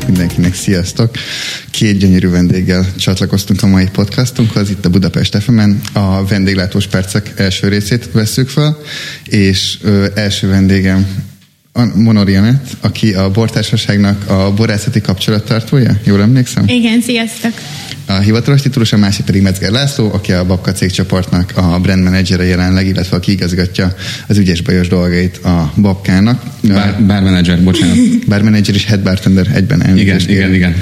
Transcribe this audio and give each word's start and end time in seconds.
kívánok 0.00 0.18
mindenkinek, 0.18 0.54
sziasztok! 0.54 1.10
Két 1.70 1.98
gyönyörű 1.98 2.28
vendéggel 2.28 2.86
csatlakoztunk 2.96 3.62
a 3.62 3.66
mai 3.66 3.88
podcastunkhoz, 3.92 4.70
itt 4.70 4.84
a 4.84 4.90
Budapest 4.90 5.36
fm 5.42 5.60
A 5.92 6.24
vendéglátós 6.24 6.86
percek 6.86 7.32
első 7.36 7.68
részét 7.68 8.12
veszük 8.12 8.48
fel, 8.48 8.78
és 9.24 9.78
ö, 9.82 10.06
első 10.14 10.48
vendégem 10.48 11.06
Monori 11.94 12.34
Anett, 12.34 12.76
aki 12.80 13.12
a 13.14 13.30
bortársaságnak 13.30 14.30
a 14.30 14.52
borászati 14.56 15.00
kapcsolattartója, 15.00 15.96
jól 16.04 16.20
emlékszem? 16.22 16.64
Igen, 16.66 17.00
sziasztok! 17.00 17.52
A 18.06 18.18
hivatalos 18.18 18.62
titulus, 18.62 18.92
a 18.92 18.96
másik 18.96 19.24
pedig 19.24 19.42
Metzger 19.42 19.70
László, 19.70 20.10
aki 20.12 20.32
a 20.32 20.44
Babka 20.44 20.72
cégcsoportnak 20.72 21.52
a 21.54 21.78
brand 21.80 22.02
managere 22.02 22.44
jelenleg, 22.44 22.86
illetve 22.86 23.16
aki 23.16 23.32
igazgatja 23.32 23.94
az 24.26 24.38
ügyes 24.38 24.60
bajos 24.62 24.88
dolgait 24.88 25.36
a 25.36 25.72
Babkának. 25.76 26.42
Bár, 26.60 27.04
bar 27.06 27.22
manager, 27.22 27.62
bocsánat. 27.62 27.96
Bar 28.26 28.42
manager 28.42 28.74
és 28.74 28.84
head 28.84 29.00
bartender 29.00 29.46
egyben 29.54 29.84
elnézést. 29.84 30.28
Igen, 30.28 30.36
igen, 30.36 30.54
igen. 30.54 30.74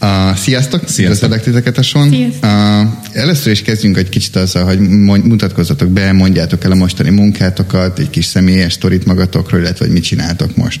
Uh, 0.00 0.36
sziasztok! 0.36 0.88
Sziasztok! 0.88 1.40
titeket 1.40 1.78
a 1.78 1.82
son. 1.82 2.08
Uh, 2.08 2.88
először 3.12 3.52
is 3.52 3.62
kezdjünk 3.62 3.96
egy 3.96 4.08
kicsit 4.08 4.36
azzal, 4.36 4.64
hogy 4.64 4.80
mutatkozzatok 5.24 5.88
be, 5.88 6.12
mondjátok 6.12 6.64
el 6.64 6.70
a 6.70 6.74
mostani 6.74 7.10
munkátokat, 7.10 7.98
egy 7.98 8.10
kis 8.10 8.24
személyes 8.24 8.72
sztorit 8.72 9.04
magatokról, 9.04 9.60
illetve 9.60 9.84
hogy 9.84 9.94
mit 9.94 10.02
csináltok 10.02 10.56
most. 10.56 10.80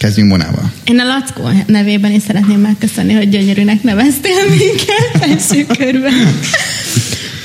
Kezdjünk 0.00 0.30
Monával. 0.30 0.72
Én 0.84 0.98
a 0.98 1.04
Lackó 1.04 1.62
nevében 1.66 2.12
is 2.12 2.22
szeretném 2.22 2.60
megköszönni, 2.60 3.12
hogy 3.12 3.28
gyönyörűnek 3.28 3.82
neveztél 3.82 4.48
minket 4.48 5.30
első 5.30 5.66
körben. 5.78 6.12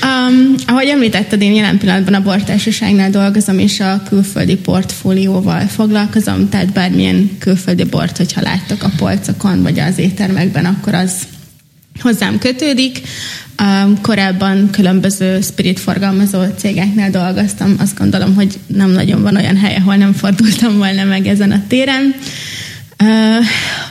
Um, 0.02 0.54
ahogy 0.66 0.88
említetted, 0.88 1.42
én 1.42 1.52
jelen 1.52 1.78
pillanatban 1.78 2.14
a 2.14 2.22
bortársaságnál 2.22 3.10
dolgozom, 3.10 3.58
és 3.58 3.80
a 3.80 4.02
külföldi 4.08 4.56
portfólióval 4.56 5.60
foglalkozom, 5.60 6.48
tehát 6.48 6.72
bármilyen 6.72 7.30
külföldi 7.38 7.84
bort, 7.84 8.16
hogyha 8.16 8.40
láttok 8.40 8.82
a 8.82 8.90
polcokon, 8.96 9.62
vagy 9.62 9.78
az 9.78 9.98
éttermekben, 9.98 10.64
akkor 10.64 10.94
az 10.94 11.12
hozzám 12.00 12.38
kötődik. 12.38 13.00
Korábban 14.02 14.70
különböző 14.70 15.40
spirit 15.40 15.80
forgalmazó 15.80 16.38
cégeknél 16.56 17.10
dolgoztam, 17.10 17.74
azt 17.78 17.98
gondolom, 17.98 18.34
hogy 18.34 18.58
nem 18.66 18.90
nagyon 18.90 19.22
van 19.22 19.36
olyan 19.36 19.56
hely, 19.56 19.76
ahol 19.76 19.96
nem 19.96 20.12
fordultam 20.12 20.76
volna 20.76 21.04
meg 21.04 21.26
ezen 21.26 21.50
a 21.50 21.62
téren. 21.68 22.14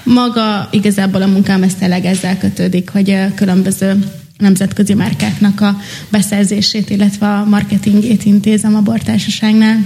Maga 0.04 0.70
igazából 0.72 1.22
a 1.22 1.28
munkám 1.28 1.64
ezt 1.64 1.78
tényleg 1.78 2.06
ezzel 2.06 2.38
kötődik, 2.38 2.90
hogy 2.90 3.18
különböző 3.36 3.98
nemzetközi 4.38 4.94
márkáknak 4.94 5.62
a 5.62 5.78
beszerzését, 6.10 6.90
illetve 6.90 7.28
a 7.28 7.46
marketingét 7.46 8.26
intézem 8.26 8.76
a 8.76 8.82
bortársaságnál. 8.82 9.86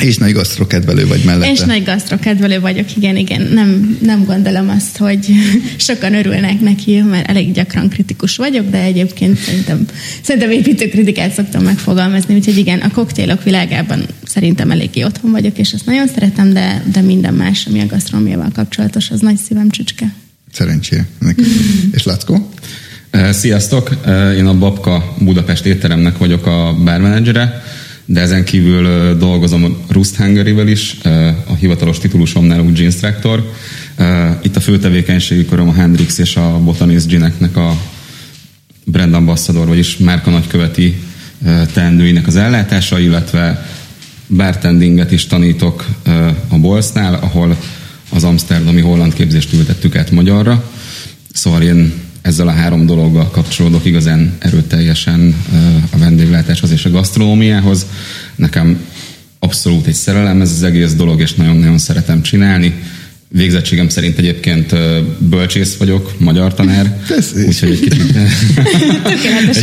És 0.00 0.16
nagy 0.16 0.32
gasztrokedvelő 0.32 1.06
vagy 1.06 1.22
mellette. 1.24 1.52
És 1.52 1.60
nagy 1.60 1.84
gasztrokedvelő 1.84 2.60
vagyok, 2.60 2.96
igen, 2.96 3.16
igen. 3.16 3.42
Nem, 3.42 3.98
nem 4.02 4.24
gondolom 4.24 4.68
azt, 4.68 4.96
hogy 4.96 5.26
sokan 5.76 6.14
örülnek 6.14 6.60
neki, 6.60 7.00
mert 7.00 7.28
elég 7.28 7.52
gyakran 7.52 7.88
kritikus 7.88 8.36
vagyok, 8.36 8.70
de 8.70 8.80
egyébként 8.80 9.38
szerintem, 9.38 9.84
szerintem 10.22 10.50
építő 10.50 10.88
kritikát 10.88 11.32
szoktam 11.32 11.62
megfogalmazni, 11.62 12.34
úgyhogy 12.34 12.56
igen, 12.56 12.80
a 12.80 12.90
koktélok 12.90 13.42
világában 13.42 14.06
szerintem 14.24 14.70
eléggé 14.70 15.02
otthon 15.02 15.30
vagyok, 15.30 15.58
és 15.58 15.70
ezt 15.70 15.86
nagyon 15.86 16.08
szeretem, 16.08 16.52
de, 16.52 16.82
de 16.92 17.00
minden 17.00 17.34
más, 17.34 17.66
ami 17.66 17.80
a 17.80 17.86
gasztronómiával 17.86 18.50
kapcsolatos, 18.54 19.10
az 19.10 19.20
nagy 19.20 19.36
szívem 19.36 19.70
csücske. 19.70 20.14
Szerencsére. 20.52 21.06
és 21.96 22.04
Lackó? 22.04 22.50
Sziasztok! 23.30 23.90
Én 24.36 24.46
a 24.46 24.58
Babka 24.58 25.14
Budapest 25.18 25.66
étteremnek 25.66 26.18
vagyok 26.18 26.46
a 26.46 26.76
bármenedzsere, 26.84 27.62
de 28.06 28.20
ezen 28.20 28.44
kívül 28.44 29.16
dolgozom 29.18 29.76
Rust 29.88 30.16
hungary 30.16 30.70
is, 30.70 30.96
a 31.46 31.54
hivatalos 31.54 31.98
titulusomnál 31.98 32.60
úgy 32.60 32.78
Jeans 32.78 32.94
Tractor. 32.94 33.52
Itt 34.42 34.56
a 34.56 34.60
fő 34.60 34.78
tevékenységi 34.78 35.46
a 35.50 35.72
Hendrix 35.72 36.18
és 36.18 36.36
a 36.36 36.58
Botanist 36.58 37.06
Gineknek 37.06 37.56
a 37.56 37.80
brand 38.84 39.14
ambassador, 39.14 39.66
vagyis 39.66 39.96
márka 39.96 40.30
nagyköveti 40.30 40.94
teendőinek 41.72 42.26
az 42.26 42.36
ellátása, 42.36 42.98
illetve 42.98 43.68
bartendinget 44.28 45.12
is 45.12 45.26
tanítok 45.26 45.86
a 46.48 46.58
Bolsnál, 46.58 47.14
ahol 47.14 47.56
az 48.10 48.24
amsterdami 48.24 48.80
holland 48.80 49.14
képzést 49.14 49.52
ültettük 49.52 49.96
át 49.96 50.10
magyarra. 50.10 50.70
Szóval 51.32 51.62
én 51.62 51.92
ezzel 52.26 52.48
a 52.48 52.50
három 52.50 52.86
dologgal 52.86 53.30
kapcsolódok 53.30 53.84
igazán 53.84 54.36
erőteljesen 54.38 55.34
a 55.90 55.98
vendéglátáshoz 55.98 56.70
és 56.70 56.84
a 56.84 56.90
gasztronómiához. 56.90 57.86
Nekem 58.36 58.78
abszolút 59.38 59.86
egy 59.86 59.94
szerelem 59.94 60.40
ez 60.40 60.50
az 60.50 60.62
egész 60.62 60.94
dolog, 60.94 61.20
és 61.20 61.34
nagyon-nagyon 61.34 61.78
szeretem 61.78 62.22
csinálni. 62.22 62.74
Végzettségem 63.28 63.88
szerint 63.88 64.18
egyébként 64.18 64.74
bölcsész 65.18 65.76
vagyok, 65.76 66.14
magyar 66.18 66.54
tanár, 66.54 67.00
úgyhogy 67.46 67.70
egy 67.70 67.80
kicsit, 67.80 68.16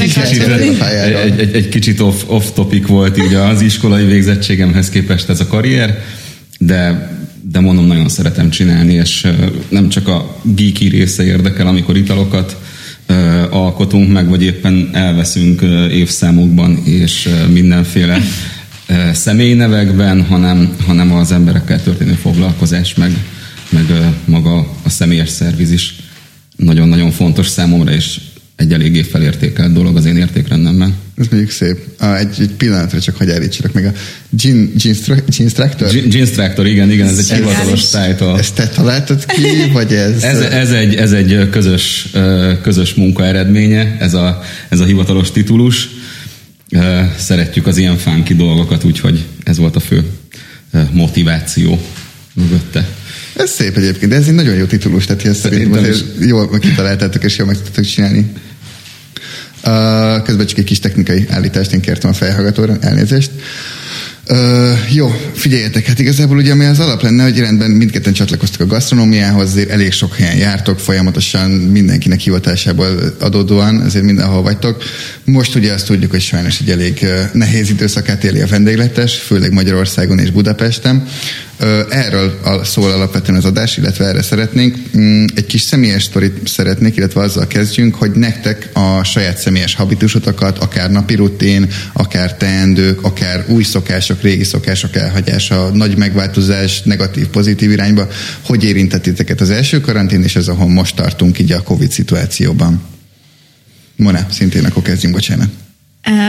egy, 0.01 0.13
kicsit, 0.13 0.47
egy, 0.47 1.40
egy, 1.40 1.56
egy 1.56 1.69
kicsit 1.69 2.00
off, 2.00 2.22
off 2.25 2.45
topic 2.53 2.88
volt 2.88 3.18
így 3.18 3.34
az 3.34 3.62
iskolai 3.62 4.06
végzettségemhez 4.06 4.90
képest 4.90 5.30
ez 5.30 5.40
a 5.40 5.47
karrier, 5.47 6.03
de 6.59 7.09
de 7.53 7.59
mondom, 7.59 7.86
nagyon 7.86 8.09
szeretem 8.09 8.50
csinálni, 8.50 8.94
és 8.94 9.28
nem 9.69 9.90
csak 9.90 10.08
a 10.08 10.36
geeky 10.41 10.88
része 10.88 11.24
érdekel, 11.24 11.68
amikor 11.68 11.97
italokat 11.97 12.58
alkotunk 13.50 14.12
meg, 14.12 14.30
vagy 14.30 14.44
éppen 14.44 14.90
elveszünk 14.94 15.62
évszámokban, 15.92 16.78
és 16.86 17.30
mindenféle 17.52 18.22
személynevekben, 19.12 20.25
hanem, 20.25 20.75
hanem 20.86 21.13
az 21.13 21.31
emberekkel 21.31 21.84
történő 21.84 22.13
foglalkozás, 22.13 22.94
meg, 22.94 23.12
meg 23.69 23.86
maga 24.25 24.58
a 24.84 24.90
személyes 24.90 25.30
szerviz 25.30 25.72
is 25.72 25.96
nagyon-nagyon 26.56 27.12
fontos 27.12 27.47
számomra, 27.47 27.92
és 27.92 28.19
egy 28.56 28.74
eléggé 28.74 29.02
felértékelt 29.02 29.74
dolog 29.74 29.97
az 29.97 30.06
én 30.06 30.18
értékrendemben. 30.18 30.96
Ez 31.18 31.28
mondjuk 31.31 31.52
szép. 31.52 31.78
Egy, 32.19 32.36
egy 32.40 32.50
pillanatra 32.50 33.00
csak 33.00 33.16
hagyj 33.18 33.31
állítsanak 33.31 33.74
meg 33.74 33.86
a 33.86 33.91
Jean, 34.38 34.72
Jeans 34.78 35.00
Tractor? 35.53 35.91
Jeans 35.91 36.30
Tractor, 36.30 36.68
igen, 36.68 36.92
igen, 36.92 37.08
ez 37.08 37.18
egy 37.18 37.38
hivatalos 37.38 37.81
title. 37.90 38.38
Ezt 38.38 38.56
te 38.56 38.68
találtad 38.68 39.25
ki, 39.25 39.72
vagy 39.72 39.94
ez? 39.94 40.24
ez, 40.24 40.40
ez, 40.40 40.72
egy, 40.72 40.96
ez 40.96 41.12
egy 41.12 41.50
közös, 41.52 42.09
közös 42.62 42.94
munka 42.94 43.25
eredménye, 43.25 43.97
ez 44.00 44.13
a, 44.13 44.42
ez 44.69 44.80
a 44.80 44.86
hivatalos 44.86 45.31
titulus. 45.31 45.90
Szeretjük 47.18 47.68
az 47.68 47.78
ilyen 47.78 47.97
funky 47.97 48.36
dolgokat, 48.36 48.84
úgyhogy 48.84 49.24
ez 49.44 49.58
volt 49.58 49.75
a 49.75 49.80
fő 49.80 50.03
motiváció 50.92 51.81
mögötte. 52.34 52.88
Ez 53.35 53.49
szép 53.49 53.77
egyébként, 53.77 54.11
de 54.11 54.17
ez 54.17 54.27
egy 54.27 54.33
nagyon 54.33 54.55
jó 54.55 54.66
titulus, 54.66 55.05
tehát 55.05 55.25
ezt 55.25 55.39
szerintem 55.39 55.83
azért 55.83 56.05
jól 56.19 56.59
kitaláltátok 56.59 57.23
és 57.23 57.38
jól 57.38 57.47
meg 57.47 57.61
tudtok 57.61 57.85
csinálni. 57.85 58.31
Uh, 59.66 60.23
közben 60.23 60.45
csak 60.45 60.57
egy 60.57 60.63
kis 60.63 60.79
technikai 60.79 61.25
állítást 61.29 61.73
én 61.73 61.81
kértem 61.81 62.09
a 62.09 62.13
fejhallgatóra, 62.13 62.77
elnézést. 62.79 63.31
Uh, 64.29 64.94
jó, 64.94 65.16
figyeljetek, 65.34 65.85
hát 65.85 66.00
igazából 66.00 66.38
ugye 66.38 66.51
ami 66.51 66.66
az 66.66 66.79
alap 66.79 67.01
lenne, 67.01 67.23
hogy 67.23 67.39
rendben 67.39 67.72
mindketten 67.72 68.13
csatlakoztak 68.13 68.61
a 68.61 68.66
gasztronómiához, 68.66 69.50
azért 69.50 69.69
elég 69.69 69.91
sok 69.91 70.16
helyen 70.16 70.38
jártok, 70.38 70.79
folyamatosan 70.79 71.51
mindenkinek 71.51 72.19
hivatásából 72.19 73.16
adódóan, 73.19 73.83
ezért 73.85 74.06
mindenhol 74.06 74.41
vagytok. 74.41 74.83
Most 75.25 75.56
ugye 75.56 75.74
azt 75.74 75.86
tudjuk, 75.86 76.12
hogy 76.12 76.21
sajnos 76.21 76.59
egy 76.59 76.69
elég 76.69 77.06
nehéz 77.33 77.69
időszakát 77.69 78.24
éli 78.24 78.42
a 78.42 78.48
vendégletes, 78.48 79.15
főleg 79.15 79.51
Magyarországon 79.51 80.19
és 80.19 80.31
Budapesten. 80.31 81.07
Erről 81.89 82.39
szól 82.63 82.92
alapvetően 82.92 83.38
az 83.38 83.45
adás, 83.45 83.77
illetve 83.77 84.06
erre 84.06 84.21
szeretnénk. 84.21 84.77
Mm, 84.98 85.25
egy 85.36 85.45
kis 85.45 85.62
személyes 85.62 86.03
sztorit 86.03 86.48
szeretnék, 86.48 86.95
illetve 86.95 87.21
azzal 87.21 87.48
kezdjünk, 87.48 87.95
hogy 87.95 88.12
nektek 88.12 88.69
a 88.74 89.03
saját 89.03 89.38
személyes 89.38 89.75
habitusotokat, 89.75 90.57
akár 90.57 90.92
napi 90.92 91.15
rutin, 91.15 91.68
akár 91.94 92.38
teendők, 92.38 93.03
akár 93.03 93.45
új 93.48 93.63
szokások, 93.63 94.12
régi 94.21 94.44
szokások 94.44 94.95
elhagyása, 94.95 95.69
nagy 95.69 95.98
megváltozás, 95.98 96.81
negatív, 96.81 97.27
pozitív 97.27 97.71
irányba, 97.71 98.07
hogy 98.45 98.63
érintettiteket 98.63 99.42
az 99.42 99.50
első 99.50 99.81
karantén, 99.81 100.24
és 100.24 100.36
ez 100.36 100.48
ahol 100.48 100.69
most 100.69 100.95
tartunk 100.95 101.39
így 101.39 101.51
a 101.51 101.63
Covid 101.63 101.92
szituációban. 101.92 102.81
Mona, 103.95 104.27
szintén 104.30 104.65
akkor 104.65 104.83
kezdjünk, 104.83 105.15
bocsánat. 105.15 105.50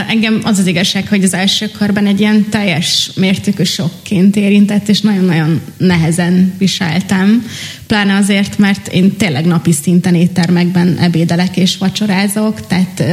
Engem 0.09 0.41
az 0.43 0.59
az 0.59 0.67
igazság, 0.67 1.09
hogy 1.09 1.25
az 1.25 1.35
első 1.35 1.71
körben 1.79 2.07
egy 2.07 2.21
ilyen 2.21 2.49
teljes 2.49 3.11
mértékű 3.17 3.63
sokként 3.63 4.37
érintett, 4.37 4.89
és 4.89 5.01
nagyon-nagyon 5.01 5.61
nehezen 5.77 6.55
viseltem. 6.59 7.47
Pláne 7.87 8.17
azért, 8.17 8.59
mert 8.59 8.89
én 8.89 9.17
tényleg 9.17 9.45
napi 9.45 9.73
szinten 9.73 10.15
éttermekben 10.15 10.99
ebédelek 10.99 11.57
és 11.57 11.77
vacsorázok, 11.77 12.67
tehát 12.67 13.05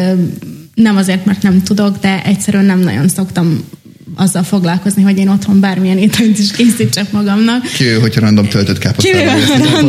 nem 0.74 0.98
azért, 0.98 1.26
mert 1.26 1.42
nem 1.42 1.64
tudok, 1.64 2.00
de 2.00 2.24
egyszerűen 2.24 2.66
nem 2.66 2.80
nagyon 2.80 3.08
szoktam 3.08 3.64
azzal 4.16 4.44
foglalkozni, 4.44 5.04
hogy 5.04 5.18
én 5.18 5.28
otthon 5.28 5.60
bármilyen 5.60 5.98
ételt 5.98 6.40
is 6.40 6.52
készítsek 6.52 7.12
magamnak. 7.12 7.64
Kivéve, 7.64 8.00
hogyha 8.00 8.20
random 8.20 8.48
töltött 8.48 8.78
káposztával. 8.78 9.36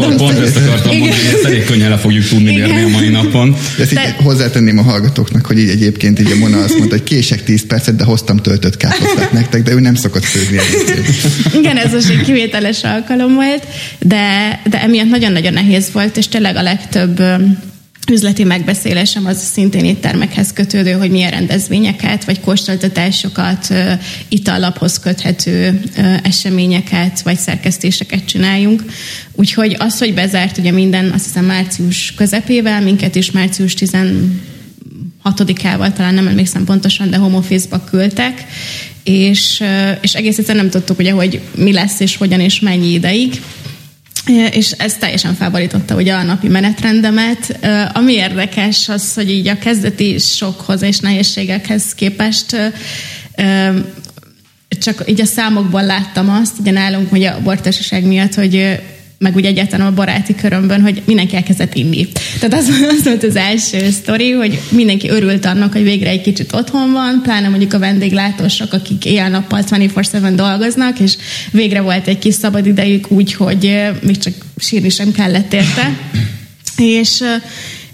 Pont, 0.01 0.17
pont 0.17 0.39
ezt 0.39 0.57
akartam 0.57 0.97
mondani, 0.97 1.21
hogy 1.23 1.35
ezt 1.35 1.45
elég 1.45 1.65
könnyen 1.65 1.91
le 1.91 1.97
fogjuk 1.97 2.29
tudni 2.29 2.55
mérni 2.55 2.83
a 2.83 2.89
mai 2.89 3.09
napon. 3.09 3.57
De 3.77 3.83
ezt 3.83 3.93
így 3.93 4.15
hozzátenném 4.23 4.79
a 4.79 4.83
hallgatóknak, 4.83 5.47
hogy 5.47 5.59
így 5.59 5.69
egyébként 5.69 6.21
így 6.21 6.31
a 6.33 6.37
Mona 6.37 6.59
azt 6.59 6.77
mondta, 6.77 6.97
hogy 6.97 7.05
kések 7.05 7.45
10 7.45 7.67
percet, 7.67 7.97
de 7.97 8.05
hoztam 8.05 8.37
töltött 8.37 8.77
káposztát 8.77 9.33
nektek, 9.33 9.63
de 9.63 9.73
ő 9.73 9.81
nem 9.81 9.95
szokott 9.95 10.25
főzni 10.25 10.59
Igen, 11.59 11.77
ez 11.77 11.93
most 11.93 12.09
egy 12.09 12.23
kivételes 12.23 12.83
alkalom 12.83 13.35
volt, 13.35 13.67
de, 13.99 14.61
de 14.71 14.83
emiatt 14.83 15.09
nagyon-nagyon 15.09 15.53
nehéz 15.53 15.89
volt, 15.93 16.17
és 16.17 16.29
tényleg 16.29 16.57
a 16.57 16.63
legtöbb 16.63 17.23
üzleti 18.11 18.45
megbeszélésem 18.45 19.27
az 19.27 19.49
szintén 19.53 19.85
éttermekhez 19.85 20.53
kötődő, 20.53 20.93
hogy 20.93 21.11
milyen 21.11 21.31
rendezvényeket, 21.31 22.25
vagy 22.25 22.41
kóstoltatásokat, 22.41 23.75
itallaphoz 24.29 24.99
köthető 24.99 25.83
eseményeket, 26.23 27.21
vagy 27.21 27.39
szerkesztéseket 27.39 28.25
csináljunk. 28.25 28.85
Úgyhogy 29.33 29.77
az, 29.79 29.99
hogy 29.99 30.15
bezárt 30.15 30.59
ugye 30.59 30.71
minden, 30.71 31.11
azt 31.11 31.25
hiszem 31.25 31.45
március 31.45 32.15
közepével, 32.17 32.81
minket 32.81 33.15
is 33.15 33.31
március 33.31 33.75
16-ával, 33.79 35.93
talán 35.93 36.15
nem 36.15 36.29
emlékszem 36.29 36.65
pontosan, 36.65 37.11
de 37.11 37.17
home 37.17 37.37
office-ba 37.37 37.85
küldtek, 37.91 38.45
és, 39.03 39.63
és 40.01 40.15
egész 40.15 40.39
egyszerűen 40.39 40.65
nem 40.65 40.73
tudtuk 40.73 40.99
ugye, 40.99 41.13
hogy 41.13 41.41
mi 41.55 41.73
lesz, 41.73 42.01
és 42.01 42.17
hogyan, 42.17 42.41
és 42.41 42.61
mennyi 42.61 42.93
ideig 42.93 43.41
és 44.27 44.71
ez 44.71 44.95
teljesen 44.95 45.35
felborította 45.35 45.95
ugye 45.95 46.15
a 46.15 46.23
napi 46.23 46.49
menetrendemet. 46.49 47.59
Ami 47.93 48.13
érdekes 48.13 48.89
az, 48.89 49.15
hogy 49.15 49.31
így 49.31 49.49
a 49.49 49.59
kezdeti 49.59 50.19
sokhoz 50.19 50.83
és 50.83 50.99
nehézségekhez 50.99 51.95
képest 51.95 52.57
csak 54.81 55.03
így 55.07 55.21
a 55.21 55.25
számokból 55.25 55.85
láttam 55.85 56.31
azt, 56.31 56.59
ugye 56.59 56.71
nálunk 56.71 57.13
ugye 57.13 57.29
a 57.29 57.43
bortársaság 57.43 58.05
miatt, 58.05 58.35
hogy 58.35 58.81
meg 59.23 59.35
úgy 59.35 59.45
egyáltalán 59.45 59.87
a 59.87 59.95
baráti 59.95 60.35
körömben, 60.35 60.81
hogy 60.81 61.03
mindenki 61.05 61.37
elkezdett 61.37 61.75
inni. 61.75 62.09
Tehát 62.41 62.55
az, 62.55 62.69
az 62.99 63.05
volt 63.05 63.23
az 63.23 63.37
első 63.37 63.91
sztori, 63.91 64.31
hogy 64.31 64.61
mindenki 64.71 65.09
örült 65.09 65.45
annak, 65.45 65.73
hogy 65.73 65.83
végre 65.83 66.11
egy 66.11 66.21
kicsit 66.21 66.53
otthon 66.53 66.93
van, 66.93 67.21
pláne 67.23 67.49
mondjuk 67.49 67.73
a 67.73 67.79
vendéglátósok, 67.79 68.73
akik 68.73 69.05
éjjel-nappal 69.05 69.63
24-7 69.63 70.33
dolgoznak, 70.35 70.99
és 70.99 71.17
végre 71.51 71.81
volt 71.81 72.07
egy 72.09 72.19
kis 72.19 72.35
szabad 72.35 72.67
idejük 72.67 73.11
úgy, 73.11 73.35
hogy 73.35 73.91
még 74.03 74.19
csak 74.19 74.35
sírni 74.57 74.89
sem 74.89 75.13
kellett 75.13 75.53
érte. 75.53 75.99
És 76.77 77.23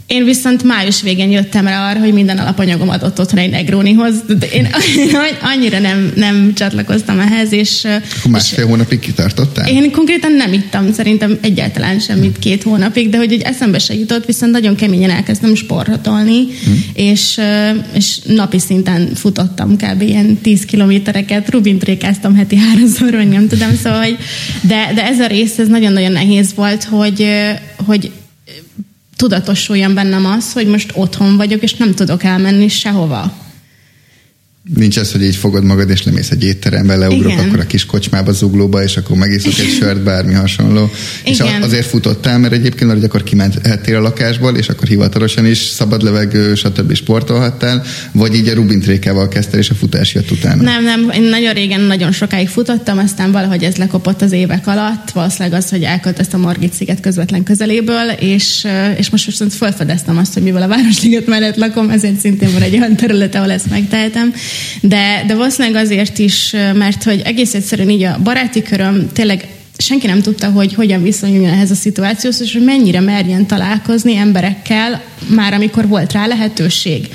én 0.08 0.24
viszont 0.24 0.62
május 0.62 1.02
végén 1.02 1.30
jöttem 1.30 1.66
rá 1.66 1.90
arra, 1.90 1.98
hogy 1.98 2.12
minden 2.12 2.38
alapanyagom 2.38 2.88
adott 2.88 3.20
otthon 3.20 3.38
egy 3.38 3.50
Negronihoz. 3.50 4.14
De 4.38 4.46
én, 4.46 4.68
én 4.96 5.16
annyira 5.54 5.78
nem, 5.78 6.12
nem 6.14 6.52
csatlakoztam 6.54 7.18
ehhez, 7.18 7.52
és... 7.52 7.84
Akkor 7.84 8.30
másfél 8.30 8.64
és 8.64 8.70
hónapig 8.70 8.98
kitartottál? 8.98 9.68
Én 9.68 9.90
konkrétan 9.90 10.32
nem 10.32 10.52
ittam 10.52 10.92
szerintem 10.92 11.38
egyáltalán 11.40 11.98
semmit 11.98 12.38
két 12.38 12.62
hónapig, 12.62 13.08
de 13.08 13.16
hogy 13.16 13.32
egy 13.32 13.40
eszembe 13.40 13.78
se 13.78 13.94
jutott, 13.94 14.24
viszont 14.24 14.52
nagyon 14.52 14.74
keményen 14.74 15.10
elkezdtem 15.10 15.54
sportolni, 15.54 16.44
hmm. 16.64 16.84
és, 16.94 17.40
és 17.94 18.18
napi 18.26 18.58
szinten 18.58 19.14
futottam 19.14 19.76
kb. 19.76 20.02
ilyen 20.02 20.38
10 20.42 20.64
kilométereket, 20.64 21.50
rubintrékáztam 21.50 22.34
heti 22.34 22.56
háromszor, 22.56 23.10
vagy 23.10 23.28
nem 23.28 23.48
tudom, 23.48 23.76
szóval, 23.82 24.02
hogy, 24.02 24.16
de, 24.60 24.92
de 24.94 25.06
ez 25.06 25.20
a 25.20 25.26
rész, 25.26 25.58
ez 25.58 25.68
nagyon-nagyon 25.68 26.12
nehéz 26.12 26.54
volt, 26.54 26.84
hogy, 26.84 27.26
hogy 27.86 28.10
tudatosuljon 29.18 29.94
bennem 29.94 30.26
az, 30.26 30.52
hogy 30.52 30.66
most 30.66 30.92
otthon 30.94 31.36
vagyok, 31.36 31.62
és 31.62 31.74
nem 31.74 31.94
tudok 31.94 32.22
elmenni 32.22 32.68
sehova. 32.68 33.47
Nincs 34.74 34.98
ez, 34.98 35.12
hogy 35.12 35.22
így 35.22 35.36
fogod 35.36 35.64
magad, 35.64 35.90
és 35.90 36.04
lemész 36.04 36.30
egy 36.30 36.44
étterembe, 36.44 36.96
leugrok 36.96 37.32
Igen. 37.32 37.46
akkor 37.46 37.60
a 37.60 37.66
kis 37.66 37.86
kocsmába, 37.86 38.32
zuglóba, 38.32 38.82
és 38.82 38.96
akkor 38.96 39.16
megiszok 39.16 39.58
egy 39.58 39.76
sört, 39.78 40.02
bármi 40.02 40.32
hasonló. 40.32 40.90
Igen. 41.24 41.46
És 41.58 41.64
azért 41.64 41.86
futottál, 41.86 42.38
mert 42.38 42.52
egyébként, 42.52 42.90
hogy 42.90 43.04
akkor 43.04 43.22
kimenthetél 43.22 43.96
a 43.96 44.00
lakásból, 44.00 44.56
és 44.56 44.68
akkor 44.68 44.88
hivatalosan 44.88 45.46
is 45.46 45.58
szabad 45.58 46.02
levegő, 46.02 46.54
stb. 46.54 46.94
sportolhattál, 46.94 47.82
vagy 48.12 48.34
így 48.34 48.48
a 48.48 48.54
rubintrékával 48.54 49.28
kezdtél, 49.28 49.58
és 49.58 49.70
a 49.70 49.74
futás 49.74 50.14
jött 50.14 50.30
utána? 50.30 50.62
Nem, 50.62 50.84
nem, 50.84 51.10
én 51.14 51.22
nagyon 51.22 51.52
régen, 51.52 51.80
nagyon 51.80 52.12
sokáig 52.12 52.48
futottam, 52.48 52.98
aztán 52.98 53.32
valahogy 53.32 53.62
ez 53.62 53.76
lekopott 53.76 54.22
az 54.22 54.32
évek 54.32 54.66
alatt, 54.66 55.10
valószínűleg 55.10 55.58
az, 55.58 55.70
hogy 55.70 55.82
elköltöztem 55.82 56.40
a 56.40 56.44
Margit 56.44 56.72
sziget 56.72 57.00
közvetlen 57.00 57.42
közeléből, 57.42 58.08
és, 58.18 58.66
és 58.96 59.10
most 59.10 59.26
viszont 59.26 59.54
felfedeztem 59.54 60.18
azt, 60.18 60.34
hogy 60.34 60.42
mivel 60.42 60.62
a 60.62 60.68
Városliget 60.68 61.26
mellett 61.26 61.56
lakom, 61.56 61.90
ezért 61.90 62.20
szintén 62.20 62.52
van 62.52 62.62
egy 62.62 62.74
olyan 62.74 62.96
terület, 62.96 63.34
ahol 63.34 63.50
ezt 63.50 63.70
megtehetem 63.70 64.34
de, 64.80 65.24
de 65.26 65.34
valószínűleg 65.34 65.82
azért 65.82 66.18
is, 66.18 66.50
mert 66.74 67.02
hogy 67.02 67.20
egész 67.24 67.54
egyszerűen 67.54 67.90
így 67.90 68.02
a 68.02 68.18
baráti 68.22 68.62
köröm 68.62 69.08
tényleg 69.12 69.48
senki 69.78 70.06
nem 70.06 70.20
tudta, 70.20 70.50
hogy 70.50 70.74
hogyan 70.74 71.02
viszonyuljon 71.02 71.52
ehhez 71.52 71.70
a 71.70 71.74
szituációhoz, 71.74 72.40
és 72.40 72.52
hogy 72.52 72.64
mennyire 72.64 73.00
merjen 73.00 73.46
találkozni 73.46 74.16
emberekkel, 74.16 75.02
már 75.26 75.52
amikor 75.52 75.88
volt 75.88 76.12
rá 76.12 76.26
lehetőség. 76.26 77.08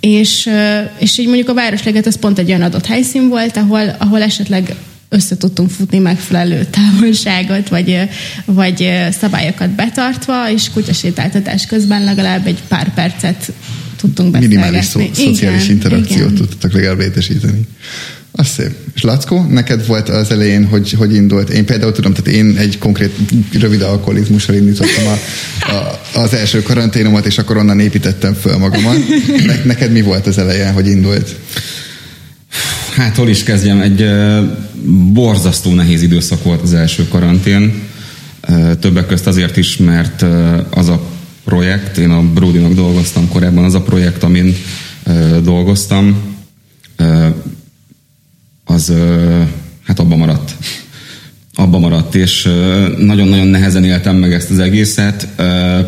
És, 0.00 0.50
és 0.98 1.18
így 1.18 1.26
mondjuk 1.26 1.48
a 1.48 1.54
Városleget 1.54 2.06
az 2.06 2.18
pont 2.18 2.38
egy 2.38 2.48
olyan 2.48 2.62
adott 2.62 2.86
helyszín 2.86 3.28
volt, 3.28 3.56
ahol, 3.56 3.96
ahol 3.98 4.22
esetleg 4.22 4.74
össze 5.08 5.36
tudtunk 5.36 5.70
futni 5.70 5.98
megfelelő 5.98 6.66
távolságot, 6.70 7.68
vagy, 7.68 8.08
vagy 8.44 8.92
szabályokat 9.18 9.70
betartva, 9.70 10.50
és 10.50 10.70
kutyasétáltatás 10.70 11.66
közben 11.66 12.04
legalább 12.04 12.46
egy 12.46 12.58
pár 12.68 12.94
percet 12.94 13.52
tudtunk 13.96 14.30
beszélgetni. 14.30 14.56
Minimális 14.56 14.84
szó, 14.86 15.00
szociális 15.12 15.68
interakciót 15.68 16.30
igen. 16.30 16.34
tudtak 16.34 16.72
legalább 16.72 16.98
létesíteni. 16.98 17.66
Az 18.38 18.46
szép. 18.46 18.70
És 18.94 19.02
Lackó, 19.02 19.46
neked 19.50 19.86
volt 19.86 20.08
az 20.08 20.30
elején, 20.30 20.66
hogy, 20.66 20.92
hogy 20.92 21.14
indult? 21.14 21.50
Én 21.50 21.64
például 21.64 21.92
tudom, 21.92 22.12
tehát 22.12 22.30
én 22.40 22.56
egy 22.56 22.78
konkrét 22.78 23.12
rövid 23.52 23.82
alkoholizmussal 23.82 24.54
indítottam 24.54 25.04
a, 25.06 25.18
a, 25.72 26.00
az 26.20 26.34
első 26.34 26.62
karanténomat, 26.62 27.26
és 27.26 27.38
akkor 27.38 27.56
onnan 27.56 27.80
építettem 27.80 28.34
föl 28.34 28.58
magamat. 28.58 28.96
Ne, 29.46 29.64
neked 29.64 29.92
mi 29.92 30.00
volt 30.00 30.26
az 30.26 30.38
eleje, 30.38 30.70
hogy 30.70 30.86
indult? 30.86 31.36
Hát 32.94 33.16
hol 33.16 33.28
is 33.28 33.42
kezdjem? 33.42 33.80
Egy 33.80 34.02
uh, 34.02 34.44
borzasztó 35.12 35.74
nehéz 35.74 36.02
időszak 36.02 36.42
volt 36.42 36.62
az 36.62 36.74
első 36.74 37.08
karantén. 37.08 37.82
Uh, 38.48 38.78
többek 38.78 39.06
közt 39.06 39.26
azért 39.26 39.56
is, 39.56 39.76
mert 39.76 40.22
uh, 40.22 40.58
az 40.70 40.88
a 40.88 41.06
projekt, 41.46 41.96
én 41.96 42.10
a 42.10 42.22
Brodynak 42.32 42.72
dolgoztam 42.72 43.28
korábban, 43.28 43.64
az 43.64 43.74
a 43.74 43.82
projekt, 43.82 44.22
amin 44.22 44.54
uh, 45.06 45.36
dolgoztam, 45.36 46.16
uh, 46.98 47.26
az 48.64 48.88
uh, 48.88 49.46
hát 49.84 49.98
abba 49.98 50.16
maradt. 50.16 50.52
Abba 51.54 51.78
maradt, 51.78 52.14
és 52.14 52.48
nagyon-nagyon 52.98 53.46
nehezen 53.46 53.84
éltem 53.84 54.16
meg 54.16 54.32
ezt 54.32 54.50
az 54.50 54.58
egészet, 54.58 55.28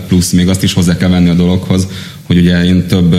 plusz 0.06 0.30
még 0.30 0.48
azt 0.48 0.62
is 0.62 0.72
hozzá 0.72 0.96
kell 0.96 1.08
venni 1.08 1.28
a 1.28 1.34
dologhoz, 1.34 1.86
hogy 2.22 2.36
ugye 2.36 2.64
én 2.64 2.86
több 2.86 3.16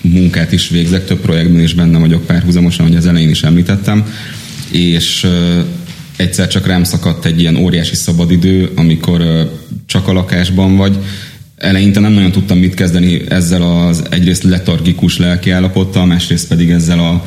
munkát 0.00 0.52
is 0.52 0.68
végzek, 0.68 1.04
több 1.04 1.20
projektben 1.20 1.62
is 1.62 1.74
benne 1.74 1.98
vagyok 1.98 2.26
párhuzamosan, 2.26 2.86
hogy 2.86 2.96
az 2.96 3.06
elején 3.06 3.30
is 3.30 3.42
említettem, 3.42 4.12
és 4.70 5.26
egyszer 6.16 6.48
csak 6.48 6.66
rám 6.66 6.84
szakadt 6.84 7.24
egy 7.24 7.40
ilyen 7.40 7.56
óriási 7.56 7.94
szabadidő, 7.94 8.70
amikor 8.74 9.50
csak 9.86 10.08
a 10.08 10.12
lakásban 10.12 10.76
vagy, 10.76 10.98
eleinte 11.58 12.00
nem 12.00 12.12
nagyon 12.12 12.32
tudtam 12.32 12.58
mit 12.58 12.74
kezdeni 12.74 13.22
ezzel 13.28 13.62
az 13.62 14.02
egyrészt 14.10 14.42
letargikus 14.42 15.18
lelkiállapottal, 15.18 16.06
másrészt 16.06 16.48
pedig 16.48 16.70
ezzel 16.70 16.98
a, 16.98 17.26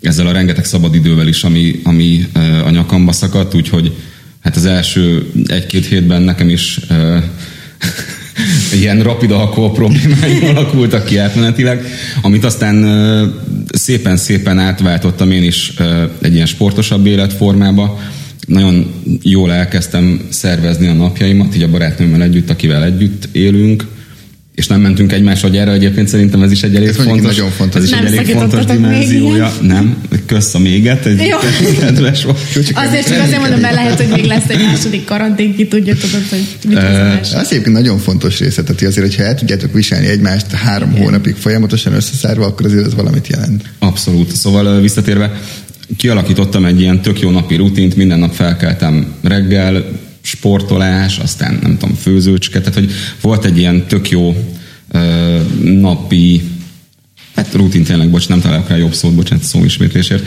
ezzel 0.00 0.26
a 0.26 0.32
rengeteg 0.32 0.64
szabadidővel 0.64 1.28
is, 1.28 1.44
ami, 1.44 1.80
ami 1.84 2.26
a 2.64 2.70
nyakamba 2.70 3.12
szakadt, 3.12 3.54
úgyhogy 3.54 3.92
hát 4.40 4.56
az 4.56 4.64
első 4.64 5.30
egy-két 5.46 5.86
hétben 5.86 6.22
nekem 6.22 6.48
is 6.48 6.80
ilyen 8.80 9.02
rapid 9.02 9.30
alkohol 9.30 9.72
problémáim 9.72 10.44
alakultak 10.56 11.04
ki 11.04 11.16
átmenetileg, 11.18 11.84
amit 12.22 12.44
aztán 12.44 12.84
szépen-szépen 13.72 14.58
átváltottam 14.58 15.30
én 15.30 15.42
is 15.42 15.72
egy 16.20 16.34
ilyen 16.34 16.46
sportosabb 16.46 17.06
életformába. 17.06 18.00
Nagyon 18.46 18.92
jól 19.22 19.52
elkezdtem 19.52 20.26
szervezni 20.28 20.86
a 20.86 20.92
napjaimat, 20.92 21.56
így 21.56 21.62
a 21.62 21.70
barátnőmmel 21.70 22.22
együtt, 22.22 22.50
akivel 22.50 22.84
együtt 22.84 23.28
élünk, 23.32 23.86
és 24.54 24.66
nem 24.66 24.80
mentünk 24.80 25.12
egymásra 25.12 25.48
gyere, 25.48 25.72
egyébként 25.72 26.08
szerintem 26.08 26.42
ez 26.42 26.50
is 26.50 26.62
egy 26.62 26.74
elég 26.76 26.88
ez 26.88 26.96
fontos, 26.96 27.36
nagyon 27.36 27.50
fontos. 27.50 27.82
Ez 27.82 27.88
is 27.88 27.96
egy 27.96 28.06
elég 28.06 28.26
fontos 28.26 28.64
dimenziója. 28.64 29.52
Nem, 29.60 29.96
kösz 30.26 30.54
a 30.54 30.58
méget, 30.58 31.06
egy 31.06 31.18
Jó. 31.18 31.38
kedves 31.80 32.24
volt. 32.24 32.38
Azért 32.72 33.06
csak 33.08 33.20
azért 33.22 33.40
mondom, 33.40 33.60
mert 33.60 33.74
lehet, 33.74 34.00
hogy 34.00 34.08
még 34.08 34.24
lesz 34.24 34.48
egy 34.48 34.58
második 34.58 35.04
karantén, 35.04 35.54
ki 35.54 35.66
tudja, 35.66 35.94
tudod, 35.96 36.28
hogy 36.30 36.46
mit 36.68 36.78
Az 37.34 37.46
egyébként 37.50 37.76
nagyon 37.76 37.98
fontos 37.98 38.38
része, 38.38 38.62
tehát 38.62 38.82
azért, 38.82 39.06
hogyha 39.06 39.22
el 39.22 39.34
tudjátok 39.34 39.72
viselni 39.72 40.06
egymást 40.06 40.50
három 40.50 40.90
Igen. 40.90 41.02
hónapig 41.02 41.34
folyamatosan 41.34 41.92
összeszárva, 41.92 42.46
akkor 42.46 42.66
azért 42.66 42.86
ez 42.86 42.94
valamit 42.94 43.26
jelent. 43.26 43.62
Abszolút. 43.78 44.36
Szóval 44.36 44.80
visszatérve, 44.80 45.40
kialakítottam 45.96 46.64
egy 46.64 46.80
ilyen 46.80 47.02
tök 47.02 47.20
jó 47.20 47.30
napi 47.30 47.56
rutint, 47.56 47.96
minden 47.96 48.18
nap 48.18 48.34
felkeltem 48.34 49.14
reggel, 49.22 49.84
sportolás, 50.20 51.18
aztán 51.18 51.58
nem 51.62 51.76
tudom, 51.78 51.94
főzőcske, 51.94 52.58
tehát 52.58 52.74
hogy 52.74 52.90
volt 53.20 53.44
egy 53.44 53.58
ilyen 53.58 53.86
tök 53.86 54.10
jó 54.10 54.36
ö, 54.92 55.40
napi 55.64 56.42
rutin 57.52 57.84
tényleg, 57.84 58.10
bocs, 58.10 58.28
nem 58.28 58.40
találok 58.40 58.68
rá 58.68 58.76
jobb 58.76 58.94
szót, 58.94 59.14
bocsánat, 59.14 59.44
szó 59.44 59.64
ismétlésért, 59.64 60.26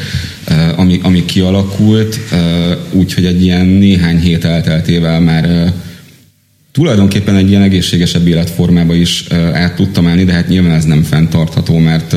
ami, 0.76 1.00
ami 1.04 1.26
kialakult, 1.26 2.20
úgyhogy 2.92 3.26
egy 3.26 3.44
ilyen 3.44 3.66
néhány 3.66 4.20
hét 4.20 4.46
elteltével 4.46 5.20
már 5.20 5.74
tulajdonképpen 6.72 7.36
egy 7.36 7.50
ilyen 7.50 7.62
egészségesebb 7.62 8.28
életformába 8.28 8.94
is 8.94 9.28
át 9.54 9.76
tudtam 9.76 10.08
állni, 10.08 10.24
de 10.24 10.34
hát 10.34 10.48
nyilván 10.48 10.72
ez 10.72 10.86
nem 10.86 11.04
fenntartható, 11.04 11.78
mert, 11.78 12.16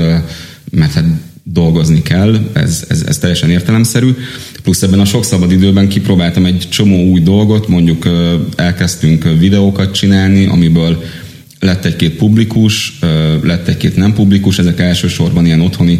mert 0.70 0.92
hát 0.92 1.04
dolgozni 1.52 2.02
kell, 2.02 2.50
ez, 2.52 2.84
ez, 2.88 3.02
ez 3.06 3.18
teljesen 3.18 3.50
értelemszerű. 3.50 4.14
Plusz 4.62 4.82
ebben 4.82 5.00
a 5.00 5.04
sok 5.04 5.24
szabad 5.24 5.52
időben 5.52 5.88
kipróbáltam 5.88 6.44
egy 6.44 6.66
csomó 6.70 7.10
új 7.10 7.20
dolgot, 7.20 7.68
mondjuk 7.68 8.08
elkezdtünk 8.56 9.24
videókat 9.38 9.92
csinálni, 9.94 10.46
amiből 10.46 11.02
lett 11.60 11.84
egy-két 11.84 12.16
publikus, 12.16 12.98
lett 13.42 13.68
egy-két 13.68 13.96
nem 13.96 14.12
publikus, 14.12 14.58
ezek 14.58 14.80
elsősorban 14.80 15.46
ilyen 15.46 15.60
otthoni 15.60 15.98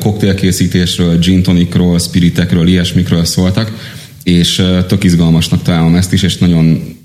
koktélkészítésről, 0.00 1.18
gin 1.18 1.42
tonicról, 1.42 1.98
spiritekről, 1.98 2.68
ilyesmikről 2.68 3.24
szóltak, 3.24 3.94
és 4.22 4.62
tök 4.88 5.04
izgalmasnak 5.04 5.62
találom 5.62 5.94
ezt 5.94 6.12
is, 6.12 6.22
és 6.22 6.38
nagyon 6.38 6.96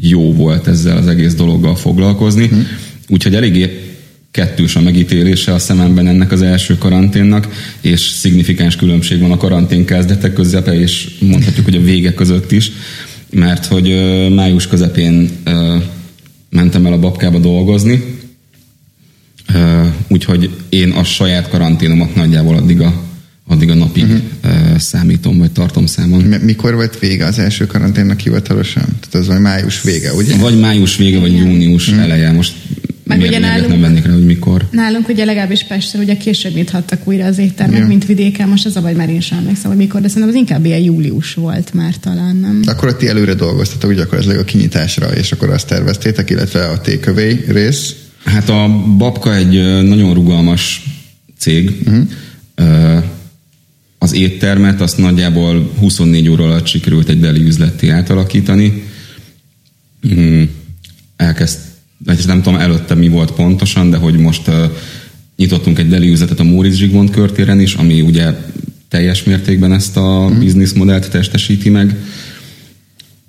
jó 0.00 0.32
volt 0.32 0.66
ezzel 0.66 0.96
az 0.96 1.06
egész 1.06 1.34
dologgal 1.34 1.76
foglalkozni. 1.76 2.46
Hmm. 2.46 2.66
Úgyhogy 3.08 3.34
eléggé 3.34 3.87
kettős 4.38 4.76
a 4.76 4.80
megítélése 4.80 5.54
a 5.54 5.58
szememben 5.58 6.06
ennek 6.06 6.32
az 6.32 6.42
első 6.42 6.78
karanténnak, 6.78 7.48
és 7.80 8.00
szignifikáns 8.00 8.76
különbség 8.76 9.20
van 9.20 9.30
a 9.30 9.36
karantén 9.36 9.84
kezdetek 9.84 10.32
közepe, 10.32 10.80
és 10.80 11.08
mondhatjuk, 11.20 11.64
hogy 11.64 11.76
a 11.76 11.80
vége 11.80 12.14
között 12.14 12.52
is, 12.52 12.72
mert 13.30 13.66
hogy 13.66 13.94
május 14.34 14.66
közepén 14.66 15.30
mentem 16.50 16.86
el 16.86 16.92
a 16.92 16.98
babkába 16.98 17.38
dolgozni, 17.38 18.04
úgyhogy 20.08 20.50
én 20.68 20.90
a 20.90 21.04
saját 21.04 21.48
karanténomat 21.48 22.14
nagyjából 22.14 22.56
addig 22.56 22.80
a, 22.80 23.02
addig 23.46 23.70
a 23.70 23.74
napig 23.74 24.04
uh-huh. 24.04 24.78
számítom, 24.78 25.38
vagy 25.38 25.50
tartom 25.50 25.86
számon. 25.86 26.22
Mikor 26.22 26.74
volt 26.74 26.98
vége 26.98 27.26
az 27.26 27.38
első 27.38 27.66
karanténnak 27.66 28.20
hivatalosan? 28.20 28.84
Tehát 28.84 29.14
az 29.14 29.26
vagy 29.26 29.40
május 29.40 29.82
vége, 29.82 30.12
ugye? 30.12 30.36
Vagy 30.36 30.58
május 30.58 30.96
vége, 30.96 31.18
vagy 31.18 31.36
június 31.36 31.88
uh-huh. 31.88 32.04
eleje. 32.04 32.32
Most 32.32 32.52
meg 33.08 33.20
ugye 33.20 33.38
nálunk, 33.38 33.68
nem 33.68 33.80
vennék 33.80 34.06
rá, 34.06 34.12
hogy 34.12 34.24
mikor. 34.24 34.68
Nálunk 34.70 35.08
ugye 35.08 35.24
legalábbis 35.24 35.64
Pesten 35.64 36.00
ugye 36.00 36.16
később 36.16 36.54
nyithattak 36.54 37.08
újra 37.08 37.24
az 37.24 37.38
éttermek, 37.38 37.76
yeah. 37.76 37.88
mint 37.88 38.06
vidéken. 38.06 38.48
Most 38.48 38.66
az 38.66 38.76
a 38.76 38.80
baj, 38.80 38.94
már 38.94 39.10
én 39.10 39.20
sem 39.20 39.38
emlékszem, 39.38 39.70
hogy 39.70 39.78
mikor, 39.78 40.00
de 40.00 40.08
szerintem 40.08 40.30
az 40.30 40.40
inkább 40.40 40.64
ilyen 40.64 40.80
július 40.80 41.34
volt 41.34 41.74
már 41.74 41.96
talán, 41.96 42.36
nem? 42.36 42.62
Akkor 42.66 42.96
ti 42.96 43.08
előre 43.08 43.34
dolgoztatok 43.34 44.12
ez 44.12 44.26
a 44.26 44.44
kinyitásra, 44.44 45.06
és 45.06 45.32
akkor 45.32 45.50
azt 45.50 45.66
terveztétek, 45.66 46.30
illetve 46.30 46.66
a 46.66 46.80
takeaway 46.80 47.36
rész? 47.46 47.94
Hát 48.24 48.48
a 48.48 48.84
Babka 48.98 49.34
egy 49.34 49.82
nagyon 49.82 50.14
rugalmas 50.14 50.82
cég. 51.38 51.70
Uh-huh. 51.86 53.04
Az 53.98 54.14
éttermet 54.14 54.80
azt 54.80 54.98
nagyjából 54.98 55.72
24 55.78 56.28
óra 56.28 56.44
alatt 56.44 56.66
sikerült 56.66 57.08
egy 57.08 57.20
deli 57.20 57.40
üzletté 57.40 57.88
átalakítani. 57.88 58.82
Mm, 60.14 60.42
elkezd 61.16 61.58
vagy 62.04 62.26
nem 62.26 62.42
tudom 62.42 62.58
előtte 62.58 62.94
mi 62.94 63.08
volt 63.08 63.30
pontosan, 63.30 63.90
de 63.90 63.96
hogy 63.96 64.16
most 64.16 64.50
nyitottunk 65.36 65.78
egy 65.78 65.88
deli 65.88 66.08
üzletet 66.08 66.40
a 66.40 66.44
Móricz 66.44 66.76
Zsigmond 66.76 67.10
körtéren 67.10 67.60
is, 67.60 67.74
ami 67.74 68.00
ugye 68.00 68.34
teljes 68.88 69.24
mértékben 69.24 69.72
ezt 69.72 69.96
a 69.96 70.28
mm. 70.28 70.38
bizniszmodellt 70.38 71.10
testesíti 71.10 71.68
meg. 71.68 71.96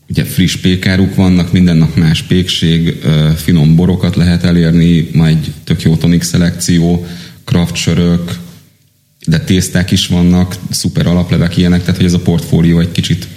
Ugye 0.09 0.23
friss 0.23 0.55
pékáruk 0.55 1.15
vannak, 1.15 1.51
minden 1.51 1.77
nap 1.77 1.95
más 1.95 2.21
pékség, 2.21 2.95
finom 3.35 3.75
borokat 3.75 4.15
lehet 4.15 4.43
elérni, 4.43 5.09
majd 5.13 5.53
tök 5.63 5.81
jó 5.81 5.95
tonik 5.95 6.21
szelekció, 6.21 7.07
craft 7.43 7.75
sörök, 7.75 8.37
de 9.25 9.39
tészták 9.39 9.91
is 9.91 10.07
vannak, 10.07 10.55
szuper 10.69 11.07
alaplevek 11.07 11.57
ilyenek, 11.57 11.79
tehát 11.79 11.95
hogy 11.95 12.05
ez 12.05 12.13
a 12.13 12.19
portfólió 12.19 12.79
egy 12.79 12.91
kicsit 12.91 13.27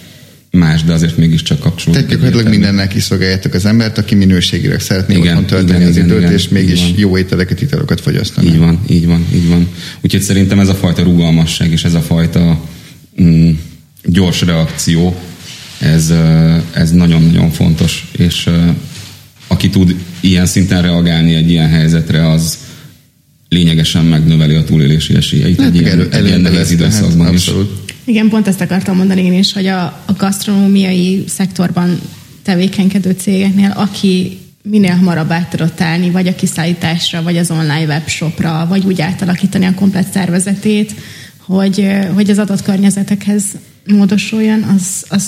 más, 0.59 0.85
de 0.85 0.93
azért 0.93 1.17
mégiscsak 1.17 1.59
kapcsolódik. 1.59 2.07
Tehát 2.07 2.23
gyakorlatilag 2.23 2.53
mindennel 2.53 2.89
kiszolgáljátok 2.89 3.55
az 3.55 3.65
embert, 3.65 3.99
aki 3.99 4.15
minőségileg 4.15 4.81
szeretné 4.81 5.17
igen, 5.17 5.37
otthon 5.37 5.47
tölteni 5.47 5.79
igen, 5.79 5.89
az 5.89 5.97
igen, 5.97 6.09
időt, 6.09 6.21
igen, 6.21 6.33
és 6.33 6.49
mégis 6.49 6.81
jó 6.97 7.19
ételeket, 7.19 7.61
italokat 7.63 8.01
fogyasztani. 8.01 8.47
Így 8.47 8.59
van, 8.59 8.81
így 8.89 9.07
van, 9.07 9.27
így 9.35 9.49
van. 9.49 9.69
Úgyhogy 10.01 10.21
szerintem 10.21 10.61
ez 10.61 10.69
a 10.69 10.75
fajta 10.75 11.03
rugalmasság 11.03 11.71
és 11.71 11.85
ez 11.85 11.95
a 11.95 12.01
fajta 12.01 12.65
mm, 13.23 13.51
gyors 14.05 14.41
reakció, 14.41 15.21
ez, 15.79 16.13
ez 16.73 16.91
nagyon-nagyon 16.91 17.51
fontos, 17.51 18.09
és 18.17 18.49
aki 19.47 19.69
tud 19.69 19.95
ilyen 20.21 20.47
szinten 20.47 20.83
reagálni 20.83 21.35
egy 21.35 21.51
ilyen 21.51 21.69
helyzetre, 21.69 22.31
az 22.31 22.59
lényegesen 23.49 24.05
megnöveli 24.05 24.55
a 24.55 24.65
túlélési 24.65 25.15
esélyeit 25.15 25.61
hát, 25.61 25.69
egy, 25.69 25.75
ilyen, 25.75 25.93
elő, 25.93 26.09
egy 26.11 26.27
ilyen 26.27 26.41
nehéz 26.41 26.71
időszakban 26.71 27.27
hát, 27.27 27.35
is. 27.35 27.47
Abszolút. 27.47 27.92
Igen, 28.05 28.29
pont 28.29 28.49
ezt 28.49 28.61
akartam 28.61 28.97
mondani 28.97 29.25
én 29.25 29.33
is, 29.33 29.53
hogy 29.53 29.67
a, 29.67 29.83
a 29.85 30.13
gasztronómiai 30.19 31.25
szektorban 31.29 32.01
tevékenykedő 32.43 33.11
cégeknél, 33.11 33.71
aki 33.77 34.39
minél 34.63 34.95
hamarabb 34.95 35.31
át 35.31 35.51
tudott 35.51 35.81
állni, 35.81 36.11
vagy 36.11 36.27
a 36.27 36.35
kiszállításra, 36.35 37.23
vagy 37.23 37.37
az 37.37 37.51
online 37.51 37.85
webshopra, 37.85 38.67
vagy 38.69 38.85
úgy 38.85 39.01
átalakítani 39.01 39.65
a 39.65 39.75
komplet 39.75 40.13
szervezetét, 40.13 40.95
hogy, 41.39 41.89
hogy 42.15 42.31
az 42.31 42.39
adott 42.39 42.63
környezetekhez 42.63 43.45
módosuljon, 43.87 44.63
az, 44.63 45.05
az 45.09 45.25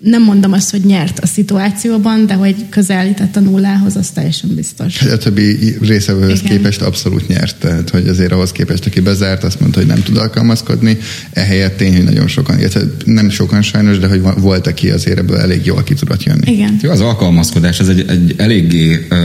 nem 0.00 0.22
mondom 0.22 0.52
azt, 0.52 0.70
hogy 0.70 0.84
nyert 0.84 1.18
a 1.18 1.26
szituációban, 1.26 2.26
de 2.26 2.34
hogy 2.34 2.68
közelített 2.68 3.36
a 3.36 3.40
nullához, 3.40 3.96
az 3.96 4.10
teljesen 4.10 4.54
biztos. 4.54 4.98
Hát 4.98 5.10
a 5.10 5.18
többi 5.18 5.76
részevőhöz 5.80 6.40
képest 6.40 6.82
abszolút 6.82 7.28
nyert, 7.28 7.56
tehát 7.56 7.90
hogy 7.90 8.08
azért 8.08 8.32
ahhoz 8.32 8.52
képest, 8.52 8.86
aki 8.86 9.00
bezárt, 9.00 9.44
azt 9.44 9.60
mondta, 9.60 9.78
hogy 9.78 9.88
nem 9.88 10.02
tud 10.02 10.16
alkalmazkodni, 10.16 10.98
ehelyett 11.32 11.76
tény, 11.76 11.94
hogy 11.94 12.04
nagyon 12.04 12.28
sokan, 12.28 12.58
illetve 12.58 12.80
nem 13.04 13.30
sokan 13.30 13.62
sajnos, 13.62 13.98
de 13.98 14.08
hogy 14.08 14.20
volt, 14.36 14.66
aki 14.66 14.90
azért 14.90 15.18
ebből 15.18 15.36
elég 15.36 15.66
jól 15.66 15.82
ki 15.82 15.94
tudott 15.94 16.22
jönni. 16.22 16.52
Igen. 16.52 16.78
Jó, 16.82 16.90
az 16.90 17.00
alkalmazkodás, 17.00 17.80
ez 17.80 17.88
egy, 17.88 18.04
egy 18.08 18.34
eléggé 18.36 19.06
uh, 19.10 19.18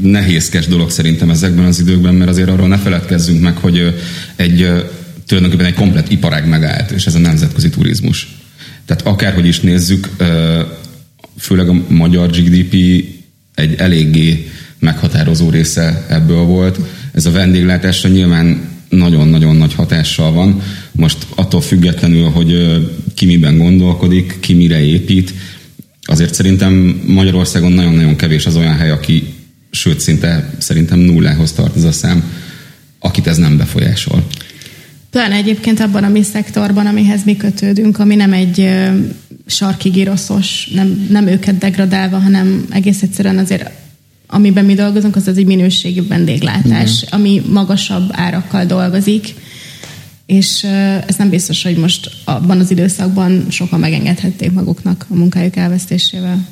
nehézkes 0.00 0.66
dolog 0.66 0.90
szerintem 0.90 1.30
ezekben 1.30 1.64
az 1.64 1.80
időkben, 1.80 2.14
mert 2.14 2.30
azért 2.30 2.48
arról 2.48 2.68
ne 2.68 2.78
feledkezzünk 2.78 3.42
meg, 3.42 3.56
hogy 3.56 3.94
egy 4.36 4.70
tulajdonképpen 5.26 5.66
egy 5.66 5.74
komplet 5.74 6.10
iparág 6.10 6.48
megállt, 6.48 6.90
és 6.90 7.06
ez 7.06 7.14
a 7.14 7.18
nemzetközi 7.18 7.68
turizmus 7.68 8.28
tehát 8.86 9.06
akárhogy 9.06 9.46
is 9.46 9.60
nézzük, 9.60 10.08
főleg 11.38 11.68
a 11.68 11.82
magyar 11.88 12.30
GDP 12.30 12.74
egy 13.54 13.74
eléggé 13.74 14.50
meghatározó 14.78 15.50
része 15.50 16.06
ebből 16.08 16.42
volt. 16.44 16.78
Ez 17.12 17.26
a 17.26 17.30
vendéglátásra 17.30 18.08
nyilván 18.08 18.68
nagyon-nagyon 18.88 19.56
nagy 19.56 19.74
hatással 19.74 20.32
van. 20.32 20.62
Most 20.92 21.26
attól 21.34 21.60
függetlenül, 21.60 22.24
hogy 22.24 22.80
ki 23.14 23.26
miben 23.26 23.58
gondolkodik, 23.58 24.36
ki 24.40 24.54
mire 24.54 24.80
épít, 24.84 25.34
azért 26.02 26.34
szerintem 26.34 27.02
Magyarországon 27.06 27.72
nagyon-nagyon 27.72 28.16
kevés 28.16 28.46
az 28.46 28.56
olyan 28.56 28.76
hely, 28.76 28.90
aki, 28.90 29.34
sőt, 29.70 30.00
szinte 30.00 30.54
szerintem 30.58 30.98
nullához 30.98 31.52
tart 31.52 31.76
ez 31.76 31.84
a 31.84 31.92
szám, 31.92 32.24
akit 32.98 33.26
ez 33.26 33.36
nem 33.36 33.56
befolyásol. 33.56 34.26
Pláne 35.10 35.34
egyébként 35.34 35.80
abban 35.80 36.04
a 36.04 36.08
mi 36.08 36.22
szektorban, 36.22 36.86
amihez 36.86 37.24
mi 37.24 37.36
kötődünk, 37.36 37.98
ami 37.98 38.14
nem 38.14 38.32
egy 38.32 38.68
sarki 39.46 39.88
giroszos, 39.88 40.68
nem, 40.74 41.06
nem 41.10 41.26
őket 41.26 41.58
degradálva, 41.58 42.18
hanem 42.18 42.66
egész 42.70 43.02
egyszerűen 43.02 43.38
azért 43.38 43.70
amiben 44.26 44.64
mi 44.64 44.74
dolgozunk, 44.74 45.16
az 45.16 45.28
az 45.28 45.38
egy 45.38 45.46
minőségi 45.46 46.00
vendéglátás, 46.00 47.02
Igen. 47.02 47.20
ami 47.20 47.42
magasabb 47.48 48.08
árakkal 48.12 48.64
dolgozik, 48.64 49.34
és 50.26 50.64
ez 51.06 51.16
nem 51.16 51.28
biztos, 51.28 51.62
hogy 51.62 51.76
most 51.76 52.10
abban 52.24 52.60
az 52.60 52.70
időszakban 52.70 53.46
sokan 53.50 53.80
megengedhették 53.80 54.52
maguknak 54.52 55.06
a 55.08 55.14
munkájuk 55.14 55.56
elvesztésével. 55.56 56.46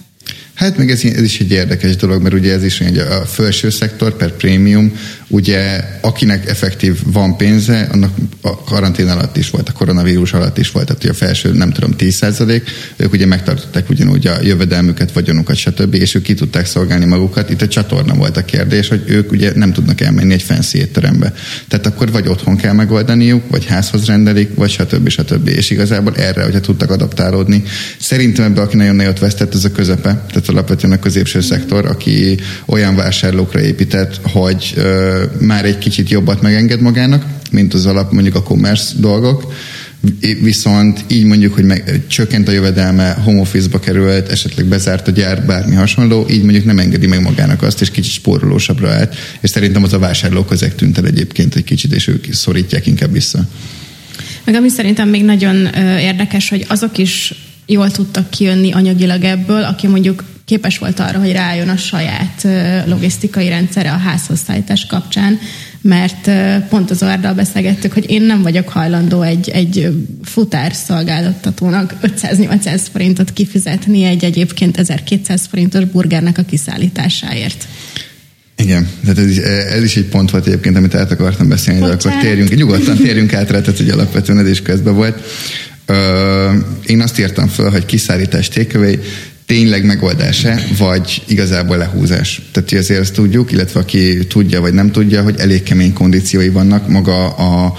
Hát 0.55 0.77
meg 0.77 0.91
ez, 0.91 1.05
ez 1.05 1.23
is 1.23 1.41
egy 1.41 1.51
érdekes 1.51 1.97
dolog, 1.97 2.23
mert 2.23 2.35
ugye 2.35 2.53
ez 2.53 2.65
is 2.65 2.79
hogy 2.79 2.99
a 2.99 3.25
felső 3.27 3.71
szektor 3.71 4.17
per 4.17 4.31
prémium, 4.31 4.93
ugye 5.29 5.85
akinek 6.01 6.49
effektív 6.49 6.99
van 7.05 7.37
pénze, 7.37 7.89
annak 7.93 8.15
a 8.41 8.65
karantén 8.65 9.09
alatt 9.09 9.37
is 9.37 9.51
volt, 9.51 9.69
a 9.69 9.73
koronavírus 9.73 10.33
alatt 10.33 10.59
is 10.59 10.71
volt, 10.71 10.87
tehát 10.87 11.05
a 11.05 11.15
felső 11.15 11.53
nem 11.53 11.71
tudom 11.71 11.91
10 11.91 12.23
ők 12.97 13.13
ugye 13.13 13.27
megtartották 13.27 13.91
ugyanúgy 13.91 14.27
a 14.27 14.43
jövedelmüket, 14.43 15.13
vagyonukat, 15.13 15.57
stb. 15.57 15.95
és 15.95 16.15
ők 16.15 16.23
ki 16.23 16.35
tudták 16.35 16.67
szolgálni 16.67 17.05
magukat. 17.05 17.51
Itt 17.51 17.63
a 17.63 17.69
csatorna 17.69 18.15
volt 18.15 18.37
a 18.37 18.45
kérdés, 18.45 18.89
hogy 18.89 19.03
ők 19.07 19.33
ugye 19.33 19.53
nem 19.55 19.73
tudnak 19.73 20.01
elmenni 20.01 20.33
egy 20.33 20.43
fancy 20.43 20.79
étterembe. 20.79 21.35
Tehát 21.69 21.87
akkor 21.87 22.11
vagy 22.11 22.29
otthon 22.29 22.57
kell 22.57 22.73
megoldaniuk, 22.73 23.43
vagy 23.51 23.67
házhoz 23.67 24.07
rendelik, 24.07 24.55
vagy 24.55 24.71
stb. 24.71 25.09
stb. 25.09 25.49
És 25.49 25.71
igazából 25.71 26.17
erre, 26.17 26.43
hogyha 26.43 26.61
tudtak 26.61 26.91
adaptálódni. 26.91 27.63
Szerintem 27.99 28.45
ebbe, 28.45 28.61
aki 28.61 28.77
nagyon 28.77 28.97
nagyot 28.97 29.19
vesztett, 29.19 29.55
ez 29.55 29.65
a 29.65 29.73
közepe. 29.73 30.25
Tehát 30.29 30.44
alapvetően 30.49 30.93
a 30.93 30.99
középső 30.99 31.41
szektor, 31.41 31.87
aki 31.87 32.39
olyan 32.67 32.97
vásárlókra 32.97 33.61
épített, 33.61 34.21
hogy 34.23 34.73
ö, 34.77 35.23
már 35.41 35.65
egy 35.65 35.79
kicsit 35.79 36.11
jobbat 36.11 36.43
megenged 36.43 36.81
magának, 36.81 37.25
mint 37.51 37.75
az 37.75 37.87
alap 37.87 38.13
mondjuk 38.13 38.35
a 38.35 38.43
commerce 38.43 38.95
dolgok, 38.99 39.53
viszont 40.43 41.05
így 41.09 41.25
mondjuk, 41.25 41.55
hogy 41.55 41.65
meg, 41.65 42.03
csökkent 42.07 42.49
a 42.49 42.53
jövedelme, 42.53 43.13
home 43.13 43.41
office-ba 43.41 43.81
került, 43.81 44.29
esetleg 44.29 44.67
bezárt 44.67 45.09
a 45.09 45.11
gyár, 45.11 45.47
bármi 45.47 45.75
hasonló, 45.75 46.27
így 46.31 46.43
mondjuk 46.43 46.65
nem 46.65 46.79
engedi 46.79 47.07
meg 47.07 47.23
magának 47.23 47.63
azt, 47.63 47.81
és 47.81 47.91
kicsit 47.91 48.13
spórolósabbra 48.13 48.91
állt, 48.91 49.17
és 49.41 49.51
szerintem 49.51 49.83
az 49.83 49.93
a 49.93 49.99
vásárló 49.99 50.45
közeg 50.45 50.75
tűnt 50.75 50.99
el 50.99 51.07
egyébként 51.07 51.55
egy 51.55 51.65
kicsit, 51.65 51.93
és 51.93 52.07
ők 52.07 52.33
szorítják 52.33 52.87
inkább 52.87 53.13
vissza. 53.13 53.49
Meg 54.45 54.55
ami 54.55 54.69
szerintem 54.69 55.09
még 55.09 55.25
nagyon 55.25 55.67
érdekes, 55.99 56.49
hogy 56.49 56.65
azok 56.69 56.99
is 56.99 57.35
jól 57.67 57.91
tudtak 57.91 58.31
kijönni 58.31 58.73
anyagilag 58.73 59.25
ebből, 59.25 59.63
aki 59.63 59.87
mondjuk 59.87 60.25
képes 60.45 60.79
volt 60.79 61.01
arra, 61.01 61.19
hogy 61.19 61.33
rájön 61.33 61.69
a 61.69 61.77
saját 61.77 62.47
logisztikai 62.87 63.49
rendszere 63.49 63.93
a 63.93 63.97
házhoz 63.97 64.41
szállítás 64.47 64.87
kapcsán, 64.87 65.39
mert 65.81 66.31
pont 66.69 66.91
az 66.91 67.03
Ordal 67.03 67.35
beszélgettük, 67.35 67.93
hogy 67.93 68.11
én 68.11 68.23
nem 68.23 68.43
vagyok 68.43 68.69
hajlandó 68.69 69.23
egy, 69.23 69.49
egy 69.49 69.89
futár 70.23 70.73
szolgáltatónak 70.73 71.95
500-800 72.03 72.81
forintot 72.93 73.33
kifizetni 73.33 74.05
egy 74.05 74.25
egyébként 74.25 74.79
1200 74.79 75.47
forintos 75.51 75.85
burgernek 75.85 76.39
a 76.39 76.43
kiszállításáért. 76.43 77.67
Igen, 78.57 78.89
tehát 79.03 79.19
ez 79.19 79.27
is, 79.27 79.37
ez 79.39 79.83
is 79.83 79.97
egy 79.97 80.05
pont 80.05 80.31
volt 80.31 80.47
egyébként, 80.47 80.77
amit 80.77 80.95
át 80.95 81.11
akartam 81.11 81.49
beszélni, 81.49 81.81
de 81.81 81.93
akkor 81.93 82.13
térjünk, 82.21 82.55
nyugodtan 82.57 82.97
térjünk 82.97 83.33
át 83.33 83.51
rá, 83.51 83.61
tehát 83.61 83.77
hogy 83.77 83.89
alapvetően 83.89 84.39
ez 84.39 84.49
is 84.49 84.63
közben 84.63 84.95
volt. 84.95 85.21
Ö, 85.87 86.53
én 86.87 87.01
azt 87.01 87.19
írtam 87.19 87.49
föl, 87.49 87.71
hogy 87.71 87.87
kiszállítás 87.87 88.49
takeaway, 88.49 88.99
tényleg 89.47 89.85
megoldása, 89.85 90.55
vagy 90.79 91.23
igazából 91.27 91.77
lehúzás. 91.77 92.43
Tehát 92.53 92.73
azért 92.73 93.01
ezt 93.01 93.13
tudjuk, 93.13 93.53
illetve 93.53 93.81
aki 93.81 94.27
tudja 94.27 94.61
vagy 94.61 94.73
nem 94.73 94.91
tudja, 94.91 95.23
hogy 95.23 95.39
elég 95.39 95.63
kemény 95.63 95.93
kondíciói 95.93 96.49
vannak 96.49 96.89
maga 96.89 97.29
a 97.29 97.79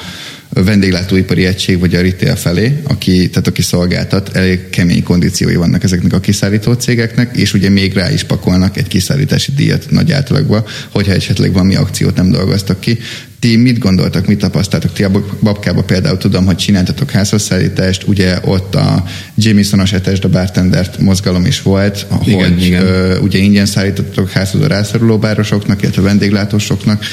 vendéglátóipari 0.64 1.46
egység 1.46 1.80
vagy 1.80 1.96
a 1.96 2.02
retail 2.02 2.36
felé, 2.36 2.82
aki, 2.84 3.30
tehát 3.30 3.48
aki 3.48 3.62
szolgáltat, 3.62 4.36
elég 4.36 4.70
kemény 4.70 5.04
kondíciói 5.04 5.56
vannak 5.56 5.84
ezeknek 5.84 6.14
a 6.14 6.20
kiszállító 6.20 6.74
cégeknek, 6.74 7.38
és 7.38 7.54
ugye 7.54 7.70
még 7.70 7.94
rá 7.94 8.12
is 8.12 8.24
pakolnak 8.24 8.78
egy 8.78 8.88
kiszállítási 8.88 9.52
díjat 9.56 9.86
nagy 9.90 10.12
átlagba, 10.12 10.66
hogyha 10.92 11.14
esetleg 11.14 11.52
valami 11.52 11.76
akciót 11.76 12.16
nem 12.16 12.32
dolgoztak 12.32 12.80
ki. 12.80 12.98
Ti 13.46 13.56
mit 13.56 13.80
gondoltak, 13.80 14.28
mit 14.28 14.40
tapasztaltak? 14.40 14.94
Ti 14.94 15.04
a 15.04 15.12
babkába 15.42 15.84
például 15.84 16.18
tudom, 16.18 16.46
hogy 16.46 16.56
csináltatok 16.56 17.12
házhozszállítást, 17.12 18.04
ugye 18.08 18.40
ott 18.44 18.76
a 18.76 19.04
Jamesonos 19.36 19.94
etesd 19.94 20.24
a 20.26 20.30
bartendert 20.30 21.00
mozgalom 21.00 21.46
is 21.46 21.62
volt, 21.62 22.08
igen, 22.26 22.40
hogy 22.40 22.66
igen. 22.66 22.86
Ö, 22.86 23.20
ugye 23.20 23.40
ingyen 23.40 23.66
szállítottatok 23.66 24.30
házhoz 24.30 24.62
a 24.62 24.68
rászoruló 24.68 25.18
bárosoknak, 25.18 25.82
illetve 25.82 26.02
vendéglátósoknak. 26.02 27.04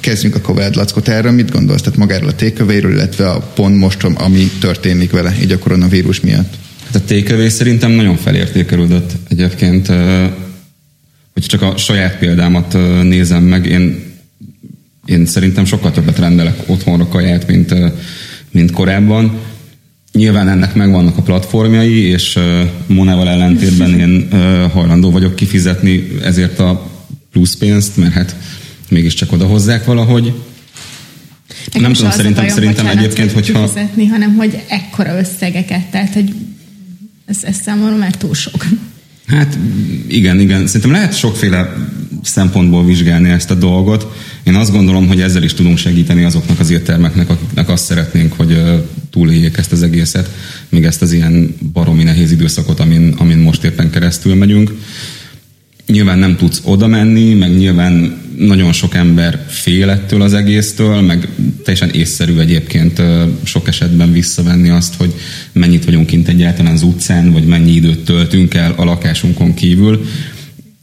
Kezdjünk 0.00 0.34
a 0.34 0.40
Koveld 0.40 0.74
Lackot 0.74 1.08
erről, 1.08 1.32
mit 1.32 1.50
gondolsz? 1.50 1.80
Tehát 1.80 1.98
magáról 1.98 2.28
a 2.28 2.34
tékövéről, 2.34 2.92
illetve 2.92 3.30
a 3.30 3.38
pont 3.38 3.76
most, 3.76 4.02
ami 4.02 4.50
történik 4.60 5.10
vele, 5.10 5.34
így 5.42 5.52
a 5.52 5.58
koronavírus 5.58 6.20
miatt? 6.20 6.54
Hát 6.84 6.94
a 6.94 7.04
tékövé 7.04 7.48
szerintem 7.48 7.90
nagyon 7.90 8.16
felértékelődött 8.16 9.12
egyébként. 9.28 9.86
Hogy 11.32 11.42
csak 11.46 11.62
a 11.62 11.76
saját 11.76 12.18
példámat 12.18 12.76
nézem 13.02 13.42
meg, 13.42 13.66
én 13.66 14.08
én 15.10 15.26
szerintem 15.26 15.64
sokkal 15.64 15.90
többet 15.90 16.18
rendelek 16.18 16.62
otthonra 16.66 17.08
kaját, 17.08 17.46
mint, 17.46 17.74
mint 18.50 18.70
korábban. 18.70 19.38
Nyilván 20.12 20.48
ennek 20.48 20.74
megvannak 20.74 21.16
a 21.16 21.22
platformjai, 21.22 21.98
és 21.98 22.38
Monával 22.86 23.28
ellentétben 23.28 23.98
én 23.98 24.28
hajlandó 24.70 25.10
vagyok 25.10 25.36
kifizetni 25.36 26.08
ezért 26.22 26.58
a 26.58 26.90
plusz 27.32 27.56
pénzt, 27.56 27.96
mert 27.96 28.12
hát 28.12 28.36
mégiscsak 28.88 29.32
oda 29.32 29.46
hozzák 29.46 29.84
valahogy. 29.84 30.32
Nekem 31.64 31.82
nem 31.82 31.92
tudom, 31.92 32.10
szerintem, 32.10 32.44
bajom, 32.44 32.58
szerintem 32.58 32.86
egyébként, 32.86 33.32
hogyha... 33.32 33.62
Kifizetni, 33.62 34.06
hanem 34.06 34.34
hogy 34.34 34.62
ekkora 34.68 35.18
összegeket, 35.18 35.90
tehát 35.90 36.14
hogy 36.14 36.34
ez, 37.26 37.38
ez 37.42 37.56
számomra 37.62 37.96
már 37.96 38.14
túl 38.16 38.34
sok. 38.34 38.66
Hát 39.26 39.58
igen, 40.08 40.40
igen. 40.40 40.66
Szerintem 40.66 40.90
lehet 40.90 41.16
sokféle 41.16 41.88
szempontból 42.22 42.84
vizsgálni 42.84 43.28
ezt 43.28 43.50
a 43.50 43.54
dolgot. 43.54 44.16
Én 44.42 44.54
azt 44.54 44.72
gondolom, 44.72 45.06
hogy 45.06 45.20
ezzel 45.20 45.42
is 45.42 45.54
tudunk 45.54 45.78
segíteni 45.78 46.24
azoknak 46.24 46.60
az 46.60 46.70
éttermeknek, 46.70 47.30
akiknek 47.30 47.68
azt 47.68 47.84
szeretnénk, 47.84 48.32
hogy 48.32 48.62
túléljék 49.10 49.56
ezt 49.56 49.72
az 49.72 49.82
egészet, 49.82 50.30
még 50.68 50.84
ezt 50.84 51.02
az 51.02 51.12
ilyen 51.12 51.56
baromi 51.72 52.02
nehéz 52.02 52.32
időszakot, 52.32 52.80
amin, 52.80 53.14
amin 53.18 53.38
most 53.38 53.64
éppen 53.64 53.90
keresztül 53.90 54.34
megyünk. 54.34 54.72
Nyilván 55.86 56.18
nem 56.18 56.36
tudsz 56.36 56.60
oda 56.64 56.86
menni, 56.86 57.34
meg 57.34 57.56
nyilván 57.56 58.18
nagyon 58.38 58.72
sok 58.72 58.94
ember 58.94 59.44
fél 59.48 59.90
ettől 59.90 60.22
az 60.22 60.34
egésztől, 60.34 61.00
meg 61.00 61.28
teljesen 61.64 61.90
észszerű 61.90 62.38
egyébként 62.38 63.02
sok 63.42 63.68
esetben 63.68 64.12
visszavenni 64.12 64.68
azt, 64.68 64.94
hogy 64.94 65.14
mennyit 65.52 65.84
vagyunk 65.84 66.06
kint 66.06 66.28
egyáltalán 66.28 66.72
az 66.72 66.82
utcán, 66.82 67.32
vagy 67.32 67.46
mennyi 67.46 67.72
időt 67.72 68.04
töltünk 68.04 68.54
el 68.54 68.74
a 68.76 68.84
lakásunkon 68.84 69.54
kívül. 69.54 70.06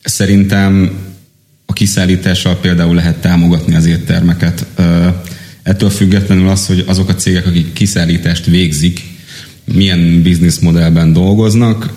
Szerintem 0.04 0.92
kiszállítással 1.78 2.56
például 2.56 2.96
lehet 2.96 3.22
támogatni 3.22 3.76
az 3.76 3.86
éttermeket. 3.86 4.66
Ettől 5.64 5.90
függetlenül 5.90 6.50
az, 6.50 6.66
hogy 6.66 6.84
azok 6.88 7.10
a 7.10 7.16
cégek, 7.16 7.48
akik 7.48 7.74
kiszállítást 7.74 8.46
végzik, 8.46 9.02
milyen 9.74 10.22
bizniszmodellben 10.22 11.14
dolgoznak, 11.14 11.94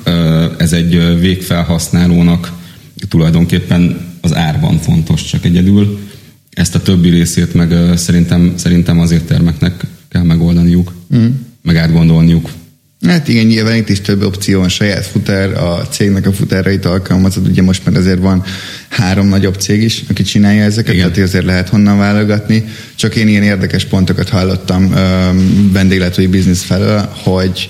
ez 0.58 0.72
egy 0.72 1.18
végfelhasználónak 1.20 2.52
tulajdonképpen 3.08 4.00
az 4.20 4.34
árban 4.34 4.78
fontos 4.78 5.24
csak 5.24 5.44
egyedül. 5.44 5.98
Ezt 6.50 6.74
a 6.74 6.82
többi 6.82 7.08
részét 7.08 7.54
meg 7.54 7.74
szerintem, 7.96 8.52
szerintem 8.56 9.00
az 9.00 9.10
éttermeknek 9.10 9.86
kell 10.08 10.22
megoldaniuk, 10.22 10.92
mm. 11.16 11.26
meg 11.62 11.76
átgondolniuk. 11.76 12.50
Hát 13.06 13.28
igen, 13.28 13.46
nyilván 13.46 13.76
itt 13.76 13.88
is 13.88 14.00
több 14.00 14.22
opció 14.22 14.58
van, 14.58 14.68
saját 14.68 15.06
futár, 15.06 15.52
a 15.52 15.88
cégnek 15.90 16.26
a 16.26 16.32
futárait 16.32 16.84
alkalmazod, 16.84 17.48
ugye 17.48 17.62
most 17.62 17.84
már 17.86 17.96
azért 17.96 18.18
van 18.18 18.44
három 18.88 19.28
nagyobb 19.28 19.54
cég 19.54 19.82
is, 19.82 20.04
aki 20.08 20.22
csinálja 20.22 20.62
ezeket, 20.62 20.94
igen. 20.94 21.12
tehát 21.12 21.28
azért 21.28 21.44
lehet 21.44 21.68
honnan 21.68 21.98
válogatni. 21.98 22.64
Csak 22.94 23.16
én 23.16 23.28
ilyen 23.28 23.42
érdekes 23.42 23.84
pontokat 23.84 24.28
hallottam 24.28 24.94
vendéglátói 25.72 26.26
biznisz 26.26 26.62
felől, 26.62 27.08
hogy 27.12 27.68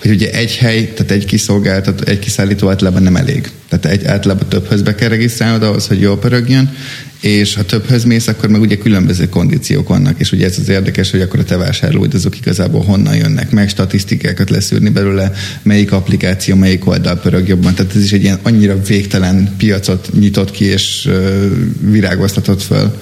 hogy 0.00 0.10
ugye 0.10 0.30
egy 0.30 0.56
hely, 0.56 0.92
tehát 0.92 1.10
egy 1.10 1.24
kiszolgáltató, 1.24 2.04
egy 2.06 2.18
kiszállító 2.18 2.68
általában 2.68 3.02
nem 3.02 3.16
elég. 3.16 3.50
Tehát 3.68 3.86
egy, 3.86 4.04
általában 4.04 4.48
többhöz 4.48 4.82
be 4.82 4.94
kell 4.94 5.08
regisztrálnod 5.08 5.62
ahhoz, 5.62 5.86
hogy 5.86 6.00
jól 6.00 6.18
pörögjön, 6.18 6.76
és 7.20 7.54
ha 7.54 7.64
többhöz 7.64 8.04
mész, 8.04 8.26
akkor 8.26 8.48
meg 8.48 8.60
ugye 8.60 8.76
különböző 8.76 9.28
kondíciók 9.28 9.88
vannak, 9.88 10.20
és 10.20 10.32
ugye 10.32 10.46
ez 10.46 10.58
az 10.58 10.68
érdekes, 10.68 11.10
hogy 11.10 11.20
akkor 11.20 11.40
a 11.40 11.44
te 11.44 11.56
vásárlóid 11.56 12.14
azok 12.14 12.36
igazából 12.36 12.84
honnan 12.84 13.16
jönnek 13.16 13.50
meg, 13.50 13.68
statisztikákat 13.68 14.50
leszűrni 14.50 14.88
belőle, 14.88 15.32
melyik 15.62 15.92
applikáció, 15.92 16.56
melyik 16.56 16.86
oldal 16.86 17.20
pörög 17.20 17.48
jobban. 17.48 17.74
Tehát 17.74 17.96
ez 17.96 18.02
is 18.02 18.12
egy 18.12 18.22
ilyen 18.22 18.38
annyira 18.42 18.82
végtelen 18.82 19.54
piacot 19.56 20.10
nyitott 20.18 20.50
ki, 20.50 20.64
és 20.64 21.06
uh, 21.08 21.50
virágoztatott 21.80 22.62
föl. 22.62 23.00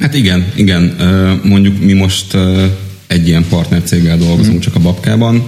Hát 0.00 0.14
igen, 0.14 0.52
igen. 0.54 0.96
Mondjuk 1.44 1.80
mi 1.80 1.92
most 1.92 2.36
egy 3.06 3.28
ilyen 3.28 3.46
partnercéggel 3.48 4.18
dolgozunk 4.18 4.56
mm. 4.56 4.60
csak 4.60 4.74
a 4.74 4.80
babkában. 4.80 5.46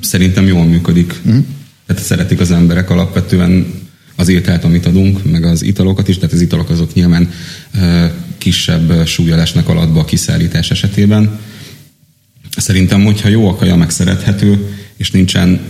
Szerintem 0.00 0.46
jól 0.46 0.64
működik. 0.64 1.14
Mm. 1.28 1.38
Tehát 1.86 2.02
szeretik 2.02 2.40
az 2.40 2.50
emberek 2.50 2.90
alapvetően 2.90 3.85
az 4.16 4.28
ételt, 4.28 4.64
amit 4.64 4.86
adunk, 4.86 5.30
meg 5.30 5.44
az 5.44 5.62
italokat 5.62 6.08
is, 6.08 6.16
tehát 6.16 6.34
az 6.34 6.40
italok 6.40 6.70
azok 6.70 6.94
nyilván 6.94 7.30
kisebb 8.38 9.06
súlya 9.06 9.36
lesnek 9.36 9.68
alatba 9.68 10.00
a 10.00 10.04
kiszállítás 10.04 10.70
esetében. 10.70 11.38
Szerintem, 12.56 13.04
hogyha 13.04 13.28
jó 13.28 13.48
a 13.48 13.56
kaja, 13.56 13.76
meg 13.76 13.90
szerethető, 13.90 14.76
és 14.96 15.10
nincsen 15.10 15.60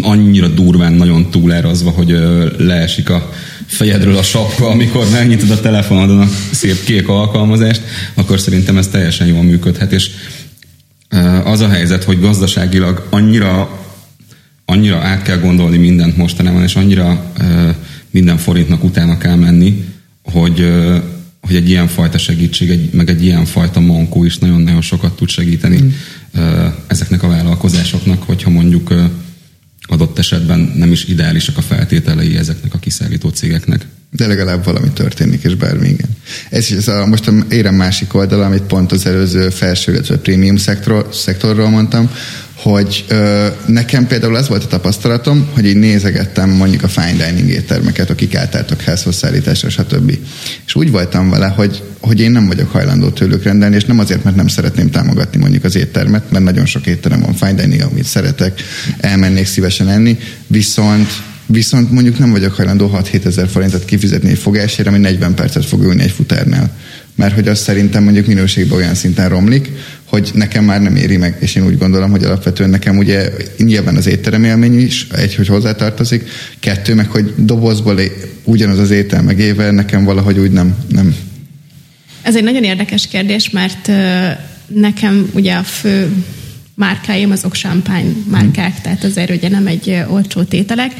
annyira 0.00 0.48
durván 0.48 0.92
nagyon 0.92 1.30
túlárazva, 1.30 1.90
hogy 1.90 2.18
leesik 2.58 3.10
a 3.10 3.32
fejedről 3.66 4.16
a 4.16 4.22
sapka, 4.22 4.68
amikor 4.68 5.10
megnyitod 5.10 5.50
a 5.50 5.60
telefonodon 5.60 6.20
a 6.20 6.28
szép 6.50 6.84
kék 6.84 7.08
alkalmazást, 7.08 7.82
akkor 8.14 8.40
szerintem 8.40 8.78
ez 8.78 8.88
teljesen 8.88 9.26
jól 9.26 9.42
működhet, 9.42 9.92
és 9.92 10.10
az 11.44 11.60
a 11.60 11.68
helyzet, 11.68 12.04
hogy 12.04 12.20
gazdaságilag 12.20 13.06
annyira 13.10 13.80
annyira 14.70 14.96
át 14.96 15.22
kell 15.22 15.38
gondolni 15.38 15.76
mindent 15.76 16.16
mostanában, 16.16 16.62
és 16.62 16.74
annyira 16.76 17.32
minden 18.10 18.36
forintnak 18.36 18.84
utána 18.84 19.18
kell 19.18 19.36
menni, 19.36 19.84
hogy, 20.22 20.72
hogy 21.40 21.56
egy 21.56 21.68
ilyen 21.68 21.88
fajta 21.88 22.18
segítség, 22.18 22.70
egy, 22.70 22.92
meg 22.92 23.08
egy 23.08 23.24
ilyen 23.24 23.44
fajta 23.44 23.80
mankó 23.80 24.24
is 24.24 24.38
nagyon-nagyon 24.38 24.80
sokat 24.80 25.16
tud 25.16 25.28
segíteni 25.28 25.80
mm. 25.80 26.66
ezeknek 26.86 27.22
a 27.22 27.28
vállalkozásoknak, 27.28 28.22
hogyha 28.22 28.50
mondjuk 28.50 28.92
adott 29.86 30.18
esetben 30.18 30.72
nem 30.76 30.92
is 30.92 31.04
ideálisak 31.04 31.56
a 31.56 31.62
feltételei 31.62 32.36
ezeknek 32.36 32.74
a 32.74 32.78
kiszállító 32.78 33.28
cégeknek. 33.28 33.86
De 34.10 34.26
legalább 34.26 34.64
valami 34.64 34.88
történik, 34.88 35.42
és 35.42 35.54
bármi 35.54 35.88
igen. 35.88 36.08
Ez 36.50 36.70
is 36.70 36.86
a, 36.86 37.06
most 37.06 37.30
érem 37.50 37.74
másik 37.74 38.14
oldala, 38.14 38.44
amit 38.44 38.62
pont 38.62 38.92
az 38.92 39.06
előző 39.06 39.50
felső, 39.50 39.92
illetve 39.92 40.16
prémium 40.16 40.56
szektor, 40.56 41.08
szektorról 41.12 41.68
mondtam, 41.68 42.10
hogy 42.62 43.04
ö, 43.08 43.46
nekem 43.66 44.06
például 44.06 44.38
ez 44.38 44.48
volt 44.48 44.64
a 44.64 44.66
tapasztalatom, 44.66 45.48
hogy 45.54 45.66
így 45.66 45.76
nézegettem 45.76 46.50
mondjuk 46.50 46.82
a 46.82 46.88
fine 46.88 47.26
dining 47.26 47.50
éttermeket, 47.50 48.10
akik 48.10 48.34
eltártak 48.34 48.80
házhozszállításra, 48.80 49.68
stb. 49.68 50.18
És 50.66 50.74
úgy 50.74 50.90
voltam 50.90 51.30
vele, 51.30 51.46
hogy, 51.46 51.82
hogy 52.00 52.20
én 52.20 52.30
nem 52.30 52.46
vagyok 52.46 52.70
hajlandó 52.70 53.08
tőlük 53.08 53.42
rendelni, 53.42 53.76
és 53.76 53.84
nem 53.84 53.98
azért, 53.98 54.24
mert 54.24 54.36
nem 54.36 54.48
szeretném 54.48 54.90
támogatni 54.90 55.40
mondjuk 55.40 55.64
az 55.64 55.76
éttermet, 55.76 56.30
mert 56.30 56.44
nagyon 56.44 56.66
sok 56.66 56.86
étterem 56.86 57.20
van 57.20 57.34
fine 57.34 57.52
dining, 57.52 57.80
amit 57.80 58.04
szeretek, 58.04 58.60
elmennék 58.98 59.46
szívesen 59.46 59.88
enni, 59.88 60.18
viszont 60.46 61.08
viszont 61.52 61.90
mondjuk 61.90 62.18
nem 62.18 62.30
vagyok 62.30 62.54
hajlandó 62.54 62.90
6-7 62.94 63.24
ezer 63.24 63.48
forintot 63.48 63.84
kifizetni 63.84 64.30
egy 64.30 64.38
fogásért, 64.38 64.88
ami 64.88 64.98
40 64.98 65.34
percet 65.34 65.64
fog 65.64 65.82
ülni 65.82 66.02
egy 66.02 66.10
futárnál. 66.10 66.70
Mert 67.14 67.34
hogy 67.34 67.48
az 67.48 67.58
szerintem 67.58 68.04
mondjuk 68.04 68.26
minőségben 68.26 68.78
olyan 68.78 68.94
szinten 68.94 69.28
romlik, 69.28 69.70
hogy 70.10 70.30
nekem 70.34 70.64
már 70.64 70.80
nem 70.82 70.96
éri 70.96 71.16
meg, 71.16 71.36
és 71.40 71.54
én 71.54 71.66
úgy 71.66 71.78
gondolom, 71.78 72.10
hogy 72.10 72.24
alapvetően 72.24 72.70
nekem 72.70 72.96
ugye 72.96 73.30
nyilván 73.56 73.96
az 73.96 74.06
étterem 74.06 74.44
élmény 74.44 74.80
is, 74.80 75.06
egy, 75.10 75.34
hogy 75.34 75.46
hozzátartozik, 75.46 76.28
kettő, 76.60 76.94
meg 76.94 77.10
hogy 77.10 77.34
dobozból 77.36 78.00
ugyanaz 78.44 78.78
az 78.78 78.90
étel 78.90 79.22
megéve, 79.22 79.70
nekem 79.70 80.04
valahogy 80.04 80.38
úgy 80.38 80.50
nem, 80.50 80.74
nem. 80.88 81.14
Ez 82.22 82.36
egy 82.36 82.44
nagyon 82.44 82.64
érdekes 82.64 83.06
kérdés, 83.06 83.50
mert 83.50 83.90
nekem 84.66 85.30
ugye 85.34 85.54
a 85.54 85.62
fő 85.62 86.12
márkáim 86.74 87.30
azok 87.30 87.54
champagne 87.54 88.12
márkák, 88.30 88.72
hmm. 88.72 88.82
tehát 88.82 89.04
azért 89.04 89.30
ugye 89.30 89.48
nem 89.48 89.66
egy 89.66 90.02
olcsó 90.08 90.42
tételek, 90.42 90.92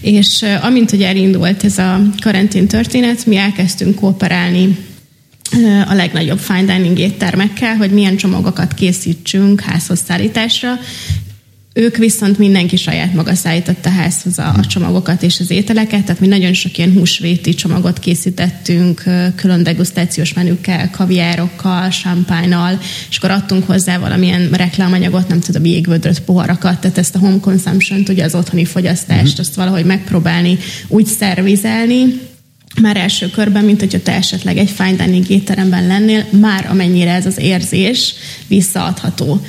és 0.00 0.44
amint 0.62 0.92
ugye 0.92 1.06
elindult 1.06 1.64
ez 1.64 1.78
a 1.78 2.02
karantén 2.22 2.66
történet, 2.66 3.26
mi 3.26 3.36
elkezdtünk 3.36 3.94
kooperálni 3.94 4.76
a 5.88 5.94
legnagyobb 5.94 6.38
fine 6.38 6.76
dining 6.76 6.98
éttermekkel, 6.98 7.76
hogy 7.76 7.90
milyen 7.90 8.16
csomagokat 8.16 8.74
készítsünk 8.74 9.60
házhoz 9.60 10.00
szállításra, 10.06 10.78
ők 11.76 11.96
viszont 11.96 12.38
mindenki 12.38 12.76
saját 12.76 13.14
maga 13.14 13.34
szállította 13.34 13.88
házhoz 13.88 14.38
a, 14.38 14.54
a 14.56 14.66
csomagokat 14.66 15.22
és 15.22 15.40
az 15.40 15.50
ételeket, 15.50 16.04
tehát 16.04 16.20
mi 16.20 16.26
nagyon 16.26 16.52
sok 16.52 16.78
ilyen 16.78 16.92
húsvéti 16.92 17.54
csomagot 17.54 17.98
készítettünk, 17.98 19.02
külön 19.36 19.62
degustációs 19.62 20.32
menükkel, 20.32 20.90
kaviárokkal, 20.90 21.88
champagne 21.88 22.78
és 23.10 23.16
akkor 23.16 23.30
adtunk 23.30 23.66
hozzá 23.66 23.98
valamilyen 23.98 24.50
reklámanyagot, 24.50 25.28
nem 25.28 25.40
tudom, 25.40 25.64
jégvödröt, 25.64 26.20
poharakat, 26.20 26.80
tehát 26.80 26.98
ezt 26.98 27.14
a 27.14 27.18
home 27.18 27.40
consumption 27.40 28.04
ugye 28.08 28.24
az 28.24 28.34
otthoni 28.34 28.64
fogyasztást, 28.64 29.22
uh-huh. 29.22 29.38
azt 29.38 29.54
valahogy 29.54 29.84
megpróbálni 29.84 30.58
úgy 30.88 31.06
szervizelni, 31.06 32.04
már 32.80 32.96
első 32.96 33.30
körben, 33.30 33.64
mint 33.64 33.80
hogyha 33.80 34.02
te 34.02 34.12
esetleg 34.12 34.56
egy 34.56 34.70
fine 34.70 35.04
dining 35.04 35.30
étteremben 35.30 35.86
lennél, 35.86 36.26
már 36.30 36.66
amennyire 36.70 37.12
ez 37.12 37.26
az 37.26 37.38
érzés 37.38 38.14
visszaadható. 38.46 39.40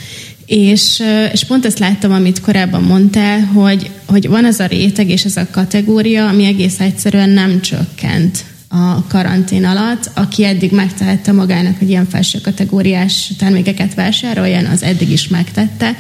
És, 0.46 1.04
és 1.32 1.44
pont 1.44 1.66
ezt 1.66 1.80
láttam, 1.80 2.12
amit 2.12 2.42
korábban 2.42 2.84
mondtál, 2.84 3.40
hogy, 3.40 3.90
hogy 4.06 4.28
van 4.28 4.46
az 4.46 4.60
a 4.60 4.66
réteg 4.66 5.10
és 5.10 5.26
ez 5.26 5.38
a 5.38 5.48
kategória, 5.52 6.28
ami 6.28 6.46
egész 6.46 6.80
egyszerűen 6.80 7.30
nem 7.30 7.62
csökkent 7.62 8.46
a 8.68 9.08
karantén 9.08 9.66
alatt. 9.66 10.10
Aki 10.14 10.44
eddig 10.46 10.72
megtehette 10.72 11.32
magának, 11.32 11.78
hogy 11.78 11.90
ilyen 11.90 12.08
felső 12.10 12.42
kategóriás 12.42 13.32
termékeket 13.38 13.94
vásároljon, 13.94 14.66
az 14.66 14.84
eddig 14.84 15.12
is 15.12 15.28
megtette. 15.28 15.96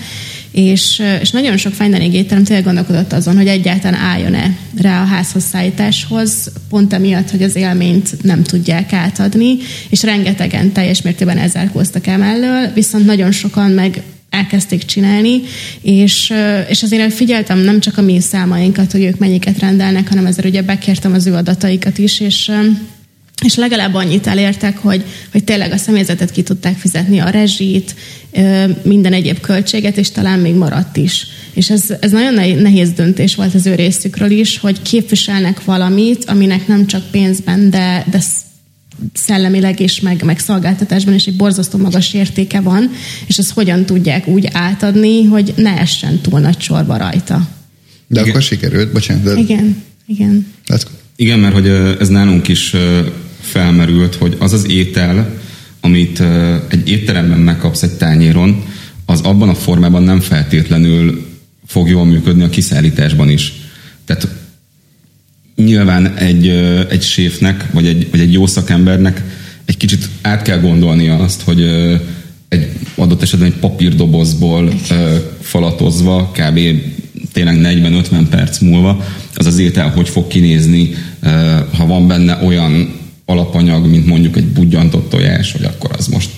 És, 0.55 1.03
és 1.21 1.31
nagyon 1.31 1.57
sok 1.57 1.73
fine 1.73 2.05
étterem 2.05 2.43
tényleg 2.43 2.65
gondolkodott 2.65 3.13
azon, 3.13 3.37
hogy 3.37 3.47
egyáltalán 3.47 3.99
álljon-e 3.99 4.57
rá 4.81 5.01
a 5.01 5.05
házhoz 5.05 5.43
szállításhoz, 5.43 6.51
pont 6.69 6.93
emiatt, 6.93 7.29
hogy 7.29 7.43
az 7.43 7.55
élményt 7.55 8.23
nem 8.23 8.43
tudják 8.43 8.93
átadni, 8.93 9.57
és 9.89 10.03
rengetegen 10.03 10.71
teljes 10.71 11.01
mértékben 11.01 11.37
ezzel 11.37 11.69
hoztak 11.73 12.07
emellől, 12.07 12.71
viszont 12.73 13.05
nagyon 13.05 13.31
sokan 13.31 13.71
meg 13.71 14.01
elkezdték 14.29 14.85
csinálni, 14.85 15.41
és, 15.81 16.33
és 16.69 16.83
azért 16.83 17.13
figyeltem 17.13 17.59
nem 17.59 17.79
csak 17.79 17.97
a 17.97 18.01
mi 18.01 18.19
számainkat, 18.19 18.91
hogy 18.91 19.03
ők 19.03 19.17
mennyiket 19.17 19.59
rendelnek, 19.59 20.09
hanem 20.09 20.25
ezért 20.25 20.47
ugye 20.47 20.61
bekértem 20.61 21.13
az 21.13 21.27
ő 21.27 21.33
adataikat 21.33 21.97
is, 21.97 22.19
és 22.19 22.51
és 23.43 23.55
legalább 23.55 23.93
annyit 23.93 24.27
elértek, 24.27 24.77
hogy, 24.77 25.03
hogy 25.31 25.43
tényleg 25.43 25.71
a 25.71 25.77
személyzetet 25.77 26.31
ki 26.31 26.43
tudták 26.43 26.77
fizetni, 26.77 27.19
a 27.19 27.29
rezsit, 27.29 27.95
minden 28.83 29.13
egyéb 29.13 29.39
költséget, 29.39 29.97
és 29.97 30.11
talán 30.11 30.39
még 30.39 30.53
maradt 30.53 30.97
is. 30.97 31.27
És 31.53 31.69
ez, 31.69 31.83
ez 31.99 32.11
nagyon 32.11 32.33
nehéz 32.61 32.91
döntés 32.91 33.35
volt 33.35 33.53
az 33.53 33.65
ő 33.65 33.75
részükről 33.75 34.31
is, 34.31 34.57
hogy 34.57 34.81
képviselnek 34.81 35.63
valamit, 35.63 36.25
aminek 36.25 36.67
nem 36.67 36.87
csak 36.87 37.11
pénzben, 37.11 37.69
de, 37.69 38.05
de 38.11 38.19
szellemileg 39.13 39.79
és 39.79 39.99
meg, 39.99 40.23
meg 40.23 40.39
szolgáltatásban 40.39 41.13
is 41.13 41.25
egy 41.25 41.35
borzasztó 41.35 41.77
magas 41.77 42.13
értéke 42.13 42.61
van, 42.61 42.91
és 43.25 43.37
ezt 43.37 43.51
hogyan 43.51 43.85
tudják 43.85 44.27
úgy 44.27 44.47
átadni, 44.51 45.23
hogy 45.23 45.53
ne 45.57 45.79
essen 45.79 46.19
túl 46.19 46.39
nagy 46.39 46.61
sorba 46.61 46.97
rajta. 46.97 47.47
De 48.07 48.19
igen. 48.19 48.29
akkor 48.29 48.41
sikerült, 48.41 48.91
bocsánat. 48.91 49.23
De... 49.23 49.33
Igen, 49.39 49.83
igen. 50.05 50.47
Go. 50.67 50.75
Igen, 51.15 51.39
mert 51.39 51.53
hogy 51.53 51.67
ez 51.99 52.07
nálunk 52.07 52.47
is 52.47 52.75
felmerült, 53.45 54.15
hogy 54.15 54.35
az 54.39 54.53
az 54.53 54.69
étel, 54.69 55.39
amit 55.81 56.23
egy 56.67 56.89
étteremben 56.89 57.39
megkapsz 57.39 57.83
egy 57.83 57.97
tányéron, 57.97 58.63
az 59.05 59.21
abban 59.21 59.49
a 59.49 59.55
formában 59.55 60.03
nem 60.03 60.19
feltétlenül 60.19 61.27
fog 61.65 61.89
jól 61.89 62.05
működni 62.05 62.43
a 62.43 62.49
kiszállításban 62.49 63.29
is. 63.29 63.53
Tehát 64.05 64.27
nyilván 65.55 66.15
egy, 66.15 66.47
egy 66.89 67.03
séfnek, 67.03 67.65
vagy 67.71 67.87
egy, 67.87 68.07
vagy 68.11 68.19
egy 68.19 68.33
jó 68.33 68.45
szakembernek 68.45 69.23
egy 69.65 69.77
kicsit 69.77 70.09
át 70.21 70.41
kell 70.41 70.59
gondolnia 70.59 71.17
azt, 71.17 71.41
hogy 71.41 71.63
egy 72.47 72.69
adott 72.95 73.21
esetben 73.21 73.47
egy 73.47 73.59
papírdobozból 73.59 74.73
falatozva, 75.41 76.31
kb. 76.31 76.59
tényleg 77.33 77.59
40-50 77.61 78.25
perc 78.29 78.59
múlva, 78.59 79.05
az 79.33 79.45
az 79.45 79.57
étel 79.57 79.89
hogy 79.89 80.09
fog 80.09 80.27
kinézni, 80.27 80.95
ha 81.77 81.85
van 81.85 82.07
benne 82.07 82.39
olyan 82.43 82.93
alapanyag, 83.25 83.85
mint 83.85 84.05
mondjuk 84.05 84.37
egy 84.37 84.45
budjantott 84.45 85.09
tojás, 85.09 85.51
hogy 85.51 85.63
akkor 85.63 85.89
az 85.97 86.07
most 86.07 86.29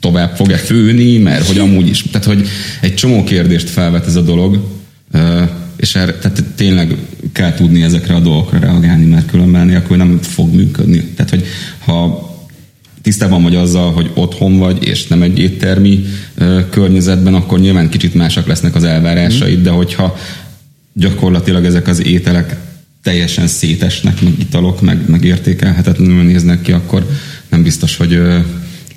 tovább 0.00 0.36
fog-e 0.36 0.56
főni, 0.56 1.18
mert 1.18 1.46
hogy 1.46 1.58
amúgy 1.58 1.88
is. 1.88 2.02
Tehát, 2.02 2.26
hogy 2.26 2.48
egy 2.80 2.94
csomó 2.94 3.24
kérdést 3.24 3.68
felvet 3.68 4.06
ez 4.06 4.16
a 4.16 4.22
dolog, 4.22 4.60
és 5.76 5.94
erre, 5.94 6.14
tehát 6.14 6.44
tényleg 6.54 6.96
kell 7.32 7.54
tudni 7.54 7.82
ezekre 7.82 8.14
a 8.14 8.20
dolgokra 8.20 8.58
reagálni, 8.58 9.04
mert 9.04 9.30
különben 9.30 9.66
nélkül 9.66 9.96
nem 9.96 10.18
fog 10.22 10.54
működni. 10.54 11.04
Tehát, 11.16 11.30
hogy 11.30 11.44
ha 11.78 12.28
tisztában 13.02 13.42
vagy 13.42 13.54
azzal, 13.54 13.92
hogy 13.92 14.10
otthon 14.14 14.58
vagy, 14.58 14.86
és 14.86 15.06
nem 15.06 15.22
egy 15.22 15.38
éttermi 15.38 16.04
környezetben, 16.70 17.34
akkor 17.34 17.60
nyilván 17.60 17.88
kicsit 17.88 18.14
másak 18.14 18.46
lesznek 18.46 18.74
az 18.74 18.84
elvárásaid, 18.84 19.62
de 19.62 19.70
hogyha 19.70 20.16
gyakorlatilag 20.92 21.64
ezek 21.64 21.88
az 21.88 22.06
ételek 22.06 22.56
teljesen 23.02 23.46
szétesnek, 23.46 24.20
meg 24.20 24.38
italok, 24.38 24.80
meg, 24.80 25.08
meg 25.08 25.24
értékelhetetlenül 25.24 26.22
néznek 26.22 26.62
ki, 26.62 26.72
akkor 26.72 27.08
nem 27.48 27.62
biztos, 27.62 27.96
hogy 27.96 28.12
ö, 28.12 28.38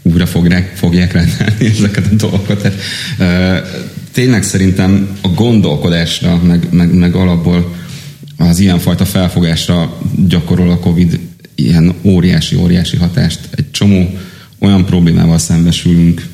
újra 0.01 0.25
fogják, 0.25 0.75
fogják 0.75 1.13
rendelni 1.13 1.65
ezeket 1.77 2.05
a 2.11 2.15
dolgokat. 2.15 2.61
Tehát, 2.61 2.79
ö, 3.19 3.67
tényleg 4.11 4.43
szerintem 4.43 5.17
a 5.21 5.27
gondolkodásra, 5.27 6.41
meg, 6.43 6.67
meg, 6.71 6.93
meg 6.93 7.15
alapból 7.15 7.75
az 8.37 8.59
ilyenfajta 8.59 9.05
felfogásra 9.05 9.97
gyakorol 10.27 10.69
a 10.69 10.79
Covid 10.79 11.19
ilyen 11.55 11.93
óriási-óriási 12.01 12.97
hatást. 12.97 13.39
Egy 13.51 13.71
csomó 13.71 14.17
olyan 14.59 14.85
problémával 14.85 15.37
szembesülünk, 15.37 16.25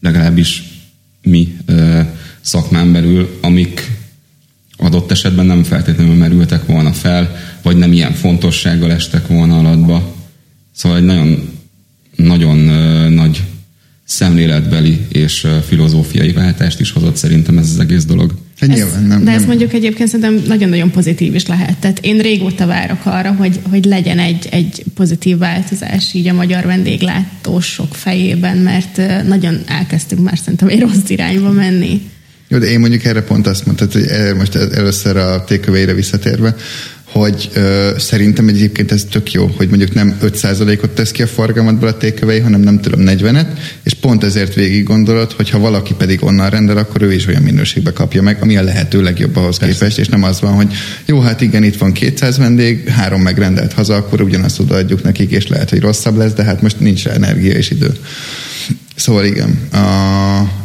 legalábbis 0.00 0.62
mi 1.22 1.56
ö, 1.66 2.00
szakmán 2.40 2.92
belül, 2.92 3.38
amik 3.40 3.90
adott 4.82 5.10
esetben 5.10 5.46
nem 5.46 5.62
feltétlenül 5.62 6.14
merültek 6.14 6.66
volna 6.66 6.92
fel, 6.92 7.36
vagy 7.62 7.76
nem 7.76 7.92
ilyen 7.92 8.12
fontossággal 8.12 8.92
estek 8.92 9.26
volna 9.26 9.58
alatba. 9.58 10.14
Szóval 10.74 10.98
egy 10.98 11.04
nagyon, 11.04 11.48
nagyon 12.16 12.58
nagy 13.12 13.42
szemléletbeli 14.04 15.06
és 15.08 15.46
filozófiai 15.66 16.32
váltást 16.32 16.80
is 16.80 16.90
hozott 16.90 17.16
szerintem 17.16 17.58
ez 17.58 17.70
az 17.70 17.78
egész 17.78 18.04
dolog. 18.04 18.34
Ez, 18.58 18.68
nyilván, 18.68 19.02
nem, 19.02 19.24
de 19.24 19.30
ez 19.30 19.38
nem. 19.38 19.48
mondjuk 19.48 19.72
egyébként 19.72 20.08
szerintem 20.08 20.42
nagyon-nagyon 20.46 20.90
pozitív 20.90 21.34
is 21.34 21.46
lehet. 21.46 21.78
Tehát 21.78 21.98
én 22.02 22.18
régóta 22.18 22.66
várok 22.66 23.06
arra, 23.06 23.32
hogy, 23.32 23.60
hogy 23.70 23.84
legyen 23.84 24.18
egy, 24.18 24.46
egy 24.50 24.84
pozitív 24.94 25.38
változás 25.38 26.14
így 26.14 26.28
a 26.28 26.32
magyar 26.32 26.64
vendéglátósok 26.64 27.94
fejében, 27.94 28.56
mert 28.56 29.00
nagyon 29.26 29.60
elkezdtünk 29.66 30.22
már 30.22 30.38
szerintem 30.38 30.68
egy 30.68 30.80
rossz 30.80 31.08
irányba 31.08 31.50
menni. 31.50 32.02
Jó, 32.52 32.58
de 32.58 32.70
én 32.70 32.80
mondjuk 32.80 33.04
erre 33.04 33.22
pont 33.22 33.46
azt 33.46 33.66
mondtad, 33.66 33.92
hogy 33.92 34.06
most 34.36 34.54
először 34.54 35.16
a 35.16 35.44
téköveire 35.44 35.92
visszatérve, 35.92 36.54
hogy 37.04 37.50
ö, 37.54 37.90
szerintem 37.98 38.48
egyébként 38.48 38.92
ez 38.92 39.04
tök 39.10 39.32
jó, 39.32 39.46
hogy 39.56 39.68
mondjuk 39.68 39.94
nem 39.94 40.16
5%-ot 40.22 40.90
tesz 40.90 41.10
ki 41.10 41.22
a 41.22 41.26
forgalmatból 41.26 41.88
a 41.88 41.96
tékövei, 41.96 42.38
hanem 42.38 42.60
nem 42.60 42.80
tudom 42.80 43.00
40-et, 43.04 43.46
és 43.82 43.94
pont 43.94 44.24
ezért 44.24 44.54
végig 44.54 44.84
gondolod, 44.84 45.32
hogy 45.32 45.50
ha 45.50 45.58
valaki 45.58 45.94
pedig 45.94 46.24
onnan 46.24 46.50
rendel, 46.50 46.76
akkor 46.76 47.02
ő 47.02 47.12
is 47.12 47.26
olyan 47.26 47.42
minőségbe 47.42 47.92
kapja 47.92 48.22
meg, 48.22 48.36
ami 48.40 48.56
a 48.56 48.62
lehető 48.62 49.02
legjobb 49.02 49.36
ahhoz 49.36 49.58
Persze. 49.58 49.74
képest, 49.74 49.98
és 49.98 50.08
nem 50.08 50.22
az 50.22 50.40
van, 50.40 50.52
hogy 50.52 50.72
jó, 51.06 51.20
hát 51.20 51.40
igen, 51.40 51.62
itt 51.62 51.76
van 51.76 51.92
200 51.92 52.38
vendég, 52.38 52.88
három 52.88 53.22
megrendelt 53.22 53.72
haza, 53.72 53.94
akkor 53.94 54.20
ugyanazt 54.20 54.58
odaadjuk 54.58 55.02
nekik, 55.02 55.30
és 55.30 55.48
lehet, 55.48 55.70
hogy 55.70 55.80
rosszabb 55.80 56.16
lesz, 56.16 56.32
de 56.32 56.42
hát 56.42 56.62
most 56.62 56.80
nincs 56.80 57.04
rá 57.04 57.12
energia 57.12 57.54
és 57.54 57.70
idő. 57.70 57.92
Szóval 58.96 59.24
igen, 59.24 59.68
a, 59.72 60.61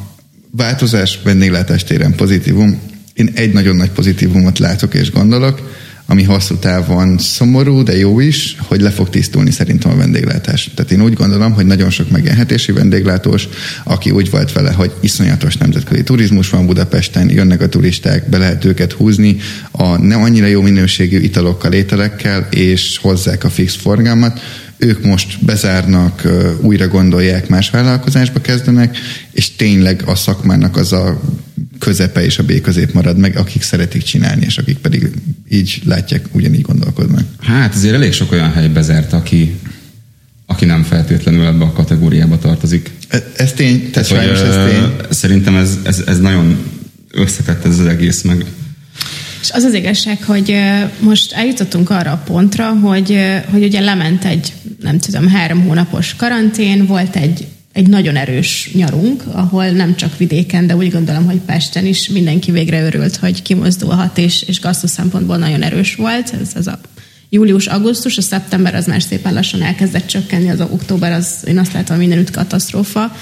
változás 0.58 1.20
vendéglátás 1.24 1.84
téren 1.84 2.15
pozitívum. 2.15 2.82
Én 3.13 3.30
egy 3.34 3.54
nagyon 3.54 3.76
nagy 3.76 3.89
pozitívumot 3.89 4.60
látok 4.60 4.93
és 4.93 5.12
gondolok, 5.12 5.76
ami 6.10 6.24
hosszú 6.24 6.56
távon 6.56 7.17
szomorú, 7.17 7.84
de 7.84 7.98
jó 7.98 8.20
is, 8.20 8.56
hogy 8.60 8.82
le 8.82 8.89
fog 8.89 9.10
tisztulni 9.10 9.52
szerintem 9.52 9.91
a 9.91 9.96
vendéglátás. 9.96 10.70
Tehát 10.76 10.91
én 10.91 11.02
úgy 11.02 11.13
gondolom, 11.13 11.52
hogy 11.52 11.65
nagyon 11.65 11.89
sok 11.89 12.10
megélhetési 12.10 12.72
vendéglátós, 12.72 13.48
aki 13.84 14.12
úgy 14.12 14.30
volt 14.30 14.52
vele, 14.52 14.72
hogy 14.72 14.91
iszonyatos 15.00 15.58
nemzetközi 15.58 16.04
turizmus 16.04 16.50
van 16.50 16.65
Budapesten, 16.65 17.30
jönnek 17.30 17.62
a 17.62 17.70
turisták, 17.70 18.30
be 18.30 18.38
lehet 18.38 18.65
őket 18.65 18.91
húzni 18.91 19.38
a 19.72 19.98
nem 19.98 20.22
annyira 20.22 20.46
jó 20.46 20.62
minőségű 20.62 21.20
italokkal, 21.20 21.74
ételekkel, 21.74 22.48
és 22.50 22.98
hozzák 23.02 23.43
a 23.43 23.50
fix 23.50 23.76
forgalmat, 23.76 24.39
ők 24.77 25.05
most 25.05 25.45
bezárnak, 25.45 26.27
újra 26.61 26.87
gondolják, 26.87 27.49
más 27.49 27.69
vállalkozásba 27.69 28.41
kezdenek, 28.41 28.97
és 29.31 29.55
tényleg 29.55 30.01
a 30.05 30.15
szakmának 30.15 30.77
az 30.77 30.93
a 30.93 31.21
közepe 31.79 32.23
és 32.25 32.39
a 32.39 32.43
B 32.43 32.61
közép 32.61 32.93
marad 32.93 33.17
meg, 33.17 33.37
akik 33.37 33.61
szeretik 33.61 34.03
csinálni, 34.03 34.45
és 34.45 34.57
akik 34.57 34.77
pedig 34.77 35.11
így 35.49 35.81
látják, 35.85 36.25
ugyanígy 36.31 36.61
gondolkodnak. 36.61 37.23
Hát 37.39 37.75
azért 37.75 37.93
elég 37.93 38.13
sok 38.13 38.31
olyan 38.31 38.51
hely 38.51 38.67
bezárt, 38.67 39.13
aki, 39.13 39.55
aki 40.45 40.65
nem 40.65 40.83
feltétlenül 40.83 41.45
ebbe 41.45 41.63
a 41.63 41.71
kategóriába 41.71 42.39
tartozik. 42.39 42.91
Ez, 43.07 43.21
ez 43.35 43.53
tény, 43.53 43.89
tehát 43.91 44.07
sajnos 44.07 44.39
ez 44.39 44.71
tény. 44.71 44.91
Szerintem 45.09 45.55
ez, 45.55 45.77
ez, 45.83 46.03
ez 46.05 46.19
nagyon 46.19 46.57
összetett 47.11 47.65
ez 47.65 47.79
az 47.79 47.85
egész, 47.85 48.21
meg 48.21 48.45
és 49.47 49.53
az 49.53 49.63
az 49.63 49.73
igazság, 49.73 50.23
hogy 50.23 50.60
most 50.99 51.33
eljutottunk 51.33 51.89
arra 51.89 52.12
a 52.12 52.21
pontra, 52.25 52.69
hogy, 52.69 53.19
hogy 53.51 53.63
ugye 53.63 53.79
lement 53.79 54.25
egy, 54.25 54.53
nem 54.81 54.97
tudom, 54.97 55.27
három 55.27 55.62
hónapos 55.62 56.15
karantén, 56.15 56.86
volt 56.86 57.15
egy 57.15 57.47
egy 57.73 57.88
nagyon 57.88 58.15
erős 58.15 58.69
nyarunk, 58.73 59.23
ahol 59.31 59.69
nem 59.69 59.95
csak 59.95 60.17
vidéken, 60.17 60.67
de 60.67 60.75
úgy 60.75 60.91
gondolom, 60.91 61.25
hogy 61.25 61.39
Pesten 61.45 61.86
is 61.86 62.10
mindenki 62.10 62.51
végre 62.51 62.86
örült, 62.86 63.15
hogy 63.15 63.41
kimozdulhat, 63.41 64.17
és, 64.17 64.41
és 64.41 64.60
gasztus 64.60 64.89
szempontból 64.89 65.38
nagyon 65.38 65.62
erős 65.62 65.95
volt. 65.95 66.33
Ez, 66.41 66.51
ez 66.55 66.67
a 66.67 66.79
július-augusztus, 67.29 68.17
a 68.17 68.21
szeptember 68.21 68.75
az 68.75 68.86
már 68.86 69.01
szépen 69.01 69.33
lassan 69.33 69.62
elkezdett 69.62 70.07
csökkenni, 70.07 70.49
az 70.49 70.60
a 70.60 70.67
október 70.71 71.12
az 71.12 71.27
én 71.47 71.57
azt 71.57 71.73
látom, 71.73 71.97
mindenütt 71.97 72.31
katasztrófa. 72.31 73.15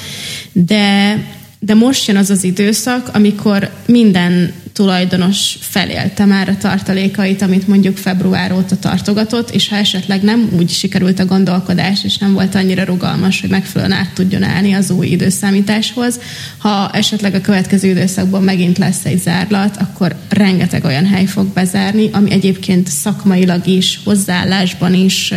De, 0.52 1.18
de 1.60 1.74
most 1.74 2.08
jön 2.08 2.18
az 2.18 2.30
az 2.30 2.44
időszak, 2.44 3.10
amikor 3.14 3.70
minden 3.86 4.54
tulajdonos 4.76 5.58
felélte 5.60 6.26
már 6.26 6.50
a 6.50 6.58
tartalékait, 6.58 7.42
amit 7.42 7.68
mondjuk 7.68 7.98
február 7.98 8.52
óta 8.52 8.76
tartogatott, 8.76 9.50
és 9.50 9.70
ha 9.70 9.76
esetleg 9.76 10.22
nem 10.22 10.50
úgy 10.52 10.70
sikerült 10.70 11.20
a 11.20 11.26
gondolkodás, 11.26 12.04
és 12.04 12.18
nem 12.18 12.34
volt 12.34 12.56
annyira 12.56 12.84
rugalmas, 12.84 13.42
hogy 13.42 13.50
megfelelően 13.50 14.00
át 14.00 14.14
tudjon 14.14 14.44
állni 14.44 14.74
az 14.74 14.90
új 14.90 15.08
időszámításhoz, 15.08 16.20
ha 16.58 16.90
esetleg 16.92 17.34
a 17.34 17.42
következő 17.42 17.90
időszakban 17.90 18.44
megint 18.44 18.78
lesz 18.78 19.06
egy 19.06 19.22
zárlat, 19.22 19.78
akkor 19.78 20.16
rengeteg 20.30 20.84
olyan 20.84 21.06
hely 21.06 21.26
fog 21.26 21.46
bezárni, 21.46 22.10
ami 22.12 22.32
egyébként 22.32 22.88
szakmailag 22.88 23.68
is, 23.68 24.00
hozzáállásban 24.04 24.94
is 24.94 25.34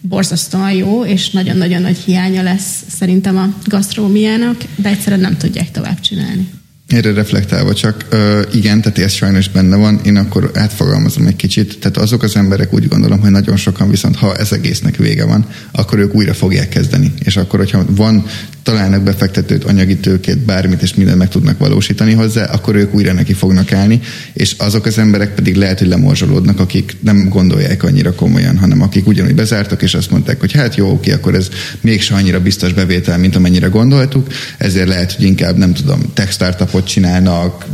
borzasztóan 0.00 0.72
jó, 0.72 1.04
és 1.04 1.30
nagyon-nagyon 1.30 1.82
nagy 1.82 1.98
hiánya 1.98 2.42
lesz 2.42 2.84
szerintem 2.88 3.36
a 3.36 3.54
gasztrómiának, 3.64 4.62
de 4.76 4.88
egyszerűen 4.88 5.20
nem 5.20 5.36
tudják 5.36 5.70
tovább 5.70 6.00
csinálni. 6.00 6.61
Erre 6.92 7.12
reflektálva 7.12 7.74
csak, 7.74 8.06
igen, 8.52 8.80
tehát 8.80 8.98
ez 8.98 9.12
sajnos 9.12 9.48
benne 9.48 9.76
van, 9.76 10.00
én 10.04 10.16
akkor 10.16 10.50
átfogalmazom 10.54 11.26
egy 11.26 11.36
kicsit, 11.36 11.78
tehát 11.78 11.96
azok 11.96 12.22
az 12.22 12.36
emberek 12.36 12.74
úgy 12.74 12.88
gondolom, 12.88 13.20
hogy 13.20 13.30
nagyon 13.30 13.56
sokan 13.56 13.90
viszont, 13.90 14.16
ha 14.16 14.36
ez 14.36 14.52
egésznek 14.52 14.96
vége 14.96 15.24
van, 15.24 15.46
akkor 15.70 15.98
ők 15.98 16.14
újra 16.14 16.34
fogják 16.34 16.68
kezdeni. 16.68 17.12
És 17.18 17.36
akkor, 17.36 17.58
hogyha 17.58 17.84
van 17.88 18.24
találnak 18.62 19.02
befektetőt, 19.02 19.64
anyagi 19.64 19.96
tőkét, 19.96 20.38
bármit, 20.38 20.82
és 20.82 20.94
mindent 20.94 21.18
meg 21.18 21.28
tudnak 21.28 21.58
valósítani 21.58 22.12
hozzá, 22.12 22.44
akkor 22.44 22.74
ők 22.74 22.94
újra 22.94 23.12
neki 23.12 23.32
fognak 23.32 23.72
állni, 23.72 24.00
és 24.32 24.54
azok 24.58 24.86
az 24.86 24.98
emberek 24.98 25.34
pedig 25.34 25.56
lehet, 25.56 25.78
hogy 25.78 25.88
lemorzsolódnak, 25.88 26.60
akik 26.60 26.96
nem 27.00 27.28
gondolják 27.28 27.82
annyira 27.82 28.14
komolyan, 28.14 28.58
hanem 28.58 28.82
akik 28.82 29.06
ugyanúgy 29.06 29.34
bezártak, 29.34 29.82
és 29.82 29.94
azt 29.94 30.10
mondták, 30.10 30.40
hogy 30.40 30.52
hát 30.52 30.76
jó, 30.76 30.90
oké, 30.90 31.12
akkor 31.12 31.34
ez 31.34 31.48
mégse 31.80 32.14
annyira 32.14 32.40
biztos 32.40 32.72
bevétel, 32.72 33.18
mint 33.18 33.36
amennyire 33.36 33.66
gondoltuk, 33.66 34.26
ezért 34.58 34.88
lehet, 34.88 35.12
hogy 35.12 35.24
inkább 35.24 35.56
nem 35.56 35.72
tudom, 35.72 36.00
tech 36.14 36.30
startupot 36.30 36.86
csinálnak, 36.86 37.66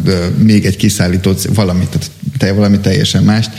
még 0.42 0.64
egy 0.64 0.76
kiszállítót, 0.76 1.42
valamit, 1.54 1.98
tehát 2.38 2.54
valami 2.54 2.78
teljesen 2.78 3.22
mást, 3.22 3.50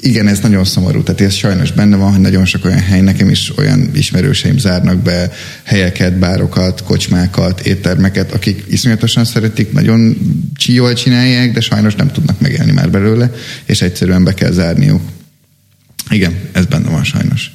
igen, 0.00 0.28
ez 0.28 0.38
nagyon 0.38 0.64
szomorú, 0.64 1.02
tehát 1.02 1.20
ez 1.20 1.34
sajnos 1.34 1.72
benne 1.72 1.96
van, 1.96 2.10
hogy 2.10 2.20
nagyon 2.20 2.44
sok 2.44 2.64
olyan 2.64 2.80
hely, 2.80 3.00
nekem 3.00 3.28
is 3.28 3.52
olyan 3.58 3.90
ismerőseim 3.94 4.58
zárnak 4.58 4.96
be 4.96 5.32
helyeket, 5.62 6.18
bárokat, 6.18 6.82
kocsmákat, 6.82 7.60
éttermeket, 7.60 8.32
akik 8.32 8.64
iszonyatosan 8.68 9.24
szeretik, 9.24 9.72
nagyon 9.72 10.16
jól 10.66 10.92
csinálják, 10.92 11.52
de 11.52 11.60
sajnos 11.60 11.94
nem 11.94 12.10
tudnak 12.10 12.40
megélni 12.40 12.72
már 12.72 12.90
belőle, 12.90 13.32
és 13.64 13.82
egyszerűen 13.82 14.24
be 14.24 14.34
kell 14.34 14.50
zárniuk. 14.50 15.02
Igen, 16.10 16.34
ez 16.52 16.64
benne 16.64 16.88
van 16.90 17.04
sajnos. 17.04 17.50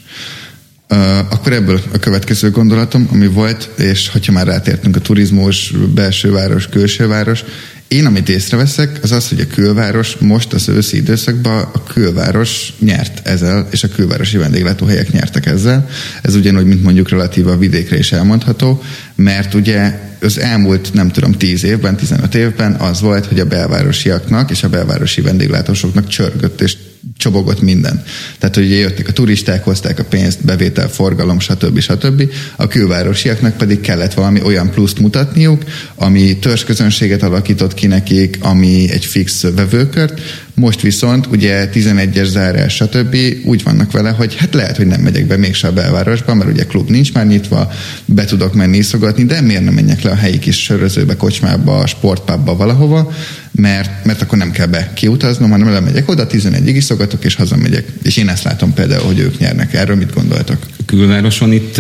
Akkor 1.30 1.54
ebből 1.54 1.82
a 1.94 1.98
következő 1.98 2.50
gondolatom, 2.50 3.08
ami 3.12 3.28
volt, 3.28 3.70
és 3.78 4.10
hogyha 4.10 4.32
már 4.32 4.46
rátértünk 4.46 4.96
a 4.96 5.00
turizmus, 5.00 5.72
belső 5.94 6.32
város, 6.32 6.68
külső 6.68 7.08
város, 7.08 7.44
én, 7.88 8.06
amit 8.06 8.30
észreveszek, 8.30 9.00
az 9.02 9.12
az, 9.12 9.30
hogy 9.30 9.40
a 9.40 9.54
külváros 9.54 10.16
most 10.20 10.54
az 10.54 10.70
őszi 10.70 10.98
időszakban 10.98 11.70
a 11.74 11.84
külváros 11.84 12.74
nyert 12.80 13.28
ezzel, 13.28 13.68
és 13.72 13.84
a 13.84 13.88
külvárosi 13.88 14.38
vendéglátóhelyek 14.38 15.12
nyertek 15.12 15.46
ezzel. 15.46 15.90
Ez 16.22 16.36
ugyanúgy, 16.36 16.66
mint 16.66 16.84
mondjuk 16.84 17.10
relatív 17.10 17.48
a 17.48 17.58
vidékre 17.58 17.98
is 17.98 18.12
elmondható, 18.12 18.84
mert 19.16 19.54
ugye 19.54 20.00
az 20.22 20.40
elmúlt, 20.40 20.94
nem 20.94 21.10
tudom, 21.10 21.32
10 21.32 21.64
évben, 21.64 21.96
15 21.96 22.36
évben 22.36 22.74
az 22.74 23.02
volt, 23.02 23.26
hogy 23.26 23.40
a 23.40 23.46
belvárosiaknak 23.46 24.52
és 24.52 24.64
a 24.64 24.70
belvárosi 24.70 25.22
vendéglátósoknak 25.22 26.08
csörgött 26.08 26.62
és 26.62 26.78
csobogott 27.18 27.62
minden. 27.62 28.04
Tehát, 28.40 28.56
hogy 28.56 28.70
jöttek 28.70 29.08
a 29.08 29.12
turisták, 29.12 29.64
hozták 29.64 30.00
a 30.00 30.04
pénzt, 30.04 30.46
bevétel, 30.46 30.90
forgalom, 30.90 31.40
stb. 31.40 31.80
stb. 31.80 32.30
A 32.56 32.68
külvárosiaknak 32.68 33.58
pedig 33.58 33.80
kellett 33.80 34.14
valami 34.14 34.42
olyan 34.42 34.70
pluszt 34.70 35.00
mutatniuk, 35.00 35.64
ami 35.96 36.38
törzsközönséget 36.38 37.24
alakított 37.24 37.74
ki 37.74 37.88
nekik, 37.88 38.38
ami 38.42 38.92
egy 38.92 39.06
fix 39.06 39.46
vevőkört, 39.56 40.22
most 40.56 40.82
viszont 40.82 41.26
ugye 41.26 41.70
11-es 41.74 42.26
zárás, 42.26 42.76
stb. 42.76 43.16
úgy 43.46 43.64
vannak 43.64 43.92
vele, 43.92 44.10
hogy 44.10 44.36
hát 44.36 44.54
lehet, 44.54 44.78
hogy 44.78 44.88
nem 44.88 45.02
megyek 45.02 45.28
be 45.28 45.38
mégse 45.38 45.68
a 45.68 45.74
belvárosba, 45.74 46.34
mert 46.34 46.52
ugye 46.52 46.64
klub 46.64 46.90
nincs 46.90 47.14
már 47.14 47.28
nyitva, 47.28 47.72
be 48.06 48.26
tudok 48.26 48.54
menni 48.54 48.78
iszogatni, 48.78 49.24
de 49.24 49.42
miért 49.42 49.64
nem 49.64 49.74
menjek 49.74 50.02
le 50.02 50.12
a 50.12 50.16
helyi 50.16 50.40
kis 50.40 50.64
sörözőbe, 50.64 51.16
kocsmába, 51.16 51.86
sportpubba, 51.86 52.56
valahova, 52.56 53.12
mert, 53.56 54.06
mert 54.06 54.22
akkor 54.22 54.38
nem 54.38 54.52
kell 54.52 54.68
be 54.68 54.92
kiutaznom, 54.94 55.50
hanem 55.50 55.70
lemegyek 55.70 56.10
oda, 56.10 56.28
11-ig 56.28 56.74
iszogatok, 56.76 57.26
és 57.26 57.36
hazamegyek. 57.36 57.88
És 58.02 58.18
én 58.18 58.30
ezt 58.30 58.44
látom 58.44 58.74
például, 58.74 59.06
hogy 59.06 59.20
ők 59.20 59.38
nyernek. 59.38 59.74
Erről 59.74 59.96
mit 59.96 60.14
gondoltak? 60.14 60.66
Külvároson 60.86 61.52
itt 61.52 61.78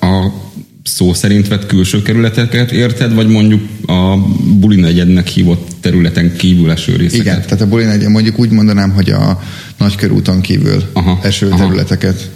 a 0.00 0.32
szó 0.82 1.14
szerint 1.14 1.48
vett 1.48 1.66
külső 1.66 2.02
kerületeket 2.02 2.72
érted, 2.72 3.14
vagy 3.14 3.28
mondjuk 3.28 3.68
a 3.86 4.16
buli 4.58 4.80
negyednek 4.80 5.26
hívott 5.26 5.68
területen 5.80 6.36
kívül 6.36 6.70
eső 6.70 6.96
részeket? 6.96 7.26
Igen, 7.26 7.42
tehát 7.42 7.60
a 7.60 7.66
buli 7.68 7.84
negyed, 7.84 8.10
mondjuk 8.10 8.38
úgy 8.38 8.50
mondanám, 8.50 8.90
hogy 8.90 9.10
a 9.10 9.42
nagykörúton 9.78 10.40
kívül 10.40 10.82
aha, 10.92 11.18
eső 11.22 11.48
aha. 11.48 11.58
területeket. 11.58 12.30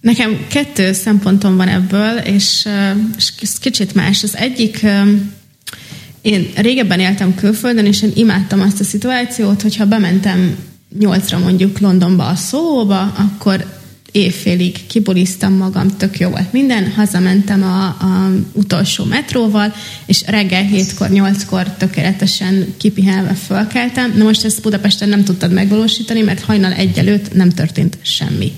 Nekem 0.00 0.38
kettő 0.48 0.92
szempontom 0.92 1.56
van 1.56 1.68
ebből, 1.68 2.16
és, 2.18 2.68
és 3.40 3.52
kicsit 3.60 3.94
más. 3.94 4.22
Az 4.22 4.36
egyik, 4.36 4.86
én 6.28 6.48
régebben 6.54 7.00
éltem 7.00 7.34
külföldön, 7.34 7.86
és 7.86 8.02
én 8.02 8.12
imádtam 8.14 8.60
azt 8.60 8.80
a 8.80 8.84
szituációt, 8.84 9.62
hogyha 9.62 9.86
bementem 9.86 10.56
nyolcra 10.98 11.38
mondjuk 11.38 11.78
Londonba 11.78 12.26
a 12.26 12.34
szóba, 12.34 13.00
akkor 13.00 13.76
évfélig 14.12 14.86
kibulisztam 14.86 15.52
magam, 15.52 15.96
tök 15.96 16.18
jó 16.18 16.28
volt 16.28 16.52
minden, 16.52 16.92
hazamentem 16.92 17.62
a, 17.62 17.84
a 17.84 18.30
utolsó 18.52 19.04
metróval, 19.04 19.74
és 20.06 20.22
reggel 20.26 20.62
hétkor, 20.62 21.08
nyolckor 21.08 21.70
tökéletesen 21.70 22.74
kipihenve 22.76 23.34
fölkeltem. 23.34 24.12
Na 24.16 24.24
most 24.24 24.44
ezt 24.44 24.62
Budapesten 24.62 25.08
nem 25.08 25.24
tudtad 25.24 25.52
megvalósítani, 25.52 26.20
mert 26.20 26.44
hajnal 26.44 26.72
egy 26.72 26.98
előtt 26.98 27.34
nem 27.34 27.50
történt 27.50 27.98
semmi. 28.02 28.52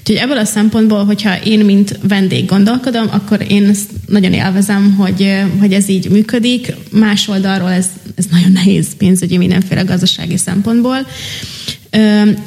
Úgyhogy 0.00 0.16
ebből 0.16 0.38
a 0.38 0.44
szempontból, 0.44 1.04
hogyha 1.04 1.42
én, 1.44 1.64
mint 1.64 1.98
vendég 2.02 2.44
gondolkodom, 2.44 3.06
akkor 3.10 3.44
én 3.48 3.68
ezt 3.68 3.90
nagyon 4.06 4.32
élvezem, 4.32 4.94
hogy, 4.94 5.34
hogy 5.58 5.72
ez 5.72 5.88
így 5.88 6.10
működik. 6.10 6.74
Más 6.90 7.28
oldalról 7.28 7.70
ez, 7.70 7.86
ez 8.14 8.24
nagyon 8.30 8.52
nehéz 8.52 8.86
pénzügyi 8.98 9.36
mindenféle 9.36 9.82
gazdasági 9.82 10.36
szempontból. 10.36 11.06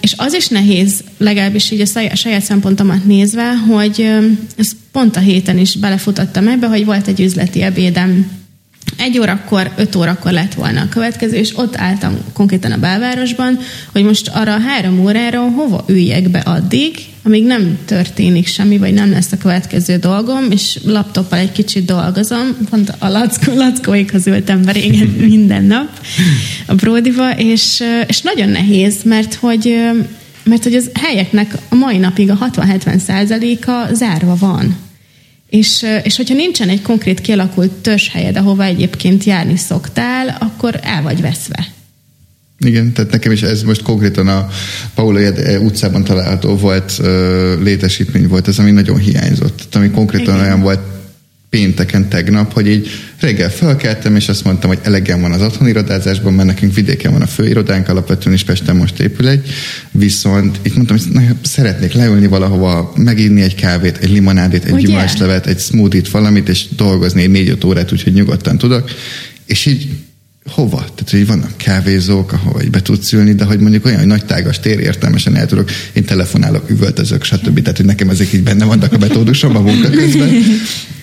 És 0.02 0.14
az 0.18 0.34
is 0.34 0.48
nehéz, 0.48 1.04
legalábbis 1.18 1.72
így 1.72 1.82
a 2.12 2.16
saját 2.16 2.44
szempontomat 2.44 3.06
nézve, 3.06 3.56
hogy 3.56 4.10
ez 4.58 4.72
pont 4.92 5.16
a 5.16 5.20
héten 5.20 5.58
is 5.58 5.76
belefutottam 5.76 6.48
ebbe, 6.48 6.68
hogy 6.68 6.86
volt 6.86 7.08
egy 7.08 7.20
üzleti 7.20 7.62
ebédem 7.62 8.43
egy 8.98 9.20
órakor, 9.20 9.72
öt 9.76 9.96
órakor 9.96 10.32
lett 10.32 10.54
volna 10.54 10.82
a 10.82 10.90
következő, 10.90 11.36
és 11.36 11.58
ott 11.58 11.78
álltam 11.78 12.18
konkrétan 12.34 12.72
a 12.72 12.78
belvárosban, 12.78 13.60
hogy 13.92 14.04
most 14.04 14.28
arra 14.28 14.54
a 14.54 14.60
három 14.60 15.00
órára 15.00 15.42
hova 15.42 15.86
üljek 15.88 16.30
be 16.30 16.40
addig, 16.40 16.96
amíg 17.24 17.46
nem 17.46 17.78
történik 17.86 18.48
semmi, 18.48 18.78
vagy 18.78 18.94
nem 18.94 19.12
lesz 19.12 19.32
a 19.32 19.38
következő 19.38 19.98
dolgom, 19.98 20.52
és 20.52 20.80
laptoppal 20.86 21.40
egy 21.40 21.52
kicsit 21.52 21.86
dolgozom, 21.86 22.58
pont 22.70 22.94
a 23.00 23.08
lackó, 23.08 23.54
lackóikhoz 23.54 24.28
ültem 24.28 24.62
be 24.62 24.72
régen 24.72 25.08
minden 25.30 25.64
nap 25.64 25.90
a 26.66 26.76
Bródiba, 26.76 27.38
és, 27.38 27.84
és 28.08 28.22
nagyon 28.22 28.50
nehéz, 28.50 28.96
mert 29.04 29.34
hogy 29.34 29.76
mert 30.46 30.64
hogy 30.64 30.76
az 30.76 30.90
helyeknek 30.94 31.58
a 31.70 31.76
mai 31.76 31.98
napig 31.98 32.30
a 32.30 32.38
60-70 32.38 32.98
százaléka 32.98 33.88
zárva 33.94 34.36
van. 34.40 34.76
És, 35.54 35.86
és 36.04 36.16
hogyha 36.16 36.36
nincsen 36.36 36.70
egy 36.70 36.82
konkrét 36.82 37.22
kialakult 37.22 37.72
törzshelyed, 37.72 38.38
ahova 38.38 38.64
egyébként 38.64 39.24
járni 39.24 39.58
szoktál, 39.58 40.38
akkor 40.40 40.80
el 40.84 41.02
vagy 41.02 41.22
veszve. 41.22 41.68
Igen, 42.66 42.94
tehát 42.94 43.12
nekem 43.12 43.32
is 43.32 43.42
ez 43.42 43.64
most 43.64 43.82
konkrétan 43.82 44.28
a 44.28 44.48
Paula 44.96 45.32
utcában 45.60 46.04
található 46.04 46.56
volt 46.56 47.02
létesítmény 47.64 48.28
volt, 48.28 48.48
ez 48.48 48.60
ami 48.60 48.72
nagyon 48.72 48.98
hiányzott, 48.98 49.76
ami 49.76 49.90
konkrétan 49.90 50.36
Igen. 50.36 50.46
olyan 50.46 50.62
volt 50.62 50.80
pénteken 51.54 52.10
tegnap, 52.10 52.54
hogy 52.54 52.68
így 52.68 52.90
reggel 53.20 53.50
felkeltem, 53.50 54.16
és 54.16 54.30
azt 54.30 54.44
mondtam, 54.44 54.70
hogy 54.70 54.80
elegem 54.84 55.22
van 55.22 55.32
az 55.32 55.42
otthoni 55.42 55.70
irodázásban, 55.70 56.34
mert 56.34 56.48
nekünk 56.48 56.74
vidéken 56.74 57.12
van 57.12 57.22
a 57.22 57.28
főirodánk, 57.28 57.90
alapvetően 57.90 58.36
is 58.36 58.44
Pesten 58.44 58.76
most 58.76 59.00
épül 59.00 59.28
egy, 59.28 59.50
viszont 59.92 60.60
itt 60.62 60.76
mondtam, 60.76 60.98
hogy 60.98 61.36
szeretnék 61.42 61.94
leülni 61.94 62.28
valahova, 62.28 62.94
meginni 62.96 63.42
egy 63.42 63.56
kávét, 63.56 63.98
egy 63.98 64.10
limonádét, 64.10 64.66
egy 64.66 64.76
gyümölcslevet, 64.76 65.48
egy 65.48 65.60
smoothie-t, 65.60 66.10
valamit, 66.10 66.50
és 66.50 66.66
dolgozni 66.76 67.26
négy-öt 67.26 67.64
órát, 67.64 67.92
úgyhogy 67.92 68.14
nyugodtan 68.14 68.58
tudok, 68.58 68.92
és 69.46 69.66
így 69.66 69.90
hova? 70.50 70.78
Tehát, 70.78 71.10
hogy 71.10 71.28
vannak 71.28 71.58
kávézók, 71.58 72.32
ahol 72.32 72.62
be 72.72 72.82
tudsz 72.82 73.12
ülni, 73.12 73.34
de 73.34 73.44
hogy 73.44 73.60
mondjuk 73.60 73.86
olyan 73.86 73.98
hogy 73.98 74.08
nagy 74.08 74.26
tágas 74.26 74.60
tér 74.60 74.80
értelmesen 74.80 75.36
el 75.36 75.46
tudok, 75.46 75.72
én 75.94 76.06
telefonálok, 76.06 76.70
üvöltözök, 76.70 77.24
stb. 77.24 77.62
Tehát, 77.62 77.78
hogy 77.78 77.86
nekem 77.86 78.10
ezek 78.10 78.34
így 78.34 78.44
benne 78.44 78.66
vannak 78.66 78.94
a 78.94 78.98
metódusom 78.98 79.56
a 79.56 79.60
munka 79.60 79.90
közben. 79.90 80.30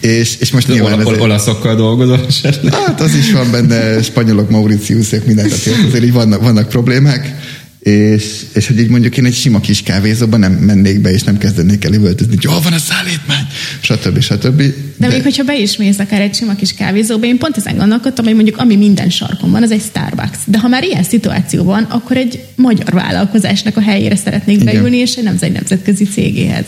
És, 0.00 0.37
és 0.38 0.50
most 0.50 0.68
nyilván 0.68 0.92
Ola, 0.92 1.03
ezért... 1.03 1.20
olaszokkal 1.20 1.76
dolgozol 1.76 2.24
esetleg? 2.26 2.74
Hát 2.74 3.00
az 3.00 3.14
is 3.14 3.33
van 3.33 3.50
benne, 3.50 4.03
spanyolok, 4.03 4.50
mauritiusok, 4.50 5.26
mindent, 5.26 5.53
azért 5.53 6.05
így 6.05 6.12
vannak, 6.12 6.42
vannak 6.42 6.68
problémák 6.68 7.35
és, 7.81 8.45
és 8.55 8.66
hogy 8.66 8.79
így 8.79 8.88
mondjuk 8.88 9.16
én 9.16 9.25
egy 9.25 9.35
sima 9.35 9.61
kis 9.61 9.83
kávézóban 9.83 10.40
nem 10.40 10.53
mennék 10.53 11.01
be, 11.01 11.11
és 11.11 11.23
nem 11.23 11.38
kezdenék 11.38 11.85
el 11.85 11.93
üvöltözni, 11.93 12.35
hogy 12.35 12.45
jól 12.45 12.61
van 12.61 12.73
a 12.73 12.79
szállítmány, 12.79 13.47
stb. 13.81 14.21
stb. 14.21 14.57
De, 14.57 14.73
de 14.97 15.09
még 15.09 15.23
hogyha 15.23 15.45
be 15.45 15.59
is 15.59 15.77
mész 15.77 15.99
akár 15.99 16.21
egy 16.21 16.35
sima 16.35 16.55
kis 16.55 16.75
kávézóba, 16.75 17.27
én 17.27 17.38
pont 17.38 17.57
ezen 17.57 17.77
gondolkodtam, 17.77 18.25
hogy 18.25 18.35
mondjuk 18.35 18.57
ami 18.57 18.77
minden 18.77 19.11
sarkon 19.11 19.51
van, 19.51 19.62
az 19.62 19.71
egy 19.71 19.83
Starbucks. 19.83 20.38
De 20.45 20.59
ha 20.59 20.69
már 20.69 20.85
ilyen 20.85 21.03
szituáció 21.03 21.64
van, 21.64 21.83
akkor 21.83 22.16
egy 22.16 22.45
magyar 22.57 22.93
vállalkozásnak 22.93 23.77
a 23.77 23.81
helyére 23.81 24.16
szeretnék 24.16 24.61
Igen. 24.61 24.75
beülni, 24.75 24.97
és 24.97 25.14
nem 25.14 25.37
egy 25.40 25.53
nemzetközi 25.53 26.05
cégéhez. 26.05 26.64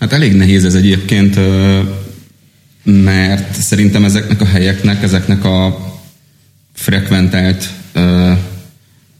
Hát 0.00 0.12
elég 0.12 0.32
nehéz 0.32 0.64
ez 0.64 0.74
egyébként, 0.74 1.38
mert 2.84 3.60
szerintem 3.60 4.04
ezeknek 4.04 4.40
a 4.40 4.46
helyeknek, 4.46 5.02
ezeknek 5.02 5.44
a 5.44 5.78
frekventált 6.74 7.68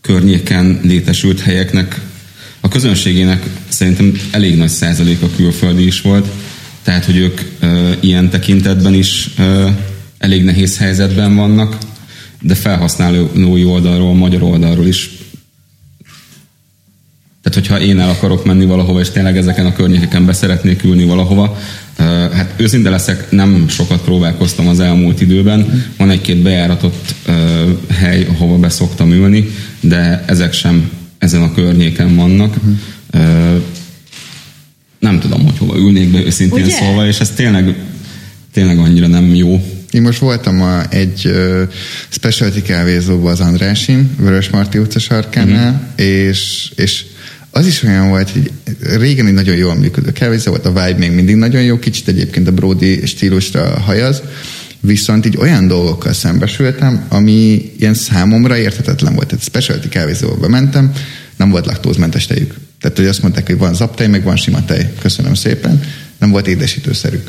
környéken 0.03 0.81
létesült 0.83 1.41
helyeknek 1.41 2.01
a 2.61 2.69
közönségének 2.69 3.47
szerintem 3.69 4.21
elég 4.31 4.57
nagy 4.57 4.69
százalék 4.69 5.23
a 5.23 5.31
külföldi 5.37 5.87
is 5.87 6.01
volt, 6.01 6.27
tehát 6.83 7.05
hogy 7.05 7.17
ők 7.17 7.41
ö, 7.61 7.93
ilyen 8.01 8.31
tekintetben 8.31 8.95
is 8.95 9.31
ö, 9.39 9.69
elég 10.19 10.45
nehéz 10.45 10.79
helyzetben 10.79 11.37
vannak, 11.37 11.79
de 12.41 12.55
felhasználói 12.55 13.65
oldalról, 13.65 14.15
magyar 14.15 14.43
oldalról 14.43 14.87
is. 14.87 15.11
Tehát, 17.43 17.59
hogyha 17.59 17.81
én 17.81 17.99
el 17.99 18.09
akarok 18.09 18.45
menni 18.45 18.67
valahova, 18.67 19.01
és 19.01 19.11
tényleg 19.11 19.37
ezeken 19.37 19.67
a 19.67 19.73
környékeken 19.73 20.27
beszeretnék 20.27 20.85
ülni 20.85 21.05
valahova, 21.05 21.59
Hát 22.33 22.55
őszinte 22.57 22.91
leszek, 22.91 23.31
nem 23.31 23.69
sokat 23.69 24.01
próbálkoztam 24.01 24.69
az 24.69 24.81
elmúlt 24.81 25.21
időben. 25.21 25.85
Van 25.97 26.11
egy-két 26.11 26.37
bejáratott 26.37 27.15
hely, 27.91 28.25
ahova 28.25 28.59
be 28.59 28.69
szoktam 28.69 29.13
ülni, 29.13 29.51
de 29.81 30.25
ezek 30.27 30.53
sem 30.53 30.91
ezen 31.19 31.43
a 31.43 31.55
környéken 31.55 32.17
vannak. 32.17 32.55
Nem 34.99 35.21
tudom, 35.21 35.45
hogy 35.45 35.59
hova 35.59 35.77
ülnék 35.77 36.09
be 36.09 36.19
őszintén 36.19 36.65
Ugye? 36.65 36.75
szólva, 36.75 37.07
és 37.07 37.21
ez 37.21 37.31
tényleg, 37.31 37.75
tényleg 38.53 38.79
annyira 38.79 39.07
nem 39.07 39.35
jó. 39.35 39.65
Én 39.91 40.03
most 40.03 40.19
voltam 40.19 40.63
a, 40.63 40.83
egy 40.91 41.23
uh, 41.25 41.63
specialty 42.09 42.63
kávézóban 42.63 43.33
az 43.33 43.41
Andrásin, 43.41 44.11
Vörös 44.19 44.51
Marti 44.51 44.79
utca 44.79 44.99
sarkánál, 44.99 45.73
uh-huh. 45.73 46.07
és, 46.07 46.73
és 46.77 47.05
az 47.55 47.67
is 47.67 47.83
olyan 47.83 48.09
volt, 48.09 48.31
hogy 48.31 48.51
régen 48.81 49.27
egy 49.27 49.33
nagyon 49.33 49.57
jól 49.57 49.75
működő 49.75 50.13
kávézó 50.13 50.51
volt, 50.51 50.67
a 50.67 50.69
vibe 50.69 50.99
még 50.99 51.11
mindig 51.11 51.35
nagyon 51.35 51.63
jó, 51.63 51.79
kicsit 51.79 52.09
egyébként 52.09 52.49
a 52.49 52.53
Brody 52.53 53.07
stílusra 53.07 53.81
hajaz, 53.81 54.23
viszont 54.81 55.27
így 55.27 55.37
olyan 55.37 55.67
dolgokkal 55.67 56.13
szembesültem, 56.13 57.05
ami 57.09 57.73
ilyen 57.79 57.95
számomra 57.95 58.57
érthetetlen 58.57 59.15
volt. 59.15 59.33
Egy 59.33 59.43
specialty 59.43 59.89
kávézóba 59.89 60.49
mentem, 60.49 60.93
nem 61.37 61.51
volt 61.51 61.67
laktózmentes 61.67 62.27
tejük. 62.27 62.55
Tehát, 62.81 62.97
hogy 62.97 63.07
azt 63.07 63.23
mondták, 63.23 63.47
hogy 63.47 63.59
van 63.59 63.75
zaptej, 63.75 64.07
meg 64.07 64.23
van 64.23 64.37
sima 64.37 64.65
tej. 64.65 64.93
Köszönöm 65.01 65.35
szépen. 65.35 65.83
Nem 66.19 66.31
volt 66.31 66.47
édesítőszerük. 66.47 67.27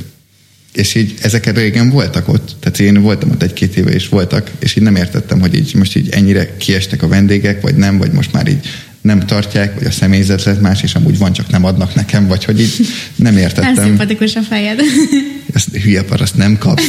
És 0.73 0.95
így 0.95 1.13
ezeket 1.21 1.57
régen 1.57 1.89
voltak 1.89 2.27
ott. 2.27 2.55
Tehát 2.59 2.79
én 2.79 3.01
voltam 3.01 3.29
ott 3.29 3.43
egy-két 3.43 3.75
éve, 3.75 3.91
és 3.91 4.09
voltak, 4.09 4.51
és 4.59 4.75
így 4.75 4.83
nem 4.83 4.95
értettem, 4.95 5.39
hogy 5.39 5.55
így 5.55 5.75
most 5.75 5.95
így 5.95 6.09
ennyire 6.09 6.57
kiestek 6.57 7.03
a 7.03 7.07
vendégek, 7.07 7.61
vagy 7.61 7.75
nem, 7.75 7.97
vagy 7.97 8.11
most 8.11 8.33
már 8.33 8.47
így 8.47 8.67
nem 9.03 9.19
tartják, 9.19 9.73
vagy 9.73 9.87
a 9.87 9.91
személyzet 9.91 10.43
lett 10.43 10.61
más, 10.61 10.83
és 10.83 10.95
amúgy 10.95 11.17
van, 11.17 11.33
csak 11.33 11.49
nem 11.49 11.65
adnak 11.65 11.95
nekem, 11.95 12.27
vagy 12.27 12.45
hogy 12.45 12.59
így 12.59 12.87
nem 13.15 13.37
értettem. 13.37 13.73
Nem 13.73 13.83
szimpatikus 13.83 14.35
a 14.35 14.41
fejed. 14.41 14.79
Ezt 15.53 15.67
hülye 15.83 16.03
paraszt 16.03 16.37
nem 16.37 16.57
kap. 16.57 16.81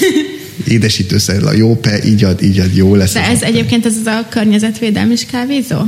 Édesítőszer, 0.67 1.43
a 1.43 1.53
jó 1.53 1.77
pe, 1.77 2.05
így 2.05 2.25
ad, 2.25 2.43
így 2.43 2.59
ad, 2.59 2.75
jó 2.75 2.95
lesz. 2.95 3.13
De 3.13 3.25
ez 3.25 3.43
egyébként 3.43 3.87
ez 3.87 3.95
az 4.01 4.07
a 4.07 4.27
környezetvédelmi 4.29 5.15
kávézó? 5.31 5.81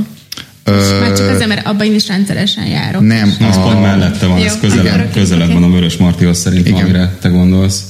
Ö... 0.63 0.99
Már 0.99 1.17
csak 1.17 1.29
azért, 1.29 1.47
mert 1.47 1.67
abban 1.67 1.85
én 1.85 1.95
is 1.95 2.07
rendszeresen 2.07 2.65
járok. 2.65 3.01
Nem. 3.01 3.35
Az 3.39 3.57
a... 3.57 3.61
pont 3.61 3.81
mellette 3.81 4.25
van, 4.25 4.39
jó, 4.39 4.45
ez 4.45 4.57
közelebb, 4.59 5.11
közelebb 5.11 5.53
van 5.53 5.63
a 5.63 5.69
Vörös 5.69 5.97
Martihoz 5.97 6.39
szerintem, 6.39 6.73
Igen. 6.73 6.83
amire 6.85 7.17
te 7.21 7.29
gondolsz. 7.29 7.83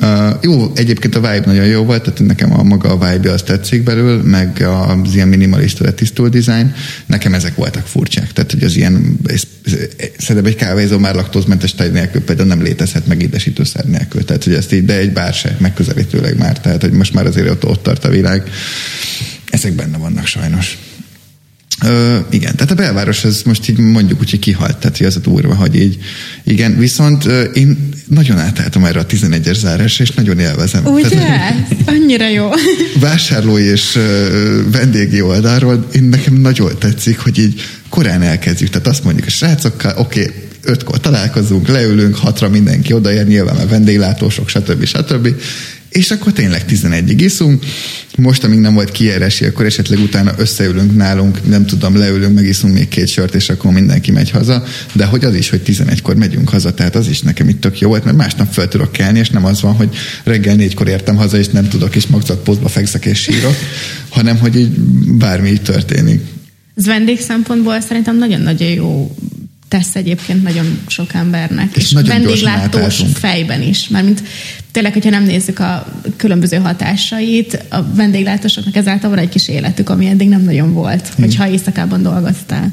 Uh, 0.00 0.36
jó, 0.42 0.72
egyébként 0.74 1.14
a 1.14 1.20
vibe 1.20 1.42
nagyon 1.46 1.66
jó 1.66 1.84
volt, 1.84 2.02
tehát 2.02 2.20
nekem 2.20 2.58
a 2.58 2.62
maga 2.62 2.88
a 2.88 3.10
vibe 3.10 3.32
az 3.32 3.42
tetszik 3.42 3.82
belül, 3.82 4.22
meg 4.22 4.60
az 4.62 5.14
ilyen 5.14 5.28
minimalista 5.28 5.84
letisztult 5.84 6.32
design. 6.32 6.74
Nekem 7.06 7.34
ezek 7.34 7.54
voltak 7.54 7.86
furcsák, 7.86 8.32
tehát 8.32 8.52
hogy 8.52 8.62
az 8.62 8.76
ilyen, 8.76 9.18
ez, 9.26 9.42
ez, 9.64 9.72
szerintem 10.18 10.52
egy 10.52 10.56
kávézó 10.56 10.98
már 10.98 11.14
laktózmentes 11.14 11.74
tej 11.74 11.90
nélkül 11.90 12.24
például 12.24 12.48
nem 12.48 12.62
létezhet 12.62 13.06
meg 13.06 13.22
édesítőszer 13.22 13.84
nélkül, 13.84 14.24
tehát 14.24 14.44
hogy 14.44 14.54
ezt 14.54 14.72
így, 14.72 14.84
de 14.84 14.98
egy 14.98 15.12
bár 15.12 15.34
se, 15.34 15.56
megközelítőleg 15.60 16.38
már, 16.38 16.60
tehát 16.60 16.80
hogy 16.80 16.92
most 16.92 17.14
már 17.14 17.26
azért 17.26 17.50
ott, 17.50 17.64
ott 17.64 17.82
tart 17.82 18.04
a 18.04 18.08
világ. 18.08 18.50
Ezek 19.50 19.72
benne 19.72 19.96
vannak 19.96 20.26
sajnos. 20.26 20.78
Ö, 21.84 22.18
igen, 22.30 22.56
tehát 22.56 22.70
a 22.72 22.74
belváros 22.74 23.24
ez 23.24 23.42
most 23.44 23.68
így 23.68 23.78
mondjuk 23.78 24.20
úgy, 24.20 24.30
hogy 24.30 24.38
kihalt, 24.38 24.76
tehát 24.76 25.00
az 25.00 25.16
a 25.16 25.20
durva, 25.20 25.54
hogy 25.54 25.74
így, 25.74 25.98
igen, 26.44 26.78
viszont 26.78 27.24
ö, 27.24 27.42
én 27.42 27.88
nagyon 28.06 28.38
átálltam 28.38 28.84
erre 28.84 29.00
a 29.00 29.06
11-es 29.06 29.56
zárásra, 29.56 30.04
és 30.04 30.10
nagyon 30.10 30.38
élvezem. 30.38 30.86
Ugye? 30.86 31.08
Tehát, 31.08 31.68
Annyira 31.86 32.28
jó. 32.28 32.48
Vásárló 33.00 33.58
és 33.58 33.96
ö, 33.96 34.60
vendégi 34.70 35.20
oldalról 35.20 35.86
én 35.92 36.02
nekem 36.02 36.34
nagyon 36.34 36.78
tetszik, 36.78 37.18
hogy 37.18 37.38
így 37.38 37.60
korán 37.88 38.22
elkezdjük, 38.22 38.70
tehát 38.70 38.86
azt 38.86 39.04
mondjuk 39.04 39.26
a 39.26 39.30
srácokkal, 39.30 39.94
oké, 39.96 40.20
okay, 40.20 40.34
ötkor 40.62 41.00
találkozunk, 41.00 41.68
leülünk, 41.68 42.16
hatra 42.16 42.48
mindenki 42.48 42.92
odaér, 42.92 43.26
nyilván 43.26 43.56
a 43.56 43.66
vendéglátósok, 43.66 44.48
stb. 44.48 44.84
stb 44.84 45.28
és 45.96 46.10
akkor 46.10 46.32
tényleg 46.32 46.64
11-ig 46.68 47.16
iszunk. 47.16 47.64
Most, 48.18 48.44
amíg 48.44 48.58
nem 48.58 48.74
volt 48.74 48.90
kijárási, 48.90 49.44
akkor 49.44 49.64
esetleg 49.64 49.98
utána 49.98 50.32
összeülünk 50.36 50.96
nálunk, 50.96 51.48
nem 51.48 51.66
tudom, 51.66 51.96
leülünk, 51.96 52.34
megiszunk 52.34 52.74
még 52.74 52.88
két 52.88 53.08
sört, 53.08 53.34
és 53.34 53.48
akkor 53.48 53.72
mindenki 53.72 54.10
megy 54.10 54.30
haza. 54.30 54.64
De 54.92 55.04
hogy 55.04 55.24
az 55.24 55.34
is, 55.34 55.50
hogy 55.50 55.60
11-kor 55.66 56.16
megyünk 56.16 56.48
haza, 56.48 56.74
tehát 56.74 56.94
az 56.94 57.08
is 57.08 57.20
nekem 57.20 57.48
itt 57.48 57.60
tök 57.60 57.80
jó 57.80 57.88
volt, 57.88 58.04
mert 58.04 58.16
másnap 58.16 58.52
fel 58.52 58.68
tudok 58.68 58.92
kelni, 58.92 59.18
és 59.18 59.30
nem 59.30 59.44
az 59.44 59.60
van, 59.60 59.74
hogy 59.74 59.96
reggel 60.24 60.54
négykor 60.54 60.88
értem 60.88 61.16
haza, 61.16 61.38
és 61.38 61.48
nem 61.48 61.68
tudok, 61.68 61.96
és 61.96 62.06
magzatpótba 62.06 62.68
fekszek 62.68 63.04
és 63.04 63.18
sírok, 63.18 63.54
hanem 64.08 64.38
hogy 64.38 64.56
így 64.56 64.70
bármi 65.18 65.48
így 65.48 65.62
történik. 65.62 66.20
Ez 66.74 66.86
vendég 66.86 67.20
szempontból 67.20 67.80
szerintem 67.80 68.18
nagyon-nagyon 68.18 68.68
jó 68.68 69.14
tesz 69.68 69.94
egyébként 69.94 70.42
nagyon 70.42 70.78
sok 70.86 71.14
embernek, 71.14 71.76
és, 71.76 71.92
és 71.92 71.92
vendéglátós 72.06 73.02
fejben 73.14 73.62
is. 73.62 73.88
Mármint 73.88 74.22
tényleg, 74.70 74.92
hogyha 74.92 75.10
nem 75.10 75.24
nézzük 75.24 75.58
a 75.58 75.86
különböző 76.16 76.56
hatásait, 76.56 77.64
a 77.68 77.82
vendéglátosoknak 77.94 78.76
ezáltal 78.76 79.10
van 79.10 79.18
egy 79.18 79.28
kis 79.28 79.48
életük, 79.48 79.88
ami 79.88 80.06
eddig 80.06 80.28
nem 80.28 80.42
nagyon 80.42 80.72
volt, 80.72 81.08
hmm. 81.08 81.24
hogyha 81.24 81.48
éjszakában 81.48 82.02
dolgoztál. 82.02 82.72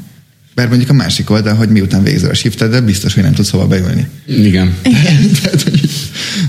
Bár 0.54 0.68
mondjuk 0.68 0.90
a 0.90 0.92
másik 0.92 1.30
oldal, 1.30 1.54
hogy 1.54 1.68
miután 1.68 2.02
végzel 2.02 2.30
a 2.30 2.34
shifted, 2.34 2.70
de 2.70 2.80
biztos, 2.80 3.14
hogy 3.14 3.22
nem 3.22 3.32
tudsz 3.32 3.50
hova 3.50 3.66
beülni. 3.66 4.06
Igen. 4.26 4.74
Igen. 4.84 5.30
Tehát, 5.42 5.62
hogy 5.62 5.90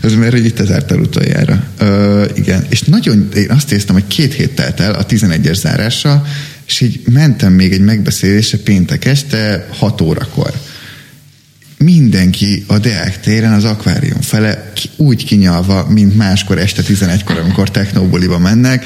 Ez 0.01 0.13
mert 0.13 0.31
hogy 0.31 0.45
itt 0.45 0.59
ezáltal 0.59 0.99
utoljára. 0.99 1.63
Ö, 1.77 2.25
igen, 2.35 2.65
és 2.69 2.81
nagyon, 2.81 3.29
én 3.35 3.49
azt 3.49 3.71
éreztem, 3.71 3.95
hogy 3.95 4.07
két 4.07 4.33
hét 4.33 4.51
telt 4.51 4.79
el 4.79 4.93
a 4.93 5.05
11-es 5.05 5.53
zárással, 5.53 6.25
és 6.67 6.81
így 6.81 7.01
mentem 7.11 7.53
még 7.53 7.71
egy 7.71 7.81
megbeszélésre 7.81 8.57
péntek 8.57 9.05
este 9.05 9.67
6 9.69 10.01
órakor 10.01 10.53
mindenki 11.77 12.63
a 12.67 12.77
Deák 12.77 13.19
téren 13.19 13.53
az 13.53 13.63
akvárium 13.63 14.21
fele 14.21 14.71
úgy 14.95 15.25
kinyalva, 15.25 15.87
mint 15.89 16.15
máskor 16.15 16.57
este 16.57 16.81
11-kor, 16.81 17.37
amikor 17.37 17.71
technóboliba 17.71 18.37
mennek, 18.37 18.85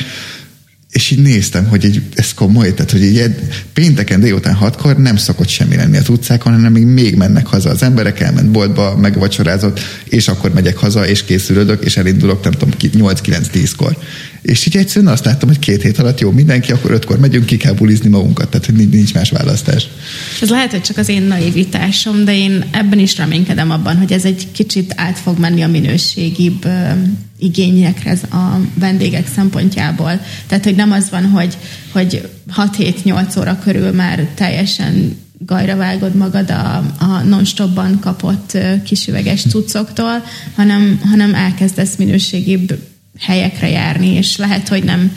és 0.92 1.12
így 1.12 1.22
néztem, 1.22 1.68
hogy 1.68 1.86
így, 1.86 2.02
ez 2.16 2.34
komoly, 2.34 2.74
tehát 2.74 2.92
hogy 2.92 3.04
így 3.04 3.36
pénteken 3.74 4.20
délután 4.20 4.54
hatkor 4.54 4.98
nem 4.98 5.16
szokott 5.16 5.48
semmi 5.48 5.76
lenni 5.76 5.98
az 5.98 6.10
utcákon, 6.10 6.54
hanem 6.54 6.72
még, 6.72 6.86
még 6.86 7.16
mennek 7.16 7.48
haza 7.48 7.70
az 7.70 7.84
emberek, 7.84 8.20
elment 8.20 8.52
boltba, 8.52 8.96
megvacsorázott, 8.98 9.80
és 10.04 10.28
akkor 10.28 10.54
megyek 10.54 10.78
haza, 10.78 11.08
és 11.08 11.24
készülődök, 11.24 11.86
és 11.86 11.98
elindulok, 11.98 12.44
nem 12.44 12.52
tudom, 12.52 12.74
8-9-10-kor. 12.80 13.98
És 14.42 14.66
így 14.66 14.78
egyszerűen 14.78 15.12
azt 15.12 15.26
láttam, 15.26 15.48
hogy 15.48 15.60
két 15.60 15.82
hét 15.82 15.98
alatt 15.98 16.20
jó, 16.20 16.32
mindenki, 16.32 16.72
akkor 16.72 16.92
ötkor 16.92 17.20
megyünk, 17.20 17.46
ki 17.46 17.58
kell 17.58 17.74
bulizni 17.74 18.10
magunkat, 18.10 18.50
tehát 18.50 18.72
nincs 18.92 19.14
más 19.14 19.30
választás. 19.30 19.88
Ez 20.42 20.50
lehet, 20.50 20.72
hogy 20.72 20.82
csak 20.82 20.98
az 20.98 21.10
én 21.10 21.22
naivitásom, 21.22 22.26
de 22.26 22.36
én 22.36 22.66
ebben 22.72 23.00
is 23.00 23.18
reménykedem 23.18 23.72
abban, 23.72 23.98
hogy 23.98 24.12
ez 24.12 24.26
egy 24.26 24.48
kicsit 24.52 24.94
át 24.96 25.18
fog 25.18 25.40
menni 25.40 25.62
a 25.62 25.68
minőségibb 25.68 26.68
igényekre 27.40 28.18
a 28.32 28.60
vendégek 28.74 29.28
szempontjából. 29.36 30.22
Tehát, 30.48 30.64
hogy 30.64 30.76
nem 30.76 30.92
az 30.92 31.10
van, 31.10 31.26
hogy, 31.26 31.58
hogy 31.92 32.30
6-7-8 32.56 33.40
óra 33.40 33.60
körül 33.64 33.92
már 33.92 34.28
teljesen 34.36 35.18
gajra 35.46 35.76
vágod 35.76 36.16
magad 36.16 36.50
a, 36.50 36.78
a 37.00 37.24
non-stopban 37.26 38.00
kapott 38.00 38.58
kisüveges 38.84 39.42
cuccoktól, 39.42 40.24
hanem, 40.56 41.02
hanem 41.10 41.36
elkezdesz 41.36 41.96
minőségibb 41.96 42.78
helyekre 43.20 43.70
járni, 43.70 44.16
és 44.16 44.38
lehet, 44.38 44.68
hogy 44.68 44.84
nem 44.84 45.12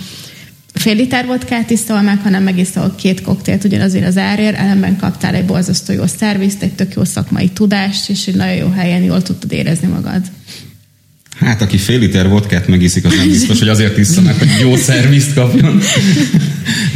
fél 0.74 0.94
liter 0.94 1.26
vodkát 1.26 1.70
iszol 1.70 2.02
meg, 2.02 2.18
hanem 2.18 2.42
megiszol 2.42 2.94
két 2.96 3.20
koktélt 3.20 3.64
ugyanazért 3.64 4.06
az 4.06 4.16
árért, 4.16 4.56
ellenben 4.56 4.96
kaptál 4.96 5.34
egy 5.34 5.44
borzasztó 5.44 5.92
jó 5.92 6.06
szervizt, 6.06 6.62
egy 6.62 6.72
tök 6.72 6.94
jó 6.94 7.04
szakmai 7.04 7.48
tudást, 7.48 8.10
és 8.10 8.26
egy 8.26 8.34
nagyon 8.34 8.54
jó 8.54 8.68
helyen 8.68 9.02
jól 9.02 9.22
tudtad 9.22 9.52
érezni 9.52 9.88
magad. 9.88 10.20
Hát, 11.38 11.62
aki 11.62 11.76
fél 11.76 11.98
liter 11.98 12.28
vodkát 12.28 12.68
megiszik, 12.68 13.04
az 13.04 13.14
nem 13.16 13.28
biztos, 13.28 13.58
hogy 13.58 13.68
azért 13.68 13.98
iszza 13.98 14.20
meg, 14.20 14.38
hogy 14.38 14.48
jó 14.60 14.76
szervizt 14.76 15.34
kapjon. 15.34 15.80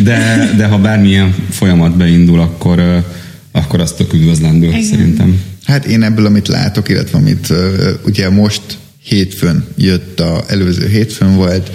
De, 0.02 0.50
de 0.56 0.66
ha 0.66 0.78
bármilyen 0.78 1.34
folyamat 1.50 1.96
beindul, 1.96 2.40
akkor, 2.40 3.04
akkor 3.52 3.80
azt 3.80 3.96
tök 3.96 4.12
üdvözlendő, 4.12 4.66
Igen. 4.66 4.82
szerintem. 4.82 5.40
Hát 5.64 5.84
én 5.84 6.02
ebből, 6.02 6.26
amit 6.26 6.48
látok, 6.48 6.88
illetve 6.88 7.18
amit 7.18 7.52
ugye 8.04 8.30
most 8.30 8.62
hétfőn 9.06 9.66
jött, 9.76 10.20
a 10.20 10.44
előző 10.46 10.88
hétfőn 10.88 11.36
volt, 11.36 11.70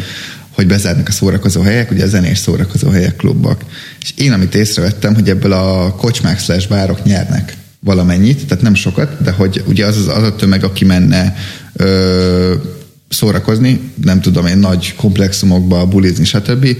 hogy 0.49 0.67
bezárnak 0.67 1.07
a 1.07 1.11
szórakozó 1.11 1.61
helyek, 1.61 1.91
ugye 1.91 2.03
a 2.03 2.07
zenés 2.07 2.37
szórakozó 2.37 2.89
helyek, 2.89 3.15
klubok. 3.15 3.61
És 4.01 4.13
én, 4.15 4.31
amit 4.31 4.55
észrevettem, 4.55 5.13
hogy 5.13 5.29
ebből 5.29 5.51
a 5.51 5.95
kocsmák 5.95 6.39
slash 6.39 6.69
bárok 6.69 7.03
nyernek 7.03 7.57
valamennyit, 7.79 8.45
tehát 8.47 8.63
nem 8.63 8.73
sokat, 8.73 9.21
de 9.21 9.31
hogy 9.31 9.63
ugye 9.67 9.85
az 9.85 9.97
az, 9.97 10.07
az 10.07 10.23
a 10.23 10.35
tömeg, 10.35 10.63
aki 10.63 10.85
menne 10.85 11.35
ö, 11.73 12.53
szórakozni, 13.09 13.91
nem 14.03 14.21
tudom 14.21 14.45
én, 14.45 14.57
nagy 14.57 14.95
komplexumokba 14.95 15.85
bulizni, 15.85 16.25
stb 16.25 16.75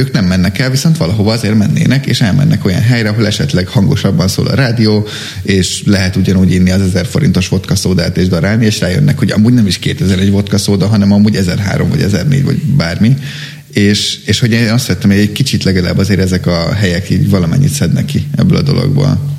ők 0.00 0.12
nem 0.12 0.24
mennek 0.24 0.58
el, 0.58 0.70
viszont 0.70 0.96
valahova 0.96 1.32
azért 1.32 1.54
mennének, 1.54 2.06
és 2.06 2.20
elmennek 2.20 2.64
olyan 2.64 2.80
helyre, 2.80 3.08
ahol 3.08 3.26
esetleg 3.26 3.68
hangosabban 3.68 4.28
szól 4.28 4.46
a 4.46 4.54
rádió, 4.54 5.06
és 5.42 5.82
lehet 5.86 6.16
ugyanúgy 6.16 6.52
inni 6.52 6.70
az 6.70 6.80
1000 6.80 7.06
forintos 7.06 7.48
vodka 7.48 7.74
szódát 7.74 8.16
és 8.16 8.28
darálni, 8.28 8.64
és 8.64 8.80
rájönnek, 8.80 9.18
hogy 9.18 9.30
amúgy 9.30 9.52
nem 9.52 9.66
is 9.66 9.78
2000 9.78 10.18
egy 10.18 10.30
vodka 10.30 10.58
szóda, 10.58 10.86
hanem 10.86 11.12
amúgy 11.12 11.36
1003 11.36 11.88
vagy 11.88 12.00
1004 12.00 12.44
vagy 12.44 12.56
bármi. 12.56 13.16
És, 13.72 14.18
és 14.24 14.40
hogy 14.40 14.52
én 14.52 14.70
azt 14.70 14.86
vettem, 14.86 15.10
hogy 15.10 15.18
egy 15.18 15.32
kicsit 15.32 15.64
legalább 15.64 15.98
azért 15.98 16.20
ezek 16.20 16.46
a 16.46 16.74
helyek 16.74 17.10
így 17.10 17.30
valamennyit 17.30 17.72
szednek 17.72 18.04
ki 18.04 18.26
ebből 18.36 18.56
a 18.56 18.62
dologból. 18.62 19.38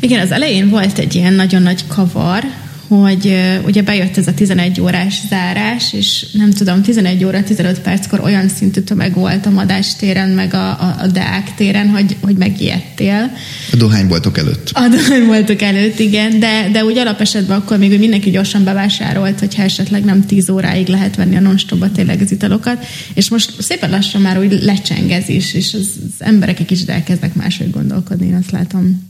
Igen, 0.00 0.20
az 0.20 0.30
elején 0.30 0.68
volt 0.68 0.98
egy 0.98 1.14
ilyen 1.14 1.32
nagyon 1.32 1.62
nagy 1.62 1.84
kavar, 1.88 2.42
hogy 2.88 3.36
ugye 3.64 3.82
bejött 3.82 4.16
ez 4.16 4.26
a 4.26 4.34
11 4.34 4.80
órás 4.80 5.20
zárás, 5.28 5.92
és 5.92 6.26
nem 6.32 6.50
tudom, 6.50 6.82
11 6.82 7.24
óra 7.24 7.42
15 7.42 7.80
perckor 7.80 8.20
olyan 8.20 8.48
szintű 8.48 8.80
tömeg 8.80 9.14
volt 9.14 9.46
a 9.46 9.50
Madás 9.50 9.96
téren, 9.96 10.28
meg 10.28 10.54
a, 10.54 10.68
a, 10.68 10.96
a 10.98 11.06
Deák 11.06 11.54
téren, 11.54 11.88
hogy, 11.88 12.16
hogy 12.20 12.36
megijedtél. 12.36 13.30
A 13.72 13.76
dohányboltok 13.76 14.38
előtt. 14.38 14.70
A 14.72 14.88
dohányboltok 14.88 15.62
előtt, 15.62 15.98
igen, 15.98 16.38
de, 16.38 16.68
de 16.72 16.84
úgy 16.84 16.98
alapesetben 16.98 17.56
akkor 17.56 17.78
még 17.78 17.98
mindenki 17.98 18.30
gyorsan 18.30 18.64
bevásárolt, 18.64 19.38
hogyha 19.38 19.62
esetleg 19.62 20.04
nem 20.04 20.26
10 20.26 20.48
óráig 20.48 20.88
lehet 20.88 21.16
venni 21.16 21.36
a 21.36 21.40
non 21.40 21.56
tényleg 21.94 22.20
az 22.20 22.32
italokat, 22.32 22.86
és 23.14 23.28
most 23.28 23.62
szépen 23.62 23.90
lassan 23.90 24.20
már 24.20 24.38
úgy 24.38 24.58
lecsengez 24.62 25.28
is, 25.28 25.54
és 25.54 25.74
az, 25.74 25.88
az 26.06 26.26
emberek 26.26 26.60
egy 26.60 26.66
kicsit 26.66 26.90
elkezdnek 26.90 27.34
máshogy 27.34 27.70
gondolkodni, 27.70 28.26
én 28.26 28.34
azt 28.34 28.50
látom. 28.50 29.05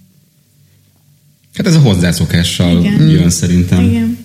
Hát 1.56 1.66
ez 1.66 1.74
a 1.74 1.78
hozzászokással 1.78 2.84
igen. 2.84 3.08
jön 3.08 3.30
szerintem. 3.30 3.84
Igen. 3.84 4.24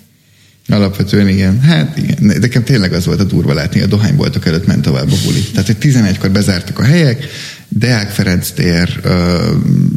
Alapvetően 0.68 1.28
igen. 1.28 1.60
Hát 1.60 1.98
igen. 1.98 2.16
Nekem 2.40 2.64
tényleg 2.64 2.92
az 2.92 3.06
volt 3.06 3.20
a 3.20 3.24
durva 3.24 3.54
látni, 3.54 3.80
a 3.80 3.86
dohányboltok 3.86 4.46
előtt 4.46 4.66
ment 4.66 4.82
tovább 4.82 5.12
a 5.12 5.16
buli. 5.24 5.40
Tehát, 5.40 5.66
hogy 5.66 5.76
11-kor 5.80 6.30
bezártak 6.30 6.78
a 6.78 6.84
helyek, 6.84 7.26
Deák 7.68 8.10
Ferenc 8.10 8.50
tér, 8.50 9.00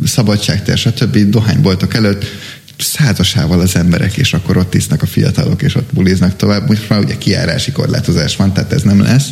Szabadságtér, 0.06 0.78
stb. 0.78 1.18
dohányboltok 1.18 1.94
előtt 1.94 2.26
százasával 2.78 3.60
az 3.60 3.76
emberek, 3.76 4.18
és 4.18 4.34
akkor 4.34 4.58
ott 4.58 4.74
isznak 4.74 5.02
a 5.02 5.06
fiatalok, 5.06 5.62
és 5.62 5.76
ott 5.76 5.94
buliznak 5.94 6.36
tovább. 6.36 6.68
Most 6.68 6.90
már 6.90 7.00
ugye 7.00 7.18
kiárási 7.18 7.72
korlátozás 7.72 8.36
van, 8.36 8.54
tehát 8.54 8.74
ez 8.74 8.82
nem 8.82 9.02
lesz. 9.02 9.28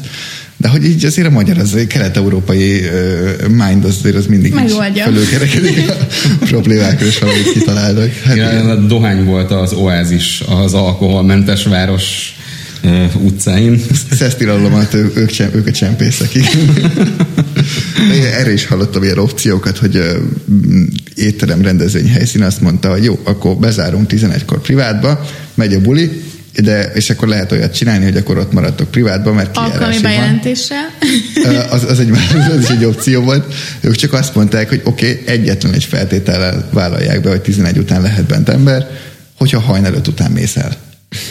De 0.63 0.69
hogy 0.69 0.85
így 0.85 1.05
azért 1.05 1.27
a 1.27 1.31
magyar, 1.31 1.57
az 1.57 1.77
kelet-európai 1.87 2.79
uh, 2.79 3.47
mind 3.47 3.85
az 3.85 3.95
azért 3.99 4.15
az 4.15 4.25
mindig 4.25 4.53
Megoldja. 4.53 5.03
fölülkerekedik 5.03 5.89
a 5.89 6.07
problémákra, 6.39 7.05
és 7.05 7.19
valahogy 7.19 7.51
kitalálnak. 7.53 8.13
Hát 8.13 8.35
ja, 8.35 8.49
a 8.49 8.75
dohány 8.75 9.25
volt 9.25 9.51
az 9.51 9.73
oázis, 9.73 10.43
az 10.63 10.73
alkoholmentes 10.73 11.63
város 11.63 12.35
uh, 12.83 13.23
utcáin. 13.23 13.81
Szesztirallomat 14.11 14.93
ők, 14.93 15.17
ők, 15.17 15.55
ők 15.55 15.67
a 15.67 15.71
csempészek, 15.71 16.29
Erre 18.39 18.53
is 18.53 18.65
hallottam 18.65 19.03
ilyen 19.03 19.17
opciókat, 19.17 19.77
hogy 19.77 19.97
uh, 19.97 20.05
étterem 21.15 21.61
rendezvény 21.61 22.09
helyszín 22.09 22.41
azt 22.41 22.61
mondta, 22.61 22.91
hogy 22.91 23.03
jó, 23.03 23.19
akkor 23.23 23.55
bezárunk 23.55 24.11
11-kor 24.13 24.61
privátba, 24.61 25.25
megy 25.53 25.73
a 25.73 25.81
buli, 25.81 26.23
de, 26.61 26.91
és 26.93 27.09
akkor 27.09 27.27
lehet 27.27 27.51
olyat 27.51 27.75
csinálni, 27.75 28.03
hogy 28.03 28.17
akkor 28.17 28.37
ott 28.37 28.53
maradtok 28.53 28.91
privátban, 28.91 29.33
mert 29.33 29.57
Alkalmi 29.57 29.99
bejelentéssel. 29.99 30.89
Az, 31.69 31.83
az, 31.83 31.99
egy, 31.99 32.09
az 32.57 32.71
egy 32.71 32.85
opció 32.85 33.21
volt. 33.21 33.53
Ők 33.81 33.95
csak 33.95 34.13
azt 34.13 34.35
mondták, 34.35 34.69
hogy 34.69 34.81
oké, 34.83 35.11
okay, 35.11 35.33
egyetlen 35.33 35.73
egy 35.73 35.83
feltétellel 35.83 36.69
vállalják 36.71 37.21
be, 37.21 37.29
hogy 37.29 37.41
11 37.41 37.77
után 37.77 38.01
lehet 38.01 38.25
bent 38.25 38.49
ember, 38.49 38.87
hogyha 39.37 39.59
hajnal 39.59 39.93
után 40.07 40.31
mész 40.31 40.55
el. 40.55 40.75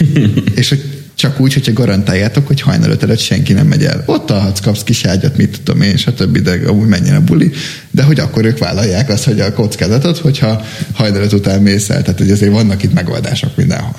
és 0.54 0.68
hogy 0.68 1.02
csak 1.14 1.40
úgy, 1.40 1.52
hogyha 1.52 1.72
garantáljátok, 1.72 2.46
hogy 2.46 2.60
hajnal 2.60 2.96
előtt 3.00 3.18
senki 3.18 3.52
nem 3.52 3.66
megy 3.66 3.84
el. 3.84 4.02
Ott 4.06 4.30
alhatsz, 4.30 4.60
kapsz 4.60 4.82
kis 4.82 5.04
ágyat, 5.04 5.36
mit 5.36 5.60
tudom 5.64 5.80
én, 5.80 5.96
stb., 5.96 6.38
de 6.38 6.60
amúgy 6.66 6.88
menjen 6.88 7.16
a 7.16 7.20
buli, 7.20 7.50
de 7.90 8.02
hogy 8.02 8.20
akkor 8.20 8.44
ők 8.44 8.58
vállalják 8.58 9.08
azt, 9.08 9.24
hogy 9.24 9.40
a 9.40 9.52
kockázatot, 9.52 10.18
hogyha 10.18 10.64
hajnal 10.92 11.26
után 11.32 11.62
mész 11.62 11.90
el. 11.90 12.02
Tehát 12.02 12.18
hogy 12.18 12.30
azért 12.30 12.52
vannak 12.52 12.82
itt 12.82 12.92
megoldások 12.92 13.56
mindenhol. 13.56 13.94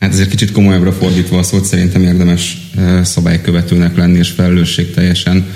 Hát 0.00 0.12
ezért 0.12 0.30
kicsit 0.30 0.52
komolyabbra 0.52 0.92
fordítva 0.92 1.38
a 1.38 1.42
szót 1.42 1.64
szerintem 1.64 2.02
érdemes 2.02 2.70
szabálykövetőnek 3.02 3.96
lenni 3.96 4.18
és 4.18 4.28
felelősségteljesen 4.28 5.46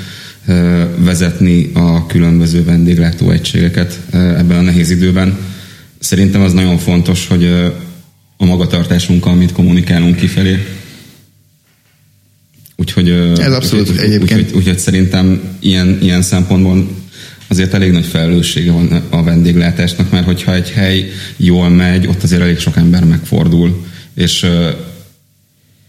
vezetni 0.97 1.71
a 1.75 2.07
különböző 2.07 2.65
vendéglátóegységeket 2.65 4.01
ebben 4.13 4.59
a 4.59 4.61
nehéz 4.61 4.91
időben. 4.91 5.39
Szerintem 5.99 6.41
az 6.41 6.53
nagyon 6.53 6.79
fontos, 6.79 7.27
hogy 7.27 7.45
a 8.37 8.45
magatartásunkkal 8.45 9.35
mit 9.35 9.53
kommunikálunk 9.53 10.17
kifelé. 10.17 10.67
Úgyhogy, 12.77 13.11
Ez 13.39 13.53
abszolút 13.53 13.91
úgy, 13.91 13.97
egyébként. 13.97 14.41
Úgyhogy, 14.41 14.57
úgyhogy 14.57 14.79
szerintem 14.79 15.41
ilyen, 15.61 15.99
ilyen 16.03 16.23
szempontból 16.23 16.89
azért 17.49 17.75
elég 17.75 17.93
nagy 17.93 18.07
felelőssége 18.07 18.73
van 18.73 19.03
a 19.11 19.23
vendéglátásnak, 19.23 20.11
mert 20.11 20.25
hogyha 20.25 20.55
egy 20.55 20.71
hely 20.71 21.11
jól 21.37 21.69
megy, 21.69 22.07
ott 22.07 22.23
azért 22.23 22.43
elég 22.43 22.59
sok 22.59 22.77
ember 22.77 23.05
megfordul 23.05 23.87
és 24.15 24.43
uh, 24.43 24.69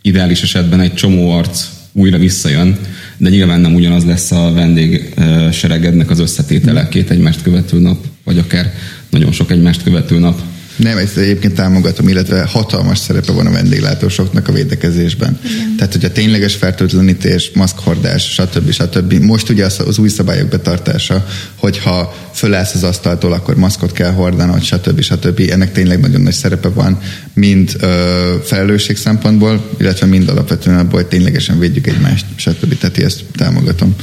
ideális 0.01 0.41
esetben 0.41 0.79
egy 0.79 0.93
csomó 0.93 1.31
arc 1.31 1.67
újra 1.91 2.17
visszajön, 2.17 2.77
de 3.17 3.29
nyilván 3.29 3.59
nem 3.59 3.73
ugyanaz 3.73 4.05
lesz 4.05 4.31
a 4.31 4.51
vendég 4.51 5.13
seregednek 5.51 6.09
az 6.09 6.19
összetétele 6.19 6.87
két 6.87 7.09
egymást 7.09 7.41
követő 7.41 7.79
nap, 7.79 8.05
vagy 8.23 8.37
akár 8.37 8.73
nagyon 9.09 9.31
sok 9.31 9.51
egymást 9.51 9.83
követő 9.83 10.19
nap. 10.19 10.41
Nem, 10.83 10.97
ezt 10.97 11.17
egyébként 11.17 11.53
támogatom, 11.53 12.07
illetve 12.07 12.43
hatalmas 12.43 12.97
szerepe 12.97 13.31
van 13.31 13.45
a 13.45 13.51
vendéglátósoknak 13.51 14.47
a 14.47 14.51
védekezésben. 14.51 15.39
Igen. 15.45 15.75
Tehát, 15.77 15.93
hogy 15.93 16.05
a 16.05 16.11
tényleges 16.11 16.55
fertőtlenítés, 16.55 17.51
maszkhordás, 17.53 18.33
stb. 18.33 18.71
stb. 18.71 19.13
Most 19.13 19.49
ugye 19.49 19.65
az, 19.65 19.79
az 19.87 19.97
új 19.97 20.09
szabályok 20.09 20.47
betartása, 20.47 21.27
hogyha 21.55 22.15
fölállsz 22.33 22.73
az 22.73 22.83
asztaltól, 22.83 23.33
akkor 23.33 23.55
maszkot 23.55 23.91
kell 23.91 24.11
hordanod, 24.11 24.63
stb. 24.63 25.01
stb. 25.01 25.41
Ennek 25.51 25.71
tényleg 25.71 25.99
nagyon 25.99 26.21
nagy 26.21 26.33
szerepe 26.33 26.69
van, 26.69 26.99
mind 27.33 27.75
ö, 27.79 28.35
felelősség 28.43 28.97
szempontból, 28.97 29.69
illetve 29.79 30.05
mind 30.05 30.29
alapvetően 30.29 30.77
abból, 30.77 30.99
hogy 30.99 31.07
ténylegesen 31.07 31.59
védjük 31.59 31.87
egymást, 31.87 32.25
stb. 32.35 32.77
Tehát 32.77 32.97
ezt 32.97 33.23
támogatom. 33.37 33.95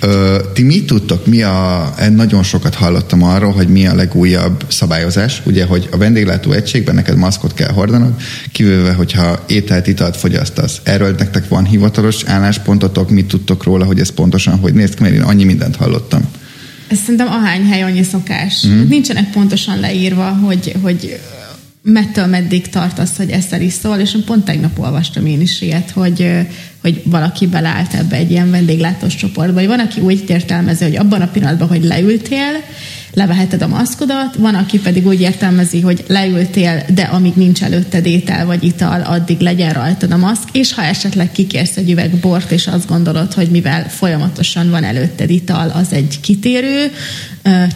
Ö, 0.00 0.38
ti 0.54 0.62
mit 0.62 0.86
tudtok? 0.86 1.26
Mi 1.26 1.42
a, 1.42 1.94
nagyon 2.10 2.42
sokat 2.42 2.74
hallottam 2.74 3.22
arról, 3.22 3.52
hogy 3.52 3.68
mi 3.68 3.86
a 3.86 3.94
legújabb 3.94 4.64
szabályozás. 4.68 5.42
Ugye, 5.44 5.64
hogy 5.64 5.88
a 5.92 5.96
vendéglátó 5.96 6.52
egységben 6.52 6.94
neked 6.94 7.16
maszkot 7.16 7.54
kell 7.54 7.72
hordanod, 7.72 8.14
kivéve, 8.52 8.92
hogyha 8.92 9.44
ételt, 9.46 9.86
italt 9.86 10.16
fogyasztasz. 10.16 10.80
Erről 10.82 11.14
nektek 11.18 11.48
van 11.48 11.64
hivatalos 11.64 12.24
álláspontotok, 12.24 13.10
mit 13.10 13.26
tudtok 13.26 13.62
róla, 13.62 13.84
hogy 13.84 14.00
ez 14.00 14.10
pontosan 14.10 14.58
hogy 14.58 14.74
néz 14.74 14.90
ki, 14.90 15.02
mert 15.02 15.14
én 15.14 15.22
annyi 15.22 15.44
mindent 15.44 15.76
hallottam. 15.76 16.22
Ez 16.88 16.98
szerintem 16.98 17.26
ahány 17.26 17.66
hely 17.66 17.82
annyi 17.82 18.02
szokás. 18.02 18.66
Mm. 18.66 18.88
Nincsenek 18.88 19.30
pontosan 19.30 19.80
leírva, 19.80 20.28
hogy, 20.28 20.74
hogy 20.82 21.20
mettől 21.86 22.26
meddig 22.26 22.68
tartasz, 22.68 23.16
hogy 23.16 23.30
eszel 23.30 23.60
is 23.60 23.72
szól, 23.72 23.96
és 23.96 24.16
pont 24.26 24.44
tegnap 24.44 24.78
olvastam 24.78 25.26
én 25.26 25.40
is 25.40 25.60
ilyet, 25.60 25.90
hogy, 25.90 26.30
hogy 26.80 27.02
valaki 27.04 27.46
beleállt 27.46 27.94
ebbe 27.94 28.16
egy 28.16 28.30
ilyen 28.30 28.50
vendéglátós 28.50 29.14
csoportba, 29.14 29.54
vagy 29.54 29.66
van, 29.66 29.80
aki 29.80 30.00
úgy 30.00 30.24
értelmezi, 30.26 30.84
hogy 30.84 30.96
abban 30.96 31.20
a 31.20 31.28
pillanatban, 31.28 31.68
hogy 31.68 31.84
leültél, 31.84 32.52
leveheted 33.14 33.62
a 33.62 33.66
maszkodat, 33.66 34.34
van, 34.36 34.54
aki 34.54 34.78
pedig 34.78 35.06
úgy 35.06 35.20
értelmezi, 35.20 35.80
hogy 35.80 36.04
leültél, 36.08 36.82
de 36.94 37.02
amíg 37.02 37.32
nincs 37.34 37.62
előtted 37.62 38.06
étel 38.06 38.46
vagy 38.46 38.64
ital, 38.64 39.00
addig 39.00 39.40
legyen 39.40 39.72
rajtad 39.72 40.12
a 40.12 40.16
maszk, 40.16 40.48
és 40.52 40.74
ha 40.74 40.82
esetleg 40.82 41.32
kikérsz 41.32 41.76
egy 41.76 41.90
üveg 41.90 42.10
bort, 42.10 42.50
és 42.50 42.66
azt 42.66 42.88
gondolod, 42.88 43.32
hogy 43.32 43.48
mivel 43.48 43.88
folyamatosan 43.88 44.70
van 44.70 44.84
előtted 44.84 45.30
ital, 45.30 45.68
az 45.68 45.92
egy 45.92 46.18
kitérő, 46.20 46.92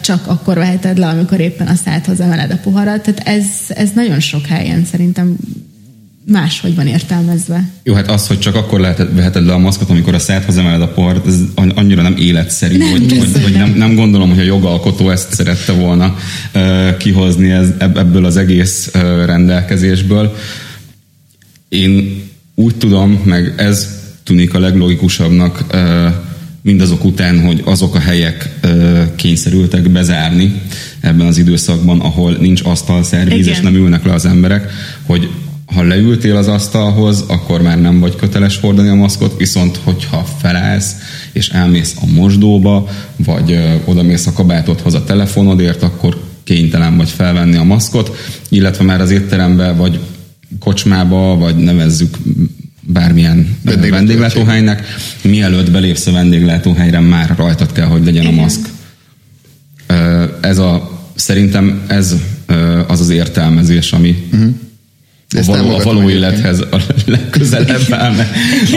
csak 0.01 0.27
akkor 0.27 0.55
veheted 0.55 0.97
le, 0.97 1.07
amikor 1.07 1.39
éppen 1.39 1.67
a 1.67 1.75
szádhoz 1.75 2.19
emeled 2.19 2.51
a 2.51 2.57
poharat. 2.57 3.01
Tehát 3.01 3.27
ez, 3.27 3.45
ez 3.67 3.89
nagyon 3.93 4.19
sok 4.19 4.45
helyen 4.45 4.85
szerintem 4.85 5.35
máshogy 6.29 6.75
van 6.75 6.87
értelmezve. 6.87 7.69
Jó, 7.83 7.93
hát 7.93 8.09
az, 8.09 8.27
hogy 8.27 8.39
csak 8.39 8.55
akkor 8.55 8.79
lehet, 8.79 9.07
veheted 9.13 9.45
le 9.45 9.53
a 9.53 9.57
maszkot, 9.57 9.89
amikor 9.89 10.13
a 10.13 10.19
szádhoz 10.19 10.57
emeled 10.57 10.81
a 10.81 10.87
port, 10.87 11.27
ez 11.27 11.39
annyira 11.75 12.01
nem 12.01 12.15
életszerű, 12.17 12.77
nem, 12.77 12.89
hogy, 12.89 13.17
hogy, 13.17 13.43
hogy 13.43 13.53
nem, 13.53 13.73
nem 13.73 13.95
gondolom, 13.95 14.29
hogy 14.29 14.39
a 14.39 14.43
jogalkotó 14.43 15.09
ezt 15.09 15.33
szerette 15.33 15.71
volna 15.71 16.15
uh, 16.53 16.97
kihozni 16.97 17.49
ez, 17.49 17.69
ebből 17.77 18.25
az 18.25 18.37
egész 18.37 18.91
uh, 18.93 19.01
rendelkezésből. 19.25 20.35
Én 21.69 22.23
úgy 22.55 22.75
tudom, 22.75 23.21
meg 23.23 23.53
ez 23.57 23.97
tűnik 24.23 24.53
a 24.53 24.59
leglogikusabbnak 24.59 25.65
uh, 25.73 26.13
mindazok 26.61 27.03
után, 27.03 27.45
hogy 27.45 27.61
azok 27.65 27.95
a 27.95 27.99
helyek 27.99 28.49
uh, 28.63 28.99
kényszerültek 29.15 29.89
bezárni 29.89 30.61
ebben 30.99 31.27
az 31.27 31.37
időszakban, 31.37 31.99
ahol 31.99 32.37
nincs 32.39 32.61
asztalszervíz, 32.63 33.47
és 33.47 33.59
nem 33.59 33.75
ülnek 33.75 34.05
le 34.05 34.13
az 34.13 34.25
emberek, 34.25 34.71
hogy 35.05 35.29
ha 35.73 35.83
leültél 35.83 36.35
az 36.35 36.47
asztalhoz, 36.47 37.23
akkor 37.27 37.61
már 37.61 37.81
nem 37.81 37.99
vagy 37.99 38.15
köteles 38.15 38.59
hordani 38.59 38.89
a 38.89 38.95
maszkot, 38.95 39.37
viszont 39.37 39.79
hogyha 39.83 40.25
felállsz 40.41 40.95
és 41.31 41.49
elmész 41.49 41.95
a 42.01 42.05
mosdóba, 42.05 42.87
vagy 43.15 43.51
ö, 43.51 43.73
odamész 43.85 44.27
a 44.27 44.33
kabátodhoz 44.33 44.93
a 44.93 45.03
telefonodért, 45.03 45.83
akkor 45.83 46.21
kénytelen 46.43 46.97
vagy 46.97 47.09
felvenni 47.09 47.57
a 47.57 47.63
maszkot, 47.63 48.17
illetve 48.49 48.83
már 48.83 49.01
az 49.01 49.11
étterembe, 49.11 49.71
vagy 49.71 49.99
kocsmába, 50.59 51.37
vagy 51.37 51.55
nevezzük 51.55 52.17
bármilyen 52.81 53.57
vendéglátóhelynek, 53.89 54.83
mielőtt 55.21 55.71
belépsz 55.71 56.07
a 56.07 56.11
vendéglátóhelyre, 56.11 56.99
már 56.99 57.33
rajtad 57.37 57.71
kell, 57.71 57.85
hogy 57.85 58.05
legyen 58.05 58.25
a 58.25 58.31
maszk. 58.31 58.69
Ez 60.41 60.57
a, 60.57 60.99
szerintem 61.15 61.85
ez 61.87 62.15
az 62.87 62.99
az 62.99 63.09
értelmezés, 63.09 63.91
ami 63.91 64.27
uh-huh 64.31 64.53
a 65.37 65.43
való, 65.45 65.69
a 65.69 65.83
való 65.83 66.09
élethez 66.09 66.59
a 66.59 66.81
legközelebb 67.05 67.91
állna. 67.91 68.25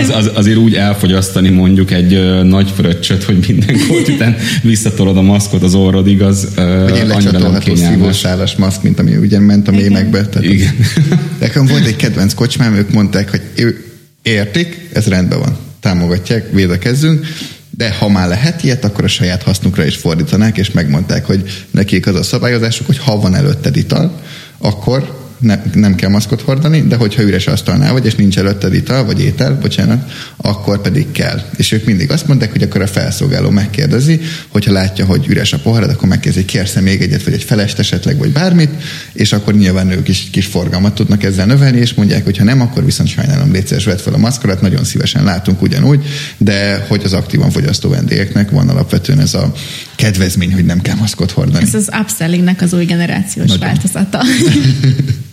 Az, 0.00 0.09
az, 0.09 0.30
azért 0.34 0.57
úgy 0.57 0.74
elfogyasztani 0.74 1.48
mondjuk 1.48 1.90
egy 1.90 2.14
uh, 2.14 2.42
nagy 2.42 2.70
fröccsöt, 2.76 3.24
hogy 3.24 3.44
minden 3.48 3.76
kód 3.88 4.09
után 4.09 4.36
visszatolod 4.62 5.16
a 5.16 5.22
maszkot 5.22 5.62
az 5.62 5.74
orrodig, 5.74 6.22
az 6.22 6.48
uh, 6.57 6.64
annyira 7.09 7.38
nem 7.38 7.59
kényelmes. 7.59 8.57
maszk, 8.57 8.82
mint 8.82 8.98
ami 8.98 9.16
ugye 9.16 9.38
ment 9.38 9.68
a 9.68 9.70
mémekbe. 9.70 10.26
Tehát 10.26 10.48
Igen. 10.48 10.74
Nekem 11.40 11.66
volt 11.66 11.86
egy 11.86 11.96
kedvenc 11.96 12.34
kocsmám, 12.34 12.74
ők 12.74 12.92
mondták, 12.92 13.30
hogy 13.30 13.42
ő 13.55 13.84
értik, 14.22 14.88
ez 14.92 15.07
rendben 15.07 15.38
van. 15.38 15.57
Támogatják, 15.80 16.50
védekezzünk, 16.53 17.26
de 17.70 17.92
ha 17.92 18.09
már 18.09 18.28
lehet 18.28 18.64
ilyet, 18.64 18.84
akkor 18.84 19.05
a 19.05 19.09
saját 19.09 19.42
hasznukra 19.42 19.84
is 19.84 19.96
fordítanák, 19.96 20.59
és 20.59 20.70
megmondták, 20.70 21.26
hogy 21.26 21.64
nekik 21.70 22.07
az 22.07 22.14
a 22.14 22.22
szabályozásuk, 22.22 22.86
hogy 22.86 22.98
ha 22.98 23.20
van 23.20 23.34
előtted 23.34 23.76
ital, 23.76 24.20
akkor 24.59 25.22
ne, 25.43 25.62
nem 25.74 25.95
kell 25.95 26.11
maszkot 26.11 26.40
hordani, 26.40 26.80
de 26.80 26.97
hogyha 26.97 27.22
üres 27.22 27.47
asztalnál 27.47 27.93
vagy, 27.93 28.07
és 28.07 28.14
nincs 28.14 28.38
előtted 28.38 28.74
ital, 28.74 29.05
vagy 29.05 29.20
étel, 29.20 29.59
bocsánat, 29.61 30.11
akkor 30.36 30.80
pedig 30.80 31.12
kell. 31.12 31.40
És 31.57 31.72
ők 31.72 31.84
mindig 31.84 32.11
azt 32.11 32.26
mondták, 32.26 32.53
hogy 32.53 32.62
akkor 32.62 32.80
a 32.80 32.86
felszolgáló 32.86 33.51
megkérdezi, 33.51 34.20
hogyha 34.49 34.72
látja, 34.72 35.05
hogy 35.05 35.26
üres 35.28 35.53
a 35.53 35.59
poharad, 35.59 35.90
akkor 35.90 36.09
megkérdezi, 36.09 36.45
kérsz 36.45 36.74
még 36.74 37.01
egyet, 37.01 37.24
vagy 37.24 37.32
egy 37.32 37.43
felest 37.43 37.78
esetleg, 37.78 38.18
vagy 38.18 38.32
bármit, 38.32 38.70
és 39.12 39.32
akkor 39.32 39.55
nyilván 39.55 39.90
ők 39.90 40.09
is 40.09 40.28
kis 40.30 40.47
forgalmat 40.47 40.95
tudnak 40.95 41.22
ezzel 41.22 41.47
növelni, 41.47 41.78
és 41.78 41.95
mondják, 41.95 42.24
hogy 42.24 42.38
ha 42.38 42.45
nem, 42.45 42.61
akkor 42.61 42.84
viszont 42.84 43.09
sajnálom, 43.09 43.53
létszeres 43.53 43.84
vett 43.84 44.01
fel 44.01 44.14
a 44.14 44.18
maszkorat, 44.18 44.61
nagyon 44.61 44.84
szívesen 44.84 45.24
látunk 45.24 45.62
ugyanúgy, 45.62 46.05
de 46.38 46.86
hogy 46.88 47.03
az 47.05 47.12
aktívan 47.12 47.51
fogyasztó 47.51 47.88
vendégeknek 47.88 48.51
van 48.51 48.68
alapvetően 48.68 49.20
ez 49.20 49.34
a 49.34 49.53
kedvezmény, 49.97 50.53
hogy 50.53 50.64
nem 50.64 50.80
kell 50.80 50.97
maszkot 50.97 51.30
hordani. 51.30 51.64
Ez 51.64 51.74
az 51.74 51.88
upsellingnek 52.01 52.62
az 52.62 52.72
új 52.72 52.84
generációs 52.84 53.49
nagyon. 53.49 53.68
változata. 53.68 54.22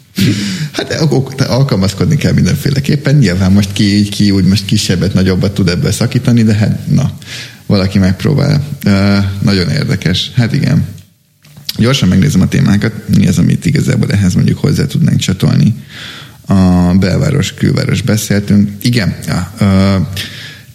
Hát 0.72 0.92
alkalmazkodni 1.40 2.16
kell 2.16 2.34
mindenféleképpen. 2.34 3.16
Nyilván 3.16 3.52
most 3.52 3.74
ki, 3.74 4.04
ki 4.04 4.32
úgy 4.32 4.46
most 4.46 4.66
kisebbet, 4.66 5.14
nagyobbat 5.14 5.54
tud 5.54 5.70
ebből 5.70 5.92
szakítani, 5.92 6.44
de 6.44 6.54
hát 6.54 6.88
na, 6.88 7.12
valaki 7.66 7.98
megpróbál. 7.98 8.64
Uh, 8.86 9.18
nagyon 9.42 9.70
érdekes. 9.70 10.32
Hát 10.36 10.54
igen. 10.54 10.86
Gyorsan 11.78 12.10
megnézem 12.10 12.42
a 12.42 12.48
témákat, 12.48 12.94
mi 13.18 13.28
az, 13.28 13.38
amit 13.38 13.66
igazából 13.66 14.12
ehhez 14.12 14.34
mondjuk 14.34 14.58
hozzá 14.58 14.86
tudnánk 14.86 15.20
csatolni. 15.20 15.74
A 16.46 16.94
belváros, 17.00 17.54
külváros 17.54 18.02
beszéltünk. 18.02 18.70
Igen, 18.82 19.16
ja, 19.28 19.54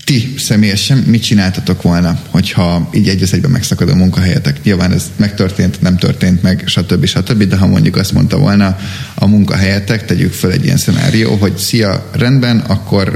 ti 0.05 0.35
személyesen 0.39 0.99
mit 0.99 1.23
csináltatok 1.23 1.83
volna, 1.83 2.21
hogyha 2.29 2.91
így 2.95 3.09
egy 3.09 3.29
egyben 3.33 3.51
megszakad 3.51 3.89
a 3.89 3.95
munkahelyetek? 3.95 4.63
Nyilván 4.63 4.93
ez 4.93 5.11
megtörtént, 5.17 5.81
nem 5.81 5.97
történt 5.97 6.43
meg, 6.43 6.63
stb. 6.67 7.05
stb. 7.05 7.43
De 7.43 7.57
ha 7.57 7.67
mondjuk 7.67 7.97
azt 7.97 8.13
mondta 8.13 8.39
volna 8.39 8.77
a 9.15 9.27
munkahelyetek, 9.27 10.05
tegyük 10.05 10.33
fel 10.33 10.53
egy 10.53 10.65
ilyen 10.65 10.77
szenárió, 10.77 11.35
hogy 11.35 11.57
szia, 11.57 12.11
rendben, 12.13 12.59
akkor 12.59 13.15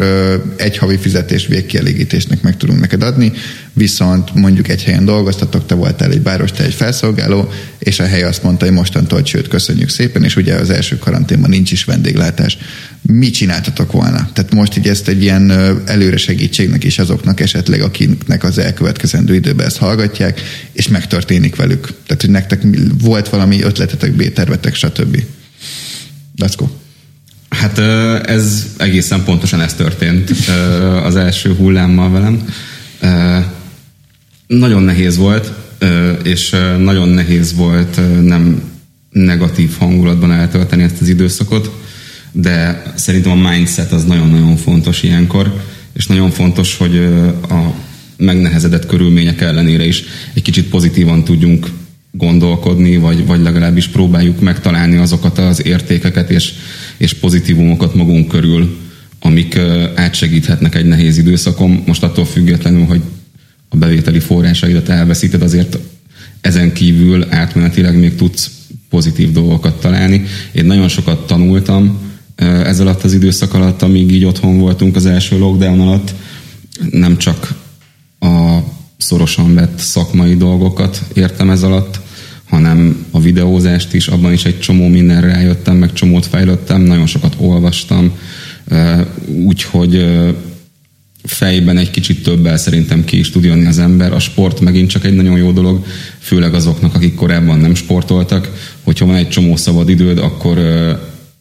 egy 0.57 0.77
havi 0.77 0.97
fizetés 0.97 1.47
végkielégítésnek 1.47 2.43
meg 2.43 2.57
tudunk 2.57 2.81
neked 2.81 3.03
adni, 3.03 3.33
viszont 3.79 4.35
mondjuk 4.35 4.69
egy 4.69 4.85
helyen 4.85 5.05
dolgoztatok, 5.05 5.67
te 5.67 5.75
voltál 5.75 6.11
egy 6.11 6.21
báros, 6.21 6.53
te 6.53 6.65
egy 6.65 6.75
felszolgáló, 6.75 7.53
és 7.79 8.01
a 8.01 8.07
hely 8.07 8.23
azt 8.23 8.43
mondta, 8.43 8.65
hogy 8.65 8.75
mostantól, 8.75 9.25
sőt, 9.25 9.49
köszönjük 9.49 9.89
szépen, 9.89 10.25
és 10.25 10.37
ugye 10.37 10.55
az 10.55 10.71
első 10.71 10.99
karanténban 10.99 11.51
nincs 11.51 11.73
is 11.73 11.85
vendéglátás. 11.85 12.59
Mit 13.03 13.35
csináltatok 13.35 13.93
volna? 13.93 14.31
Tehát 14.33 14.55
most 14.55 14.77
így 14.77 14.89
ezt 14.89 15.09
egy 15.09 15.23
ilyen 15.23 15.51
előre 15.87 16.17
segítségnek 16.17 16.85
is 16.85 16.99
azoknak 16.99 17.41
esetleg, 17.41 17.81
akiknek 17.81 18.45
az 18.45 18.59
elkövetkezendő 18.59 19.35
időben 19.35 19.67
ezt 19.67 19.77
hallgatják, 19.77 20.41
és 20.73 20.89
megtörténik 20.89 21.57
velük. 21.57 21.87
Tehát, 22.07 22.21
hogy 22.21 22.31
nektek 22.31 22.63
volt 23.01 23.29
valami 23.29 23.63
ötletetek, 23.63 24.13
B-tervetek, 24.13 24.75
stb. 24.75 25.23
Let's 26.43 26.55
go. 26.57 26.69
Hát 27.49 27.79
ez 28.29 28.67
egészen 28.77 29.25
pontosan 29.25 29.61
ez 29.61 29.75
történt 29.75 30.31
az 31.05 31.17
első 31.17 31.55
hullámmal 31.55 32.11
velem 32.11 32.45
nagyon 34.49 34.83
nehéz 34.83 35.17
volt, 35.17 35.53
és 36.23 36.57
nagyon 36.79 37.09
nehéz 37.09 37.55
volt 37.55 38.01
nem 38.23 38.63
negatív 39.11 39.77
hangulatban 39.79 40.33
eltölteni 40.33 40.83
ezt 40.83 41.01
az 41.01 41.09
időszakot, 41.09 41.71
de 42.33 42.83
szerintem 42.97 43.33
a 43.33 43.51
mindset 43.51 43.93
az 43.93 44.05
nagyon-nagyon 44.05 44.57
fontos 44.57 45.03
ilyenkor, 45.03 45.61
és 45.93 46.07
nagyon 46.07 46.31
fontos, 46.31 46.77
hogy 46.77 46.97
a 47.49 47.75
megnehezedett 48.17 48.87
körülmények 48.87 49.41
ellenére 49.41 49.85
is 49.85 50.03
egy 50.35 50.43
kicsit 50.43 50.69
pozitívan 50.69 51.25
tudjunk 51.25 51.67
gondolkodni, 52.13 52.97
vagy, 52.97 53.27
vagy 53.27 53.43
legalábbis 53.43 53.87
próbáljuk 53.89 54.41
megtalálni 54.41 54.97
azokat 54.97 55.39
az 55.39 55.67
értékeket 55.67 56.31
és, 56.31 56.53
és 56.97 57.13
pozitívumokat 57.15 57.95
magunk 57.95 58.29
körül, 58.29 58.77
amik 59.21 59.59
átsegíthetnek 59.95 60.75
egy 60.75 60.87
nehéz 60.87 61.19
időszakon. 61.19 61.83
Most 61.87 62.03
attól 62.03 62.25
függetlenül, 62.25 62.85
hogy 62.85 63.01
a 63.69 63.77
bevételi 63.77 64.19
forrásaidat 64.19 64.89
elveszíted, 64.89 65.43
azért 65.43 65.79
ezen 66.41 66.73
kívül 66.73 67.27
átmenetileg 67.31 67.99
még 67.99 68.15
tudsz 68.15 68.51
pozitív 68.89 69.33
dolgokat 69.33 69.81
találni. 69.81 70.25
Én 70.53 70.65
nagyon 70.65 70.89
sokat 70.89 71.27
tanultam 71.27 71.99
ez 72.37 72.81
alatt 72.81 73.03
az 73.03 73.13
időszak 73.13 73.55
alatt, 73.55 73.83
amíg 73.83 74.13
így 74.13 74.25
otthon 74.25 74.59
voltunk 74.59 74.97
az 74.97 75.07
első 75.07 75.39
lockdown 75.39 75.81
alatt. 75.81 76.15
Nem 76.91 77.17
csak 77.17 77.55
a 78.21 78.59
szorosan 78.97 79.55
vett 79.55 79.79
szakmai 79.79 80.37
dolgokat 80.37 81.03
értem 81.15 81.51
ez 81.51 81.63
alatt, 81.63 82.01
hanem 82.49 83.07
a 83.11 83.21
videózást 83.21 83.95
is, 83.95 84.09
abban 84.09 84.33
is 84.33 84.45
egy 84.45 84.61
csomó 84.61 84.89
mindenre 84.89 85.27
rájöttem, 85.27 85.77
meg 85.77 85.93
csomót 85.93 86.27
fejlődtem, 86.27 86.81
nagyon 86.81 87.07
sokat 87.07 87.35
olvastam, 87.39 88.13
úgyhogy 89.27 90.07
fejben 91.29 91.79
egy 91.79 91.91
kicsit 91.91 92.23
többel 92.23 92.57
szerintem 92.57 93.05
ki 93.05 93.19
is 93.19 93.31
tud 93.31 93.45
jönni 93.45 93.67
az 93.67 93.79
ember. 93.79 94.13
A 94.13 94.19
sport 94.19 94.61
megint 94.61 94.91
csak 94.91 95.05
egy 95.05 95.15
nagyon 95.15 95.39
jó 95.39 95.53
dolog, 95.53 95.87
főleg 96.19 96.55
azoknak, 96.55 96.95
akik 96.95 97.15
korábban 97.15 97.59
nem 97.59 97.75
sportoltak. 97.75 98.51
Hogyha 98.83 99.07
van 99.07 99.15
egy 99.15 99.29
csomó 99.29 99.57
szabad 99.57 99.89
időd, 99.89 100.19
akkor 100.19 100.59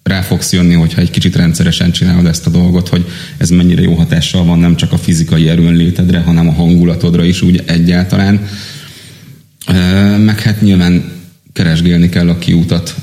rá 0.03 0.21
fogsz 0.21 0.53
jönni, 0.53 0.73
hogyha 0.73 1.01
egy 1.01 1.09
kicsit 1.09 1.35
rendszeresen 1.35 1.91
csinálod 1.91 2.25
ezt 2.25 2.47
a 2.47 2.49
dolgot, 2.49 2.88
hogy 2.88 3.05
ez 3.38 3.49
mennyire 3.49 3.81
jó 3.81 3.93
hatással 3.93 4.45
van 4.45 4.59
nem 4.59 4.75
csak 4.75 4.91
a 4.91 4.97
fizikai 4.97 5.49
erőnlétedre, 5.49 6.19
hanem 6.19 6.47
a 6.47 6.53
hangulatodra 6.53 7.23
is 7.23 7.41
úgy 7.41 7.63
egyáltalán. 7.65 8.47
Meg 10.17 10.41
hát 10.41 10.61
nyilván 10.61 11.11
keresgélni 11.53 12.09
kell 12.09 12.29
a 12.29 12.38
kiutat 12.38 12.95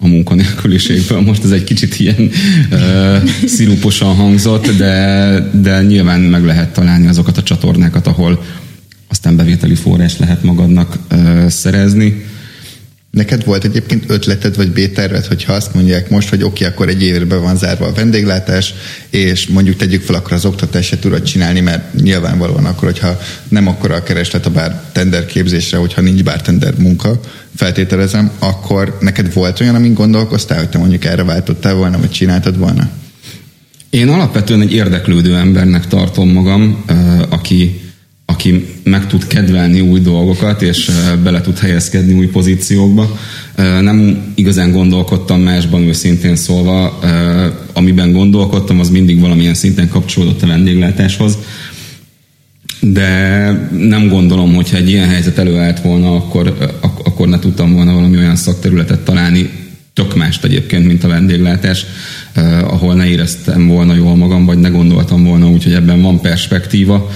a 0.00 0.06
munkanélküliségből. 0.06 1.20
Most 1.20 1.44
ez 1.44 1.50
egy 1.50 1.64
kicsit 1.64 2.00
ilyen 2.00 2.30
uh, 2.70 3.28
sziruposan 3.46 4.14
hangzott, 4.14 4.70
de, 4.76 5.50
de 5.52 5.82
nyilván 5.82 6.20
meg 6.20 6.44
lehet 6.44 6.72
találni 6.72 7.06
azokat 7.06 7.38
a 7.38 7.42
csatornákat, 7.42 8.06
ahol 8.06 8.44
aztán 9.08 9.36
bevételi 9.36 9.74
forrás 9.74 10.18
lehet 10.18 10.42
magadnak 10.42 10.98
uh, 11.10 11.46
szerezni. 11.48 12.24
Neked 13.10 13.44
volt 13.44 13.64
egyébként 13.64 14.04
ötleted 14.06 14.56
vagy 14.56 14.70
B-terved, 14.70 15.26
hogyha 15.26 15.52
azt 15.52 15.74
mondják 15.74 16.10
most, 16.10 16.28
hogy 16.28 16.42
oké, 16.42 16.64
akkor 16.64 16.88
egy 16.88 17.02
évre 17.02 17.36
van 17.36 17.56
zárva 17.56 17.86
a 17.86 17.92
vendéglátás, 17.92 18.74
és 19.10 19.46
mondjuk 19.46 19.76
tegyük 19.76 20.02
fel, 20.02 20.14
akkor 20.14 20.32
az 20.32 20.44
oktatást 20.44 20.88
se 20.88 20.98
tudod 20.98 21.22
csinálni, 21.22 21.60
mert 21.60 21.94
nyilvánvalóan 21.94 22.64
akkor, 22.64 22.88
hogyha 22.88 23.20
nem 23.48 23.66
akkor 23.66 23.90
a 23.90 24.02
kereslet 24.02 24.46
a 24.46 24.50
bár 24.50 24.82
tender 24.92 25.26
képzésre, 25.26 25.76
hogyha 25.76 26.00
nincs 26.00 26.22
bár 26.22 26.42
tender 26.42 26.74
munka, 26.78 27.20
feltételezem, 27.54 28.30
akkor 28.38 28.98
neked 29.00 29.32
volt 29.32 29.60
olyan, 29.60 29.74
amin 29.74 29.94
gondolkoztál, 29.94 30.58
hogy 30.58 30.68
te 30.68 30.78
mondjuk 30.78 31.04
erre 31.04 31.24
váltottál 31.24 31.74
volna, 31.74 31.98
vagy 31.98 32.10
csináltad 32.10 32.58
volna? 32.58 32.88
Én 33.90 34.08
alapvetően 34.08 34.60
egy 34.60 34.72
érdeklődő 34.72 35.36
embernek 35.36 35.86
tartom 35.86 36.28
magam, 36.32 36.84
aki 37.28 37.80
aki 38.38 38.66
meg 38.82 39.06
tud 39.06 39.26
kedvelni 39.26 39.80
új 39.80 40.00
dolgokat, 40.00 40.62
és 40.62 40.90
bele 41.22 41.40
tud 41.40 41.58
helyezkedni 41.58 42.12
új 42.12 42.26
pozíciókba. 42.26 43.18
Nem 43.56 44.32
igazán 44.34 44.72
gondolkodtam 44.72 45.40
másban 45.40 45.82
őszintén 45.82 46.36
szólva, 46.36 46.98
amiben 47.72 48.12
gondolkodtam, 48.12 48.80
az 48.80 48.90
mindig 48.90 49.20
valamilyen 49.20 49.54
szinten 49.54 49.88
kapcsolódott 49.88 50.42
a 50.42 50.46
vendéglátáshoz, 50.46 51.38
de 52.80 53.08
nem 53.78 54.08
gondolom, 54.08 54.54
hogyha 54.54 54.76
egy 54.76 54.88
ilyen 54.88 55.08
helyzet 55.08 55.38
előállt 55.38 55.80
volna, 55.80 56.14
akkor, 56.14 56.56
akkor 57.04 57.28
ne 57.28 57.38
tudtam 57.38 57.72
volna 57.72 57.94
valami 57.94 58.16
olyan 58.16 58.36
szakterületet 58.36 59.00
találni, 59.00 59.50
tök 59.92 60.16
mást 60.16 60.44
egyébként, 60.44 60.86
mint 60.86 61.04
a 61.04 61.08
vendéglátás, 61.08 61.86
ahol 62.62 62.94
ne 62.94 63.06
éreztem 63.06 63.66
volna 63.66 63.94
jól 63.94 64.16
magam, 64.16 64.44
vagy 64.44 64.58
ne 64.58 64.68
gondoltam 64.68 65.24
volna 65.24 65.48
úgy, 65.48 65.62
hogy 65.62 65.72
ebben 65.72 66.02
van 66.02 66.20
perspektíva 66.20 67.10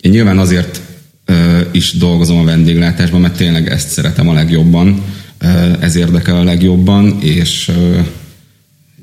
én 0.00 0.10
nyilván 0.10 0.38
azért 0.38 0.80
is 1.70 1.92
dolgozom 1.92 2.38
a 2.38 2.44
vendéglátásban, 2.44 3.20
mert 3.20 3.36
tényleg 3.36 3.68
ezt 3.68 3.88
szeretem 3.88 4.28
a 4.28 4.32
legjobban, 4.32 5.04
ez 5.80 5.94
érdekel 5.94 6.36
a 6.36 6.44
legjobban, 6.44 7.18
és, 7.20 7.70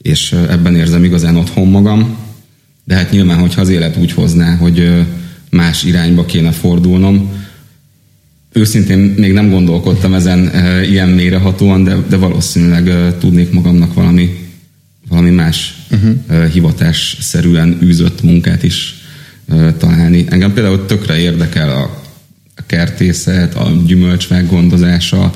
és 0.02 0.32
ebben 0.32 0.76
érzem 0.76 1.04
igazán 1.04 1.36
otthon 1.36 1.68
magam. 1.68 2.18
De 2.84 2.96
hát 2.96 3.12
nyilván, 3.12 3.38
hogyha 3.38 3.62
az 3.62 3.70
élet 3.70 3.98
úgy 3.98 4.12
hozná, 4.12 4.56
hogy 4.56 5.06
más 5.50 5.84
irányba 5.84 6.26
kéne 6.26 6.52
fordulnom, 6.52 7.46
őszintén 8.52 8.98
még 8.98 9.34
nem 9.34 9.50
gondolkodtam 9.50 10.14
ezen 10.14 10.52
ilyen 10.84 11.10
mélyrehatóan, 11.10 11.84
de, 11.84 11.96
de 12.10 12.16
valószínűleg 12.16 13.18
tudnék 13.20 13.52
magamnak 13.52 13.94
valami, 13.94 14.50
valami 15.10 15.30
más 15.30 15.76
uh-huh. 15.92 16.46
hivatásszerűen 16.52 17.78
űzött 17.84 18.22
munkát 18.22 18.64
is 18.64 18.97
találni. 19.78 20.26
Engem 20.30 20.54
például 20.54 20.86
tökre 20.86 21.18
érdekel 21.18 21.70
a, 21.70 22.06
kertészet, 22.68 23.56
a 23.56 23.72
gyümölcsvák 23.86 24.50
gondozása, 24.50 25.34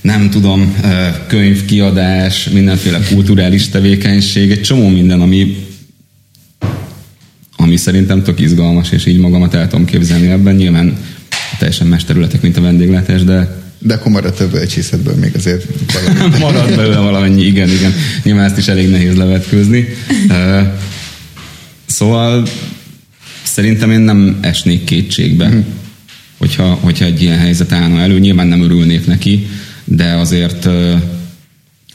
nem 0.00 0.30
tudom, 0.30 0.76
könyvkiadás, 1.26 2.48
mindenféle 2.48 3.00
kulturális 3.12 3.68
tevékenység, 3.68 4.50
egy 4.50 4.62
csomó 4.62 4.88
minden, 4.88 5.20
ami 5.20 5.56
ami 7.56 7.76
szerintem 7.76 8.22
tök 8.22 8.40
izgalmas, 8.40 8.90
és 8.90 9.06
így 9.06 9.18
magamat 9.18 9.54
el 9.54 9.68
tudom 9.68 9.84
képzelni 9.84 10.30
ebben. 10.30 10.54
Nyilván 10.54 10.96
teljesen 11.58 11.86
más 11.86 12.04
területek, 12.04 12.42
mint 12.42 12.56
a 12.56 12.60
vendéglátás, 12.60 13.22
de 13.24 13.62
de 13.78 13.94
akkor 13.94 14.12
maradt 14.12 14.40
a 14.40 14.48
bölcsészetből 14.48 15.14
még 15.14 15.32
azért 15.36 15.64
maradt 16.40 16.76
belőle 16.76 16.98
valamennyi, 16.98 17.42
igen, 17.42 17.68
igen. 17.68 17.92
Nyilván 18.22 18.44
ezt 18.44 18.58
is 18.58 18.68
elég 18.68 18.90
nehéz 18.90 19.16
levetkőzni. 19.16 19.88
Szóval 21.86 22.48
szerintem 23.54 23.90
én 23.90 24.00
nem 24.00 24.38
esnék 24.40 24.84
kétségbe, 24.84 25.48
mm. 25.48 25.60
hogyha, 26.38 26.64
hogyha 26.64 27.04
egy 27.04 27.22
ilyen 27.22 27.38
helyzet 27.38 27.72
állna 27.72 28.00
elő. 28.00 28.18
Nyilván 28.18 28.46
nem 28.46 28.62
örülnék 28.62 29.06
neki, 29.06 29.46
de 29.84 30.12
azért 30.12 30.68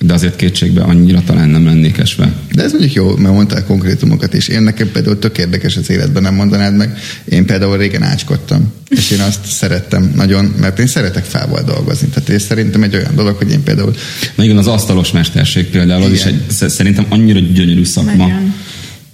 de 0.01 0.13
azért 0.13 0.35
kétségbe 0.35 0.81
annyira 0.81 1.23
talán 1.25 1.49
nem 1.49 1.65
lennék 1.65 1.97
esve. 1.97 2.33
De 2.51 2.63
ez 2.63 2.71
mondjuk 2.71 2.93
jó, 2.93 3.15
mert 3.15 3.33
mondtál 3.33 3.63
konkrétumokat 3.63 4.33
is. 4.33 4.47
Én 4.47 4.61
nekem 4.61 4.91
például 4.91 5.19
tök 5.19 5.37
érdekes 5.37 5.77
az 5.77 5.89
életben, 5.89 6.21
nem 6.21 6.35
mondanád 6.35 6.75
meg. 6.75 6.97
Én 7.25 7.45
például 7.45 7.77
régen 7.77 8.03
ácskodtam, 8.03 8.73
és 8.89 9.11
én 9.11 9.19
azt 9.19 9.45
szerettem 9.45 10.11
nagyon, 10.15 10.53
mert 10.59 10.79
én 10.79 10.87
szeretek 10.87 11.23
fával 11.23 11.61
dolgozni. 11.61 12.07
Tehát 12.07 12.29
én 12.29 12.39
szerintem 12.39 12.83
egy 12.83 12.95
olyan 12.95 13.15
dolog, 13.15 13.35
hogy 13.35 13.51
én 13.51 13.63
például... 13.63 13.95
Na 14.35 14.43
igen, 14.43 14.57
az 14.57 14.67
asztalos 14.67 15.11
mesterség 15.11 15.65
például, 15.65 16.01
igen. 16.01 16.11
az 16.11 16.17
is 16.17 16.25
egy, 16.25 16.69
szerintem 16.69 17.05
annyira 17.09 17.39
gyönyörű 17.39 17.83
szakma. 17.83 18.27
Nagyon 18.27 18.53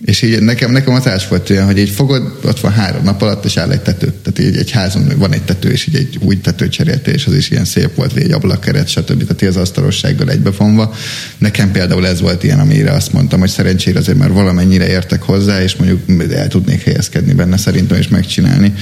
és 0.06 0.22
így 0.22 0.42
nekem, 0.42 0.72
nekem 0.72 0.94
az 0.94 1.08
ás 1.08 1.28
volt 1.28 1.50
olyan, 1.50 1.66
hogy 1.66 1.78
így 1.78 1.90
fogod, 1.90 2.40
ott 2.44 2.60
van 2.60 2.72
három 2.72 3.04
nap 3.04 3.22
alatt, 3.22 3.46
és 3.46 3.58
áll 3.58 3.72
egy 3.72 3.82
tető. 3.82 4.14
Tehát 4.24 4.40
így 4.40 4.58
egy 4.58 4.72
házon 4.72 5.12
van 5.18 5.34
egy 5.34 5.42
tető, 5.42 5.70
és 5.70 5.88
így 5.88 5.96
egy 5.96 6.18
új 6.22 6.42
tető 6.42 6.70
cserélte, 6.70 7.12
és 7.12 7.26
az 7.26 7.34
is 7.34 7.50
ilyen 7.50 7.66
szép 7.66 7.96
volt, 7.96 8.16
egy 8.16 8.32
ablakkeret, 8.32 8.88
stb. 8.88 9.36
Tehát 9.36 9.56
az 9.56 9.62
asztalossággal 9.62 10.30
egybefonva. 10.30 10.94
Nekem 11.38 11.72
például 11.72 12.08
ez 12.08 12.22
volt 12.22 12.44
ilyen, 12.44 12.60
amire 12.60 12.92
azt 12.92 13.14
mondtam, 13.14 13.40
hogy 13.40 13.50
szerencsére 13.50 14.00
azért 14.00 14.18
már 14.18 14.32
valamennyire 14.32 14.88
értek 14.88 15.22
hozzá, 15.22 15.64
és 15.64 15.76
mondjuk 15.76 16.32
el 16.34 16.48
tudnék 16.48 16.84
helyezkedni 16.84 17.34
benne 17.34 17.58
szerintem, 17.58 17.98
és 17.98 18.08
megcsinálni. 18.08 18.74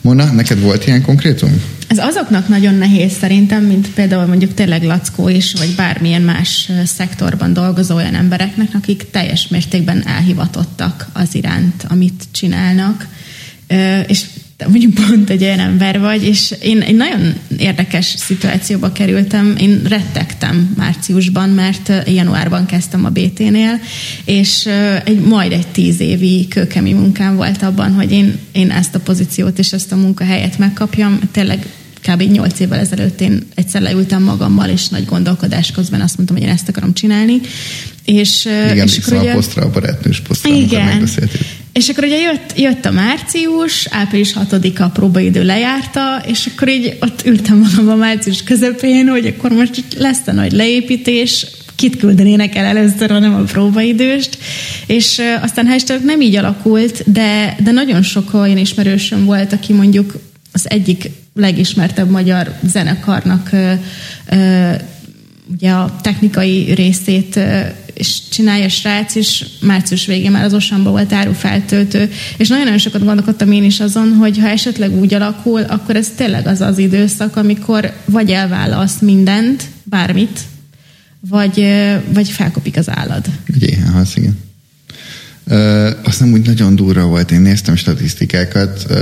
Mona, 0.00 0.24
neked 0.24 0.60
volt 0.60 0.86
ilyen 0.86 1.02
konkrétum? 1.02 1.62
Ez 1.86 1.98
azoknak 1.98 2.48
nagyon 2.48 2.74
nehéz 2.74 3.12
szerintem, 3.12 3.64
mint 3.64 3.90
például 3.90 4.26
mondjuk 4.26 4.54
tényleg 4.54 4.82
Lackó 4.82 5.28
is, 5.28 5.52
vagy 5.52 5.74
bármilyen 5.74 6.22
más 6.22 6.70
szektorban 6.84 7.52
dolgozó 7.52 7.94
olyan 7.94 8.14
embereknek, 8.14 8.68
akik 8.74 9.10
teljes 9.10 9.48
mértékben 9.48 10.06
elhivatottak 10.06 11.06
az 11.12 11.34
iránt, 11.34 11.84
amit 11.88 12.24
csinálnak. 12.32 13.08
És 14.06 14.24
te 14.56 14.68
mondjuk 14.68 14.94
pont 14.94 15.30
egy 15.30 15.42
olyan 15.42 15.58
ember 15.58 16.00
vagy, 16.00 16.24
és 16.24 16.54
én 16.62 16.80
egy 16.80 16.94
nagyon 16.94 17.34
érdekes 17.58 18.06
szituációba 18.06 18.92
kerültem. 18.92 19.54
Én 19.58 19.82
rettegtem 19.88 20.74
márciusban, 20.76 21.48
mert 21.48 21.92
januárban 22.06 22.66
kezdtem 22.66 23.04
a 23.04 23.08
BT-nél, 23.08 23.80
és 24.24 24.68
egy, 25.04 25.20
majd 25.20 25.52
egy 25.52 25.66
tíz 25.66 26.00
évi 26.00 26.46
kőkemi 26.48 26.92
munkám 26.92 27.36
volt 27.36 27.62
abban, 27.62 27.92
hogy 27.92 28.12
én, 28.12 28.38
én 28.52 28.70
ezt 28.70 28.94
a 28.94 29.00
pozíciót 29.00 29.58
és 29.58 29.72
ezt 29.72 29.92
a 29.92 29.96
munkahelyet 29.96 30.58
megkapjam. 30.58 31.20
Tényleg 31.32 31.66
kb. 32.08 32.22
8 32.22 32.60
évvel 32.60 32.78
ezelőtt 32.78 33.20
én 33.20 33.46
egyszer 33.54 33.82
leültem 33.82 34.22
magammal, 34.22 34.68
és 34.68 34.88
nagy 34.88 35.04
gondolkodás 35.04 35.70
közben 35.70 36.00
azt 36.00 36.16
mondtam, 36.16 36.36
hogy 36.36 36.46
én 36.46 36.52
ezt 36.52 36.68
akarom 36.68 36.94
csinálni. 36.94 37.40
És, 38.04 38.44
igen, 38.44 38.86
és 38.86 38.98
akkor 38.98 39.18
ugye, 39.18 39.30
a 39.30 39.34
posztra, 39.34 39.62
a 39.62 39.70
barátnős 39.70 40.20
posztra, 40.20 40.54
igen, 40.54 41.08
és 41.72 41.88
akkor 41.88 42.04
ugye 42.04 42.18
jött, 42.18 42.58
jött 42.58 42.84
a 42.84 42.90
március, 42.90 43.86
április 43.90 44.32
6-a 44.50 44.88
próbaidő 44.88 45.44
lejárta, 45.44 46.22
és 46.26 46.48
akkor 46.52 46.68
így 46.68 46.96
ott 47.00 47.26
ültem 47.26 47.58
magam 47.58 47.88
a 47.88 47.94
március 47.94 48.42
közepén, 48.42 49.08
hogy 49.08 49.26
akkor 49.26 49.50
most 49.50 49.84
lesz 49.98 50.26
a 50.26 50.32
nagy 50.32 50.52
leépítés, 50.52 51.46
kit 51.74 51.96
küldenének 51.96 52.54
el 52.54 52.64
először, 52.64 53.10
hanem 53.10 53.34
a 53.34 53.42
próbaidőst, 53.42 54.38
és 54.86 55.20
aztán 55.40 55.66
hashtag 55.66 56.04
nem 56.04 56.20
így 56.20 56.36
alakult, 56.36 57.12
de, 57.12 57.56
de 57.64 57.70
nagyon 57.70 58.02
sok 58.02 58.34
olyan 58.34 58.58
ismerősöm 58.58 59.24
volt, 59.24 59.52
aki 59.52 59.72
mondjuk 59.72 60.14
az 60.52 60.70
egyik 60.70 61.10
legismertebb 61.34 62.10
magyar 62.10 62.54
zenekarnak 62.62 63.48
uh, 63.52 63.72
uh, 64.32 64.74
ugye 65.52 65.70
a 65.70 65.96
technikai 66.02 66.72
részét 66.74 67.40
és 68.02 68.20
csinálja 68.28 68.68
srác, 68.68 69.14
és 69.14 69.44
március 69.60 70.06
végén 70.06 70.30
már 70.30 70.44
az 70.44 70.54
Osamba 70.54 70.90
volt 70.90 71.12
árufeltöltő, 71.12 72.10
és 72.36 72.48
nagyon-nagyon 72.48 72.78
sokat 72.78 73.04
gondolkodtam 73.04 73.52
én 73.52 73.64
is 73.64 73.80
azon, 73.80 74.12
hogy 74.12 74.38
ha 74.38 74.48
esetleg 74.48 74.92
úgy 75.00 75.14
alakul, 75.14 75.62
akkor 75.62 75.96
ez 75.96 76.10
tényleg 76.16 76.46
az 76.46 76.60
az 76.60 76.78
időszak, 76.78 77.36
amikor 77.36 77.92
vagy 78.04 78.30
elválasz 78.30 78.98
mindent, 79.00 79.62
bármit, 79.82 80.40
vagy, 81.20 81.66
vagy 82.12 82.28
felkopik 82.28 82.76
az 82.76 82.88
állad. 82.88 83.24
Egy 83.54 83.62
éhenhalsz, 83.62 84.16
igen. 84.16 84.38
Uh, 85.46 85.90
azt 86.02 86.20
nem 86.20 86.32
úgy 86.32 86.46
nagyon 86.46 86.76
durva 86.76 87.04
volt, 87.04 87.30
én 87.30 87.40
néztem 87.40 87.76
statisztikákat 87.76 88.86
uh, 88.90 88.96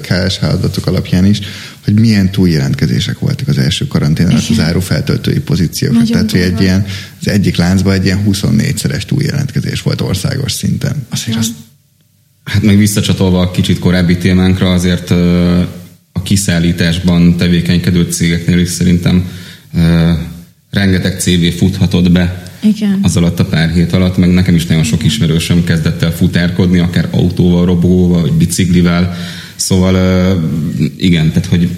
KSH 0.00 0.42
adatok 0.42 0.86
alapján 0.86 1.24
is, 1.24 1.40
hogy 1.84 2.00
milyen 2.00 2.30
túljelentkezések 2.30 3.18
voltak 3.18 3.48
az 3.48 3.58
első 3.58 3.86
karantén 3.86 4.26
alatt 4.26 4.48
az 4.50 4.60
árufeltöltői 4.60 5.40
pozíciók. 5.40 6.10
Tehát, 6.10 6.30
hogy 6.30 6.40
egy 6.40 6.60
ilyen, 6.60 6.86
az 7.20 7.28
egyik 7.28 7.56
láncban 7.56 7.92
egy 7.92 8.04
ilyen 8.04 8.24
24-szeres 8.28 9.02
túljelentkezés 9.02 9.82
volt 9.82 10.00
országos 10.00 10.52
szinten. 10.52 11.06
Azért 11.08 11.38
azt... 11.38 11.52
Hát 12.44 12.62
meg 12.62 12.76
visszacsatolva 12.76 13.40
a 13.40 13.50
kicsit 13.50 13.78
korábbi 13.78 14.16
témánkra, 14.16 14.72
azért 14.72 15.10
uh, 15.10 15.66
a 16.12 16.22
kiszállításban 16.22 17.36
tevékenykedő 17.36 18.02
cégeknél 18.02 18.58
is 18.58 18.68
szerintem 18.68 19.28
rengeteg 20.70 21.20
CV 21.20 21.58
futhatott 21.58 22.10
be 22.10 22.42
igen. 22.62 22.98
az 23.02 23.16
alatt 23.16 23.40
a 23.40 23.44
pár 23.44 23.70
hét 23.70 23.92
alatt, 23.92 24.16
meg 24.16 24.30
nekem 24.30 24.54
is 24.54 24.66
nagyon 24.66 24.84
sok 24.84 25.04
ismerősöm 25.04 25.64
kezdett 25.64 26.02
el 26.02 26.12
futárkodni, 26.12 26.78
akár 26.78 27.08
autóval, 27.10 27.66
robóval, 27.66 28.20
vagy 28.20 28.32
biciklivel, 28.32 29.16
szóval 29.56 29.94
igen, 30.96 31.28
tehát 31.28 31.48
hogy 31.48 31.68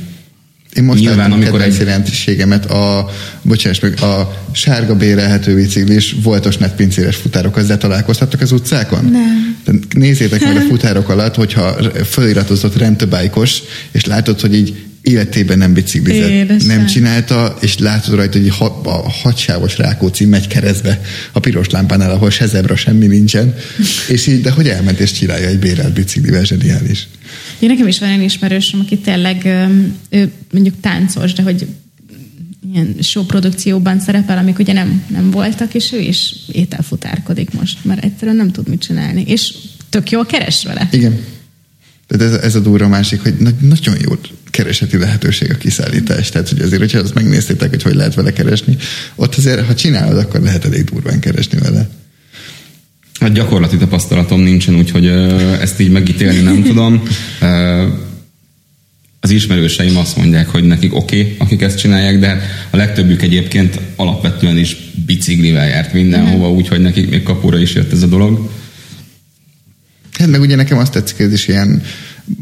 én 0.75 0.85
most 0.85 1.01
Nyilván, 1.01 1.33
amikor 1.33 1.63
egy 1.63 1.79
jelentőségemet 1.79 2.71
a, 2.71 3.11
bocsáss 3.43 3.81
meg, 3.81 4.01
a 4.01 4.43
sárga 4.53 4.97
bérelhető 4.97 5.55
biciklis 5.55 6.17
voltos 6.23 6.57
netpincéres 6.57 7.17
futárok, 7.17 7.59
ezzel 7.59 7.79
találkoztattak 7.79 8.41
az 8.41 8.53
utcákon? 8.53 9.05
Nem. 9.05 9.59
Nézzétek 9.95 10.41
meg 10.41 10.57
a 10.57 10.61
futárok 10.71 11.09
alatt, 11.09 11.35
hogyha 11.35 11.77
föliratozott 12.05 12.77
rentebájkos, 12.77 13.63
és 13.91 14.05
látod, 14.05 14.41
hogy 14.41 14.55
így 14.55 14.90
életében 15.03 15.59
nem 15.59 15.73
biciklizett, 15.73 16.31
Édesen. 16.31 16.77
nem 16.77 16.87
csinálta, 16.87 17.57
és 17.61 17.79
látod 17.79 18.15
rajta, 18.15 18.39
hogy 18.39 18.53
a 18.83 19.11
hadsávos 19.11 19.79
Rákóczi 19.79 20.25
megy 20.25 20.47
keresztbe 20.47 21.01
a 21.33 21.41
piros 21.41 21.71
lámpánál, 21.71 22.11
ahol 22.11 22.31
se 22.31 22.47
zebra, 22.47 22.77
semmi 22.77 23.07
nincsen, 23.07 23.55
és 24.09 24.27
így, 24.27 24.41
de 24.41 24.51
hogy 24.51 24.69
elment 24.69 24.99
és 24.99 25.13
csinálja 25.13 25.49
egy 25.49 25.59
bérelt 25.59 25.93
biciklivel, 25.93 26.45
zseniális. 26.45 27.09
Én 27.59 27.69
nekem 27.69 27.87
is 27.87 27.99
van 27.99 28.09
egy 28.09 28.23
ismerősöm, 28.23 28.81
aki 28.81 28.99
tényleg 28.99 29.45
ő 30.11 30.31
mondjuk 30.53 30.75
táncos, 30.81 31.33
de 31.33 31.43
hogy 31.43 31.67
ilyen 32.73 32.95
show 33.03 33.25
produkcióban 33.25 34.01
szerepel, 34.01 34.39
amik 34.39 34.59
ugye 34.59 34.73
nem, 34.73 35.03
nem 35.09 35.31
voltak, 35.31 35.75
és 35.75 35.93
ő 35.93 35.99
is 35.99 36.35
ételfutárkodik 36.53 37.51
most, 37.51 37.85
mert 37.85 38.05
egyszerűen 38.05 38.37
nem 38.37 38.51
tud 38.51 38.69
mit 38.69 38.81
csinálni. 38.81 39.25
És 39.27 39.55
tök 39.89 40.11
jól 40.11 40.27
keres 40.27 40.65
vele. 40.65 40.89
Igen. 40.93 41.19
Tehát 42.07 42.33
ez, 42.33 42.41
ez 42.41 42.55
a 42.55 42.61
durva 42.61 42.89
másik, 42.89 43.23
hogy 43.23 43.35
nagyon 43.61 43.97
jó 44.01 44.15
kereseti 44.51 44.99
lehetőség 44.99 45.51
a 45.51 45.57
kiszállítás. 45.57 46.29
Tehát, 46.29 46.49
hogy 46.49 46.61
azért, 46.61 46.81
hogyha 46.81 46.99
azt 46.99 47.15
megnéztétek, 47.15 47.71
hogy 47.71 47.83
hogy 47.83 47.95
lehet 47.95 48.15
vele 48.15 48.33
keresni, 48.33 48.77
ott 49.15 49.35
azért, 49.35 49.67
ha 49.67 49.75
csinálod, 49.75 50.19
akkor 50.19 50.41
lehet 50.41 50.65
elég 50.65 50.85
durván 50.85 51.21
keresni 51.21 51.59
vele. 51.59 51.89
Hát 53.21 53.33
gyakorlati 53.33 53.77
tapasztalatom 53.77 54.41
nincsen, 54.41 54.77
úgyhogy 54.77 55.07
ezt 55.61 55.81
így 55.81 55.91
megítélni 55.91 56.41
nem 56.41 56.63
tudom. 56.63 57.03
Az 59.21 59.31
ismerőseim 59.31 59.97
azt 59.97 60.17
mondják, 60.17 60.49
hogy 60.49 60.65
nekik 60.65 60.95
oké, 60.95 61.21
okay, 61.21 61.37
akik 61.39 61.61
ezt 61.61 61.79
csinálják, 61.79 62.19
de 62.19 62.43
a 62.71 62.77
legtöbbük 62.77 63.23
egyébként 63.23 63.81
alapvetően 63.97 64.57
is 64.57 64.77
biciklivel 65.07 65.67
járt 65.67 65.93
mindenhova, 65.93 66.49
mhm. 66.49 66.57
úgyhogy 66.57 66.81
nekik 66.81 67.11
még 67.11 67.23
kapura 67.23 67.59
is 67.59 67.75
jött 67.75 67.93
ez 67.93 68.03
a 68.03 68.07
dolog. 68.07 68.51
Hát 70.19 70.29
meg 70.29 70.41
ugye 70.41 70.57
nekem 70.57 70.79
azt 70.79 70.93
tetszik, 70.93 71.19
ez 71.19 71.33
is 71.33 71.49
ilyen 71.49 71.83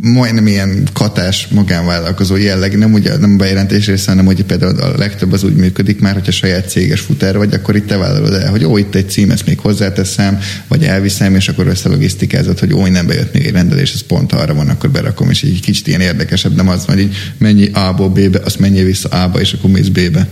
majdnem 0.00 0.46
ilyen 0.46 0.88
katás 0.92 1.48
magánvállalkozó 1.50 2.36
jelleg, 2.36 2.78
nem 2.78 2.92
ugye 2.92 3.16
nem 3.16 3.36
bejelentés 3.36 3.86
része, 3.86 4.10
hanem 4.10 4.24
hogy 4.24 4.44
például 4.44 4.80
a 4.80 4.96
legtöbb 4.96 5.32
az 5.32 5.42
úgy 5.42 5.54
működik 5.54 6.00
már, 6.00 6.14
hogyha 6.14 6.32
saját 6.32 6.70
céges 6.70 7.00
futár 7.00 7.36
vagy, 7.36 7.54
akkor 7.54 7.76
itt 7.76 7.86
te 7.86 7.96
vállalod 7.96 8.32
el, 8.32 8.50
hogy 8.50 8.64
ó, 8.64 8.78
itt 8.78 8.94
egy 8.94 9.10
cím, 9.10 9.30
ezt 9.30 9.46
még 9.46 9.58
hozzáteszem, 9.58 10.38
vagy 10.68 10.84
elviszem, 10.84 11.34
és 11.34 11.48
akkor 11.48 11.66
összelogisztikázod, 11.66 12.58
hogy 12.58 12.72
ó, 12.72 12.86
nem 12.86 13.06
bejött 13.06 13.32
még 13.32 13.46
egy 13.46 13.52
rendelés, 13.52 13.92
ez 13.92 14.00
pont 14.00 14.32
arra 14.32 14.54
van, 14.54 14.68
akkor 14.68 14.90
berakom, 14.90 15.30
és 15.30 15.42
így 15.42 15.60
kicsit 15.60 15.86
ilyen 15.86 16.00
érdekesebb, 16.00 16.54
nem 16.54 16.68
az, 16.68 16.84
hogy 16.84 16.98
így 16.98 17.16
mennyi 17.38 17.70
A-ból 17.72 18.08
B-be, 18.08 18.40
azt 18.44 18.58
menjél 18.58 18.84
vissza 18.84 19.08
A-ba, 19.08 19.40
és 19.40 19.52
akkor 19.52 19.70
mész 19.70 19.88
B-be. 19.88 20.28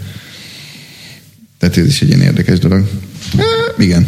Tehát 1.58 1.76
ez 1.76 1.86
is 1.86 2.02
egy 2.02 2.08
ilyen 2.08 2.20
érdekes 2.20 2.58
dolog. 2.58 2.88
Há, 3.36 3.44
igen, 3.78 4.06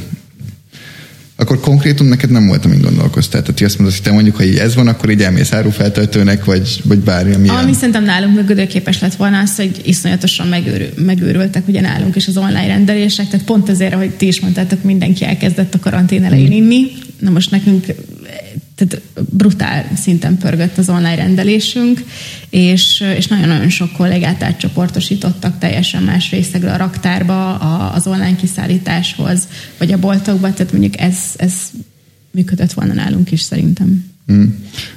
akkor 1.41 1.61
konkrétum 1.61 2.07
neked 2.07 2.30
nem 2.30 2.47
volt, 2.47 2.64
amin 2.64 2.80
gondolkoztál. 2.80 3.43
Tehát 3.43 3.61
azt 3.61 3.78
mondod, 3.78 3.97
hogy 3.97 4.05
te 4.05 4.12
mondjuk, 4.12 4.36
ha 4.36 4.43
így 4.43 4.57
ez 4.57 4.74
van, 4.74 4.86
akkor 4.86 5.11
így 5.11 5.22
elmész 5.22 5.53
árufeltöltőnek, 5.53 6.45
vagy, 6.45 6.80
vagy 6.84 6.99
bármi, 6.99 7.34
ami 7.34 7.49
Ami 7.49 7.72
szerintem 7.72 8.05
nálunk 8.05 8.34
működőképes 8.34 9.01
lett 9.01 9.14
volna 9.14 9.39
az, 9.39 9.57
hogy 9.57 9.80
iszonyatosan 9.84 10.47
megőrül, 10.47 10.89
megőrültek 10.97 11.68
ugye 11.68 11.80
nálunk 11.80 12.16
is 12.16 12.26
az 12.26 12.36
online 12.36 12.66
rendelések, 12.66 13.28
tehát 13.28 13.47
pont 13.47 13.68
azért, 13.68 13.95
hogy 13.95 14.11
ti 14.11 14.26
is 14.26 14.41
mondtátok, 14.41 14.82
mindenki 14.82 15.24
elkezdett 15.24 15.74
a 15.74 15.78
karantén 15.78 16.24
elején 16.24 16.53
inni. 16.53 16.86
Na 17.18 17.30
most 17.30 17.51
nekünk 17.51 17.86
tehát 18.78 19.02
brutál 19.30 19.90
szinten 20.02 20.38
pörgött 20.38 20.78
az 20.78 20.88
online 20.88 21.14
rendelésünk, 21.14 22.04
és, 22.50 23.04
és 23.16 23.26
nagyon-nagyon 23.26 23.68
sok 23.68 23.92
kollégát 23.92 24.42
átcsoportosítottak 24.42 25.58
teljesen 25.58 26.02
más 26.02 26.30
részegre 26.30 26.72
a 26.72 26.76
raktárba, 26.76 27.54
a, 27.54 27.94
az 27.94 28.06
online 28.06 28.36
kiszállításhoz, 28.36 29.48
vagy 29.78 29.92
a 29.92 29.98
boltokba, 29.98 30.52
tehát 30.52 30.72
mondjuk 30.72 31.00
ez, 31.00 31.16
ez 31.36 31.52
működött 32.30 32.72
volna 32.72 32.92
nálunk 32.92 33.32
is 33.32 33.40
szerintem. 33.40 34.04
Mm. 34.32 34.44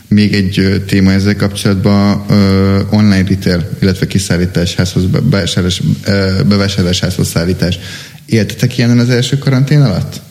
Még 0.08 0.34
egy 0.34 0.84
téma 0.88 1.12
ezzel 1.12 1.36
kapcsolatban, 1.36 2.26
uh, 2.30 2.94
online 2.94 3.24
retail, 3.28 3.70
illetve 3.82 4.08
kiszállítás, 4.08 4.76
házhoz 4.76 5.06
bevásárlás, 5.06 5.80
uh, 5.80 6.44
bevásárlás, 6.44 7.00
házhoz 7.00 7.28
szállítás. 7.28 7.80
Éltetek 8.26 8.78
ilyen 8.78 9.00
az 9.00 9.10
első 9.10 9.38
karantén 9.38 9.82
alatt? 9.82 10.22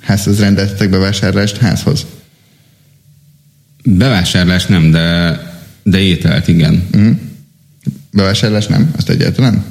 Házhoz 0.00 0.40
rendeltetek 0.40 0.90
bevásárlást 0.90 1.56
házhoz? 1.56 2.06
Bevásárlás 3.84 4.66
nem, 4.66 4.90
de, 4.90 5.38
de 5.82 5.98
ételt 5.98 6.48
igen. 6.48 6.88
Mm. 6.96 7.10
Bevásárlás 8.12 8.66
nem? 8.66 8.90
Azt 8.96 9.08
egyáltalán? 9.08 9.64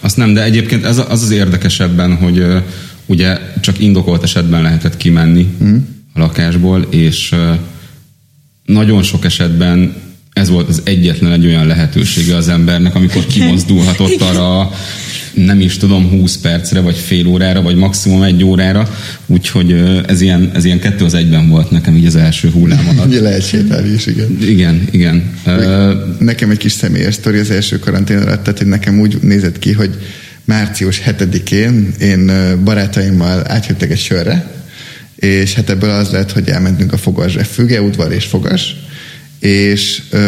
Azt 0.00 0.16
nem, 0.16 0.32
de 0.34 0.42
egyébként 0.42 0.84
ez 0.84 0.98
az 0.98 1.22
az 1.22 1.30
érdekesebben, 1.30 2.16
hogy 2.16 2.38
uh, 2.38 2.62
ugye 3.06 3.38
csak 3.60 3.80
indokolt 3.80 4.22
esetben 4.22 4.62
lehetett 4.62 4.96
kimenni 4.96 5.54
mm. 5.64 5.76
a 6.12 6.18
lakásból, 6.18 6.86
és 6.90 7.32
uh, 7.32 7.58
nagyon 8.64 9.02
sok 9.02 9.24
esetben 9.24 9.94
ez 10.32 10.48
volt 10.48 10.68
az 10.68 10.80
egyetlen 10.84 11.32
egy 11.32 11.46
olyan 11.46 11.66
lehetősége 11.66 12.36
az 12.36 12.48
embernek, 12.48 12.94
amikor 12.94 13.26
kimozdulhatott 13.34 14.20
arra 14.20 14.70
nem 15.44 15.60
is 15.60 15.76
tudom, 15.76 16.08
20 16.10 16.36
percre, 16.36 16.80
vagy 16.80 16.96
fél 16.96 17.26
órára, 17.26 17.62
vagy 17.62 17.76
maximum 17.76 18.22
egy 18.22 18.44
órára, 18.44 18.88
úgyhogy 19.26 19.72
ez 20.06 20.20
ilyen, 20.20 20.50
ez 20.54 20.64
ilyen 20.64 20.80
kettő 20.80 21.04
az 21.04 21.14
egyben 21.14 21.48
volt 21.48 21.70
nekem 21.70 21.96
így 21.96 22.06
az 22.06 22.16
első 22.16 22.50
hullám 22.50 22.88
alatt. 22.88 23.06
Ugye 23.06 23.20
lehet 23.20 23.46
sétálni 23.48 23.92
is, 23.92 24.06
igen. 24.06 24.38
Igen, 24.40 24.88
igen. 24.90 25.32
Nekem 26.18 26.50
egy 26.50 26.58
kis 26.58 26.72
személyes 26.72 27.14
sztori 27.14 27.38
az 27.38 27.50
első 27.50 27.78
karantén 27.78 28.18
alatt, 28.18 28.42
tehát 28.42 28.58
hogy 28.58 28.66
nekem 28.66 29.00
úgy 29.00 29.18
nézett 29.22 29.58
ki, 29.58 29.72
hogy 29.72 29.90
március 30.44 31.02
7-én 31.06 31.92
én 32.00 32.30
barátaimmal 32.64 33.42
átjöttek 33.46 33.90
egy 33.90 33.98
sörre, 33.98 34.50
és 35.16 35.54
hát 35.54 35.70
ebből 35.70 35.90
az 35.90 36.10
lett, 36.10 36.32
hogy 36.32 36.48
elmentünk 36.48 36.92
a 36.92 36.96
Fogasra, 36.96 37.44
Füge 37.44 37.82
udvar 37.82 38.12
és 38.12 38.24
Fogas, 38.24 38.76
és 39.38 40.02
ö, 40.10 40.18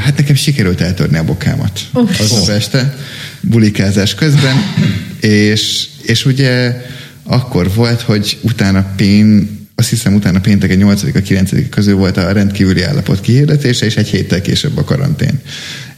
hát 0.00 0.16
nekem 0.16 0.34
sikerült 0.34 0.80
eltörni 0.80 1.18
a 1.18 1.24
bokámat 1.24 1.80
oh. 1.92 2.10
az 2.20 2.48
este 2.48 2.96
bulikázás 3.48 4.14
közben, 4.14 4.56
és, 5.20 5.86
és 6.02 6.24
ugye 6.24 6.82
akkor 7.22 7.74
volt, 7.74 8.00
hogy 8.00 8.38
utána 8.40 8.92
Pén, 8.96 9.48
azt 9.74 9.88
hiszem 9.88 10.14
utána 10.14 10.40
pénteken 10.40 10.76
8 10.76 11.02
a 11.02 11.22
9 11.22 11.50
közül 11.70 11.96
volt 11.96 12.16
a 12.16 12.32
rendkívüli 12.32 12.82
állapot 12.82 13.20
kihirdetése, 13.20 13.86
és 13.86 13.96
egy 13.96 14.08
héttel 14.08 14.40
később 14.40 14.76
a 14.76 14.84
karantén. 14.84 15.40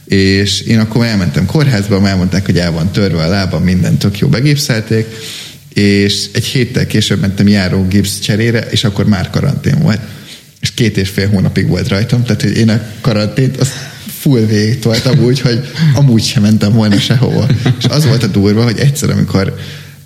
És 0.05 0.61
én 0.61 0.79
akkor 0.79 1.05
elmentem 1.05 1.45
kórházba, 1.45 2.07
elmondták, 2.07 2.45
hogy 2.45 2.57
el 2.57 2.71
van 2.71 2.91
törve 2.91 3.23
a 3.23 3.27
lábam, 3.27 3.63
minden 3.63 3.97
tök 3.97 4.19
jó 4.19 4.27
begipszelték, 4.27 5.05
és 5.73 6.25
egy 6.33 6.45
héttel 6.45 6.87
később 6.87 7.19
mentem 7.19 7.47
járó 7.47 7.87
gipsz 7.87 8.19
cserére, 8.19 8.59
és 8.59 8.83
akkor 8.83 9.05
már 9.05 9.29
karantén 9.29 9.79
volt. 9.79 9.99
És 10.59 10.71
két 10.73 10.97
és 10.97 11.09
fél 11.09 11.29
hónapig 11.29 11.67
volt 11.67 11.87
rajtam, 11.87 12.23
tehát 12.23 12.41
hogy 12.41 12.57
én 12.57 12.69
a 12.69 12.81
karantént 13.01 13.57
azt 13.57 13.73
full 14.19 14.45
végig 14.45 14.79
toltam 14.79 15.19
úgy, 15.19 15.39
hogy 15.39 15.61
amúgy 15.95 16.23
sem 16.23 16.41
mentem 16.41 16.73
volna 16.73 16.99
sehova. 16.99 17.47
És 17.79 17.85
az 17.85 18.05
volt 18.05 18.23
a 18.23 18.27
durva, 18.27 18.63
hogy 18.63 18.79
egyszer, 18.79 19.09
amikor 19.09 19.55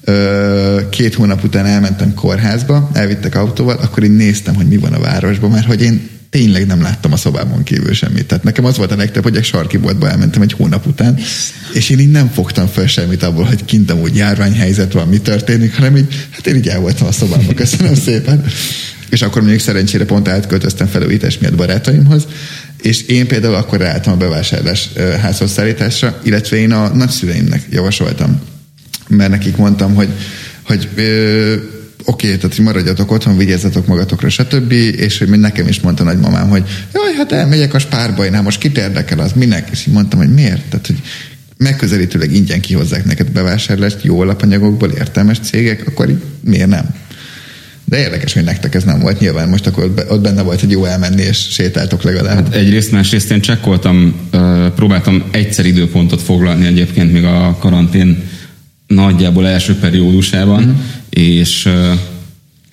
ö, 0.04 0.80
két 0.90 1.14
hónap 1.14 1.44
után 1.44 1.66
elmentem 1.66 2.14
kórházba, 2.14 2.90
elvittek 2.94 3.36
autóval, 3.36 3.76
akkor 3.76 4.04
én 4.04 4.12
néztem, 4.12 4.56
hogy 4.56 4.68
mi 4.68 4.78
van 4.78 4.94
a 4.94 5.00
városban, 5.00 5.52
mert 5.52 5.66
hogy 5.66 5.82
én 5.82 6.10
tényleg 6.30 6.66
nem 6.66 6.82
láttam 6.82 7.14
a 7.14 7.18
szobámon 7.18 7.64
kívül 7.64 7.94
semmit. 7.94 8.26
Tehát 8.26 8.44
nekem 8.44 8.66
az 8.66 8.78
volt 8.78 8.92
a 8.92 8.96
legtöbb, 8.96 9.24
hogy 9.24 9.36
egy 9.36 9.44
sarki 9.44 9.78
boltba 9.78 10.10
elmentem 10.10 10.42
egy 10.42 10.54
hónap 10.54 10.88
után, 10.88 11.18
és 11.74 11.90
én 11.90 12.00
így 12.00 12.12
nem 12.12 12.30
fogtam 12.30 12.68
fel 12.68 12.88
semmit 12.88 13.24
abból, 13.24 13.44
hogy 13.44 13.66
kint 13.66 13.92
amúgy 13.92 14.16
járványhelyzet 14.16 14.94
van, 14.94 15.08
mi 15.08 15.18
történik, 15.18 15.76
hanem 15.76 15.98
így, 15.98 16.28
hát 16.32 16.48
én 16.48 16.56
így 16.56 16.68
el 16.68 16.80
voltam 16.80 17.08
a 17.08 17.12
szobámba, 17.12 17.54
köszönöm 17.54 17.96
szépen. 17.96 18.46
És 19.10 19.22
akkor 19.22 19.42
még 19.42 19.60
szerencsére 19.60 20.06
pont 20.06 20.28
átköltöztem 20.28 20.88
felújítás 20.88 21.38
miatt 21.38 21.56
barátaimhoz, 21.56 22.28
és 22.84 23.02
én 23.02 23.28
például 23.28 23.56
akkor 23.56 23.80
ráálltam 23.80 24.14
a 24.14 24.18
bevásárlás 24.18 24.90
házhoz 25.22 25.52
szállításra, 25.52 26.20
illetve 26.24 26.58
én 26.58 26.72
a 26.72 26.88
nagyszüleimnek 26.88 27.62
javasoltam 27.70 28.42
mert 29.08 29.30
nekik 29.30 29.58
mondtam, 29.58 29.96
hogy, 29.96 30.10
hogy 30.64 30.90
oké, 30.94 31.08
okay, 32.06 32.38
tehát 32.38 32.58
maradjatok 32.58 33.12
otthon, 33.12 33.38
vigyázzatok 33.38 33.88
magatokra, 33.88 34.30
stb. 34.30 34.72
És 34.72 35.18
hogy 35.18 35.30
nekem 35.30 35.68
is 35.68 35.80
mondta 35.80 36.04
nagymamám, 36.04 36.50
hogy 36.50 36.64
jaj, 36.94 37.14
hát 37.18 37.32
elmegyek 37.32 37.74
a 37.74 37.80
spárba, 37.80 38.26
én 38.26 38.34
hát 38.34 38.44
most 38.44 38.60
kit 38.60 38.78
érdekel 38.78 39.20
az, 39.20 39.32
minek? 39.36 39.70
És 39.72 39.88
így 39.88 39.94
mondtam, 39.94 40.20
hogy 40.20 40.34
miért? 40.34 40.70
Tehát, 40.70 40.88
hogy 40.88 41.02
megközelítőleg 41.58 42.34
ingyen 42.34 42.62
kihozzák 42.62 43.06
neked 43.06 43.30
bevásárlást 43.30 44.04
jó 44.04 44.20
alapanyagokból, 44.20 44.90
értelmes 44.90 45.40
cégek, 45.40 45.88
akkor 45.88 46.10
így 46.10 46.22
miért 46.44 46.68
nem? 46.68 46.96
De 47.94 48.00
érdekes, 48.00 48.34
hogy 48.34 48.44
nektek 48.44 48.76
ez 48.76 48.84
nem 48.84 49.00
volt. 49.00 49.20
Nyilván 49.20 49.50
most 49.50 49.68
akkor 49.68 49.94
ott 50.10 50.22
benne 50.22 50.42
volt, 50.42 50.60
hogy 50.60 50.72
jó 50.72 50.86
elmenni, 50.86 51.22
és 51.22 51.38
sétáltok 51.38 52.04
legalább. 52.04 52.36
Hát 52.36 52.56
egyrészt, 52.56 52.92
másrészt 52.92 53.32
én 53.32 53.42
csekkoltam, 53.42 54.16
próbáltam 54.76 55.24
egyszer 55.32 55.66
időpontot 55.66 56.22
foglalni 56.22 56.66
egyébként 56.66 57.12
még 57.14 57.24
a 57.24 57.58
karantén 57.60 58.24
nagyjából 58.88 59.48
első 59.48 59.76
periódusában, 59.76 60.64
uh-huh. 60.64 60.78
és 61.10 61.70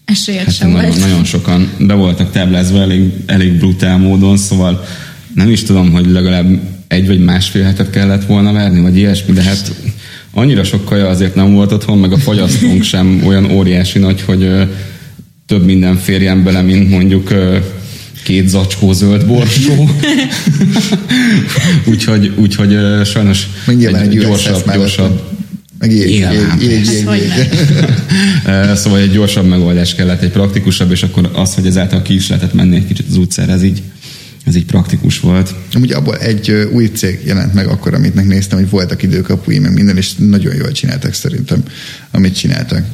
Esélyed 0.05 0.45
hát 0.45 0.55
sem 0.55 0.71
nagyon, 0.71 0.89
volt. 0.91 1.01
nagyon 1.01 1.25
sokan 1.25 1.71
be 1.79 1.95
voltak 1.95 2.33
táblázva 2.33 2.81
elég, 2.81 3.13
elég 3.27 3.59
brutál 3.59 3.99
módon, 3.99 4.37
szóval 4.37 4.85
nem 5.35 5.51
is 5.51 5.63
tudom, 5.63 5.93
hogy 5.93 6.07
legalább 6.07 6.61
egy 6.89 7.07
vagy 7.07 7.25
másfél 7.25 7.63
hetet 7.63 7.91
kellett 7.91 8.27
volna 8.27 8.53
várni, 8.53 8.81
vagy 8.81 8.97
ilyesmi, 8.97 9.33
de 9.33 9.43
hát 9.43 9.75
annyira 10.33 10.65
sok 10.65 10.85
kaja 10.85 11.09
azért 11.09 11.35
nem 11.35 11.55
volt 11.55 11.73
otthon, 11.73 11.99
meg 11.99 12.13
a 12.13 12.19
fogyasztónk 12.19 12.83
sem 12.93 13.23
olyan 13.27 13.51
óriási 13.51 13.99
nagy, 13.99 14.21
hogy 14.21 14.69
több 15.51 15.65
minden 15.65 15.97
férjen 15.97 16.45
bele, 16.45 16.63
mint 16.63 16.91
mondjuk 16.91 17.35
két 18.25 18.49
zacskó 18.49 18.93
zöld 18.93 19.27
borsó. 19.27 19.89
úgyhogy, 21.91 22.33
úgyhogy 22.37 22.77
sajnos 23.05 23.47
egy, 23.67 23.85
egy 23.85 24.19
gyorsabb, 24.19 24.75
gyorsabb, 24.75 25.23
meg 25.79 25.93
jég, 25.93 26.09
jég, 26.09 26.23
jég, 26.61 26.85
jég, 26.85 27.29
Szóval 28.81 28.99
egy 28.99 29.13
gyorsabb 29.13 29.47
megoldás 29.47 29.95
kellett, 29.95 30.23
egy 30.23 30.31
praktikusabb, 30.31 30.91
és 30.91 31.03
akkor 31.03 31.31
az, 31.33 31.55
hogy 31.55 31.67
ezáltal 31.67 32.03
ki 32.03 32.15
is 32.15 32.29
lehetett 32.29 32.55
menni 32.55 32.77
egy 32.77 32.87
kicsit 32.87 33.07
az 33.09 33.17
utcára, 33.17 33.53
ez 33.53 33.63
így, 33.63 33.83
ez 34.45 34.57
így 34.57 34.65
praktikus 34.65 35.21
volt. 35.21 35.55
Amúgy 35.73 35.93
abból 35.93 36.17
egy 36.17 36.69
új 36.73 36.87
cég 36.87 37.21
jelent 37.25 37.55
meg 37.55 37.67
akkor, 37.67 37.95
amit 37.95 38.15
megnéztem, 38.15 38.59
hogy 38.59 38.71
voltak 38.71 39.03
időkapui, 39.03 39.59
meg 39.59 39.73
minden, 39.73 39.97
és 39.97 40.15
nagyon 40.15 40.55
jól 40.55 40.73
csináltak 40.73 41.15
szerintem, 41.15 41.63
amit 42.11 42.37
csináltak. 42.37 42.85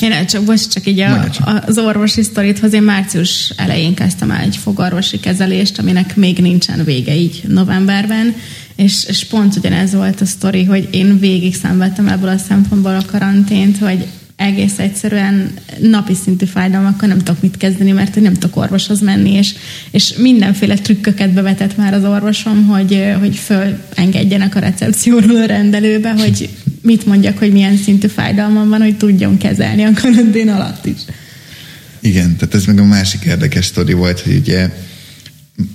Én 0.00 0.26
csak, 0.26 0.46
most 0.46 0.72
csak 0.72 0.86
így 0.86 1.00
a, 1.00 1.30
az 1.66 1.78
orvosi 1.78 2.22
sztorithoz, 2.22 2.72
én 2.72 2.82
március 2.82 3.52
elején 3.56 3.94
kezdtem 3.94 4.30
el 4.30 4.40
egy 4.40 4.56
fogorvosi 4.56 5.20
kezelést, 5.20 5.78
aminek 5.78 6.16
még 6.16 6.38
nincsen 6.38 6.84
vége 6.84 7.14
így 7.14 7.42
novemberben, 7.48 8.34
és, 8.76 9.04
és 9.08 9.24
pont 9.24 9.56
ugyanez 9.56 9.94
volt 9.94 10.20
a 10.20 10.24
sztori, 10.24 10.64
hogy 10.64 10.88
én 10.90 11.18
végig 11.18 11.54
szenvedtem 11.54 12.08
ebből 12.08 12.28
a 12.28 12.38
szempontból 12.38 12.94
a 12.94 13.04
karantént, 13.10 13.78
hogy 13.78 14.06
egész 14.40 14.78
egyszerűen 14.78 15.50
napi 15.80 16.14
szintű 16.14 16.44
fájdalmakkal 16.46 17.08
nem 17.08 17.18
tudok 17.18 17.42
mit 17.42 17.56
kezdeni, 17.56 17.92
mert 17.92 18.20
nem 18.20 18.32
tudok 18.32 18.56
orvoshoz 18.56 19.00
menni, 19.00 19.32
és, 19.32 19.54
és 19.90 20.14
mindenféle 20.16 20.74
trükköket 20.74 21.30
bevetett 21.30 21.76
már 21.76 21.94
az 21.94 22.04
orvosom, 22.04 22.66
hogy, 22.66 23.14
hogy 23.18 23.36
fölengedjenek 23.36 24.54
a 24.54 24.58
recepcióról 24.58 25.36
a 25.36 25.44
rendelőbe, 25.44 26.10
hogy 26.10 26.48
mit 26.82 27.06
mondjak, 27.06 27.38
hogy 27.38 27.52
milyen 27.52 27.76
szintű 27.76 28.06
fájdalmam 28.06 28.68
van, 28.68 28.80
hogy 28.80 28.96
tudjon 28.96 29.36
kezelni 29.36 29.82
a 29.82 29.92
karantén 29.94 30.48
alatt 30.48 30.86
is. 30.86 31.00
Igen, 32.00 32.36
tehát 32.36 32.54
ez 32.54 32.64
meg 32.64 32.78
a 32.78 32.84
másik 32.84 33.22
érdekes 33.22 33.64
sztori 33.64 33.92
volt, 33.92 34.20
hogy 34.20 34.36
ugye 34.36 34.70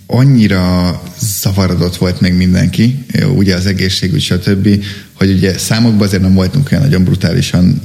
annyira 0.08 1.02
zavarodott 1.42 1.96
volt 1.96 2.22
még 2.22 2.34
mindenki, 2.34 3.06
ugye 3.36 3.56
az 3.56 3.66
egészségügy, 3.66 4.22
stb., 4.22 4.84
hogy 5.14 5.32
ugye 5.32 5.58
számokban 5.58 6.08
azért 6.08 6.22
nem 6.22 6.34
voltunk 6.34 6.70
olyan 6.72 6.84
nagyon 6.84 7.04
brutálisan 7.04 7.82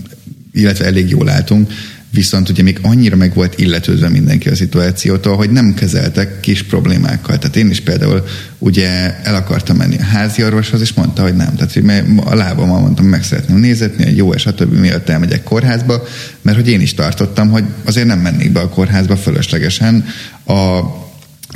illetve 0.52 0.84
elég 0.84 1.10
jól 1.10 1.28
álltunk, 1.28 1.72
viszont 2.10 2.48
ugye 2.48 2.62
még 2.62 2.78
annyira 2.82 3.16
meg 3.16 3.34
volt 3.34 3.58
illetődve 3.58 4.08
mindenki 4.08 4.48
a 4.48 4.54
szituációtól, 4.54 5.36
hogy 5.36 5.50
nem 5.50 5.74
kezeltek 5.74 6.40
kis 6.40 6.62
problémákkal. 6.62 7.38
Tehát 7.38 7.56
én 7.56 7.70
is 7.70 7.80
például 7.80 8.24
ugye 8.58 8.88
el 9.22 9.34
akartam 9.34 9.76
menni 9.76 9.96
a 9.98 10.04
házi 10.04 10.44
orvoshoz, 10.44 10.80
és 10.80 10.92
mondta, 10.92 11.22
hogy 11.22 11.36
nem. 11.36 11.54
Tehát 11.54 11.72
hogy 11.72 11.84
a 12.24 12.34
lábammal 12.34 12.80
mondtam, 12.80 13.06
meg 13.06 13.24
szeretném 13.24 13.58
nézetni, 13.58 14.04
egy 14.04 14.16
jó, 14.16 14.32
és 14.32 14.48
többi 14.56 14.78
miatt 14.78 15.08
elmegyek 15.08 15.42
kórházba, 15.42 16.02
mert 16.42 16.56
hogy 16.56 16.68
én 16.68 16.80
is 16.80 16.94
tartottam, 16.94 17.50
hogy 17.50 17.64
azért 17.84 18.06
nem 18.06 18.20
mennék 18.20 18.52
be 18.52 18.60
a 18.60 18.68
kórházba 18.68 19.16
fölöslegesen 19.16 20.04
a 20.46 20.80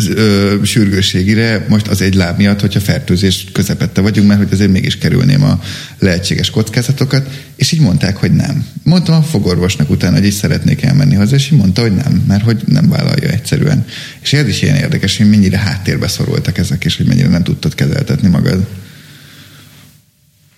ö, 0.09 0.55
sürgőségire 0.63 1.67
most 1.69 1.87
az 1.87 2.01
egy 2.01 2.15
láb 2.15 2.39
miatt, 2.39 2.61
hogyha 2.61 2.81
fertőzés 2.81 3.47
közepette 3.53 4.01
vagyunk, 4.01 4.29
mert 4.29 4.41
hogy 4.41 4.53
azért 4.53 4.71
mégis 4.71 4.99
kerülném 4.99 5.43
a 5.43 5.61
lehetséges 5.99 6.51
kockázatokat, 6.51 7.31
és 7.57 7.73
így 7.73 7.81
mondták, 7.81 8.17
hogy 8.17 8.33
nem. 8.33 8.67
Mondtam 8.83 9.15
a 9.15 9.23
fogorvosnak 9.23 9.91
utána, 9.91 10.17
hogy 10.17 10.27
is 10.27 10.35
szeretnék 10.35 10.83
elmenni 10.83 11.15
hozzá, 11.15 11.37
és 11.37 11.51
így 11.51 11.59
mondta, 11.59 11.83
hogy 11.83 11.95
nem, 11.95 12.25
mert 12.29 12.45
hogy 12.45 12.63
nem 12.67 12.89
vállalja 12.89 13.29
egyszerűen. 13.29 13.85
És 14.23 14.33
ez 14.33 14.49
is 14.49 14.63
ilyen 14.63 14.77
érdekes, 14.77 15.17
hogy 15.17 15.31
mennyire 15.31 15.59
háttérbe 15.59 16.09
szorultak 16.09 16.59
ezek, 16.59 16.85
és 16.85 16.97
hogy 16.97 17.07
mennyire 17.07 17.29
nem 17.29 17.43
tudtad 17.43 17.75
kezeltetni 17.75 18.29
magad. 18.29 18.67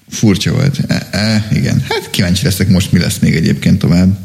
Furcsa 0.09 0.53
volt. 0.53 0.81
E, 0.89 1.09
e, 1.11 1.49
igen. 1.53 1.83
Hát 1.89 2.11
kíváncsi 2.11 2.45
leszek 2.45 2.69
most, 2.69 2.93
mi 2.93 2.99
lesz 2.99 3.19
még 3.19 3.35
egyébként 3.35 3.79
tovább. 3.79 4.19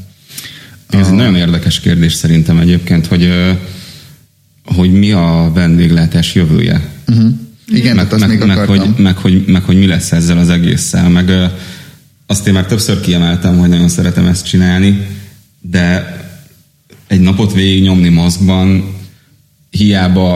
Ez 0.89 1.07
egy 1.07 1.13
nagyon 1.13 1.35
érdekes 1.35 1.79
kérdés 1.79 2.13
szerintem 2.13 2.57
egyébként, 2.57 3.05
hogy 3.05 3.31
hogy 4.65 4.91
mi 4.91 5.11
a 5.11 5.51
vendéglátás 5.53 6.35
jövője. 6.35 6.89
Uh-huh. 7.07 7.31
Igen, 7.67 7.95
meg, 7.95 8.03
hát 8.03 8.13
azt 8.13 8.27
meg, 8.27 8.37
még 8.37 8.47
meg, 8.47 8.57
hogy, 8.57 8.93
meg, 8.97 9.17
hogy, 9.17 9.43
meg 9.45 9.63
hogy 9.63 9.77
mi 9.77 9.85
lesz 9.85 10.11
ezzel 10.11 10.37
az 10.37 10.49
egésszel. 10.49 11.09
Meg 11.09 11.31
azt 12.27 12.47
én 12.47 12.53
már 12.53 12.65
többször 12.65 12.99
kiemeltem, 12.99 13.57
hogy 13.57 13.69
nagyon 13.69 13.89
szeretem 13.89 14.25
ezt 14.25 14.47
csinálni, 14.47 15.07
de 15.61 16.15
egy 17.07 17.19
napot 17.19 17.53
végig 17.53 17.83
nyomni 17.83 18.09
maszkban, 18.09 18.95
hiába 19.69 20.33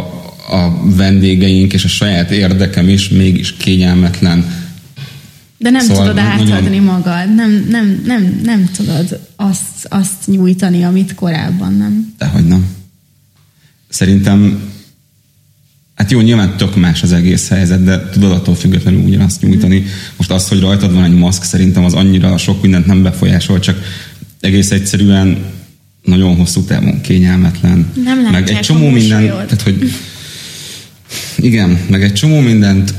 a 0.49 0.87
vendégeink 0.95 1.73
és 1.73 1.83
a 1.83 1.87
saját 1.87 2.31
érdekem 2.31 2.89
is 2.89 3.09
mégis 3.09 3.53
kényelmetlen. 3.57 4.63
De 5.57 5.69
nem 5.69 5.81
szóval 5.81 6.07
tudod 6.07 6.17
átadni 6.17 6.77
nagyon... 6.77 6.83
magad, 6.83 7.35
nem, 7.35 7.65
nem, 7.69 8.01
nem, 8.05 8.39
nem 8.43 8.69
tudod 8.75 9.19
azt, 9.35 9.85
azt 9.89 10.27
nyújtani, 10.27 10.83
amit 10.83 11.15
korábban 11.15 11.73
nem. 11.73 12.13
Dehogy 12.17 12.47
nem 12.47 12.67
szerintem 13.95 14.73
Hát 15.95 16.11
jó, 16.11 16.19
nyilván 16.19 16.57
tök 16.57 16.75
más 16.75 17.03
az 17.03 17.13
egész 17.13 17.47
helyzet, 17.47 17.83
de 17.83 18.09
tudod 18.09 18.31
attól 18.31 18.55
függetlenül 18.55 19.01
ugyanazt 19.01 19.41
nyújtani. 19.41 19.85
Most 20.17 20.31
az, 20.31 20.47
hogy 20.47 20.59
rajtad 20.59 20.93
van 20.93 21.03
egy 21.03 21.15
maszk, 21.15 21.43
szerintem 21.43 21.83
az 21.83 21.93
annyira 21.93 22.37
sok 22.37 22.61
mindent 22.61 22.85
nem 22.85 23.03
befolyásol, 23.03 23.59
csak 23.59 23.81
egész 24.39 24.71
egyszerűen 24.71 25.37
nagyon 26.03 26.35
hosszú 26.35 26.61
távon 26.61 27.01
kényelmetlen. 27.01 27.91
Nem 28.03 28.19
meg 28.31 28.49
egy 28.49 28.59
csomó 28.59 28.89
minden, 28.89 29.25
tehát 29.25 29.61
hogy 29.61 29.91
igen, 31.35 31.79
meg 31.89 32.03
egy 32.03 32.13
csomó 32.13 32.39
mindent 32.39 32.93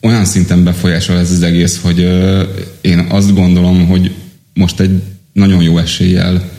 olyan 0.00 0.24
szinten 0.24 0.64
befolyásol 0.64 1.18
ez 1.18 1.30
az 1.30 1.42
egész, 1.42 1.80
hogy 1.82 2.00
ö, 2.00 2.42
én 2.80 2.98
azt 2.98 3.34
gondolom, 3.34 3.86
hogy 3.86 4.14
most 4.54 4.80
egy 4.80 5.02
nagyon 5.32 5.62
jó 5.62 5.78
eséllyel 5.78 6.50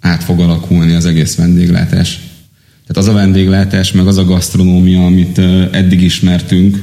át 0.00 0.24
fog 0.24 0.40
alakulni 0.40 0.94
az 0.94 1.06
egész 1.06 1.34
vendéglátás 1.34 2.29
tehát 2.92 3.08
az 3.08 3.14
a 3.14 3.18
vendéglátás, 3.18 3.92
meg 3.92 4.06
az 4.06 4.16
a 4.16 4.24
gasztronómia, 4.24 5.04
amit 5.04 5.38
eddig 5.70 6.02
ismertünk, 6.02 6.82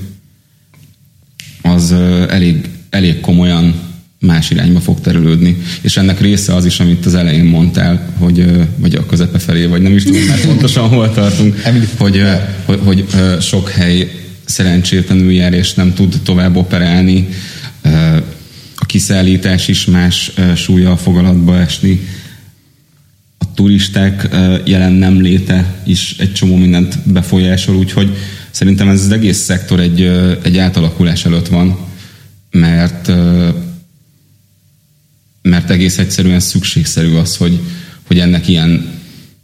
az 1.61 1.95
elég, 2.29 2.69
elég 2.89 3.19
komolyan 3.19 3.73
más 4.19 4.49
irányba 4.49 4.79
fog 4.79 5.01
terülődni. 5.01 5.57
És 5.81 5.97
ennek 5.97 6.21
része 6.21 6.55
az 6.55 6.65
is, 6.65 6.79
amit 6.79 7.05
az 7.05 7.15
elején 7.15 7.45
mondtál, 7.45 8.09
hogy, 8.17 8.45
vagy 8.77 8.95
a 8.95 9.05
közepe 9.05 9.39
felé, 9.39 9.65
vagy 9.65 9.81
nem 9.81 9.95
is 9.95 10.03
tudom 10.03 10.21
már 10.21 10.41
pontosan 10.45 10.87
hol 10.87 11.11
tartunk, 11.11 11.61
hogy, 11.97 12.23
hogy, 12.65 12.79
hogy 12.83 13.05
sok 13.41 13.69
hely 13.69 14.11
szerencsétlenül 14.45 15.31
jár, 15.31 15.53
és 15.53 15.73
nem 15.73 15.93
tud 15.93 16.19
tovább 16.23 16.55
operálni. 16.55 17.27
A 18.75 18.85
kiszállítás 18.85 19.67
is 19.67 19.85
más 19.85 20.31
súlya 20.55 20.97
fog 20.97 21.17
alatba 21.17 21.57
esni 21.57 21.99
turisták 23.57 24.27
jelen 24.65 24.91
nem 24.91 25.21
léte 25.21 25.81
is 25.83 26.15
egy 26.17 26.33
csomó 26.33 26.55
mindent 26.55 26.99
befolyásol, 27.11 27.75
úgyhogy 27.75 28.15
szerintem 28.51 28.89
ez 28.89 29.03
az 29.03 29.11
egész 29.11 29.37
szektor 29.37 29.79
egy, 29.79 30.01
egy 30.43 30.57
átalakulás 30.57 31.25
előtt 31.25 31.47
van, 31.47 31.77
mert 32.51 33.11
mert 35.41 35.69
egész 35.69 35.97
egyszerűen 35.97 36.39
szükségszerű 36.39 37.13
az, 37.13 37.35
hogy, 37.35 37.59
hogy 38.07 38.19
ennek 38.19 38.47
ilyen, 38.47 38.89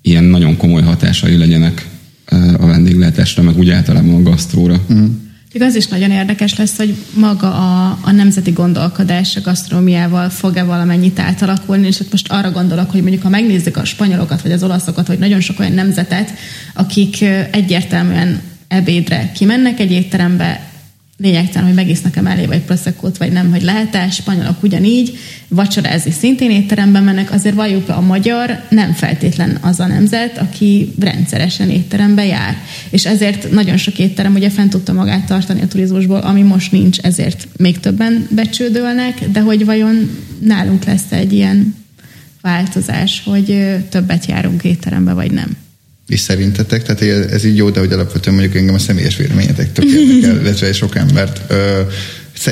ilyen 0.01 0.23
nagyon 0.23 0.57
komoly 0.57 0.81
hatásai 0.81 1.37
legyenek 1.37 1.87
a 2.57 2.65
vendéglátásra, 2.65 3.43
meg 3.43 3.57
úgy 3.57 3.69
általában 3.69 4.15
a 4.15 4.29
gasztróra. 4.29 4.85
Mm. 4.93 5.05
Az 5.59 5.75
is 5.75 5.87
nagyon 5.87 6.11
érdekes 6.11 6.55
lesz, 6.55 6.77
hogy 6.77 6.95
maga 7.13 7.53
a, 7.53 7.97
a 8.01 8.11
nemzeti 8.11 8.51
gondolkodás 8.51 9.35
a 9.35 9.41
gasztronómiával 9.41 10.29
fog-e 10.29 10.63
valamennyit 10.63 11.19
átalakulni, 11.19 11.87
és 11.87 12.01
most 12.11 12.31
arra 12.31 12.51
gondolok, 12.51 12.91
hogy 12.91 13.01
mondjuk 13.01 13.23
ha 13.23 13.29
megnézzük 13.29 13.77
a 13.77 13.85
spanyolokat 13.85 14.41
vagy 14.41 14.51
az 14.51 14.63
olaszokat, 14.63 15.07
hogy 15.07 15.19
nagyon 15.19 15.39
sok 15.39 15.59
olyan 15.59 15.71
nemzetet, 15.71 16.33
akik 16.73 17.21
egyértelműen 17.51 18.41
ebédre 18.67 19.31
kimennek 19.31 19.79
egy 19.79 19.91
étterembe, 19.91 20.72
lényegtelen, 21.17 21.67
hogy 21.67 21.75
megisznak-e 21.75 22.21
mellé 22.21 22.45
vagy 22.45 22.61
proszekót, 22.61 23.17
vagy 23.17 23.31
nem, 23.31 23.51
hogy 23.51 23.61
lehet-e, 23.61 24.09
spanyolok 24.09 24.63
ugyanígy, 24.63 25.17
vacsorázni 25.47 26.11
szintén 26.11 26.51
étteremben 26.51 27.03
mennek, 27.03 27.31
azért 27.31 27.55
valljuk 27.55 27.89
a 27.89 28.01
magyar 28.01 28.63
nem 28.69 28.93
feltétlen 28.93 29.57
az 29.61 29.79
a 29.79 29.87
nemzet, 29.87 30.37
aki 30.37 30.93
rendszeresen 30.99 31.69
étterembe 31.69 32.25
jár. 32.25 32.57
És 32.89 33.05
ezért 33.05 33.51
nagyon 33.51 33.77
sok 33.77 33.99
étterem 33.99 34.33
ugye 34.33 34.49
fent 34.49 34.69
tudta 34.69 34.93
magát 34.93 35.25
tartani 35.25 35.61
a 35.61 35.67
turizmusból, 35.67 36.19
ami 36.19 36.41
most 36.41 36.71
nincs, 36.71 36.99
ezért 36.99 37.47
még 37.57 37.79
többen 37.79 38.27
becsődölnek, 38.29 39.29
de 39.31 39.39
hogy 39.39 39.65
vajon 39.65 40.09
nálunk 40.39 40.83
lesz 40.83 41.11
egy 41.11 41.33
ilyen 41.33 41.75
változás, 42.41 43.21
hogy 43.25 43.77
többet 43.89 44.25
járunk 44.25 44.63
étterembe, 44.63 45.13
vagy 45.13 45.31
nem? 45.31 45.62
És 46.07 46.19
szerintetek, 46.19 46.83
tehát 46.83 47.31
ez 47.31 47.45
így 47.45 47.55
jó, 47.55 47.69
de 47.69 47.79
hogy 47.79 47.91
alapvetően 47.91 48.35
mondjuk 48.35 48.55
engem 48.55 48.75
a 48.75 48.79
személyes 48.79 49.17
véleményetek 49.17 49.71
tök 49.71 49.85
érdekel, 49.85 50.41
illetve 50.41 50.73
sok 50.83 50.95
embert. 50.95 51.41
Ö, 51.47 51.81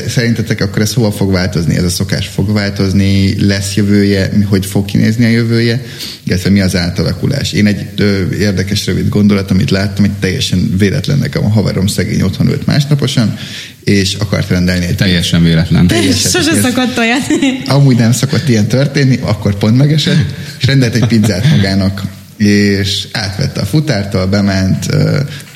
szerintetek 0.07 0.61
akkor 0.61 0.81
ez 0.81 0.93
hova 0.93 1.11
fog 1.11 1.31
változni? 1.31 1.75
Ez 1.75 1.83
a 1.83 1.89
szokás 1.89 2.27
fog 2.27 2.53
változni? 2.53 3.45
Lesz 3.45 3.73
jövője? 3.73 4.31
Hogy 4.45 4.65
fog 4.65 4.85
kinézni 4.85 5.25
a 5.25 5.29
jövője? 5.29 5.83
Illetve 6.23 6.49
mi 6.49 6.61
az 6.61 6.75
átalakulás? 6.75 7.53
Én 7.53 7.65
egy 7.65 7.85
ö, 7.95 8.29
érdekes 8.39 8.85
rövid 8.85 9.09
gondolat, 9.09 9.51
amit 9.51 9.69
láttam, 9.69 10.05
hogy 10.05 10.13
teljesen 10.19 10.73
véletlen 10.77 11.17
nekem 11.17 11.45
a 11.45 11.49
haverom 11.49 11.87
szegény 11.87 12.21
otthon 12.21 12.47
ült 12.47 12.65
másnaposan, 12.65 13.37
és 13.83 14.13
akart 14.13 14.49
rendelni 14.49 14.85
egy... 14.85 14.95
Teljesen 14.95 15.43
véletlen. 15.43 15.87
Teljesen. 15.87 16.31
Sose 16.31 16.61
szokott 16.61 16.97
olyat. 16.97 17.27
Amúgy 17.65 17.97
nem 17.97 18.11
szokott 18.11 18.49
ilyen 18.49 18.67
történni, 18.67 19.19
akkor 19.21 19.57
pont 19.57 19.77
megesett, 19.77 20.33
és 20.59 20.65
rendelt 20.65 20.95
egy 20.95 21.05
pizzát 21.05 21.49
magának 21.49 22.01
és 22.45 23.07
átvette 23.11 23.61
a 23.61 23.65
futártól, 23.65 24.25
bement, 24.25 24.85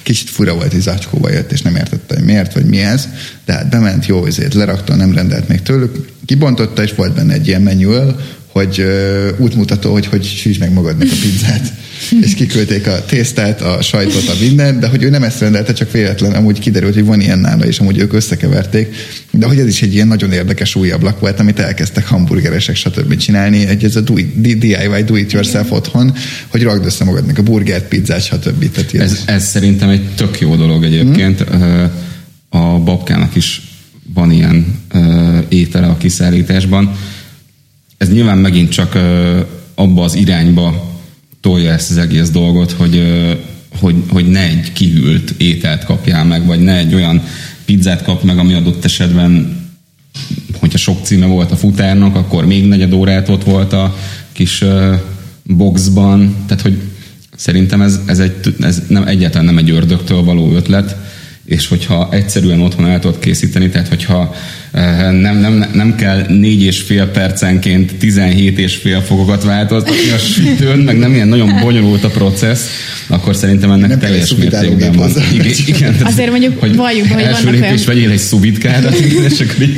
kicsit 0.03 0.29
fura 0.29 0.53
volt, 0.53 0.71
hogy 0.71 0.81
zacskóba 0.81 1.31
jött, 1.31 1.51
és 1.51 1.61
nem 1.61 1.75
értette, 1.75 2.15
hogy 2.15 2.23
miért, 2.23 2.53
vagy 2.53 2.65
mi 2.65 2.79
ez, 2.79 3.07
de 3.45 3.53
hát 3.53 3.69
bement, 3.69 4.05
jó, 4.05 4.25
ezért 4.25 4.53
lerakta, 4.53 4.95
nem 4.95 5.13
rendelt 5.13 5.47
még 5.47 5.61
tőlük, 5.61 6.07
kibontotta, 6.25 6.83
és 6.83 6.93
volt 6.95 7.13
benne 7.13 7.33
egy 7.33 7.47
ilyen 7.47 7.61
manual, 7.61 8.19
hogy 8.51 8.85
útmutató, 9.37 9.91
hogy 9.91 10.05
hogy 10.05 10.23
süsd 10.23 10.59
meg 10.59 10.73
magadnak 10.73 11.07
a 11.11 11.15
pizzát. 11.21 11.71
És 12.21 12.33
kiküldték 12.33 12.87
a 12.87 13.05
tésztát, 13.05 13.61
a 13.61 13.81
sajtot, 13.81 14.27
a 14.27 14.33
mindent, 14.39 14.79
de 14.79 14.87
hogy 14.87 15.03
ő 15.03 15.09
nem 15.09 15.23
ezt 15.23 15.39
rendelte, 15.39 15.73
csak 15.73 15.91
véletlen, 15.91 16.31
amúgy 16.31 16.59
kiderült, 16.59 16.93
hogy 16.93 17.05
van 17.05 17.21
ilyen 17.21 17.39
nála, 17.39 17.65
és 17.65 17.79
amúgy 17.79 17.97
ők 17.97 18.13
összekeverték. 18.13 18.95
De 19.31 19.45
hogy 19.45 19.59
ez 19.59 19.67
is 19.67 19.81
egy 19.81 19.93
ilyen 19.93 20.07
nagyon 20.07 20.31
érdekes 20.31 20.75
új 20.75 20.91
ablak 20.91 21.19
volt, 21.19 21.39
amit 21.39 21.59
elkezdtek 21.59 22.07
hamburgeresek, 22.07 22.75
stb. 22.75 23.17
csinálni, 23.17 23.67
egy 23.67 23.83
ez 23.83 23.95
a 23.95 24.01
do 24.01 24.17
it, 24.17 24.41
DIY, 24.57 25.03
do 25.05 25.15
it 25.15 25.31
yourself 25.31 25.71
otthon, 25.71 26.13
hogy 26.47 26.63
rakd 26.63 26.85
össze 26.85 27.03
magadnak 27.03 27.37
a 27.37 27.43
burgert, 27.43 27.87
pizzát, 27.87 28.23
stb. 28.23 28.71
Tehát 28.71 28.93
ez, 28.93 29.21
ez 29.25 29.45
szerintem 29.45 29.89
egy 29.89 30.09
tök 30.15 30.39
jó 30.39 30.55
dolog 30.55 30.83
egyébként. 30.83 31.39
Hmm. 31.39 31.89
A 32.49 32.79
babkának 32.79 33.35
is 33.35 33.61
van 34.13 34.31
ilyen 34.31 34.83
étele 35.49 35.87
a 35.87 35.97
kiszállításban. 35.97 36.97
Ez 37.97 38.09
nyilván 38.09 38.37
megint 38.37 38.69
csak 38.69 38.97
abba 39.75 40.03
az 40.03 40.15
irányba 40.15 40.94
tolja 41.45 41.71
ezt 41.71 41.91
az 41.91 41.97
egész 41.97 42.29
dolgot, 42.29 42.71
hogy, 42.71 43.03
hogy, 43.79 43.95
hogy 44.09 44.27
ne 44.27 44.39
egy 44.39 44.73
kihűlt 44.73 45.33
ételt 45.37 45.83
kapjál 45.83 46.25
meg, 46.25 46.45
vagy 46.45 46.59
ne 46.59 46.77
egy 46.77 46.93
olyan 46.93 47.21
pizzát 47.65 48.03
kap 48.03 48.23
meg, 48.23 48.37
ami 48.37 48.53
adott 48.53 48.85
esetben, 48.85 49.63
hogyha 50.59 50.77
sok 50.77 51.05
címe 51.05 51.25
volt 51.25 51.51
a 51.51 51.55
futárnak, 51.55 52.15
akkor 52.15 52.45
még 52.45 52.67
negyed 52.67 52.93
órát 52.93 53.29
ott 53.29 53.43
volt 53.43 53.73
a 53.73 53.95
kis 54.31 54.63
boxban, 55.43 56.35
tehát 56.47 56.63
hogy 56.63 56.81
szerintem 57.35 57.81
ez, 57.81 57.99
ez, 58.05 58.19
egy, 58.19 58.55
ez 58.59 58.81
nem, 58.87 59.07
egyáltalán 59.07 59.45
nem 59.45 59.57
egy 59.57 59.69
ördögtől 59.69 60.23
való 60.23 60.55
ötlet, 60.55 60.95
és 61.45 61.67
hogyha 61.67 62.09
egyszerűen 62.11 62.61
otthon 62.61 62.87
el 62.87 62.99
tudod 62.99 63.19
készíteni, 63.19 63.69
tehát 63.69 63.87
hogyha 63.87 64.35
eh, 64.71 65.11
nem, 65.11 65.37
nem, 65.37 65.65
nem 65.73 65.95
kell 65.95 66.25
négy 66.27 66.61
és 66.61 66.81
fél 66.81 67.05
percenként 67.05 67.95
17 67.95 68.57
és 68.57 68.75
fél 68.75 69.01
fokokat 69.01 69.43
változtatni 69.43 70.09
a 70.09 70.17
sütőn, 70.17 70.77
meg 70.77 70.97
nem 70.97 71.13
ilyen 71.13 71.27
nagyon 71.27 71.59
bonyolult 71.61 72.03
a 72.03 72.09
processz, 72.09 72.67
akkor 73.07 73.35
szerintem 73.35 73.71
ennek 73.71 73.89
nem 73.89 73.99
teljes 73.99 74.35
mértékben 74.35 74.91
van. 74.91 75.11
Igen, 75.33 75.51
igen, 75.75 75.95
Azért 76.03 76.29
mondjuk 76.29 76.59
hogy 76.59 76.75
valljuk, 76.75 77.07
hogy 77.07 77.23
első 77.23 77.51
lépés 77.51 77.63
olyan... 77.63 77.85
vegyél 77.85 78.11
egy 78.11 78.17
szubitkádat, 78.17 78.95
és 79.29 79.39
akkor 79.39 79.61
így, 79.61 79.75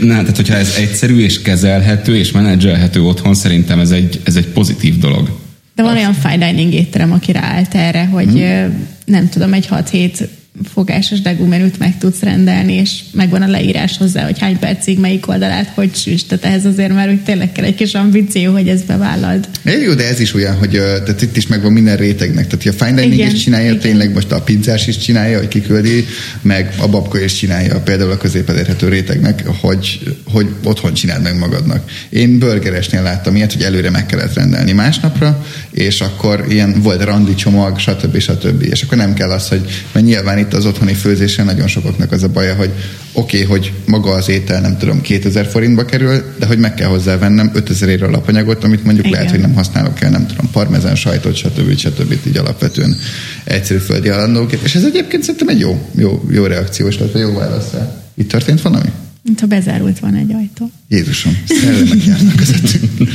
na, 0.00 0.20
tehát 0.20 0.36
hogyha 0.36 0.54
ez 0.54 0.74
egyszerű 0.78 1.18
és 1.18 1.42
kezelhető 1.42 2.16
és 2.16 2.30
menedzselhető 2.30 3.02
otthon, 3.02 3.34
szerintem 3.34 3.78
ez 3.78 3.90
egy, 3.90 4.20
ez 4.24 4.36
egy 4.36 4.46
pozitív 4.46 4.98
dolog. 4.98 5.38
De 5.74 5.82
van 5.82 5.96
olyan 5.96 6.14
fine 6.14 6.50
dining 6.50 6.72
étterem, 6.72 7.12
aki 7.12 7.32
ráállt 7.32 7.74
erre, 7.74 8.04
hogy 8.04 8.30
hmm. 8.30 8.86
nem 9.04 9.28
tudom, 9.28 9.52
egy 9.52 9.68
6-7 9.70 10.28
fogásos 10.72 11.20
degumenüt 11.20 11.78
meg 11.78 11.98
tudsz 11.98 12.20
rendelni, 12.20 12.74
és 12.74 13.00
megvan 13.12 13.42
a 13.42 13.46
leírás 13.46 13.96
hozzá, 13.96 14.24
hogy 14.24 14.38
hány 14.38 14.58
percig 14.58 14.98
melyik 14.98 15.28
oldalát 15.28 15.72
hogy 15.74 15.94
süss. 15.94 16.22
Tehát 16.22 16.44
ehhez 16.44 16.64
azért 16.64 16.94
már 16.94 17.08
úgy 17.08 17.22
tényleg 17.22 17.52
kell 17.52 17.64
egy 17.64 17.74
kis 17.74 17.94
ambíció, 17.94 18.52
hogy 18.52 18.68
ezt 18.68 18.86
bevállald. 18.86 19.48
É, 19.64 19.80
jó, 19.80 19.94
de 19.94 20.08
ez 20.08 20.20
is 20.20 20.34
olyan, 20.34 20.56
hogy 20.56 20.70
tehát 20.70 21.22
itt 21.22 21.36
is 21.36 21.46
megvan 21.46 21.72
minden 21.72 21.96
rétegnek. 21.96 22.46
Tehát 22.46 22.80
a 22.80 22.84
fine 22.84 23.00
dining 23.00 23.20
igen, 23.20 23.34
is 23.34 23.42
csinálja, 23.42 23.68
igen. 23.68 23.80
tényleg 23.80 24.12
most 24.12 24.32
a 24.32 24.42
pizzás 24.42 24.86
is 24.86 24.98
csinálja, 24.98 25.38
hogy 25.38 25.48
kiküldi, 25.48 26.04
meg 26.42 26.74
a 26.78 26.88
babka 26.88 27.20
is 27.20 27.34
csinálja, 27.34 27.80
például 27.80 28.10
a 28.10 28.16
középelérhető 28.16 28.88
rétegnek, 28.88 29.46
hogy, 29.46 30.00
hogy 30.24 30.46
otthon 30.62 30.94
csináld 30.94 31.22
meg 31.22 31.38
magadnak. 31.38 31.90
Én 32.08 32.38
burgeresnél 32.38 33.02
láttam 33.02 33.36
ilyet, 33.36 33.52
hogy 33.52 33.62
előre 33.62 33.90
meg 33.90 34.06
kellett 34.06 34.34
rendelni 34.34 34.72
másnapra, 34.72 35.46
és 35.70 36.00
akkor 36.00 36.44
ilyen 36.48 36.82
volt 36.82 37.04
randi 37.04 37.34
csomag, 37.34 37.78
stb. 37.78 38.18
stb. 38.18 38.62
És 38.62 38.82
akkor 38.82 38.96
nem 38.96 39.14
kell 39.14 39.30
az, 39.30 39.48
hogy 39.48 39.60
mert 39.92 40.06
nyilván 40.06 40.38
itt 40.38 40.49
az 40.54 40.66
otthoni 40.66 40.94
főzésen 40.94 41.44
nagyon 41.44 41.66
sokaknak 41.66 42.12
az 42.12 42.22
a 42.22 42.28
baja, 42.28 42.54
hogy 42.54 42.70
oké, 43.12 43.42
okay, 43.42 43.56
hogy 43.56 43.72
maga 43.86 44.10
az 44.10 44.28
étel 44.28 44.60
nem 44.60 44.78
tudom 44.78 45.00
2000 45.00 45.46
forintba 45.46 45.84
kerül, 45.84 46.22
de 46.38 46.46
hogy 46.46 46.58
meg 46.58 46.74
kell 46.74 46.88
hozzá 46.88 47.18
vennem 47.18 47.50
5000 47.54 47.88
ér 47.88 48.02
alapanyagot, 48.02 48.64
amit 48.64 48.84
mondjuk 48.84 49.06
Igen. 49.06 49.18
lehet, 49.18 49.34
hogy 49.34 49.40
nem 49.40 49.54
használok 49.54 50.00
el, 50.00 50.10
nem 50.10 50.26
tudom, 50.26 50.50
parmezán 50.50 50.94
sajtot, 50.94 51.34
stb. 51.34 51.76
stb. 51.76 52.14
így 52.26 52.36
alapvetően 52.36 52.96
egyszerű 53.44 53.78
földi 53.78 54.08
alandóként. 54.08 54.62
És 54.62 54.74
ez 54.74 54.84
egyébként 54.84 55.22
szerintem 55.22 55.48
egy 55.48 55.60
jó, 55.60 55.88
jó, 55.96 56.22
jó 56.30 56.44
reakciós, 56.44 56.96
tehát 56.96 57.18
jó 57.18 57.34
válasz 57.34 57.70
Itt 58.14 58.30
történt 58.30 58.62
valami? 58.62 58.88
Mint 59.22 59.40
ha 59.40 59.46
bezárult 59.46 59.98
van 59.98 60.14
egy 60.14 60.32
ajtó. 60.32 60.70
Jézusom, 60.88 61.38
szellemek 61.46 62.04
járnak 62.04 62.36
közöttünk. 62.36 63.10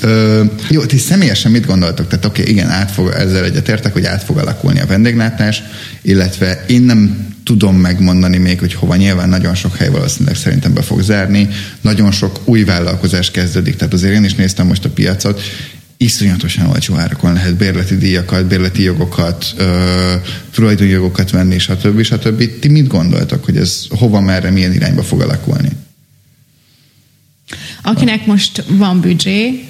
Ö, 0.00 0.44
jó, 0.68 0.84
ti 0.84 0.98
személyesen 0.98 1.50
mit 1.50 1.66
gondoltok? 1.66 2.08
Tehát 2.08 2.24
oké, 2.24 2.40
okay, 2.40 2.52
igen, 2.52 2.68
át 2.68 2.90
fog, 2.90 3.12
ezzel 3.16 3.44
egyetértek, 3.44 3.92
hogy 3.92 4.04
át 4.04 4.22
fog 4.22 4.38
alakulni 4.38 4.80
a 4.80 4.86
vendéglátás, 4.86 5.62
illetve 6.02 6.64
én 6.66 6.82
nem 6.82 7.34
tudom 7.44 7.76
megmondani 7.76 8.36
még, 8.36 8.58
hogy 8.58 8.74
hova 8.74 8.96
nyilván 8.96 9.28
nagyon 9.28 9.54
sok 9.54 9.76
hely 9.76 9.88
valószínűleg 9.88 10.36
szerintem 10.36 10.74
be 10.74 10.82
fog 10.82 11.02
zárni, 11.02 11.48
nagyon 11.80 12.12
sok 12.12 12.40
új 12.44 12.64
vállalkozás 12.64 13.30
kezdődik, 13.30 13.76
tehát 13.76 13.94
azért 13.94 14.14
én 14.14 14.24
is 14.24 14.34
néztem 14.34 14.66
most 14.66 14.84
a 14.84 14.90
piacot, 14.90 15.40
iszonyatosan 15.96 16.66
olcsó 16.66 16.94
árakon 16.94 17.32
lehet 17.32 17.56
bérleti 17.56 17.96
díjakat, 17.96 18.46
bérleti 18.46 18.82
jogokat, 18.82 19.54
ö, 19.56 20.14
tulajdonjogokat 20.50 21.30
venni, 21.30 21.58
stb. 21.58 22.02
stb. 22.02 22.58
Ti 22.60 22.68
mit 22.68 22.86
gondoltak, 22.86 23.44
hogy 23.44 23.56
ez 23.56 23.86
hova, 23.88 24.20
merre, 24.20 24.50
milyen 24.50 24.72
irányba 24.72 25.02
fog 25.02 25.20
alakulni? 25.20 25.68
Akinek 27.82 28.26
most 28.26 28.64
van 28.68 29.00
büdzsé, 29.00 29.64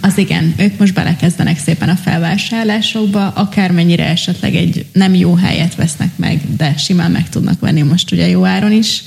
az 0.00 0.18
igen, 0.18 0.54
ők 0.56 0.78
most 0.78 0.94
belekezdenek 0.94 1.58
szépen 1.58 1.88
a 1.88 1.96
felvásárlásokba, 1.96 3.28
akármennyire 3.28 4.08
esetleg 4.08 4.54
egy 4.54 4.86
nem 4.92 5.14
jó 5.14 5.34
helyet 5.34 5.74
vesznek 5.74 6.16
meg, 6.16 6.40
de 6.56 6.74
simán 6.76 7.10
meg 7.10 7.28
tudnak 7.28 7.60
venni 7.60 7.82
most 7.82 8.12
ugye 8.12 8.28
jó 8.28 8.44
áron 8.44 8.72
is 8.72 9.02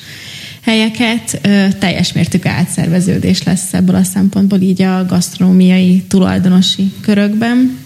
helyeket. 0.63 1.41
Teljes 1.79 2.13
mértékű 2.13 2.49
átszerveződés 2.49 3.43
lesz 3.43 3.73
ebből 3.73 3.95
a 3.95 4.03
szempontból 4.03 4.59
így 4.59 4.81
a 4.81 5.05
gasztronómiai 5.05 6.03
tulajdonosi 6.07 6.91
körökben. 7.01 7.77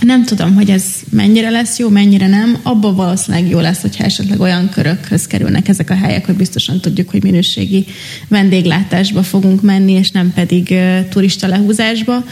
Nem 0.00 0.24
tudom, 0.24 0.54
hogy 0.54 0.70
ez 0.70 0.84
mennyire 1.10 1.50
lesz 1.50 1.78
jó, 1.78 1.88
mennyire 1.88 2.26
nem. 2.26 2.58
Abban 2.62 2.94
valószínűleg 2.94 3.48
jó 3.48 3.60
lesz, 3.60 3.80
hogyha 3.80 4.04
esetleg 4.04 4.40
olyan 4.40 4.68
körökhöz 4.68 5.26
kerülnek 5.26 5.68
ezek 5.68 5.90
a 5.90 5.94
helyek, 5.94 6.26
hogy 6.26 6.34
biztosan 6.34 6.80
tudjuk, 6.80 7.10
hogy 7.10 7.22
minőségi 7.22 7.86
vendéglátásba 8.28 9.22
fogunk 9.22 9.62
menni, 9.62 9.92
és 9.92 10.10
nem 10.10 10.32
pedig 10.32 10.74
turista 11.10 11.46
lehúzásba 11.46 12.24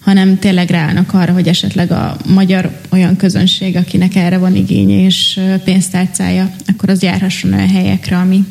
hanem 0.00 0.38
tényleg 0.38 0.70
ráállnak 0.70 1.14
arra, 1.14 1.32
hogy 1.32 1.48
esetleg 1.48 1.90
a 1.90 2.16
magyar 2.26 2.80
olyan 2.90 3.16
közönség, 3.16 3.76
akinek 3.76 4.16
erre 4.16 4.38
van 4.38 4.56
igénye 4.56 5.04
és 5.04 5.40
pénztárcája, 5.64 6.50
akkor 6.66 6.88
az 6.88 7.02
járhasson 7.02 7.52
olyan 7.52 7.68
helyekre, 7.68 8.16
ami, 8.16 8.44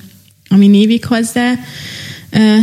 ami 0.50 0.68
névik 0.68 1.06
hozzá. 1.06 1.54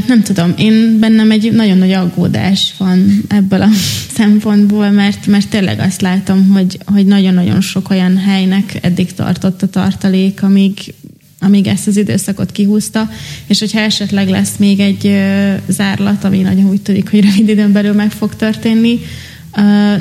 Nem 0.07 0.23
tudom, 0.23 0.55
én 0.59 0.99
bennem 0.99 1.31
egy 1.31 1.53
nagyon 1.53 1.79
nagy 1.79 1.93
aggódás 1.93 2.75
van 2.79 3.25
ebből 3.29 3.63
a 3.63 3.69
szempontból, 4.17 4.91
mert, 4.91 5.27
mert 5.27 5.49
tényleg 5.49 5.79
azt 5.79 6.01
látom, 6.01 6.49
hogy, 6.49 6.79
hogy 6.85 7.07
nagyon-nagyon 7.07 7.61
sok 7.61 7.91
olyan 7.91 8.17
helynek 8.17 8.79
eddig 8.81 9.15
tartott 9.15 9.63
a 9.63 9.69
tartalék, 9.69 10.43
amíg, 10.43 10.95
amíg 11.41 11.67
ezt 11.67 11.87
az 11.87 11.97
időszakot 11.97 12.53
kihúzta, 12.53 13.11
és 13.47 13.59
hogyha 13.59 13.81
esetleg 13.81 14.29
lesz 14.29 14.57
még 14.57 14.81
egy 14.81 15.21
zárlat, 15.69 16.25
ami 16.25 16.41
nagyon 16.41 16.69
úgy 16.69 16.83
tűnik, 16.83 17.11
hogy 17.11 17.21
rövid 17.21 17.49
időn 17.49 17.73
belül 17.73 17.93
meg 17.93 18.11
fog 18.11 18.37
történni, 18.37 18.99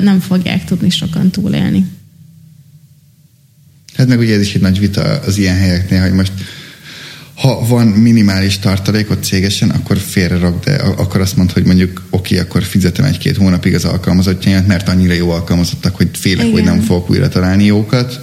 nem 0.02 0.20
fogják 0.20 0.64
tudni 0.64 0.90
sokan 0.90 1.30
túlélni. 1.30 1.86
Hát 3.96 4.06
meg 4.06 4.18
ugye 4.18 4.34
ez 4.34 4.40
is 4.40 4.54
egy 4.54 4.60
nagy 4.60 4.78
vita 4.78 5.02
az 5.02 5.38
ilyen 5.38 5.56
helyeknél, 5.56 6.00
hogy 6.00 6.12
most 6.12 6.32
ha 7.36 7.66
van 7.66 7.86
minimális 7.86 8.58
tartalékot 8.58 9.24
cégesen, 9.24 9.70
akkor 9.70 9.98
félre 9.98 10.38
rak, 10.38 10.64
de 10.64 10.74
akkor 10.74 11.20
azt 11.20 11.36
mondta, 11.36 11.54
hogy 11.54 11.64
mondjuk 11.64 12.02
oké, 12.10 12.34
okay, 12.34 12.46
akkor 12.46 12.62
fizetem 12.62 13.04
egy-két 13.04 13.36
hónapig 13.36 13.74
az 13.74 13.84
alkalmazottjaimat, 13.84 14.66
mert 14.66 14.88
annyira 14.88 15.12
jó 15.12 15.30
alkalmazottak, 15.30 15.96
hogy 15.96 16.08
félek, 16.12 16.46
Igen. 16.46 16.52
hogy 16.52 16.64
nem 16.64 16.80
fogok 16.80 17.10
újra 17.10 17.28
találni 17.28 17.64
jókat, 17.64 18.20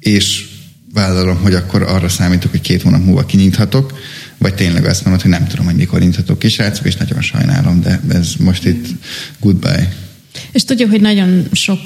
és 0.00 0.46
vállalom, 0.92 1.36
hogy 1.36 1.54
akkor 1.54 1.82
arra 1.82 2.08
számítok, 2.08 2.50
hogy 2.50 2.60
két 2.60 2.82
hónap 2.82 3.04
múlva 3.04 3.26
kinyithatok, 3.26 3.98
vagy 4.38 4.54
tényleg 4.54 4.84
azt 4.84 5.04
mondod, 5.04 5.22
hogy 5.22 5.30
nem 5.30 5.46
tudom, 5.46 5.64
hogy 5.64 5.74
mikor 5.74 6.00
nyithatok 6.00 6.38
ki, 6.38 6.48
srácok, 6.48 6.86
és 6.86 6.96
nagyon 6.96 7.20
sajnálom, 7.20 7.80
de 7.80 8.00
ez 8.08 8.32
most 8.38 8.64
itt 8.64 8.86
goodbye. 9.40 9.92
És 10.54 10.64
tudjuk, 10.64 10.90
hogy 10.90 11.00
nagyon 11.00 11.46
sok 11.52 11.78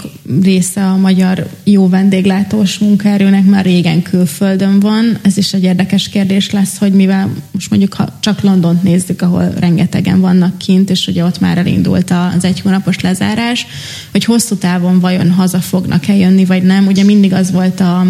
része 0.43 0.87
a 0.87 0.97
magyar 0.97 1.49
jó 1.65 1.89
vendéglátós 1.89 2.79
munkaerőnek 2.79 3.45
már 3.45 3.65
régen 3.65 4.03
külföldön 4.03 4.81
van. 4.81 5.19
Ez 5.23 5.37
is 5.37 5.53
egy 5.53 5.63
érdekes 5.63 6.09
kérdés 6.09 6.51
lesz, 6.51 6.79
hogy 6.79 6.93
mivel 6.93 7.31
most 7.51 7.71
mondjuk 7.71 7.95
ha 7.95 8.19
csak 8.21 8.41
Londont 8.41 8.83
nézzük, 8.83 9.23
ahol 9.23 9.51
rengetegen 9.59 10.21
vannak 10.21 10.59
kint, 10.59 10.91
és 10.91 11.07
ugye 11.07 11.25
ott 11.25 11.41
már 11.41 11.59
elindult 11.59 12.11
az 12.11 12.45
egy 12.45 12.61
hónapos 12.61 13.01
lezárás, 13.01 13.67
hogy 14.11 14.25
hosszú 14.25 14.55
távon 14.55 15.01
vajon 15.01 15.31
haza 15.31 15.61
fognak-e 15.61 16.17
jönni, 16.17 16.45
vagy 16.45 16.63
nem. 16.63 16.87
Ugye 16.87 17.05
mindig 17.05 17.33
az 17.33 17.51
volt 17.51 17.81
a, 17.81 18.07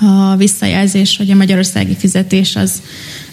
a 0.00 0.36
visszajelzés, 0.36 1.16
hogy 1.16 1.30
a 1.30 1.36
magyarországi 1.36 1.94
fizetés 1.94 2.56
az, 2.56 2.82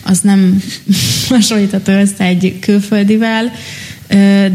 az 0.03 0.19
nem 0.19 0.63
hasonlítható 1.29 1.91
össze 1.91 2.23
egy 2.23 2.57
külföldivel, 2.59 3.51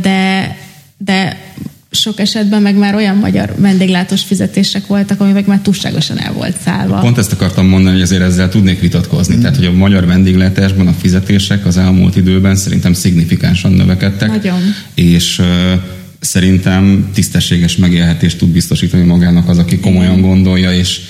de 0.00 0.56
de 1.04 1.36
sok 1.90 2.20
esetben 2.20 2.62
meg 2.62 2.76
már 2.76 2.94
olyan 2.94 3.16
magyar 3.16 3.54
vendéglátós 3.58 4.22
fizetések 4.22 4.86
voltak, 4.86 5.20
ami 5.20 5.32
meg 5.32 5.46
már 5.46 5.60
túlságosan 5.60 6.18
el 6.18 6.32
volt 6.32 6.60
szállva. 6.64 6.98
Pont 6.98 7.18
ezt 7.18 7.32
akartam 7.32 7.66
mondani, 7.66 7.94
hogy 7.94 8.02
azért 8.02 8.22
ezzel 8.22 8.48
tudnék 8.48 8.80
vitatkozni. 8.80 9.36
Mm. 9.36 9.40
Tehát, 9.40 9.56
hogy 9.56 9.64
a 9.64 9.72
magyar 9.72 10.06
vendéglátásban 10.06 10.86
a 10.86 10.92
fizetések 10.92 11.66
az 11.66 11.76
elmúlt 11.76 12.16
időben 12.16 12.56
szerintem 12.56 12.92
szignifikánsan 12.92 13.72
növekedtek. 13.72 14.28
Nagyon. 14.28 14.60
És 14.94 15.38
uh, 15.38 15.46
szerintem 16.20 17.10
tisztességes 17.14 17.76
megélhetést 17.76 18.38
tud 18.38 18.48
biztosítani 18.48 19.04
magának 19.04 19.48
az, 19.48 19.58
aki 19.58 19.78
komolyan 19.78 20.20
gondolja, 20.20 20.72
és 20.72 21.00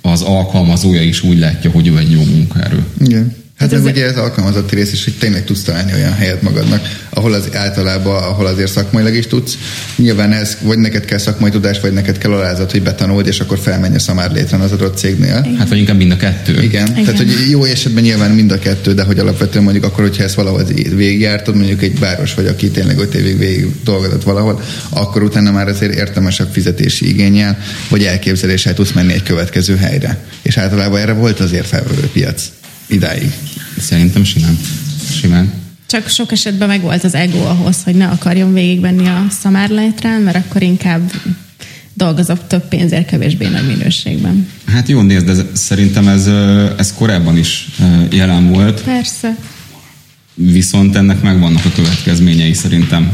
az 0.00 0.22
alkalmazója 0.22 1.02
is 1.02 1.22
úgy 1.22 1.38
látja, 1.38 1.70
hogy 1.70 1.86
ő 1.86 1.98
egy 1.98 2.10
jó 2.10 2.24
munkaerő. 2.24 2.84
Igen. 3.00 3.36
Hát, 3.58 3.70
hát 3.70 3.78
ez 3.78 3.86
ugye 3.86 4.04
ez 4.04 4.16
alkalmazotti 4.16 4.74
rész 4.74 4.92
is, 4.92 5.04
hogy 5.04 5.14
tényleg 5.18 5.44
tudsz 5.44 5.62
találni 5.62 5.92
olyan 5.92 6.12
helyet 6.12 6.42
magadnak, 6.42 6.88
ahol 7.08 7.32
az 7.32 7.48
általában, 7.52 8.22
ahol 8.22 8.46
azért 8.46 8.70
szakmailag 8.70 9.14
is 9.14 9.26
tudsz. 9.26 9.58
Nyilván 9.96 10.32
ez 10.32 10.56
vagy 10.60 10.78
neked 10.78 11.04
kell 11.04 11.18
szakmai 11.18 11.50
tudás, 11.50 11.80
vagy 11.80 11.92
neked 11.92 12.18
kell 12.18 12.32
alázat, 12.32 12.70
hogy 12.70 12.82
betanold, 12.82 13.26
és 13.26 13.40
akkor 13.40 13.58
felmenj 13.58 13.94
a 13.94 13.98
szamár 13.98 14.32
létre 14.32 14.56
az 14.56 14.72
adott 14.72 14.98
cégnél. 14.98 15.42
Igen. 15.44 15.56
Hát 15.56 15.68
vagy 15.68 15.78
inkább 15.78 15.96
mind 15.96 16.10
a 16.10 16.16
kettő. 16.16 16.62
Igen. 16.62 16.86
Igen. 16.86 17.04
Tehát, 17.04 17.16
hogy 17.16 17.50
jó 17.50 17.64
esetben 17.64 18.02
nyilván 18.02 18.30
mind 18.30 18.52
a 18.52 18.58
kettő, 18.58 18.94
de 18.94 19.02
hogy 19.02 19.18
alapvetően 19.18 19.64
mondjuk 19.64 19.84
akkor, 19.84 20.04
hogyha 20.04 20.22
ezt 20.22 20.34
valahol 20.34 20.64
végigjártad, 20.96 21.56
mondjuk 21.56 21.82
egy 21.82 21.98
város 21.98 22.34
vagy, 22.34 22.46
aki 22.46 22.70
tényleg 22.70 22.98
öt 22.98 23.14
évig 23.14 23.38
végig 23.38 23.66
dolgozott 23.84 24.22
valahol, 24.22 24.62
akkor 24.88 25.22
utána 25.22 25.50
már 25.50 25.68
azért 25.68 25.94
értelmesebb 25.94 26.48
fizetési 26.52 27.08
igényel, 27.08 27.58
vagy 27.88 28.04
elképzeléssel 28.04 28.74
tudsz 28.74 28.92
menni 28.92 29.12
egy 29.12 29.22
következő 29.22 29.76
helyre. 29.76 30.18
És 30.42 30.56
általában 30.56 31.00
erre 31.00 31.12
volt 31.12 31.40
azért 31.40 31.66
felvevő 31.66 32.08
piac 32.12 32.42
idáig. 32.88 33.32
Szerintem 33.78 34.24
simán. 34.24 34.58
Simán. 35.20 35.52
Csak 35.86 36.08
sok 36.08 36.32
esetben 36.32 36.68
meg 36.68 36.80
volt 36.80 37.04
az 37.04 37.14
ego 37.14 37.38
ahhoz, 37.38 37.76
hogy 37.84 37.94
ne 37.94 38.06
akarjon 38.06 38.52
végigvenni 38.52 39.06
a 39.06 39.26
szamárlejtrán, 39.40 40.20
mert 40.20 40.36
akkor 40.36 40.62
inkább 40.62 41.12
dolgozott 41.94 42.48
több 42.48 42.68
pénzért 42.68 43.06
kevésbé 43.06 43.46
nagy 43.46 43.66
minőségben. 43.66 44.48
Hát 44.66 44.88
jó, 44.88 45.00
nézd, 45.00 45.26
de 45.26 45.42
szerintem 45.52 46.08
ez, 46.08 46.26
ez 46.78 46.92
korábban 46.92 47.36
is 47.36 47.68
jelen 48.10 48.48
volt. 48.48 48.80
Persze. 48.82 49.36
Viszont 50.34 50.96
ennek 50.96 51.22
megvannak 51.22 51.64
a 51.64 51.72
következményei 51.74 52.52
szerintem. 52.52 53.10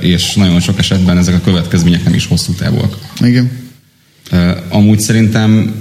És 0.00 0.34
nagyon 0.34 0.60
sok 0.60 0.78
esetben 0.78 1.18
ezek 1.18 1.34
a 1.34 1.40
következmények 1.40 2.04
nem 2.04 2.14
is 2.14 2.26
hosszú 2.26 2.52
távúak. 2.52 2.98
Igen. 3.20 3.50
Amúgy 4.68 5.00
szerintem 5.00 5.74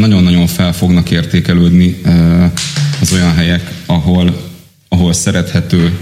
nagyon-nagyon 0.00 0.46
fel 0.46 0.72
fognak 0.72 1.10
értékelődni 1.10 2.00
az 3.00 3.12
olyan 3.12 3.34
helyek, 3.34 3.72
ahol, 3.86 4.50
ahol 4.88 5.12
szerethető 5.12 5.98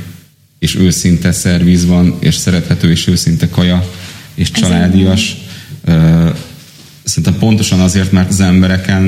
és 0.59 0.75
őszinte 0.75 1.33
szerviz 1.33 1.87
van, 1.87 2.17
és 2.21 2.35
szerethető 2.35 2.91
és 2.91 3.07
őszinte 3.07 3.49
kaja, 3.49 3.91
és 4.35 4.51
családias. 4.51 5.37
Szerintem 7.03 7.39
pontosan 7.39 7.81
azért, 7.81 8.13
mert 8.13 8.29
az 8.29 8.41
embereken 8.41 9.03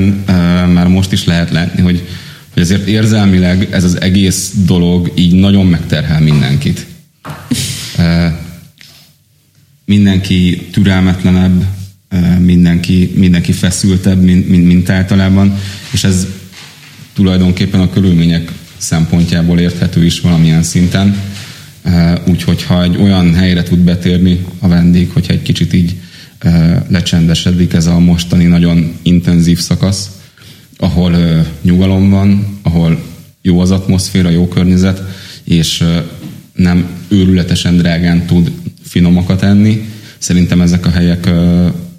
már 0.73 0.87
most 0.87 1.11
is 1.11 1.25
lehet 1.25 1.51
látni, 1.51 1.81
hogy, 1.81 2.07
hogy 2.53 2.61
azért 2.61 2.87
érzelmileg 2.87 3.67
ez 3.71 3.83
az 3.83 4.01
egész 4.01 4.51
dolog 4.65 5.11
így 5.15 5.33
nagyon 5.33 5.65
megterhel 5.65 6.21
mindenkit. 6.21 6.85
Mindenki 9.85 10.67
türelmetlenebb, 10.71 11.65
mindenki, 12.39 13.11
mindenki 13.15 13.51
feszültebb, 13.51 14.21
mint, 14.21 14.49
mint, 14.49 14.65
mint 14.65 14.89
általában, 14.89 15.57
és 15.91 16.03
ez 16.03 16.27
tulajdonképpen 17.13 17.79
a 17.79 17.89
körülmények 17.89 18.51
szempontjából 18.77 19.59
érthető 19.59 20.05
is 20.05 20.19
valamilyen 20.21 20.63
szinten. 20.63 21.15
Úgyhogy 22.27 22.63
ha 22.63 22.83
egy 22.83 22.97
olyan 22.97 23.33
helyre 23.33 23.63
tud 23.63 23.79
betérni 23.79 24.45
a 24.59 24.67
vendég, 24.67 25.09
hogyha 25.11 25.33
egy 25.33 25.41
kicsit 25.41 25.73
így 25.73 25.95
lecsendesedik 26.87 27.73
ez 27.73 27.85
a 27.85 27.99
mostani 27.99 28.45
nagyon 28.45 28.93
intenzív 29.01 29.59
szakasz, 29.59 30.09
ahol 30.77 31.45
nyugalom 31.61 32.09
van, 32.09 32.59
ahol 32.61 33.03
jó 33.41 33.59
az 33.59 33.71
atmoszféra, 33.71 34.29
jó 34.29 34.47
környezet, 34.47 35.01
és 35.43 35.83
nem 36.53 36.85
őrületesen 37.07 37.77
drágán 37.77 38.25
tud 38.25 38.51
finomakat 38.83 39.43
enni. 39.43 39.89
Szerintem 40.17 40.61
ezek 40.61 40.85
a 40.85 40.89
helyek 40.89 41.29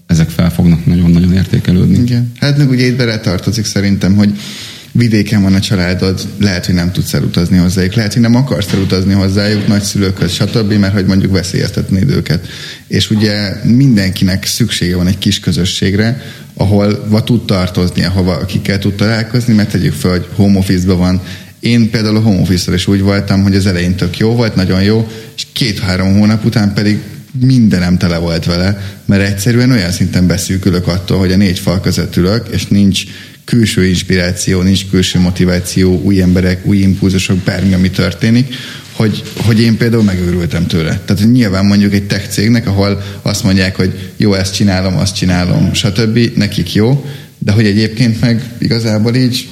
ezek 0.07 0.29
fel 0.29 0.51
fognak 0.51 0.87
nagyon-nagyon 0.87 1.33
értékelődni. 1.33 1.99
Igen. 1.99 2.33
Hát 2.41 2.59
meg 2.59 2.71
ugye 2.71 2.87
itt 2.87 2.97
beletartozik 2.97 3.65
szerintem, 3.65 4.15
hogy 4.15 4.39
vidéken 4.93 5.43
van 5.43 5.55
a 5.55 5.61
családod, 5.61 6.21
lehet, 6.41 6.67
hogy 6.67 6.75
nem 6.75 6.93
tudsz 6.93 7.15
elutazni 7.15 7.57
hozzájuk, 7.57 7.95
lehet, 7.95 8.13
hogy 8.13 8.23
nem 8.23 8.35
akarsz 8.35 8.73
elutazni 8.73 9.13
hozzájuk, 9.13 9.67
nagyszülőkhöz, 9.67 10.33
stb., 10.33 10.73
mert 10.73 10.93
hogy 10.93 11.07
mondjuk 11.07 11.33
veszélyeztetnéd 11.33 12.11
őket. 12.11 12.47
És 12.87 13.11
ugye 13.11 13.65
mindenkinek 13.65 14.47
szüksége 14.47 14.97
van 14.97 15.07
egy 15.07 15.19
kis 15.19 15.41
közösségre, 15.41 16.23
ahol 16.55 17.07
va 17.09 17.25
tud 17.25 17.45
tartozni, 17.45 18.05
ahova 18.05 18.37
akikkel 18.37 18.79
tud 18.79 18.95
találkozni, 18.95 19.55
mert 19.55 19.71
tegyük 19.71 19.93
fel, 19.93 20.11
hogy 20.11 20.27
home 20.35 20.59
office 20.59 20.93
van, 20.93 21.21
én 21.61 21.91
például 21.91 22.17
a 22.17 22.21
home 22.21 22.41
office 22.41 22.75
is 22.75 22.87
úgy 22.87 23.01
voltam, 23.01 23.43
hogy 23.43 23.55
az 23.55 23.67
elején 23.67 23.95
tök 23.95 24.19
jó 24.19 24.35
volt, 24.35 24.55
nagyon 24.55 24.83
jó, 24.83 25.09
és 25.37 25.47
két-három 25.53 26.19
hónap 26.19 26.45
után 26.45 26.75
pedig 26.75 26.99
mindenem 27.41 27.99
tele 27.99 28.19
volt 28.19 28.45
vele, 28.45 28.99
mert 29.05 29.23
egyszerűen 29.23 29.71
olyan 29.71 29.91
szinten 29.91 30.27
beszűkülök 30.27 30.87
attól, 30.87 31.19
hogy 31.19 31.33
a 31.33 31.37
négy 31.37 31.59
fal 31.59 31.81
között 31.81 32.17
ülök, 32.17 32.49
és 32.49 32.67
nincs 32.67 33.03
külső 33.45 33.87
inspiráció, 33.87 34.63
nincs 34.63 34.87
külső 34.91 35.19
motiváció, 35.19 36.01
új 36.01 36.23
emberek, 36.23 36.67
új 36.67 36.77
impulzusok, 36.77 37.37
bármi, 37.37 37.75
ami 37.75 37.91
történik, 37.91 38.55
hogy, 38.93 39.23
hogy 39.37 39.61
én 39.61 39.77
például 39.77 40.03
megőrültem 40.03 40.67
tőle. 40.67 41.01
Tehát 41.05 41.33
nyilván 41.33 41.65
mondjuk 41.65 41.93
egy 41.93 42.07
tech 42.07 42.29
cégnek, 42.29 42.67
ahol 42.67 43.03
azt 43.23 43.43
mondják, 43.43 43.77
hogy 43.77 44.11
jó, 44.17 44.35
ezt 44.35 44.55
csinálom, 44.55 44.97
azt 44.97 45.15
csinálom, 45.15 45.75
stb. 45.75 46.19
nekik 46.35 46.75
jó, 46.75 47.05
de 47.39 47.53
hogy 47.53 47.67
egyébként 47.67 48.21
meg 48.21 48.43
igazából 48.59 49.15
így 49.15 49.49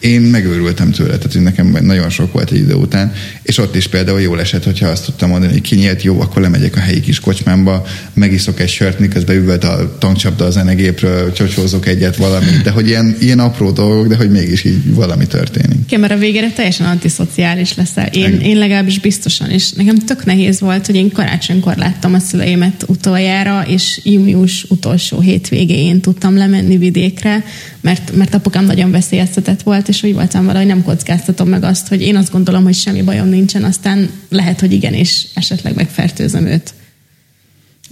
én 0.00 0.20
megőrültem 0.20 0.90
tőle, 0.90 1.16
tehát 1.16 1.32
hogy 1.32 1.42
nekem 1.42 1.78
nagyon 1.80 2.10
sok 2.10 2.32
volt 2.32 2.50
egy 2.50 2.58
idő 2.58 2.74
után, 2.74 3.12
és 3.42 3.58
ott 3.58 3.76
is 3.76 3.86
például 3.86 4.20
jól 4.20 4.40
esett, 4.40 4.64
hogyha 4.64 4.88
azt 4.88 5.04
tudtam 5.04 5.28
mondani, 5.28 5.52
hogy 5.52 5.60
kinyílt, 5.60 6.02
jó, 6.02 6.20
akkor 6.20 6.42
lemegyek 6.42 6.76
a 6.76 6.80
helyi 6.80 7.00
kis 7.00 7.20
kocsmámba, 7.20 7.86
megiszok 8.14 8.60
egy 8.60 8.68
sört, 8.68 8.98
miközben 8.98 9.36
üvölt 9.36 9.64
a 9.64 9.96
tankcsapda 9.98 10.44
a 10.44 10.50
zenegépről, 10.50 11.32
csocsózok 11.32 11.86
egyet 11.86 12.16
valamit, 12.16 12.62
de 12.62 12.70
hogy 12.70 12.86
ilyen, 12.86 13.16
ilyen 13.20 13.38
apró 13.38 13.70
dolgok, 13.70 14.06
de 14.06 14.16
hogy 14.16 14.30
mégis 14.30 14.64
így 14.64 14.94
valami 14.94 15.26
történik. 15.26 15.78
Igen, 15.86 16.00
mert 16.00 16.12
a 16.12 16.16
végére 16.16 16.52
teljesen 16.52 16.86
antiszociális 16.86 17.74
leszel. 17.74 18.06
Én, 18.06 18.40
én 18.40 18.58
legalábbis 18.58 18.98
biztosan, 18.98 19.50
és 19.50 19.70
nekem 19.70 19.98
tök 19.98 20.24
nehéz 20.24 20.60
volt, 20.60 20.86
hogy 20.86 20.96
én 20.96 21.10
karácsonykor 21.10 21.76
láttam 21.76 22.14
a 22.14 22.18
szüleimet 22.18 22.84
utoljára, 22.86 23.64
és 23.66 24.00
június 24.02 24.64
utolsó 24.68 25.20
hétvégén 25.20 26.00
tudtam 26.00 26.36
lemenni 26.36 26.76
vidékre, 26.76 27.44
mert, 27.80 28.16
mert 28.16 28.34
apukám 28.34 28.64
nagyon 28.64 28.90
veszélyeztetett 28.90 29.62
volt, 29.62 29.88
és 29.88 30.02
úgy 30.02 30.14
voltam 30.14 30.46
vele, 30.46 30.58
hogy 30.58 30.68
nem 30.68 30.82
kockáztatom 30.82 31.48
meg 31.48 31.62
azt, 31.62 31.88
hogy 31.88 32.02
én 32.02 32.16
azt 32.16 32.32
gondolom, 32.32 32.62
hogy 32.62 32.74
semmi 32.74 33.02
bajom 33.02 33.28
nincsen, 33.28 33.64
aztán 33.64 34.10
lehet, 34.28 34.60
hogy 34.60 34.72
igen, 34.72 34.94
és 34.94 35.26
esetleg 35.34 35.74
megfertőzöm 35.74 36.46
őt. 36.46 36.74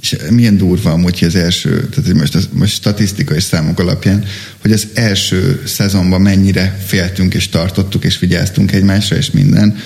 És 0.01 0.17
milyen 0.31 0.57
durva 0.57 0.91
amúgy 0.91 1.25
az 1.25 1.35
első, 1.35 1.89
tehát 1.89 2.13
most, 2.13 2.53
most 2.53 2.73
statisztikai 2.73 3.41
számok 3.41 3.79
alapján, 3.79 4.25
hogy 4.59 4.73
az 4.73 4.89
első 4.95 5.63
szezonban 5.67 6.21
mennyire 6.21 6.79
féltünk 6.87 7.35
és 7.35 7.49
tartottuk 7.49 8.05
és 8.05 8.19
vigyáztunk 8.19 8.73
egymásra 8.73 9.17
és 9.17 9.31
minden, 9.31 9.77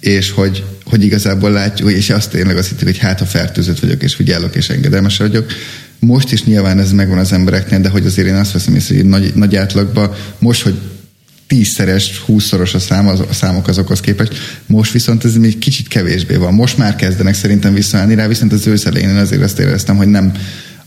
és 0.00 0.30
hogy, 0.30 0.64
hogy 0.84 1.04
igazából 1.04 1.50
látjuk, 1.50 1.92
és 1.92 2.10
azt 2.10 2.30
tényleg 2.30 2.56
azt 2.56 2.68
hittük, 2.68 2.86
hogy 2.86 2.98
hát 2.98 3.18
ha 3.18 3.24
fertőzött 3.24 3.80
vagyok 3.80 4.02
és 4.02 4.14
figyelok 4.14 4.56
és 4.56 4.68
engedelmes 4.68 5.16
vagyok, 5.16 5.52
Most 6.06 6.32
is 6.32 6.44
nyilván 6.44 6.78
ez 6.78 6.92
megvan 6.92 7.18
az 7.18 7.32
embereknél, 7.32 7.80
de 7.80 7.88
hogy 7.88 8.06
azért 8.06 8.28
én 8.28 8.34
azt 8.34 8.52
veszem 8.52 8.74
észre, 8.74 8.96
hogy 8.96 9.04
nagy, 9.04 9.32
nagy 9.34 9.56
átlagban 9.56 10.12
most, 10.38 10.62
hogy 10.62 10.74
tízszeres, 11.46 12.18
húszszoros 12.18 12.74
a, 12.74 12.78
szám, 12.78 13.08
az, 13.08 13.20
a 13.20 13.32
számok 13.32 13.68
azokhoz 13.68 14.00
képest. 14.00 14.32
Most 14.66 14.92
viszont 14.92 15.24
ez 15.24 15.36
még 15.36 15.58
kicsit 15.58 15.88
kevésbé 15.88 16.36
van. 16.36 16.54
Most 16.54 16.78
már 16.78 16.96
kezdenek 16.96 17.34
szerintem 17.34 17.74
visszaállni 17.74 18.14
rá, 18.14 18.26
viszont 18.26 18.52
az 18.52 18.66
ősz 18.66 18.84
elején 18.84 19.08
én 19.08 19.16
azért 19.16 19.42
azt 19.42 19.58
éreztem, 19.58 19.96
hogy 19.96 20.08
nem 20.08 20.32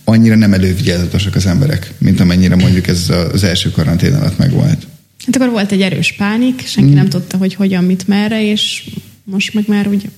annyira 0.04 0.36
nem 0.36 0.54
elővigyázatosak 0.54 1.36
az 1.36 1.46
emberek, 1.46 1.94
mint 1.98 2.20
amennyire 2.20 2.56
mondjuk 2.56 2.88
ez 2.88 3.10
az 3.34 3.44
első 3.44 3.72
karantén 3.72 4.14
alatt 4.14 4.38
megvolt. 4.38 4.88
Hát 5.26 5.36
akkor 5.36 5.50
volt 5.50 5.72
egy 5.72 5.82
erős 5.82 6.14
pánik, 6.18 6.68
senki 6.68 6.92
mm. 6.92 6.96
nem 6.96 7.10
tudta, 7.10 7.38
hogy 7.38 7.54
hogyan, 7.54 7.84
mit, 7.84 8.08
merre, 8.08 8.50
és 8.50 8.90
most 9.24 9.54
meg 9.54 9.64
már 9.68 9.88
úgy 9.88 10.10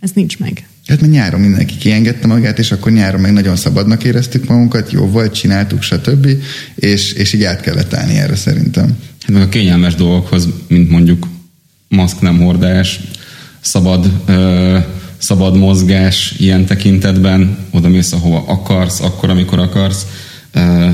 ez 0.00 0.10
nincs 0.14 0.38
meg. 0.38 0.68
Hát 0.86 1.00
mert 1.00 1.12
nyáron 1.12 1.40
mindenki 1.40 1.76
kiengedte 1.76 2.26
magát, 2.26 2.58
és 2.58 2.72
akkor 2.72 2.92
nyáron 2.92 3.20
meg 3.20 3.32
nagyon 3.32 3.56
szabadnak 3.56 4.04
éreztük 4.04 4.48
magunkat, 4.48 4.92
jó 4.92 5.06
volt, 5.06 5.34
csináltuk, 5.34 5.82
stb. 5.82 6.28
És, 6.74 7.12
és 7.12 7.32
így 7.32 7.42
át 7.42 7.60
kellett 7.60 7.94
állni 7.94 8.18
erre 8.18 8.36
szerintem. 8.36 8.96
Hát 9.20 9.30
meg 9.30 9.42
a 9.42 9.48
kényelmes 9.48 9.94
dolgokhoz, 9.94 10.48
mint 10.68 10.90
mondjuk 10.90 11.26
maszk 11.88 12.20
nem 12.20 12.38
hordás, 12.38 13.00
szabad, 13.60 14.10
ö, 14.26 14.78
szabad 15.18 15.56
mozgás 15.56 16.34
ilyen 16.38 16.64
tekintetben, 16.64 17.58
oda 17.70 17.88
mész, 17.88 18.12
ahova 18.12 18.44
akarsz, 18.46 19.00
akkor, 19.00 19.30
amikor 19.30 19.58
akarsz. 19.58 20.06
Ö, 20.52 20.88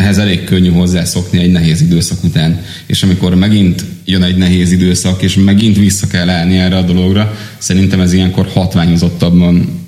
ehhez 0.00 0.18
elég 0.18 0.44
könnyű 0.44 0.70
hozzászokni 0.70 1.38
egy 1.38 1.50
nehéz 1.50 1.80
időszak 1.80 2.24
után. 2.24 2.60
És 2.86 3.02
amikor 3.02 3.34
megint 3.34 3.84
jön 4.04 4.22
egy 4.22 4.36
nehéz 4.36 4.72
időszak, 4.72 5.22
és 5.22 5.34
megint 5.34 5.76
vissza 5.76 6.06
kell 6.06 6.28
állni 6.28 6.58
erre 6.58 6.76
a 6.76 6.82
dologra, 6.82 7.36
szerintem 7.58 8.00
ez 8.00 8.12
ilyenkor 8.12 8.46
hatványozottabban 8.46 9.78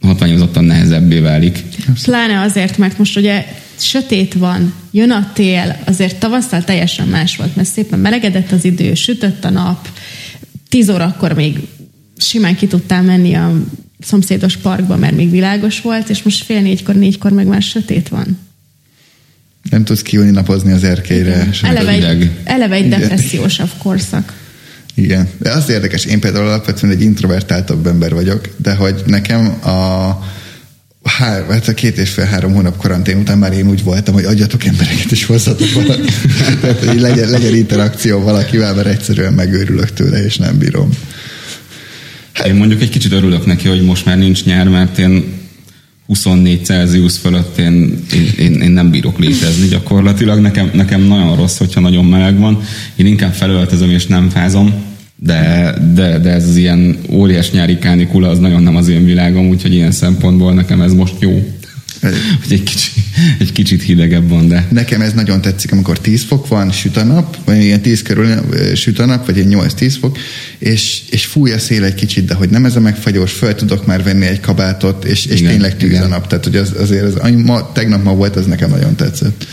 hatványozottan 0.00 0.64
nehezebbé 0.64 1.18
válik. 1.18 1.64
Pláne 2.02 2.40
azért, 2.40 2.78
mert 2.78 2.98
most 2.98 3.16
ugye 3.16 3.46
sötét 3.76 4.34
van, 4.34 4.74
jön 4.90 5.10
a 5.10 5.30
tél, 5.34 5.78
azért 5.86 6.18
tavasszal 6.18 6.64
teljesen 6.64 7.08
más 7.08 7.36
volt, 7.36 7.56
mert 7.56 7.68
szépen 7.68 7.98
melegedett 7.98 8.52
az 8.52 8.64
idő, 8.64 8.94
sütött 8.94 9.44
a 9.44 9.50
nap, 9.50 9.88
tíz 10.68 10.90
órakor 10.90 11.32
még 11.32 11.58
simán 12.16 12.56
ki 12.56 12.66
tudtál 12.66 13.02
menni 13.02 13.34
a 13.34 13.62
szomszédos 13.98 14.56
parkba, 14.56 14.96
mert 14.96 15.16
még 15.16 15.30
világos 15.30 15.80
volt, 15.80 16.08
és 16.08 16.22
most 16.22 16.44
fél 16.44 16.60
négykor, 16.60 16.94
négykor 16.94 17.32
meg 17.32 17.46
már 17.46 17.62
sötét 17.62 18.08
van. 18.08 18.38
Nem 19.70 19.84
tudsz 19.84 20.02
kiülni 20.02 20.30
napozni 20.30 20.72
az 20.72 20.84
erkélyre. 20.84 21.48
Eleve 21.62 21.90
egy, 21.90 22.30
eleve 22.44 22.74
egy 22.74 22.88
depressziósabb 22.88 23.70
korszak. 23.78 24.32
Igen. 24.94 25.28
De 25.38 25.50
az 25.50 25.68
érdekes, 25.68 26.04
én 26.04 26.20
például 26.20 26.46
alapvetően 26.46 26.92
egy 26.92 27.02
introvertáltabb 27.02 27.86
ember 27.86 28.14
vagyok, 28.14 28.48
de 28.56 28.74
hogy 28.74 29.02
nekem 29.06 29.46
a 29.46 30.18
hár, 31.02 31.44
hát 31.50 31.68
a 31.68 31.74
két 31.74 31.98
és 31.98 32.10
fél 32.10 32.24
három 32.24 32.52
hónap 32.52 32.76
karantén 32.76 33.18
után 33.18 33.38
már 33.38 33.52
én 33.52 33.68
úgy 33.68 33.82
voltam, 33.82 34.14
hogy 34.14 34.24
adjatok 34.24 34.64
embereket 34.64 35.10
és 35.10 35.24
hozzatok 35.24 35.72
valaki. 35.72 36.12
Tehát, 36.60 36.84
hogy 36.84 37.00
legyen, 37.00 37.28
legyen 37.30 37.54
interakció 37.54 38.20
valakivel, 38.20 38.74
mert 38.74 38.86
egyszerűen 38.86 39.32
megőrülök 39.32 39.92
tőle, 39.92 40.24
és 40.24 40.36
nem 40.36 40.58
bírom. 40.58 40.90
Hát, 42.32 42.46
én 42.46 42.54
mondjuk 42.54 42.82
egy 42.82 42.88
kicsit 42.88 43.12
örülök 43.12 43.46
neki, 43.46 43.68
hogy 43.68 43.82
most 43.82 44.04
már 44.04 44.18
nincs 44.18 44.44
nyár, 44.44 44.68
mert 44.68 44.98
én 44.98 45.39
24 46.10 46.64
Celsius 46.64 47.16
fölött 47.18 47.58
én, 47.58 48.04
én, 48.38 48.52
én, 48.52 48.70
nem 48.70 48.90
bírok 48.90 49.18
létezni 49.18 49.68
gyakorlatilag. 49.68 50.40
Nekem, 50.40 50.70
nekem 50.74 51.00
nagyon 51.00 51.36
rossz, 51.36 51.58
hogyha 51.58 51.80
nagyon 51.80 52.04
meleg 52.04 52.38
van. 52.38 52.60
Én 52.96 53.06
inkább 53.06 53.32
felöltözöm 53.32 53.90
és 53.90 54.06
nem 54.06 54.28
fázom, 54.28 54.72
de, 55.16 55.74
de, 55.94 56.18
de 56.18 56.30
ez 56.30 56.48
az 56.48 56.56
ilyen 56.56 56.96
óriás 57.10 57.50
nyári 57.50 57.78
kánikula 57.78 58.28
az 58.28 58.38
nagyon 58.38 58.62
nem 58.62 58.76
az 58.76 58.88
én 58.88 59.04
világom, 59.04 59.48
úgyhogy 59.48 59.72
ilyen 59.72 59.90
szempontból 59.90 60.54
nekem 60.54 60.80
ez 60.80 60.92
most 60.92 61.14
jó. 61.18 61.42
hogy 62.42 62.52
egy 62.52 62.62
kicsit, 62.62 62.92
egy 63.38 63.52
kicsit 63.52 63.82
hidegebb 63.82 64.28
van, 64.28 64.48
de... 64.48 64.66
Nekem 64.70 65.00
ez 65.00 65.12
nagyon 65.12 65.40
tetszik, 65.40 65.72
amikor 65.72 65.98
10 65.98 66.24
fok 66.24 66.48
van, 66.48 66.70
süt 66.70 66.96
a 66.96 67.04
nap, 67.04 67.36
vagy 67.44 67.62
ilyen 67.62 67.80
10 67.80 68.02
körül 68.02 68.36
süt 68.74 68.98
a 68.98 69.04
nap, 69.04 69.26
vagy 69.26 69.38
egy 69.38 69.46
8-10 69.48 69.96
fok, 70.00 70.18
és, 70.58 71.02
és 71.10 71.24
fúj 71.24 71.52
a 71.52 71.58
szél 71.58 71.84
egy 71.84 71.94
kicsit, 71.94 72.24
de 72.24 72.34
hogy 72.34 72.50
nem 72.50 72.64
ez 72.64 72.76
a 72.76 72.80
megfagyós, 72.80 73.32
föl 73.32 73.54
tudok 73.54 73.86
már 73.86 74.02
venni 74.02 74.26
egy 74.26 74.40
kabátot, 74.40 75.04
és, 75.04 75.26
és 75.26 75.40
igen, 75.40 75.52
tényleg 75.52 75.76
tűz 75.76 76.00
a 76.00 76.06
nap. 76.06 76.26
Tehát, 76.26 76.44
hogy 76.44 76.56
az, 76.56 76.72
azért 76.78 77.04
az, 77.04 77.32
ma, 77.44 77.72
tegnap 77.72 78.04
ma 78.04 78.14
volt, 78.14 78.36
az 78.36 78.46
nekem 78.46 78.70
nagyon 78.70 78.96
tetszett 78.96 79.46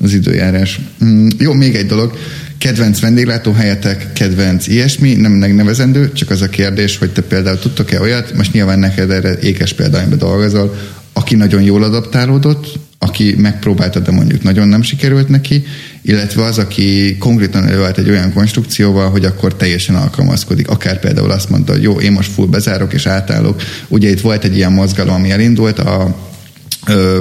az 0.00 0.12
időjárás. 0.12 0.80
Mm, 1.04 1.28
jó, 1.38 1.52
még 1.52 1.74
egy 1.74 1.86
dolog. 1.86 2.18
Kedvenc 2.58 3.00
vendéglátóhelyetek, 3.00 4.12
kedvenc 4.12 4.66
ilyesmi, 4.66 5.14
nem 5.14 5.32
megnevezendő, 5.32 6.12
csak 6.12 6.30
az 6.30 6.42
a 6.42 6.48
kérdés, 6.48 6.96
hogy 6.96 7.10
te 7.10 7.22
például 7.22 7.58
tudtok-e 7.58 8.00
olyat, 8.00 8.34
most 8.36 8.52
nyilván 8.52 8.78
neked 8.78 9.10
erre 9.10 9.38
ékes 9.38 9.72
példányban 9.72 10.18
dolgozol, 10.18 10.76
aki 11.18 11.34
nagyon 11.34 11.62
jól 11.62 11.82
adaptálódott, 11.82 12.78
aki 12.98 13.34
megpróbálta, 13.38 14.00
de 14.00 14.10
mondjuk 14.10 14.42
nagyon 14.42 14.68
nem 14.68 14.82
sikerült 14.82 15.28
neki, 15.28 15.64
illetve 16.02 16.44
az, 16.44 16.58
aki 16.58 17.16
konkrétan 17.18 17.66
előállt 17.66 17.98
egy 17.98 18.10
olyan 18.10 18.32
konstrukcióval, 18.32 19.10
hogy 19.10 19.24
akkor 19.24 19.54
teljesen 19.54 19.94
alkalmazkodik. 19.94 20.68
Akár 20.68 21.00
például 21.00 21.30
azt 21.30 21.50
mondta, 21.50 21.72
hogy 21.72 21.82
jó, 21.82 22.00
én 22.00 22.12
most 22.12 22.30
full 22.30 22.46
bezárok 22.46 22.92
és 22.92 23.06
átállok. 23.06 23.62
Ugye 23.88 24.08
itt 24.08 24.20
volt 24.20 24.44
egy 24.44 24.56
ilyen 24.56 24.72
mozgalom, 24.72 25.14
ami 25.14 25.30
elindult, 25.30 25.78
a 25.78 26.16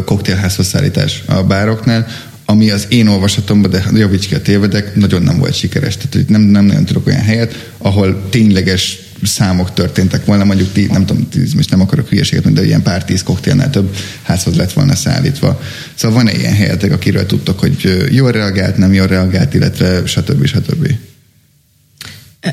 koktélházhoz 0.05 0.67
szállítás 0.67 1.23
a 1.25 1.43
bároknál, 1.43 2.07
ami 2.45 2.69
az 2.69 2.85
én 2.89 3.07
olvasatomban, 3.07 3.71
de 3.71 3.83
javíts 3.93 4.27
ki 4.27 4.35
a 4.35 4.41
tévedek, 4.41 4.95
nagyon 4.95 5.21
nem 5.21 5.37
volt 5.37 5.55
sikeres. 5.55 5.97
Tehát 5.97 6.13
hogy 6.13 6.25
nem, 6.27 6.41
nem 6.41 6.65
nagyon 6.65 6.85
tudok 6.85 7.07
olyan 7.07 7.21
helyet, 7.21 7.71
ahol 7.77 8.27
tényleges 8.29 8.99
számok 9.23 9.73
történtek 9.73 10.25
volna, 10.25 10.43
mondjuk 10.43 10.71
tí, 10.71 10.85
nem 10.85 11.05
tudom, 11.05 11.29
tíz, 11.29 11.53
most 11.53 11.69
nem 11.69 11.81
akarok 11.81 12.09
hülyeséget 12.09 12.43
mondani, 12.43 12.65
de 12.65 12.71
ilyen 12.71 12.83
pár 12.83 13.05
tíz 13.05 13.23
koktélnál 13.23 13.69
több 13.69 13.95
házhoz 14.21 14.55
lett 14.55 14.73
volna 14.73 14.95
szállítva. 14.95 15.61
Szóval 15.95 16.17
van-e 16.17 16.37
ilyen 16.37 16.53
helyetek, 16.53 16.91
akiről 16.91 17.25
tudtok, 17.25 17.59
hogy 17.59 18.07
jól 18.11 18.31
reagált, 18.31 18.77
nem 18.77 18.93
jól 18.93 19.07
reagált, 19.07 19.53
illetve 19.53 20.05
stb. 20.05 20.45
stb. 20.45 20.87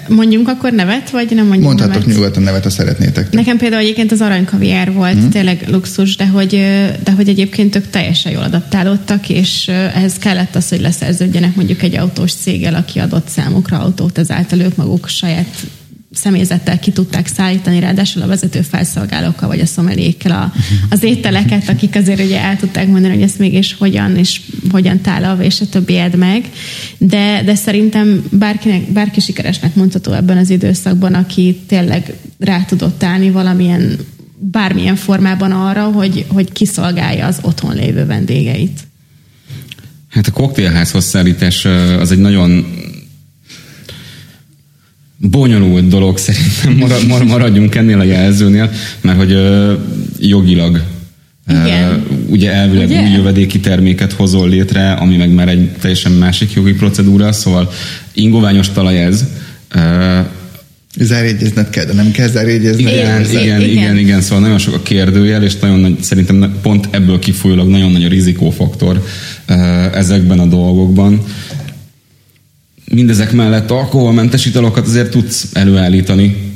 Mondjunk 0.08 0.48
akkor 0.48 0.72
nevet, 0.72 1.10
vagy 1.10 1.30
nem 1.34 1.46
mondjuk 1.46 1.66
Mondhatok 1.66 1.94
nevet? 1.94 2.14
nyugodtan 2.14 2.42
nevet, 2.42 2.62
ha 2.62 2.70
szeretnétek. 2.70 3.30
Nekem 3.30 3.56
például 3.56 3.82
egyébként 3.82 4.12
az 4.12 4.20
aranykaviár 4.20 4.92
volt, 4.92 5.16
mm. 5.16 5.28
tényleg 5.28 5.64
luxus, 5.68 6.16
de 6.16 6.26
hogy, 6.26 6.50
de 7.04 7.12
hogy 7.16 7.28
egyébként 7.28 7.76
ők 7.76 7.90
teljesen 7.90 8.32
jól 8.32 8.42
adaptálódtak, 8.42 9.28
és 9.28 9.68
ehhez 9.68 10.14
kellett 10.18 10.54
az, 10.54 10.68
hogy 10.68 10.80
leszerződjenek 10.80 11.54
mondjuk 11.54 11.82
egy 11.82 11.96
autós 11.96 12.32
céggel, 12.32 12.74
aki 12.74 12.98
adott 12.98 13.28
számukra 13.28 13.78
autót, 13.78 14.18
ezáltal 14.18 14.60
ők 14.60 14.76
maguk 14.76 15.08
saját 15.08 15.66
személyzettel 16.14 16.78
ki 16.78 16.90
tudták 16.90 17.26
szállítani, 17.26 17.80
ráadásul 17.80 18.22
a 18.22 18.26
vezető 18.26 18.60
felszolgálókkal, 18.60 19.48
vagy 19.48 19.60
a 19.60 19.66
szomelékkel 19.66 20.30
a, 20.30 20.52
az 20.90 21.02
ételeket, 21.02 21.68
akik 21.68 21.96
azért 21.96 22.24
ugye 22.24 22.40
el 22.40 22.56
tudták 22.56 22.86
mondani, 22.86 23.14
hogy 23.14 23.22
ezt 23.22 23.38
mégis 23.38 23.74
hogyan, 23.78 24.16
és 24.16 24.40
hogyan 24.70 25.00
tálalva, 25.00 25.42
és 25.42 25.60
a 25.60 25.66
többi 25.66 25.96
ed 25.96 26.16
meg. 26.16 26.50
De, 26.98 27.42
de 27.44 27.54
szerintem 27.54 28.24
bárkinek, 28.30 28.92
bárki 28.92 29.20
sikeresnek 29.20 29.74
mondható 29.74 30.12
ebben 30.12 30.36
az 30.36 30.50
időszakban, 30.50 31.14
aki 31.14 31.60
tényleg 31.66 32.14
rá 32.38 32.64
tudott 32.64 33.02
állni 33.02 33.30
valamilyen, 33.30 33.98
bármilyen 34.38 34.96
formában 34.96 35.52
arra, 35.52 35.84
hogy, 35.84 36.26
hogy 36.28 36.52
kiszolgálja 36.52 37.26
az 37.26 37.38
otthon 37.42 37.74
lévő 37.74 38.06
vendégeit. 38.06 38.80
Hát 40.08 40.26
a 40.26 40.30
koktélházhoz 40.30 41.04
szállítás 41.04 41.64
az 41.98 42.10
egy 42.10 42.18
nagyon 42.18 42.66
bonyolult 45.30 45.88
dolog 45.88 46.18
szerintem, 46.18 46.98
maradjunk 47.26 47.74
ennél 47.74 47.98
a 47.98 48.05
jelzőnél, 48.05 48.70
mert 49.01 49.18
hogy 49.18 49.36
jogilag 50.18 50.82
igen. 51.48 52.06
ugye 52.28 52.52
elvileg 52.52 52.86
ugye? 52.86 53.01
új 53.01 53.10
jövedéki 53.10 53.60
terméket 53.60 54.12
hozol 54.12 54.48
létre, 54.48 54.92
ami 54.92 55.16
meg 55.16 55.30
már 55.30 55.48
egy 55.48 55.70
teljesen 55.80 56.12
másik 56.12 56.52
jogi 56.52 56.72
procedúra, 56.72 57.32
szóval 57.32 57.72
ingoványos 58.12 58.70
talaj 58.70 59.05
ez. 59.05 59.24
Zárjegyezned 60.98 61.70
kell, 61.70 61.84
de 61.84 61.92
nem 61.92 62.10
kell 62.10 62.28
zárjegyezned. 62.28 62.80
Igen, 62.80 63.20
igen, 63.20 63.42
igen, 63.42 63.60
igen, 63.60 63.98
igen, 63.98 64.20
szóval 64.20 64.40
nagyon 64.40 64.59
sok 64.59 64.74
a 64.74 64.82
kérdőjel, 64.82 65.42
és 65.42 65.56
nagyon 65.56 65.78
nagy, 65.78 66.02
szerintem 66.02 66.55
pont 66.62 66.88
ebből 66.90 67.18
kifolyólag 67.18 67.68
nagyon 67.68 67.92
nagy 67.92 68.05
a 68.05 68.09
rizikófaktor 68.09 69.05
ezekben 69.94 70.38
a 70.38 70.46
dolgokban 70.46 71.20
mindezek 72.85 73.32
mellett 73.32 73.70
alkoholmentes 73.70 74.47
italokat 74.47 74.86
azért 74.86 75.11
tudsz 75.11 75.48
előállítani. 75.52 76.52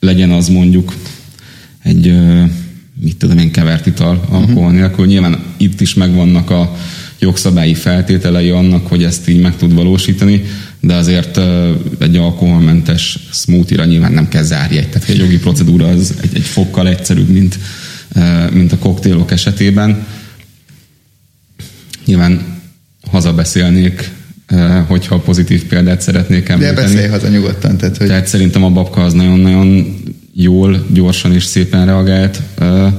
Legyen 0.00 0.30
az 0.30 0.48
mondjuk 0.48 0.94
egy, 1.82 2.14
mit 3.00 3.16
tudom 3.16 3.38
én, 3.38 3.50
kevert 3.50 3.86
ital 3.86 4.26
alkohol 4.28 4.68
mhm. 4.68 4.76
nélkül. 4.76 5.06
Nyilván 5.06 5.38
itt 5.56 5.80
is 5.80 5.94
megvannak 5.94 6.50
a 6.50 6.76
jogszabályi 7.18 7.74
feltételei 7.74 8.50
annak, 8.50 8.86
hogy 8.86 9.04
ezt 9.04 9.28
így 9.28 9.40
meg 9.40 9.56
tud 9.56 9.74
valósítani, 9.74 10.44
de 10.80 10.94
azért 10.94 11.40
egy 11.98 12.16
alkoholmentes 12.16 13.18
smoothie-ra 13.32 13.84
nyilván 13.84 14.12
nem 14.12 14.28
kell 14.28 14.42
zárjegy. 14.42 14.88
Tehát 14.88 15.08
egy 15.08 15.18
jogi 15.18 15.38
procedúra 15.38 15.86
az 15.86 16.14
egy, 16.22 16.34
egy 16.34 16.42
fokkal 16.42 16.88
egyszerűbb, 16.88 17.28
mint, 17.28 17.58
mint 18.52 18.72
a 18.72 18.78
koktélok 18.78 19.30
esetében. 19.30 20.06
Nyilván 22.04 22.60
hazabeszélnék 23.10 24.10
hogyha 24.86 25.18
pozitív 25.18 25.64
példát 25.64 26.00
szeretnék 26.00 26.48
említeni. 26.48 26.76
De 26.76 26.82
beszélj 26.82 27.08
haza 27.08 27.28
nyugodtan. 27.28 27.76
Tehát, 27.76 27.96
hogy... 27.96 28.06
tehát 28.06 28.26
szerintem 28.26 28.64
a 28.64 28.70
babka 28.70 29.04
az 29.04 29.12
nagyon-nagyon 29.12 29.96
jól, 30.32 30.86
gyorsan 30.92 31.32
és 31.32 31.44
szépen 31.44 31.86
reagált 31.86 32.42
uh, 32.60 32.92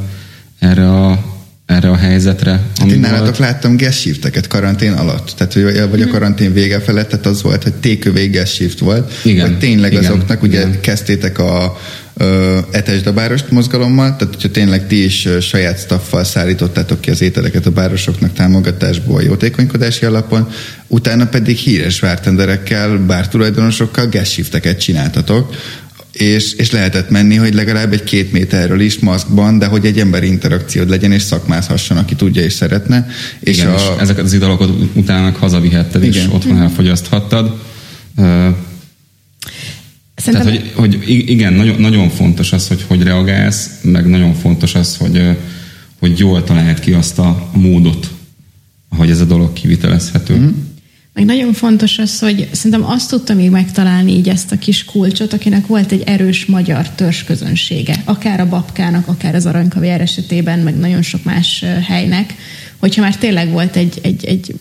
erre 0.59 0.89
a 0.89 1.26
erre 1.67 1.89
a 1.89 1.95
helyzetre. 1.95 2.51
Hát 2.51 2.91
én 2.91 2.99
nálatok 2.99 3.37
láttam 3.37 3.77
guest 3.77 3.99
shifteket 3.99 4.47
karantén 4.47 4.93
alatt, 4.93 5.33
tehát 5.37 5.53
vagy 5.89 6.01
a 6.01 6.05
mhm. 6.05 6.13
karantén 6.13 6.53
vége 6.53 6.79
felett, 6.79 7.09
tehát 7.09 7.25
az 7.25 7.41
volt, 7.41 7.63
hogy 7.63 7.73
tékövég 7.73 8.31
guest 8.31 8.53
shift 8.53 8.79
volt, 8.79 9.13
igen, 9.23 9.47
vagy 9.47 9.59
tényleg 9.59 9.91
igen, 9.91 10.05
azoknak, 10.05 10.41
ugye 10.41 10.59
igen. 10.59 10.81
kezdtétek 10.81 11.39
a 11.39 11.77
etesd 12.71 13.07
a 13.07 13.13
bárost 13.13 13.51
mozgalommal, 13.51 14.15
tehát 14.15 14.33
hogyha 14.33 14.51
tényleg 14.51 14.87
ti 14.87 15.03
is 15.03 15.27
saját 15.41 15.79
staffal 15.79 16.23
szállítottátok 16.23 17.01
ki 17.01 17.09
az 17.09 17.21
ételeket 17.21 17.65
a 17.65 17.71
bárosoknak 17.71 18.33
támogatásból 18.33 19.23
jótékonykodási 19.23 20.05
alapon, 20.05 20.49
utána 20.87 21.25
pedig 21.27 21.57
híres 21.57 21.99
vártenderekkel, 21.99 22.97
bártulajdonosokkal 22.97 24.07
guest 24.07 24.31
shifteket 24.31 24.79
csináltatok, 24.79 25.55
és, 26.17 26.53
és 26.53 26.71
lehetett 26.71 27.09
menni, 27.09 27.35
hogy 27.35 27.53
legalább 27.53 27.93
egy 27.93 28.03
két 28.03 28.31
méterről 28.31 28.79
is 28.79 28.99
maszkban, 28.99 29.57
de 29.59 29.65
hogy 29.65 29.85
egy 29.85 29.99
emberi 29.99 30.27
interakciód 30.27 30.89
legyen, 30.89 31.11
és 31.11 31.21
szakmázhasson, 31.21 31.97
aki 31.97 32.15
tudja 32.15 32.41
és 32.41 32.53
szeretne. 32.53 33.07
És, 33.39 33.57
Igen, 33.57 33.71
a... 33.71 33.75
és 33.75 33.81
ezeket 33.99 34.23
az 34.23 34.33
idalokat 34.33 34.69
utána 34.93 35.37
hazavihetted, 35.37 36.03
Igen. 36.03 36.25
és 36.25 36.33
otthon 36.33 36.61
elfogyaszthattad. 36.61 37.59
Szerintem... 40.15 40.47
Tehát, 40.47 40.73
hogy, 40.73 40.73
hogy 40.75 41.03
igen, 41.07 41.53
nagyon, 41.53 41.81
nagyon 41.81 42.09
fontos 42.09 42.53
az, 42.53 42.67
hogy 42.67 42.83
hogy 42.87 43.03
reagálsz, 43.03 43.69
meg 43.81 44.07
nagyon 44.07 44.33
fontos 44.33 44.75
az, 44.75 44.97
hogy, 44.97 45.37
hogy 45.99 46.19
jól 46.19 46.43
találd 46.43 46.79
ki 46.79 46.91
azt 46.91 47.19
a 47.19 47.49
módot, 47.53 48.09
ahogy 48.89 49.09
ez 49.09 49.19
a 49.19 49.25
dolog 49.25 49.53
kivitelezhető. 49.53 50.33
Mm-hmm. 50.33 50.49
Meg 51.17 51.25
nagyon 51.25 51.53
fontos 51.53 51.97
az, 51.97 52.19
hogy 52.19 52.49
szerintem 52.51 52.85
azt 52.85 53.09
tudta 53.09 53.33
még 53.33 53.49
megtalálni 53.49 54.11
így 54.11 54.29
ezt 54.29 54.51
a 54.51 54.57
kis 54.57 54.85
kulcsot, 54.85 55.33
akinek 55.33 55.67
volt 55.67 55.91
egy 55.91 56.03
erős 56.05 56.45
magyar 56.45 56.89
törzsközönsége, 56.89 58.01
akár 58.05 58.39
a 58.39 58.49
babkának, 58.49 59.07
akár 59.07 59.35
az 59.35 59.45
aranykaviár 59.45 60.01
esetében, 60.01 60.59
meg 60.59 60.77
nagyon 60.77 61.01
sok 61.01 61.23
más 61.23 61.65
helynek, 61.87 62.33
hogyha 62.77 63.01
már 63.01 63.15
tényleg 63.15 63.49
volt 63.49 63.75
egy, 63.75 63.99
egy, 64.01 64.25
egy 64.25 64.55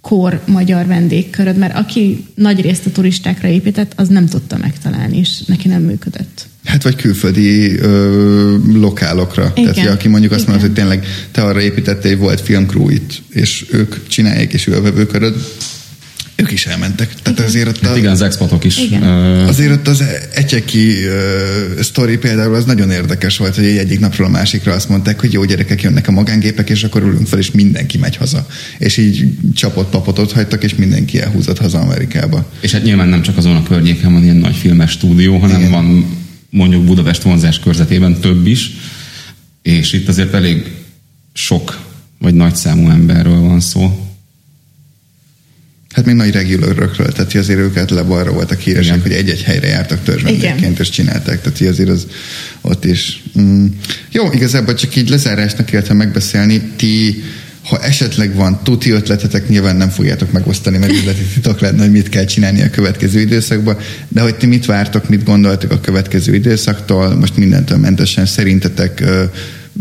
kor 0.00 0.42
magyar 0.46 0.86
vendégköröd, 0.86 1.56
mert 1.56 1.76
aki 1.76 2.24
nagy 2.34 2.60
részt 2.60 2.86
a 2.86 2.90
turistákra 2.90 3.48
épített, 3.48 3.92
az 3.96 4.08
nem 4.08 4.26
tudta 4.26 4.56
megtalálni, 4.56 5.18
és 5.18 5.40
neki 5.46 5.68
nem 5.68 5.82
működött. 5.82 6.46
Hát 6.64 6.82
vagy 6.82 6.96
külföldi 6.96 7.78
ö, 7.78 8.56
lokálokra. 8.72 9.52
Igen. 9.54 9.72
Tehát, 9.72 9.90
aki 9.90 10.08
mondjuk 10.08 10.32
azt 10.32 10.46
mondod, 10.46 10.64
hogy 10.64 10.74
tényleg 10.74 11.06
te 11.30 11.42
arra 11.42 11.60
építettél, 11.60 12.16
volt 12.16 12.40
filmcrew 12.40 12.88
itt, 12.88 13.22
és 13.28 13.66
ők 13.70 14.06
csinálják, 14.06 14.52
és 14.52 14.66
ő 14.66 14.74
a 14.74 14.80
vevőköröd, 14.80 15.34
ők 16.42 16.50
is 16.50 16.66
elmentek. 16.66 17.14
Tehát 17.22 17.40
azért 17.40 17.68
ott 17.68 17.80
hát 17.80 17.92
a, 17.92 17.96
igen, 17.96 18.10
az 18.10 18.22
expatok 18.22 18.64
is. 18.64 18.78
Igen. 18.78 19.02
Azért 19.46 19.72
ott 19.72 19.88
az 19.88 20.04
Etyeki 20.34 20.92
uh, 20.92 21.80
sztori 21.80 22.18
például 22.18 22.54
az 22.54 22.64
nagyon 22.64 22.90
érdekes 22.90 23.36
volt, 23.36 23.54
hogy 23.54 23.64
egyik 23.64 24.00
napról 24.00 24.26
a 24.26 24.30
másikra 24.30 24.72
azt 24.72 24.88
mondták, 24.88 25.20
hogy 25.20 25.32
jó 25.32 25.44
gyerekek 25.44 25.82
jönnek 25.82 26.08
a 26.08 26.12
magángépek, 26.12 26.70
és 26.70 26.84
akkor 26.84 27.02
ülünk 27.02 27.26
fel, 27.26 27.38
és 27.38 27.50
mindenki 27.50 27.98
megy 27.98 28.16
haza. 28.16 28.46
És 28.78 28.96
így 28.96 29.28
csapott 29.54 29.90
papotot 29.90 30.32
hagytak, 30.32 30.64
és 30.64 30.74
mindenki 30.74 31.20
elhúzott 31.20 31.58
haza 31.58 31.78
Amerikába. 31.78 32.52
És 32.60 32.72
hát 32.72 32.82
nyilván 32.82 33.08
nem 33.08 33.22
csak 33.22 33.36
azon 33.36 33.56
a 33.56 33.62
környéken 33.62 34.12
van 34.12 34.22
ilyen 34.22 34.36
nagy 34.36 34.56
filmes 34.56 34.90
stúdió, 34.90 35.36
hanem 35.38 35.58
igen. 35.58 35.70
van 35.70 36.16
mondjuk 36.50 36.84
Budapest 36.84 37.22
vonzás 37.22 37.58
körzetében 37.58 38.20
több 38.20 38.46
is, 38.46 38.70
és 39.62 39.92
itt 39.92 40.08
azért 40.08 40.34
elég 40.34 40.70
sok 41.32 41.86
vagy 42.18 42.34
nagy 42.34 42.56
számú 42.56 42.90
emberről 42.90 43.40
van 43.40 43.60
szó. 43.60 44.07
Hát 45.98 46.06
még 46.06 46.16
nagy 46.16 46.32
regulőrökről, 46.32 47.12
tehát 47.12 47.34
azért 47.34 47.58
őket 47.58 47.90
le 47.90 48.02
balra 48.02 48.32
voltak 48.32 48.60
híresek, 48.60 48.96
Igen. 48.96 49.00
hogy 49.00 49.12
egy-egy 49.12 49.42
helyre 49.42 49.66
jártak 49.66 50.02
törzsvendégként, 50.02 50.78
és 50.78 50.88
csinálták, 50.88 51.40
tehát 51.40 51.72
azért 51.72 51.88
az 51.88 52.06
ott 52.60 52.84
is. 52.84 53.22
Mm. 53.40 53.66
Jó, 54.10 54.32
igazából 54.32 54.74
csak 54.74 54.96
így 54.96 55.08
lezárásnak 55.08 55.72
illetve 55.72 55.94
megbeszélni, 55.94 56.60
ti 56.76 57.22
ha 57.64 57.82
esetleg 57.82 58.34
van 58.34 58.60
tuti 58.62 58.90
ötletetek, 58.90 59.48
nyilván 59.48 59.76
nem 59.76 59.88
fogjátok 59.88 60.32
megosztani, 60.32 60.78
mert 60.78 60.92
üzleti 60.92 61.22
titok 61.34 61.60
lenne, 61.60 61.82
hogy 61.82 61.90
mit 61.90 62.08
kell 62.08 62.24
csinálni 62.24 62.62
a 62.62 62.70
következő 62.70 63.20
időszakban, 63.20 63.76
de 64.08 64.20
hogy 64.20 64.34
ti 64.34 64.46
mit 64.46 64.66
vártok, 64.66 65.08
mit 65.08 65.24
gondoltok 65.24 65.70
a 65.70 65.80
következő 65.80 66.34
időszaktól, 66.34 67.14
most 67.14 67.36
mindentől 67.36 67.78
mentesen 67.78 68.26
szerintetek 68.26 69.04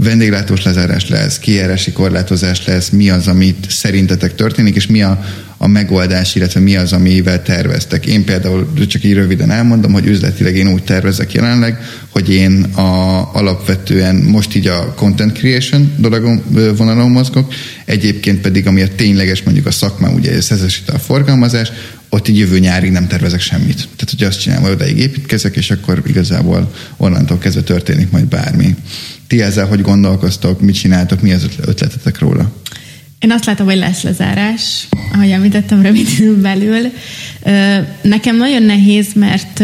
vendéglátós 0.04 0.64
lezárás 0.64 1.10
lesz, 1.10 1.40
kijárási 1.40 1.92
korlátozás 1.92 2.66
lesz, 2.66 2.90
mi 2.90 3.10
az, 3.10 3.28
amit 3.28 3.66
szerintetek 3.70 4.36
történik, 4.36 4.76
és 4.76 4.88
mi 4.88 5.02
a, 5.02 5.26
a 5.58 5.68
megoldás, 5.68 6.36
illetve 6.36 6.60
mi 6.60 6.76
az, 6.76 6.94
amivel 6.94 7.44
terveztek. 7.44 8.06
Én 8.06 8.24
például 8.24 8.74
csak 8.88 9.04
így 9.04 9.14
röviden 9.14 9.52
elmondom, 9.52 9.94
hogy 9.94 10.06
üzletileg 10.06 10.56
én 10.56 10.68
úgy 10.68 10.84
tervezek 10.84 11.32
jelenleg, 11.32 11.80
hogy 12.10 12.30
én 12.30 12.64
a, 12.64 13.22
alapvetően 13.34 14.16
most 14.16 14.56
így 14.56 14.68
a 14.68 14.94
content 14.94 15.38
creation 15.38 15.94
dologon, 15.98 16.44
vonalon 16.78 17.12
mozgok, 17.12 17.54
egyébként 17.86 18.42
pedig 18.42 18.68
ami 18.68 18.82
a 18.82 18.96
tényleges 18.96 19.44
mondjuk 19.44 19.66
a 19.66 19.72
szakmám, 19.72 20.14
ugye 20.14 20.32
ez 20.32 20.52
a 20.88 20.98
forgalmazás, 20.98 21.72
ott 22.10 22.28
így 22.28 22.38
jövő 22.38 22.60
nyárig 22.60 22.92
nem 22.92 23.08
tervezek 23.08 23.42
semmit. 23.42 23.76
Tehát, 23.76 24.10
hogy 24.10 24.24
azt 24.24 24.40
csinálom, 24.40 24.64
hogy 24.64 24.74
odaig 24.74 24.98
építkezek, 24.98 25.56
és 25.56 25.72
akkor 25.72 26.02
igazából 26.08 26.74
onnantól 26.98 27.38
kezdve 27.38 27.62
történik 27.62 28.12
majd 28.12 28.26
bármi. 28.26 28.76
Ti 29.28 29.42
ezzel 29.42 29.68
hogy 29.68 29.82
gondolkoztok, 29.82 30.62
mit 30.62 30.76
csináltok, 30.76 31.22
mi 31.22 31.34
az 31.34 31.48
ötletetek 31.66 32.20
róla? 32.20 32.52
Én 33.20 33.32
azt 33.32 33.46
látom, 33.46 33.66
hogy 33.66 33.78
lesz 33.78 34.02
lezárás, 34.02 34.88
ahogy 35.14 35.30
említettem, 35.30 35.82
rövid 35.82 36.08
időn 36.18 36.42
belül. 36.42 36.92
Nekem 38.02 38.38
nagyon 38.38 38.64
nehéz, 38.64 39.08
mert, 39.14 39.60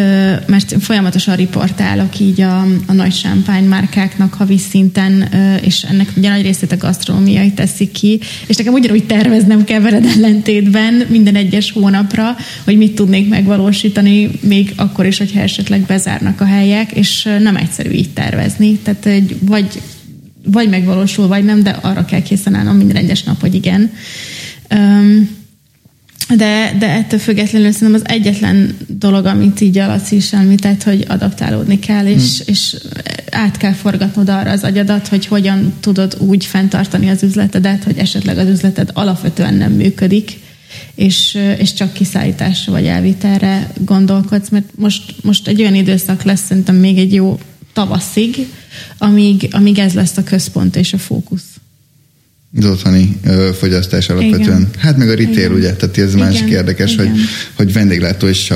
mert 0.45 0.75
folyamatosan 0.79 1.35
riportálok 1.35 2.19
így 2.19 2.41
a, 2.41 2.59
a 2.85 2.93
nagy 2.93 3.13
sámpány 3.13 3.63
márkáknak 3.63 4.33
havi 4.33 4.57
szinten, 4.57 5.29
és 5.63 5.83
ennek 5.83 6.09
ugye 6.15 6.29
nagy 6.29 6.41
részét 6.41 6.71
a 6.71 6.77
gasztronómiai 6.77 7.51
teszik 7.51 7.91
ki, 7.91 8.19
és 8.47 8.55
nekem 8.55 8.73
ugyanúgy 8.73 9.05
terveznem 9.05 9.63
kell 9.63 9.79
veled 9.79 10.05
ellentétben 10.05 11.05
minden 11.09 11.35
egyes 11.35 11.71
hónapra, 11.71 12.35
hogy 12.63 12.77
mit 12.77 12.95
tudnék 12.95 13.29
megvalósítani, 13.29 14.29
még 14.41 14.73
akkor 14.75 15.05
is, 15.05 15.17
hogyha 15.17 15.39
esetleg 15.39 15.81
bezárnak 15.81 16.41
a 16.41 16.45
helyek, 16.45 16.91
és 16.91 17.29
nem 17.39 17.55
egyszerű 17.55 17.89
így 17.89 18.09
tervezni. 18.09 18.77
Tehát 18.77 19.09
vagy 19.39 19.81
vagy 20.45 20.69
megvalósul, 20.69 21.27
vagy 21.27 21.43
nem, 21.43 21.63
de 21.63 21.69
arra 21.69 22.05
kell 22.05 22.21
készen 22.21 22.55
állnom 22.55 22.75
minden 22.75 22.95
egyes 22.95 23.23
nap, 23.23 23.41
hogy 23.41 23.53
igen. 23.53 23.91
De, 26.35 26.75
de 26.79 26.89
ettől 26.89 27.19
függetlenül 27.19 27.71
szerintem 27.71 28.01
az 28.03 28.09
egyetlen 28.13 28.77
dolog, 28.87 29.25
amit 29.25 29.61
így 29.61 29.77
a 29.77 29.87
Laci 29.87 30.15
is 30.15 30.33
említett, 30.33 30.83
hogy 30.83 31.05
adaptálódni 31.07 31.79
kell, 31.79 32.05
és, 32.05 32.37
hmm. 32.37 32.45
és 32.45 32.75
át 33.31 33.57
kell 33.57 33.73
forgatnod 33.73 34.29
arra 34.29 34.51
az 34.51 34.63
agyadat, 34.63 35.07
hogy 35.07 35.25
hogyan 35.25 35.73
tudod 35.79 36.17
úgy 36.19 36.45
fenntartani 36.45 37.09
az 37.09 37.23
üzletedet, 37.23 37.83
hogy 37.83 37.97
esetleg 37.97 38.37
az 38.37 38.47
üzleted 38.47 38.89
alapvetően 38.93 39.53
nem 39.53 39.71
működik, 39.71 40.39
és, 40.95 41.37
és 41.57 41.73
csak 41.73 41.93
kiszállításra 41.93 42.71
vagy 42.71 42.85
elvitelre 42.85 43.71
gondolkodsz, 43.79 44.49
mert 44.49 44.65
most, 44.75 45.15
most 45.21 45.47
egy 45.47 45.61
olyan 45.61 45.75
időszak 45.75 46.23
lesz 46.23 46.45
szerintem 46.45 46.75
még 46.75 46.97
egy 46.97 47.13
jó 47.13 47.39
tavaszig, 47.73 48.47
amíg, 48.97 49.47
amíg 49.51 49.79
ez 49.79 49.93
lesz 49.93 50.17
a 50.17 50.23
központ 50.23 50.75
és 50.75 50.93
a 50.93 50.97
fókusz. 50.97 51.43
Az 52.57 52.65
otthoni 52.65 53.17
ö, 53.23 53.49
fogyasztás 53.59 54.09
alapvetően. 54.09 54.41
Igen. 54.41 54.69
Hát 54.77 54.97
meg 54.97 55.09
a 55.09 55.15
retail, 55.15 55.37
Igen. 55.37 55.51
ugye? 55.51 55.73
Tehát 55.73 55.97
ez 55.97 56.13
Igen. 56.13 56.27
másik 56.27 56.49
érdekes, 56.49 56.93
Igen. 56.93 57.09
hogy, 57.09 57.19
hogy 57.53 57.73
vendéglátó 57.73 58.27
és 58.27 58.51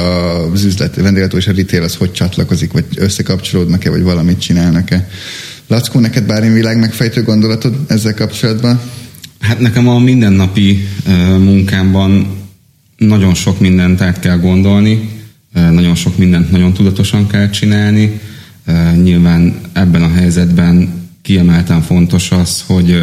az 0.53 0.63
üzlet, 0.63 0.95
vendéglátó 0.95 1.37
és 1.37 1.47
a 1.47 1.51
retail 1.51 1.83
az 1.83 1.95
hogy 1.95 2.11
csatlakozik, 2.11 2.71
vagy 2.71 2.85
összekapcsolódnak-e, 2.95 3.89
vagy 3.89 4.01
valamit 4.01 4.39
csinálnak-e. 4.39 5.09
Lackó, 5.67 5.99
neked 5.99 6.25
bármi 6.25 6.53
világ 6.53 6.79
megfejtő 6.79 7.23
gondolatod 7.23 7.75
ezzel 7.87 8.13
kapcsolatban? 8.13 8.81
Hát 9.39 9.59
nekem 9.59 9.87
a 9.87 9.99
mindennapi 9.99 10.87
uh, 11.05 11.13
munkámban 11.37 12.37
nagyon 12.97 13.33
sok 13.33 13.59
mindent 13.59 14.01
át 14.01 14.19
kell 14.19 14.37
gondolni, 14.37 15.09
uh, 15.55 15.69
nagyon 15.69 15.95
sok 15.95 16.17
mindent 16.17 16.51
nagyon 16.51 16.73
tudatosan 16.73 17.27
kell 17.27 17.49
csinálni, 17.49 18.19
Nyilván 19.01 19.55
ebben 19.73 20.03
a 20.03 20.11
helyzetben 20.11 20.89
kiemelten 21.21 21.81
fontos 21.81 22.31
az, 22.31 22.63
hogy 22.67 22.99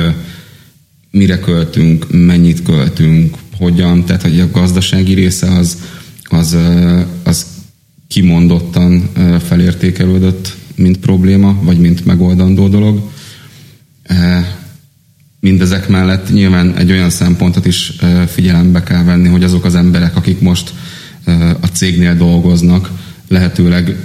mire 1.11 1.39
költünk, 1.39 2.07
mennyit 2.11 2.62
költünk, 2.62 3.36
hogyan, 3.57 4.05
tehát 4.05 4.23
hogy 4.23 4.41
a 4.41 4.51
gazdasági 4.51 5.15
része 5.15 5.57
az, 5.57 5.78
az, 6.24 6.57
az 7.23 7.47
kimondottan 8.09 9.11
felértékelődött, 9.47 10.57
mint 10.74 10.99
probléma, 10.99 11.59
vagy 11.62 11.78
mint 11.78 12.05
megoldandó 12.05 12.69
dolog. 12.69 13.11
Mindezek 15.41 15.89
mellett 15.89 16.32
nyilván 16.32 16.77
egy 16.77 16.91
olyan 16.91 17.11
szempontot 17.11 17.66
is 17.66 17.93
figyelembe 18.27 18.82
kell 18.82 19.05
venni, 19.05 19.28
hogy 19.28 19.45
azok 19.45 19.65
az 19.65 19.74
emberek, 19.74 20.16
akik 20.16 20.41
most 20.41 20.74
a 21.61 21.66
cégnél 21.66 22.16
dolgoznak, 22.16 22.91
lehetőleg 23.28 23.97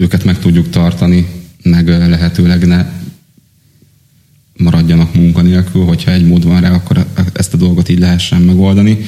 őket 0.00 0.24
meg 0.24 0.38
tudjuk 0.38 0.70
tartani, 0.70 1.26
meg 1.62 1.88
lehetőleg 1.88 2.66
ne 2.66 2.86
maradjanak 4.56 5.14
munkanélkül, 5.14 5.84
hogyha 5.84 6.10
egy 6.10 6.26
mód 6.26 6.44
van 6.44 6.60
rá, 6.60 6.70
akkor 6.70 7.06
ezt 7.32 7.54
a 7.54 7.56
dolgot 7.56 7.88
így 7.88 7.98
lehessen 7.98 8.42
megoldani. 8.42 8.98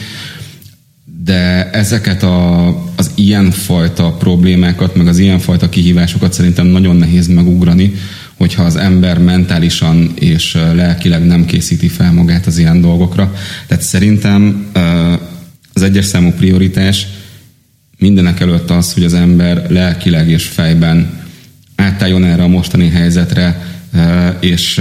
de 1.25 1.71
ezeket 1.71 2.23
a, 2.23 2.67
az 2.97 3.11
ilyenfajta 3.15 4.13
problémákat, 4.13 4.95
meg 4.95 5.07
az 5.07 5.19
ilyenfajta 5.19 5.69
kihívásokat 5.69 6.33
szerintem 6.33 6.67
nagyon 6.67 6.97
nehéz 6.97 7.27
megugrani, 7.27 7.95
hogyha 8.37 8.63
az 8.63 8.77
ember 8.77 9.19
mentálisan 9.19 10.13
és 10.15 10.55
lelkileg 10.55 11.27
nem 11.27 11.45
készíti 11.45 11.89
fel 11.89 12.13
magát 12.13 12.47
az 12.47 12.59
ilyen 12.59 12.81
dolgokra. 12.81 13.35
Tehát 13.67 13.83
szerintem 13.83 14.67
az 15.73 15.83
egyes 15.83 16.05
számú 16.05 16.31
prioritás 16.31 17.07
mindenek 18.03 18.41
előtt 18.41 18.71
az, 18.71 18.93
hogy 18.93 19.05
az 19.05 19.15
ember 19.15 19.71
lelkileg 19.71 20.31
és 20.31 20.47
fejben 20.47 21.21
átálljon 21.77 22.25
erre 22.25 22.43
a 22.43 22.49
mostani 22.49 22.89
helyzetre, 22.89 23.67
és 24.41 24.81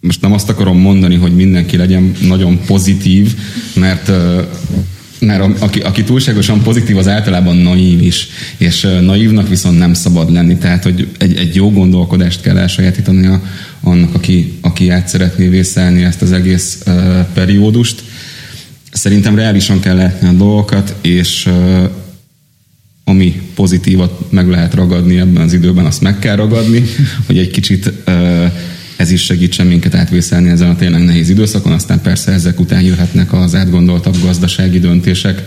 most 0.00 0.20
nem 0.20 0.32
azt 0.32 0.48
akarom 0.48 0.78
mondani, 0.78 1.14
hogy 1.14 1.34
mindenki 1.34 1.76
legyen 1.76 2.12
nagyon 2.20 2.60
pozitív, 2.66 3.34
mert 3.74 4.10
mert 5.20 5.62
aki, 5.62 5.80
aki 5.80 6.04
túlságosan 6.04 6.62
pozitív, 6.62 6.96
az 6.96 7.08
általában 7.08 7.56
naív 7.56 8.02
is, 8.02 8.28
és 8.56 8.86
naívnak 9.00 9.48
viszont 9.48 9.78
nem 9.78 9.94
szabad 9.94 10.32
lenni, 10.32 10.56
tehát 10.56 10.82
hogy 10.82 11.08
egy, 11.18 11.36
egy 11.36 11.54
jó 11.54 11.70
gondolkodást 11.70 12.40
kell 12.40 12.56
elsajátítani 12.56 13.26
a, 13.26 13.42
annak, 13.80 14.14
aki, 14.14 14.52
aki 14.60 14.88
át 14.90 15.08
szeretné 15.08 15.48
vészelni 15.48 16.02
ezt 16.02 16.22
az 16.22 16.32
egész 16.32 16.84
periódust. 17.34 18.02
Szerintem 18.92 19.34
reálisan 19.34 19.80
kell 19.80 19.96
látni 19.96 20.28
a 20.28 20.32
dolgokat, 20.32 20.94
és 21.00 21.48
ami 23.04 23.42
pozitívat 23.54 24.30
meg 24.30 24.48
lehet 24.48 24.74
ragadni 24.74 25.18
ebben 25.18 25.42
az 25.42 25.52
időben, 25.52 25.84
azt 25.86 26.00
meg 26.00 26.18
kell 26.18 26.36
ragadni, 26.36 26.84
hogy 27.26 27.38
egy 27.38 27.50
kicsit 27.50 27.92
ez 28.96 29.10
is 29.10 29.22
segítsen 29.22 29.66
minket 29.66 29.94
átvészelni 29.94 30.48
ezen 30.48 30.70
a 30.70 30.76
tényleg 30.76 31.04
nehéz 31.04 31.28
időszakon, 31.28 31.72
aztán 31.72 32.00
persze 32.00 32.32
ezek 32.32 32.60
után 32.60 32.82
jöhetnek 32.82 33.32
az 33.32 33.54
átgondoltabb 33.54 34.16
gazdasági 34.22 34.78
döntések. 34.78 35.42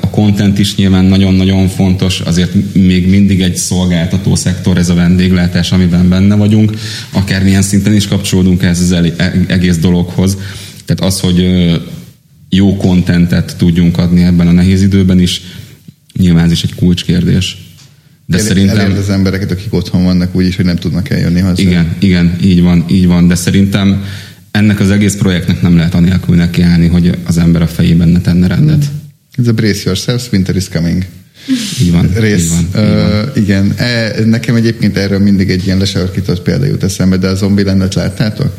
A 0.00 0.10
content 0.10 0.58
is 0.58 0.74
nyilván 0.74 1.04
nagyon-nagyon 1.04 1.68
fontos, 1.68 2.20
azért 2.20 2.74
még 2.74 3.08
mindig 3.08 3.40
egy 3.40 3.56
szolgáltató 3.56 4.34
szektor 4.34 4.78
ez 4.78 4.88
a 4.88 4.94
vendéglátás, 4.94 5.72
amiben 5.72 6.08
benne 6.08 6.34
vagyunk, 6.34 6.72
akármilyen 7.10 7.62
szinten 7.62 7.94
is 7.94 8.08
kapcsolódunk 8.08 8.62
ez 8.62 8.80
az 8.80 8.96
egész 9.46 9.76
dologhoz. 9.76 10.36
Tehát 10.84 11.12
az, 11.12 11.20
hogy 11.20 11.46
jó 12.50 12.76
kontentet 12.76 13.56
tudjunk 13.56 13.98
adni 13.98 14.22
ebben 14.22 14.46
a 14.46 14.52
nehéz 14.52 14.82
időben 14.82 15.18
is, 15.18 15.42
nyilván 16.18 16.44
ez 16.44 16.50
is 16.50 16.62
egy 16.62 16.74
kulcskérdés. 16.74 17.56
De 18.26 18.36
El, 18.36 18.42
szerintem... 18.42 18.78
Elérd 18.78 18.98
az 18.98 19.10
embereket, 19.10 19.50
akik 19.50 19.74
otthon 19.74 20.04
vannak 20.04 20.34
úgyis, 20.34 20.56
hogy 20.56 20.64
nem 20.64 20.76
tudnak 20.76 21.10
eljönni 21.10 21.40
haza. 21.40 21.62
Igen, 21.62 21.96
igen, 21.98 22.36
így 22.42 22.62
van, 22.62 22.84
így 22.90 23.06
van. 23.06 23.28
De 23.28 23.34
szerintem 23.34 24.04
ennek 24.50 24.80
az 24.80 24.90
egész 24.90 25.14
projektnek 25.14 25.62
nem 25.62 25.76
lehet 25.76 25.94
anélkül 25.94 26.36
nekiállni, 26.36 26.86
hogy 26.86 27.18
az 27.24 27.38
ember 27.38 27.62
a 27.62 27.66
fejében 27.66 28.08
ne 28.08 28.20
tenne 28.20 28.46
rendet. 28.46 28.84
Ez 29.36 29.48
a 29.48 29.52
brace 29.52 29.82
yourselves, 29.84 30.32
winter 30.32 30.56
is 30.56 30.68
coming. 30.68 31.06
Így 31.80 31.92
van. 31.92 32.10
Rész. 32.14 32.42
Így 32.42 32.48
van, 32.48 32.84
így 32.84 32.94
van. 32.94 33.04
Uh, 33.04 33.36
igen. 33.36 33.72
E, 33.76 34.12
nekem 34.24 34.54
egyébként 34.54 34.96
erről 34.96 35.18
mindig 35.18 35.50
egy 35.50 35.66
ilyen 35.66 35.78
lesarkított 35.78 36.42
példa 36.42 36.66
jut 36.66 36.82
eszembe, 36.82 37.16
de 37.16 37.28
a 37.28 37.34
Zombielandet 37.34 37.94
láttátok? 37.94 38.58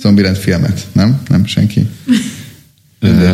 Zombieland 0.00 0.36
filmet, 0.36 0.86
nem? 0.92 1.20
Nem 1.28 1.46
senki? 1.46 1.86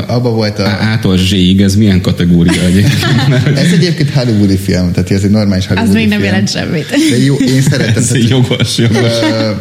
Abba 0.07 0.31
volt 0.31 0.59
a... 0.59 0.93
A-tól 0.93 1.17
Z-ig, 1.17 1.61
ez 1.61 1.77
milyen 1.77 2.01
kategória 2.01 2.63
egyébként? 2.63 3.03
ez 3.65 3.73
egyébként 3.73 4.11
hollywoodi 4.11 4.57
film, 4.57 4.93
tehát 4.93 5.11
ez 5.11 5.23
egy 5.23 5.31
normális 5.31 5.67
hollywoodi 5.67 5.91
Az 5.91 5.97
még 5.97 6.09
nem 6.09 6.19
film. 6.19 6.31
jelent 6.31 6.51
semmit. 6.51 6.87
De 7.11 7.19
jó, 7.25 7.35
én 7.35 7.63
szeretem. 7.63 7.95
ez 7.97 8.07
tehát, 8.07 8.29
jogos, 8.29 8.79
jogos. 8.79 9.21
Uh, 9.21 9.57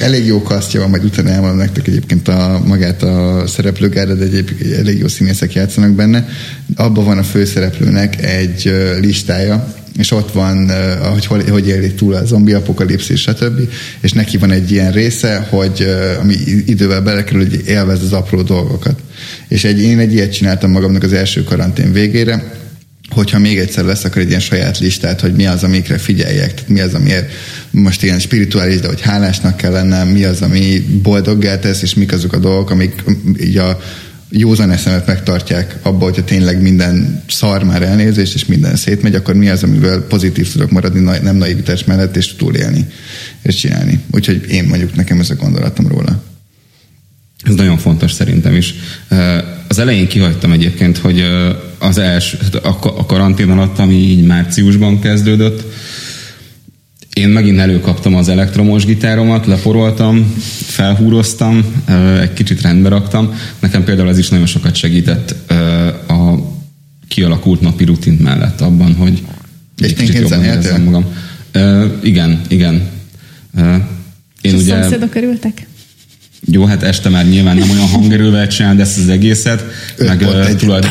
elég 0.00 0.26
jó 0.26 0.42
kasztja 0.42 0.80
van, 0.80 0.90
majd 0.90 1.04
utána 1.04 1.28
elmondom 1.28 1.58
nektek 1.58 1.86
egyébként 1.86 2.28
a, 2.28 2.62
magát 2.66 3.02
a 3.02 3.42
szereplőgárda, 3.46 4.14
de 4.14 4.24
egyébként 4.24 4.72
elég 4.72 4.98
jó 4.98 5.08
színészek 5.08 5.52
játszanak 5.52 5.90
benne. 5.90 6.28
Abban 6.76 7.04
van 7.04 7.18
a 7.18 7.22
főszereplőnek 7.22 8.22
egy 8.22 8.72
listája, 9.00 9.74
és 10.00 10.10
ott 10.10 10.32
van, 10.32 10.70
hogy 11.12 11.26
hogy, 11.26 11.48
hogy 11.48 11.68
élik 11.68 11.94
túl 11.94 12.14
a 12.14 12.24
zombi 12.24 12.52
apokalipszis, 12.52 13.20
stb. 13.20 13.60
És 14.00 14.12
neki 14.12 14.36
van 14.36 14.50
egy 14.50 14.70
ilyen 14.70 14.92
része, 14.92 15.46
hogy 15.50 15.86
ami 16.20 16.34
idővel 16.66 17.00
belekerül, 17.00 17.48
hogy 17.48 17.62
élvez 17.66 18.02
az 18.02 18.12
apró 18.12 18.42
dolgokat. 18.42 19.00
És 19.48 19.64
egy, 19.64 19.82
én 19.82 19.98
egy 19.98 20.12
ilyet 20.12 20.32
csináltam 20.32 20.70
magamnak 20.70 21.02
az 21.02 21.12
első 21.12 21.44
karantén 21.44 21.92
végére, 21.92 22.58
hogyha 23.10 23.38
még 23.38 23.58
egyszer 23.58 23.84
lesz, 23.84 24.04
akkor 24.04 24.22
egy 24.22 24.28
ilyen 24.28 24.40
saját 24.40 24.78
listát, 24.78 25.20
hogy 25.20 25.34
mi 25.34 25.46
az, 25.46 25.64
amikre 25.64 25.98
figyeljek, 25.98 26.54
tehát 26.54 26.68
mi 26.68 26.80
az, 26.80 26.94
amiért 26.94 27.32
most 27.70 28.02
ilyen 28.02 28.18
spirituális, 28.18 28.80
de 28.80 28.88
hogy 28.88 29.00
hálásnak 29.00 29.56
kell 29.56 29.72
lennem, 29.72 30.08
mi 30.08 30.24
az, 30.24 30.42
ami 30.42 30.84
boldoggá 31.02 31.58
tesz, 31.58 31.82
és 31.82 31.94
mik 31.94 32.12
azok 32.12 32.32
a 32.32 32.38
dolgok, 32.38 32.70
amik 32.70 33.04
így 33.40 33.56
a 33.56 33.80
józan 34.30 34.70
eszemet 34.70 35.06
megtartják 35.06 35.78
abba, 35.82 36.04
hogyha 36.04 36.24
tényleg 36.24 36.62
minden 36.62 37.22
szar 37.28 37.64
már 37.64 37.82
elnézést, 37.82 38.34
és 38.34 38.46
minden 38.46 38.76
szétmegy, 38.76 39.14
akkor 39.14 39.34
mi 39.34 39.48
az, 39.48 39.62
amivel 39.62 40.00
pozitív 40.00 40.52
tudok 40.52 40.70
maradni, 40.70 41.00
nem 41.22 41.36
naivitás 41.36 41.84
mellett, 41.84 42.16
és 42.16 42.34
túlélni, 42.34 42.86
és 43.42 43.54
csinálni. 43.54 44.00
Úgyhogy 44.10 44.44
én 44.48 44.64
mondjuk 44.64 44.94
nekem 44.94 45.20
ez 45.20 45.30
a 45.30 45.34
gondolatom 45.34 45.88
róla. 45.88 46.22
Ez 47.42 47.54
nagyon 47.54 47.78
fontos 47.78 48.12
szerintem 48.12 48.54
is. 48.54 48.74
Az 49.68 49.78
elején 49.78 50.08
kihagytam 50.08 50.52
egyébként, 50.52 50.98
hogy 50.98 51.24
az 51.78 51.98
első, 51.98 52.38
a 52.62 53.06
karantén 53.06 53.50
alatt, 53.50 53.78
ami 53.78 53.94
így 53.94 54.24
márciusban 54.24 55.00
kezdődött, 55.00 55.64
én 57.20 57.28
megint 57.28 57.58
előkaptam 57.58 58.14
az 58.14 58.28
elektromos 58.28 58.84
gitáromat, 58.84 59.46
leporoltam, 59.46 60.34
felhúroztam, 60.66 61.64
egy 62.20 62.32
kicsit 62.32 62.60
rendbe 62.60 62.88
raktam. 62.88 63.34
Nekem 63.58 63.84
például 63.84 64.08
ez 64.08 64.18
is 64.18 64.28
nagyon 64.28 64.46
sokat 64.46 64.74
segített 64.74 65.50
a 66.08 66.34
kialakult 67.08 67.60
napi 67.60 67.84
rutin 67.84 68.18
mellett 68.22 68.60
abban, 68.60 68.94
hogy 68.94 69.22
egy 69.78 69.94
kicsit 69.94 70.18
jobban 70.18 70.44
érezzem 70.44 70.82
magam. 70.82 71.04
Igen, 72.02 72.40
igen. 72.48 72.88
Én 73.56 73.84
És 74.40 74.52
ugye... 74.52 74.74
a 74.74 74.80
szomszédok 74.80 75.14
örültek? 75.14 75.66
Jó, 76.46 76.64
hát 76.64 76.82
este 76.82 77.08
már 77.08 77.28
nyilván 77.28 77.56
nem 77.56 77.70
olyan 77.70 77.86
hangerővel 77.88 78.46
csinálod 78.48 78.80
ezt 78.80 78.98
az 78.98 79.08
egészet, 79.08 79.64
meg 79.98 80.20
uh, 80.20 80.56
tulajd, 80.56 80.86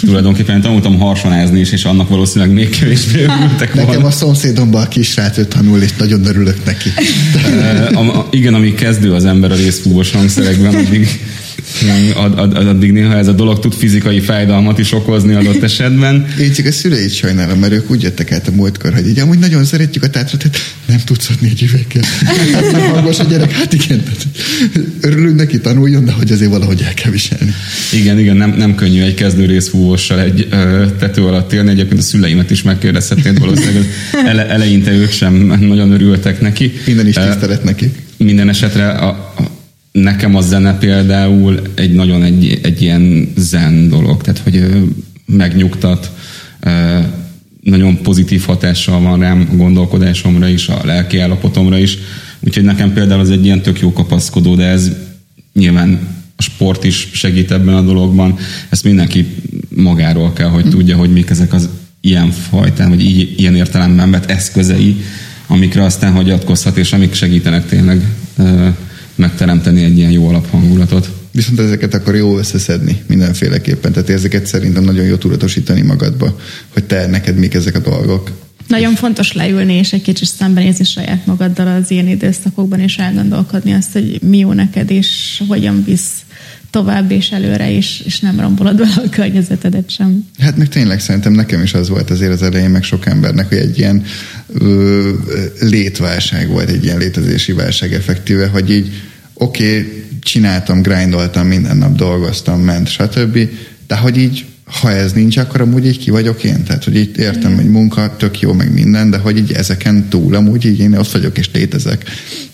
tulajdonképpen 0.00 0.60
tanultam 0.60 0.98
harsonázni 0.98 1.60
is, 1.60 1.72
és 1.72 1.84
annak 1.84 2.08
valószínűleg 2.08 2.54
még 2.54 2.68
kevésbé 2.68 3.22
örültek 3.22 3.74
Nekem 3.74 3.84
volna. 3.84 4.06
a 4.06 4.10
szomszédomban 4.10 4.82
a 4.82 4.88
kisrát 4.88 5.48
tanul, 5.48 5.82
és 5.82 5.90
nagyon 5.98 6.26
örülök 6.26 6.64
neki. 6.64 6.92
uh, 7.34 7.98
a, 7.98 8.18
a, 8.18 8.28
igen, 8.30 8.54
ami 8.54 8.74
kezdő 8.74 9.14
az 9.14 9.24
ember 9.24 9.50
a 9.52 9.54
részfúvos 9.54 10.10
hangszerekben, 10.10 10.74
addig 10.74 11.08
Ad, 12.14 12.38
ad, 12.38 12.56
addig 12.66 12.92
néha 12.92 13.16
ez 13.16 13.28
a 13.28 13.32
dolog 13.32 13.58
tud 13.58 13.74
fizikai 13.74 14.20
fájdalmat 14.20 14.78
is 14.78 14.92
okozni 14.92 15.34
adott 15.34 15.62
esetben. 15.62 16.26
Én 16.40 16.52
csak 16.52 16.66
a 16.66 16.72
szüleit 16.72 17.14
sajnálom, 17.14 17.58
mert 17.58 17.72
ők 17.72 17.90
úgy 17.90 18.02
jöttek 18.02 18.32
át 18.32 18.48
a 18.48 18.50
múltkor, 18.50 18.94
hogy 18.94 19.08
így 19.08 19.18
amúgy 19.18 19.38
nagyon 19.38 19.64
szeretjük 19.64 20.04
a 20.04 20.10
tátrat, 20.10 20.60
nem 20.86 21.00
tudsz 21.04 21.30
adni 21.30 21.48
egy 21.48 21.62
üveggel. 21.62 22.02
Hát 22.52 22.72
hangos 22.72 23.18
a 23.18 23.24
gyerek, 23.24 23.50
hát 23.50 23.72
igen. 23.72 24.02
Örülünk 25.00 25.36
neki, 25.36 25.60
tanuljon, 25.60 26.04
de 26.04 26.12
hogy 26.12 26.32
azért 26.32 26.50
valahogy 26.50 26.82
el 26.82 26.94
kell 26.94 27.10
viselni. 27.10 27.52
Igen, 27.92 28.18
igen, 28.18 28.36
nem, 28.36 28.54
nem 28.56 28.74
könnyű 28.74 29.02
egy 29.02 29.14
kezdő 29.14 29.44
részfúvóssal 29.44 30.20
egy 30.20 30.46
ö, 30.50 30.84
tető 30.98 31.24
alatt 31.24 31.52
élni. 31.52 31.70
Egyébként 31.70 32.00
a 32.00 32.02
szüleimet 32.02 32.50
is 32.50 32.62
megkérdezhetnéd 32.62 33.38
valószínűleg. 33.38 33.86
Ele, 34.26 34.48
eleinte 34.48 34.92
ők 34.92 35.10
sem 35.10 35.34
nagyon 35.60 35.92
örültek 35.92 36.40
neki. 36.40 36.72
Minden 36.86 37.06
is 37.06 37.14
tisztelet 37.14 37.64
neki. 37.64 37.90
Minden 38.16 38.48
esetre 38.48 38.88
a, 38.88 39.08
a 39.08 39.50
nekem 39.92 40.34
a 40.34 40.40
zene 40.40 40.78
például 40.78 41.62
egy 41.74 41.92
nagyon 41.92 42.22
egy, 42.22 42.58
egy 42.62 42.82
ilyen 42.82 43.32
zen 43.36 43.88
dolog, 43.88 44.22
tehát 44.22 44.40
hogy 44.40 44.66
megnyugtat, 45.26 46.10
nagyon 47.62 48.02
pozitív 48.02 48.42
hatással 48.44 49.00
van 49.00 49.20
rám 49.20 49.48
a 49.52 49.54
gondolkodásomra 49.54 50.48
is, 50.48 50.68
a 50.68 50.80
lelki 50.84 51.18
állapotomra 51.18 51.78
is, 51.78 51.98
úgyhogy 52.48 52.64
nekem 52.64 52.92
például 52.92 53.20
az 53.20 53.30
egy 53.30 53.44
ilyen 53.44 53.62
tök 53.62 53.80
jó 53.80 53.92
kapaszkodó, 53.92 54.54
de 54.54 54.64
ez 54.64 54.92
nyilván 55.52 55.98
a 56.36 56.42
sport 56.42 56.84
is 56.84 57.08
segít 57.12 57.52
ebben 57.52 57.74
a 57.74 57.82
dologban, 57.82 58.38
ezt 58.68 58.84
mindenki 58.84 59.26
magáról 59.68 60.32
kell, 60.32 60.48
hogy 60.48 60.68
tudja, 60.68 60.96
hogy 60.96 61.12
mik 61.12 61.30
ezek 61.30 61.52
az 61.52 61.68
ilyen 62.00 62.30
fajtán, 62.30 62.88
vagy 62.88 63.00
így, 63.00 63.40
ilyen 63.40 63.54
értelemben 63.54 64.10
vett 64.10 64.30
eszközei, 64.30 64.96
amikre 65.46 65.84
aztán 65.84 66.12
hagyatkozhat, 66.12 66.76
és 66.76 66.92
amik 66.92 67.14
segítenek 67.14 67.66
tényleg 67.66 68.02
megteremteni 69.14 69.84
egy 69.84 69.96
ilyen 69.96 70.10
jó 70.10 70.28
alaphangulatot. 70.28 71.10
Viszont 71.32 71.58
ezeket 71.58 71.94
akkor 71.94 72.16
jó 72.16 72.38
összeszedni 72.38 73.02
mindenféleképpen. 73.06 73.92
Tehát 73.92 74.10
ezeket 74.10 74.46
szerintem 74.46 74.84
nagyon 74.84 75.04
jó 75.04 75.16
tudatosítani 75.16 75.80
magadba, 75.80 76.38
hogy 76.68 76.84
te 76.84 77.06
neked 77.06 77.36
mik 77.36 77.54
ezek 77.54 77.74
a 77.74 77.78
dolgok. 77.78 78.30
Nagyon 78.68 78.94
fontos 78.94 79.32
leülni 79.32 79.74
és 79.74 79.92
egy 79.92 80.02
kicsit 80.02 80.28
szembenézni 80.28 80.84
saját 80.84 81.26
magaddal 81.26 81.66
az 81.66 81.90
ilyen 81.90 82.08
időszakokban, 82.08 82.80
és 82.80 82.96
elgondolkodni 82.96 83.72
azt, 83.72 83.92
hogy 83.92 84.22
mi 84.22 84.38
jó 84.38 84.52
neked, 84.52 84.90
és 84.90 85.42
hogyan 85.48 85.84
visz 85.84 86.10
tovább 86.70 87.10
és 87.10 87.30
előre, 87.30 87.72
és, 87.72 88.02
és 88.04 88.20
nem 88.20 88.40
rombolod 88.40 88.76
bele 88.76 88.94
a 88.96 89.08
környezetedet 89.08 89.90
sem. 89.90 90.24
Hát 90.38 90.56
meg 90.56 90.68
tényleg 90.68 91.00
szerintem 91.00 91.32
nekem 91.32 91.62
is 91.62 91.74
az 91.74 91.88
volt 91.88 92.10
azért 92.10 92.32
az 92.32 92.42
elején, 92.42 92.70
meg 92.70 92.82
sok 92.82 93.06
embernek, 93.06 93.48
hogy 93.48 93.58
egy 93.58 93.78
ilyen 93.78 94.02
ö, 94.48 95.12
létválság 95.60 96.48
volt, 96.48 96.68
egy 96.68 96.84
ilyen 96.84 96.98
létezési 96.98 97.52
válság 97.52 97.92
effektíve, 97.92 98.46
hogy 98.46 98.70
így 98.70 98.90
oké, 99.34 99.78
okay, 99.78 100.04
csináltam, 100.20 100.82
grindoltam, 100.82 101.46
minden 101.46 101.76
nap 101.76 101.96
dolgoztam, 101.96 102.60
ment, 102.60 102.88
stb., 102.88 103.38
De 103.86 103.96
hogy 103.96 104.16
így 104.16 104.44
ha 104.70 104.90
ez 104.90 105.12
nincs, 105.12 105.36
akkor 105.36 105.60
amúgy 105.60 105.86
így 105.86 105.98
ki 105.98 106.10
vagyok 106.10 106.44
én. 106.44 106.64
Tehát, 106.64 106.84
hogy 106.84 106.96
itt 106.96 107.16
értem, 107.16 107.54
hogy 107.54 107.70
munka 107.70 108.16
tök 108.16 108.40
jó, 108.40 108.52
meg 108.52 108.72
minden, 108.72 109.10
de 109.10 109.18
hogy 109.18 109.36
így 109.36 109.52
ezeken 109.52 110.08
túl 110.08 110.34
amúgy 110.34 110.64
így 110.64 110.78
én 110.78 110.94
ott 110.94 111.10
vagyok 111.10 111.38
és 111.38 111.50
létezek. 111.52 112.04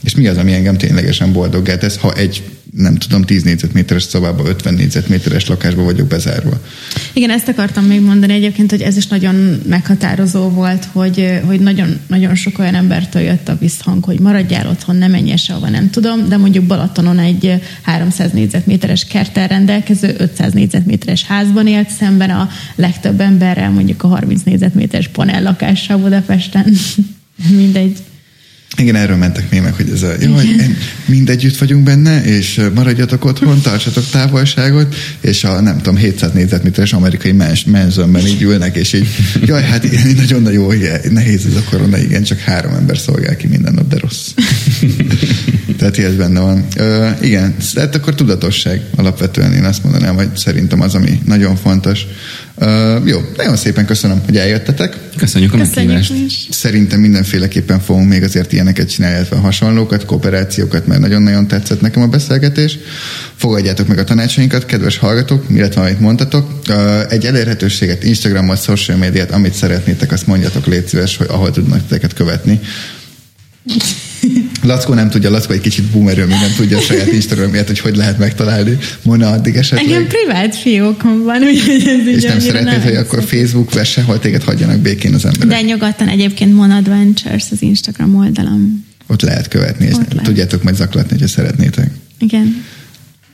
És 0.04 0.14
mi 0.14 0.26
az, 0.26 0.36
ami 0.36 0.52
engem 0.52 0.76
ténylegesen 0.76 1.32
boldoggá 1.32 1.76
tesz, 1.76 1.96
ha 1.96 2.12
egy 2.12 2.42
nem 2.76 2.94
tudom, 2.96 3.22
10 3.22 3.42
négyzetméteres 3.42 4.02
szobába, 4.02 4.48
50 4.48 4.74
négyzetméteres 4.74 5.46
lakásba 5.46 5.82
vagyok 5.82 6.08
bezárva. 6.08 6.60
Igen, 7.12 7.30
ezt 7.30 7.48
akartam 7.48 7.84
még 7.84 8.00
mondani 8.00 8.32
egyébként, 8.32 8.70
hogy 8.70 8.82
ez 8.82 8.96
is 8.96 9.06
nagyon 9.06 9.60
meghatározó 9.68 10.48
volt, 10.48 10.88
hogy, 10.92 11.40
hogy 11.46 11.60
nagyon, 11.60 12.00
nagyon 12.06 12.34
sok 12.34 12.58
olyan 12.58 12.74
embertől 12.74 13.22
jött 13.22 13.48
a 13.48 13.56
visszhang, 13.60 14.04
hogy 14.04 14.20
maradjál 14.20 14.68
otthon, 14.68 14.96
ne 14.96 15.08
menj 15.08 15.36
sehova, 15.36 15.68
nem 15.68 15.90
tudom, 15.90 16.28
de 16.28 16.36
mondjuk 16.36 16.64
Balatonon 16.64 17.18
egy 17.18 17.62
300 17.82 18.30
négyzetméteres 18.30 19.04
kerttel 19.04 19.48
rendelkező 19.48 20.14
500 20.18 20.52
négyzetméteres 20.52 21.24
házban 21.24 21.66
élt 21.66 21.90
szemben 21.90 22.30
a 22.30 22.48
legtöbb 22.74 23.20
emberrel, 23.20 23.70
mondjuk 23.70 24.02
a 24.02 24.08
30 24.08 24.42
négyzetméteres 24.42 25.08
panellakással 25.08 25.96
Budapesten. 25.96 26.74
Mindegy. 27.56 27.96
Igen, 28.76 28.96
erről 28.96 29.16
mentek 29.16 29.50
némek, 29.50 29.76
hogy 29.76 29.90
ez 29.90 30.02
a, 30.02 30.12
jaj, 30.20 30.46
mindegyütt 31.06 31.56
vagyunk 31.56 31.84
benne, 31.84 32.24
és 32.24 32.60
maradjatok 32.74 33.24
otthon, 33.24 33.60
tartsatok 33.60 34.10
távolságot, 34.10 34.94
és 35.20 35.44
a 35.44 35.60
nem 35.60 35.76
tudom, 35.76 35.96
700 35.96 36.32
négyzetméteres 36.32 36.92
amerikai 36.92 37.32
mens, 37.32 37.64
menzönben 37.64 38.26
így 38.26 38.42
ülnek, 38.42 38.76
és 38.76 38.92
így, 38.92 39.08
jaj, 39.44 39.62
hát 39.62 39.84
igen, 39.84 40.14
nagyon 40.16 40.52
jó, 40.52 40.72
nehéz 41.10 41.46
ez 41.46 41.54
a 41.54 41.62
korona, 41.70 41.98
igen, 41.98 42.22
csak 42.22 42.38
három 42.38 42.74
ember 42.74 42.98
szolgál 42.98 43.36
ki 43.36 43.46
minden 43.46 43.74
nap, 43.74 43.88
de 43.88 43.98
rossz. 43.98 44.28
Tehát 45.78 45.98
ez 45.98 46.14
benne 46.14 46.40
van. 46.40 46.66
Ö, 46.76 47.08
igen, 47.20 47.54
tehát 47.74 47.94
akkor 47.94 48.14
tudatosság 48.14 48.80
alapvetően 48.96 49.52
én 49.52 49.64
azt 49.64 49.82
mondanám, 49.82 50.14
hogy 50.14 50.36
szerintem 50.36 50.80
az, 50.80 50.94
ami 50.94 51.20
nagyon 51.24 51.56
fontos. 51.56 52.06
Ö, 52.56 52.98
jó, 53.04 53.20
nagyon 53.36 53.56
szépen 53.56 53.86
köszönöm, 53.86 54.22
hogy 54.24 54.36
eljöttetek. 54.36 54.96
Köszönjük 55.16 55.52
a 55.52 55.56
meghívást. 55.56 56.12
Szerintem 56.50 57.00
mindenféleképpen 57.00 57.80
fogunk 57.80 58.08
még 58.08 58.22
azért 58.22 58.52
ilyeneket 58.52 58.90
csinálni, 58.90 59.16
illetve 59.16 59.36
hasonlókat, 59.36 60.04
kooperációkat, 60.04 60.86
mert 60.86 61.00
nagyon-nagyon 61.00 61.46
tetszett 61.46 61.80
nekem 61.80 62.02
a 62.02 62.06
beszélgetés. 62.06 62.78
Fogadjátok 63.36 63.88
meg 63.88 63.98
a 63.98 64.04
tanácsainkat, 64.04 64.66
kedves 64.66 64.98
hallgatók, 64.98 65.44
illetve 65.50 65.80
amit 65.80 66.00
mondtatok. 66.00 66.48
Egy 67.08 67.26
elérhetőséget, 67.26 68.04
Instagramot, 68.04 68.62
social 68.62 68.98
médiát, 68.98 69.30
amit 69.30 69.54
szeretnétek, 69.54 70.12
azt 70.12 70.26
mondjatok, 70.26 70.66
légy 70.66 70.86
szíves, 70.86 71.16
hogy 71.16 71.26
ahol 71.30 71.50
tudnak 71.50 71.80
titeket 71.80 72.12
követni. 72.12 72.60
Lackó 74.64 74.94
nem 74.94 75.10
tudja, 75.10 75.30
Lackó 75.30 75.52
egy 75.52 75.60
kicsit 75.60 75.84
boomerő, 75.84 76.24
még 76.26 76.38
nem 76.40 76.52
tudja 76.56 76.78
a 76.78 76.80
saját 76.80 77.12
Instagramját, 77.12 77.66
hogy 77.66 77.78
hogy 77.78 77.96
lehet 77.96 78.18
megtalálni. 78.18 78.78
Mona 79.02 79.30
addig 79.30 79.54
esetleg. 79.56 79.84
Engem 79.84 80.06
privát 80.06 80.56
fiókom 80.56 81.22
van, 81.22 81.42
úgyhogy 81.42 81.82
ez 81.86 82.06
És 82.06 82.22
nem 82.22 82.40
szeretnéd, 82.40 82.82
hogy 82.82 82.94
akkor 82.94 83.22
Facebook 83.22 83.74
vesse, 83.74 84.02
hol 84.02 84.18
téged 84.18 84.42
hagyjanak 84.42 84.78
békén 84.78 85.14
az 85.14 85.24
emberek. 85.24 85.48
De 85.48 85.66
nyugodtan 85.66 86.08
egyébként 86.08 86.54
Mona 86.54 86.76
Adventures 86.76 87.44
az 87.50 87.62
Instagram 87.62 88.16
oldalam. 88.16 88.84
Ott 89.06 89.22
lehet 89.22 89.48
követni, 89.48 89.86
és 89.86 89.92
lehet. 89.92 90.22
tudjátok 90.22 90.62
majd 90.62 90.76
zaklatni, 90.76 91.20
ha 91.20 91.28
szeretnétek. 91.28 91.90
Igen. 92.18 92.64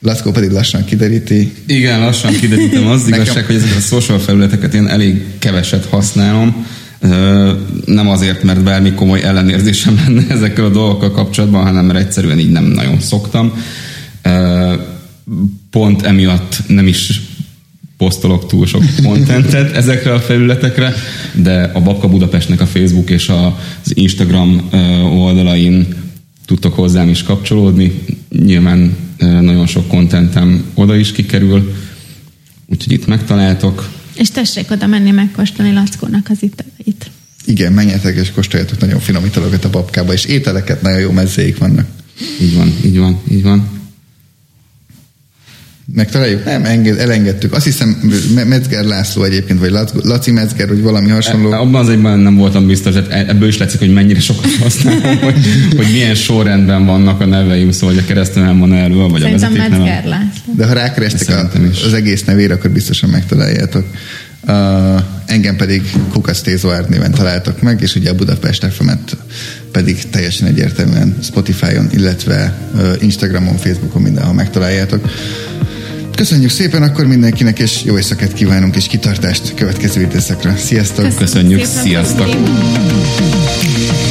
Laszkó 0.03 0.31
pedig 0.31 0.51
lassan 0.51 0.85
kideríti. 0.85 1.53
Igen, 1.67 2.01
lassan 2.01 2.33
kiderítem. 2.33 2.87
Az 2.87 3.09
igazság, 3.09 3.45
hogy 3.45 3.55
ezeket 3.55 3.77
a 3.77 3.81
social 3.81 4.19
felületeket 4.19 4.75
én 4.75 4.87
elég 4.87 5.25
keveset 5.39 5.85
használom 5.85 6.67
nem 7.85 8.09
azért, 8.09 8.43
mert 8.43 8.63
bármi 8.63 8.93
komoly 8.93 9.23
ellenérzésem 9.23 9.95
lenne 10.07 10.27
ezekkel 10.35 10.65
a 10.65 10.69
dolgokkal 10.69 11.11
kapcsolatban, 11.11 11.63
hanem 11.63 11.85
mert 11.85 11.99
egyszerűen 11.99 12.39
így 12.39 12.51
nem 12.51 12.65
nagyon 12.65 13.01
szoktam. 13.01 13.53
Pont 15.71 16.03
emiatt 16.03 16.63
nem 16.67 16.87
is 16.87 17.21
posztolok 17.97 18.47
túl 18.47 18.67
sok 18.67 18.83
kontentet 19.05 19.77
ezekre 19.77 20.13
a 20.13 20.21
felületekre, 20.21 20.95
de 21.33 21.71
a 21.75 21.81
Babka 21.81 22.09
Budapestnek 22.09 22.61
a 22.61 22.67
Facebook 22.67 23.11
és 23.11 23.29
az 23.29 23.97
Instagram 23.97 24.69
oldalain 25.13 25.95
tudtok 26.47 26.75
hozzám 26.75 27.09
is 27.09 27.23
kapcsolódni. 27.23 28.01
Nyilván 28.45 28.97
nagyon 29.19 29.67
sok 29.67 29.89
kontentem 29.89 30.65
oda 30.75 30.97
is 30.97 31.13
kikerül, 31.13 31.75
úgyhogy 32.67 32.93
itt 32.93 33.07
megtaláltok. 33.07 33.89
És 34.21 34.31
tessék 34.31 34.71
oda 34.71 34.87
menni 34.87 35.11
megkóstolni 35.11 35.73
Lackónak 35.73 36.27
az 36.31 36.43
itt. 36.43 37.11
Igen, 37.45 37.73
menjetek 37.73 38.17
és 38.17 38.31
kóstoljatok 38.31 38.81
nagyon 38.81 39.01
finom 39.01 39.25
italokat 39.25 39.65
a 39.65 39.71
babkába, 39.71 40.13
és 40.13 40.25
ételeket, 40.25 40.83
nagyon 40.83 41.01
jó 41.01 41.11
mezzéik 41.11 41.59
vannak. 41.59 41.87
Így 42.41 42.55
van, 42.55 42.75
így 42.85 42.99
van, 42.99 43.21
így 43.31 43.43
van. 43.43 43.80
Megtaláljuk? 45.95 46.45
Nem, 46.45 46.65
enged, 46.65 46.99
elengedtük. 46.99 47.53
Azt 47.53 47.65
hiszem 47.65 47.89
Metzger 48.47 48.85
László 48.85 49.23
egyébként, 49.23 49.61
vagy 49.61 49.71
Laci 50.03 50.31
Metzger, 50.31 50.69
vagy 50.69 50.83
valami 50.83 51.09
hasonló. 51.09 51.53
E, 51.53 51.59
abban 51.59 51.81
az 51.81 51.89
egyben 51.89 52.19
nem 52.19 52.37
voltam 52.37 52.67
biztos, 52.67 52.95
hogy 52.95 53.07
ebből 53.11 53.49
is 53.49 53.59
látszik, 53.59 53.79
hogy 53.79 53.93
mennyire 53.93 54.21
sokat 54.21 54.55
használom, 54.63 55.19
hogy, 55.19 55.35
hogy 55.77 55.87
milyen 55.93 56.15
sorrendben 56.15 56.87
vannak 56.87 57.21
a 57.21 57.27
neveim, 57.27 57.71
szóval 57.71 57.95
hogy 57.95 58.05
a 58.05 58.07
keresztül 58.07 58.59
van 58.59 58.73
erről, 58.73 59.09
vagy 59.09 59.21
Szerintem 59.21 59.53
a 59.53 59.55
vezeték 59.55 59.79
Metzger 59.79 60.05
László. 60.05 60.55
De 60.57 60.67
ha 60.67 60.73
rákerestek 60.73 61.29
a, 61.29 61.51
az 61.87 61.93
egész 61.93 62.25
nevére, 62.25 62.55
akkor 62.55 62.71
biztosan 62.71 63.11
megtaláljátok. 63.11 63.85
Uh, 64.49 65.03
engem 65.27 65.57
pedig 65.57 65.83
Kukasz 66.13 66.41
Tézoár 66.41 66.89
néven 66.89 67.11
találtak 67.11 67.63
meg, 67.63 67.81
és 67.81 67.95
ugye 67.95 68.11
a 68.11 68.15
Budapest 68.15 68.65
fm 68.65 68.89
pedig 69.73 70.11
teljesen 70.11 70.49
egyértelműen 70.49 71.17
Spotify-on, 71.23 71.89
illetve 71.93 72.59
uh, 72.75 72.93
Instagramon, 73.01 73.57
Facebookon 73.57 74.03
mindenhol 74.03 74.35
megtaláljátok. 74.35 75.09
Köszönjük 76.21 76.51
szépen 76.51 76.83
akkor 76.83 77.07
mindenkinek, 77.07 77.59
és 77.59 77.85
jó 77.85 77.97
éjszakát 77.97 78.33
kívánunk, 78.33 78.77
és 78.77 78.87
kitartást 78.87 79.55
következő 79.55 80.01
időszakra. 80.01 80.57
Sziasztok! 80.57 81.15
Köszönjük, 81.17 81.61
Köszönjük 81.61 81.65
sziasztok! 81.65 82.27
Szépen. 82.27 84.10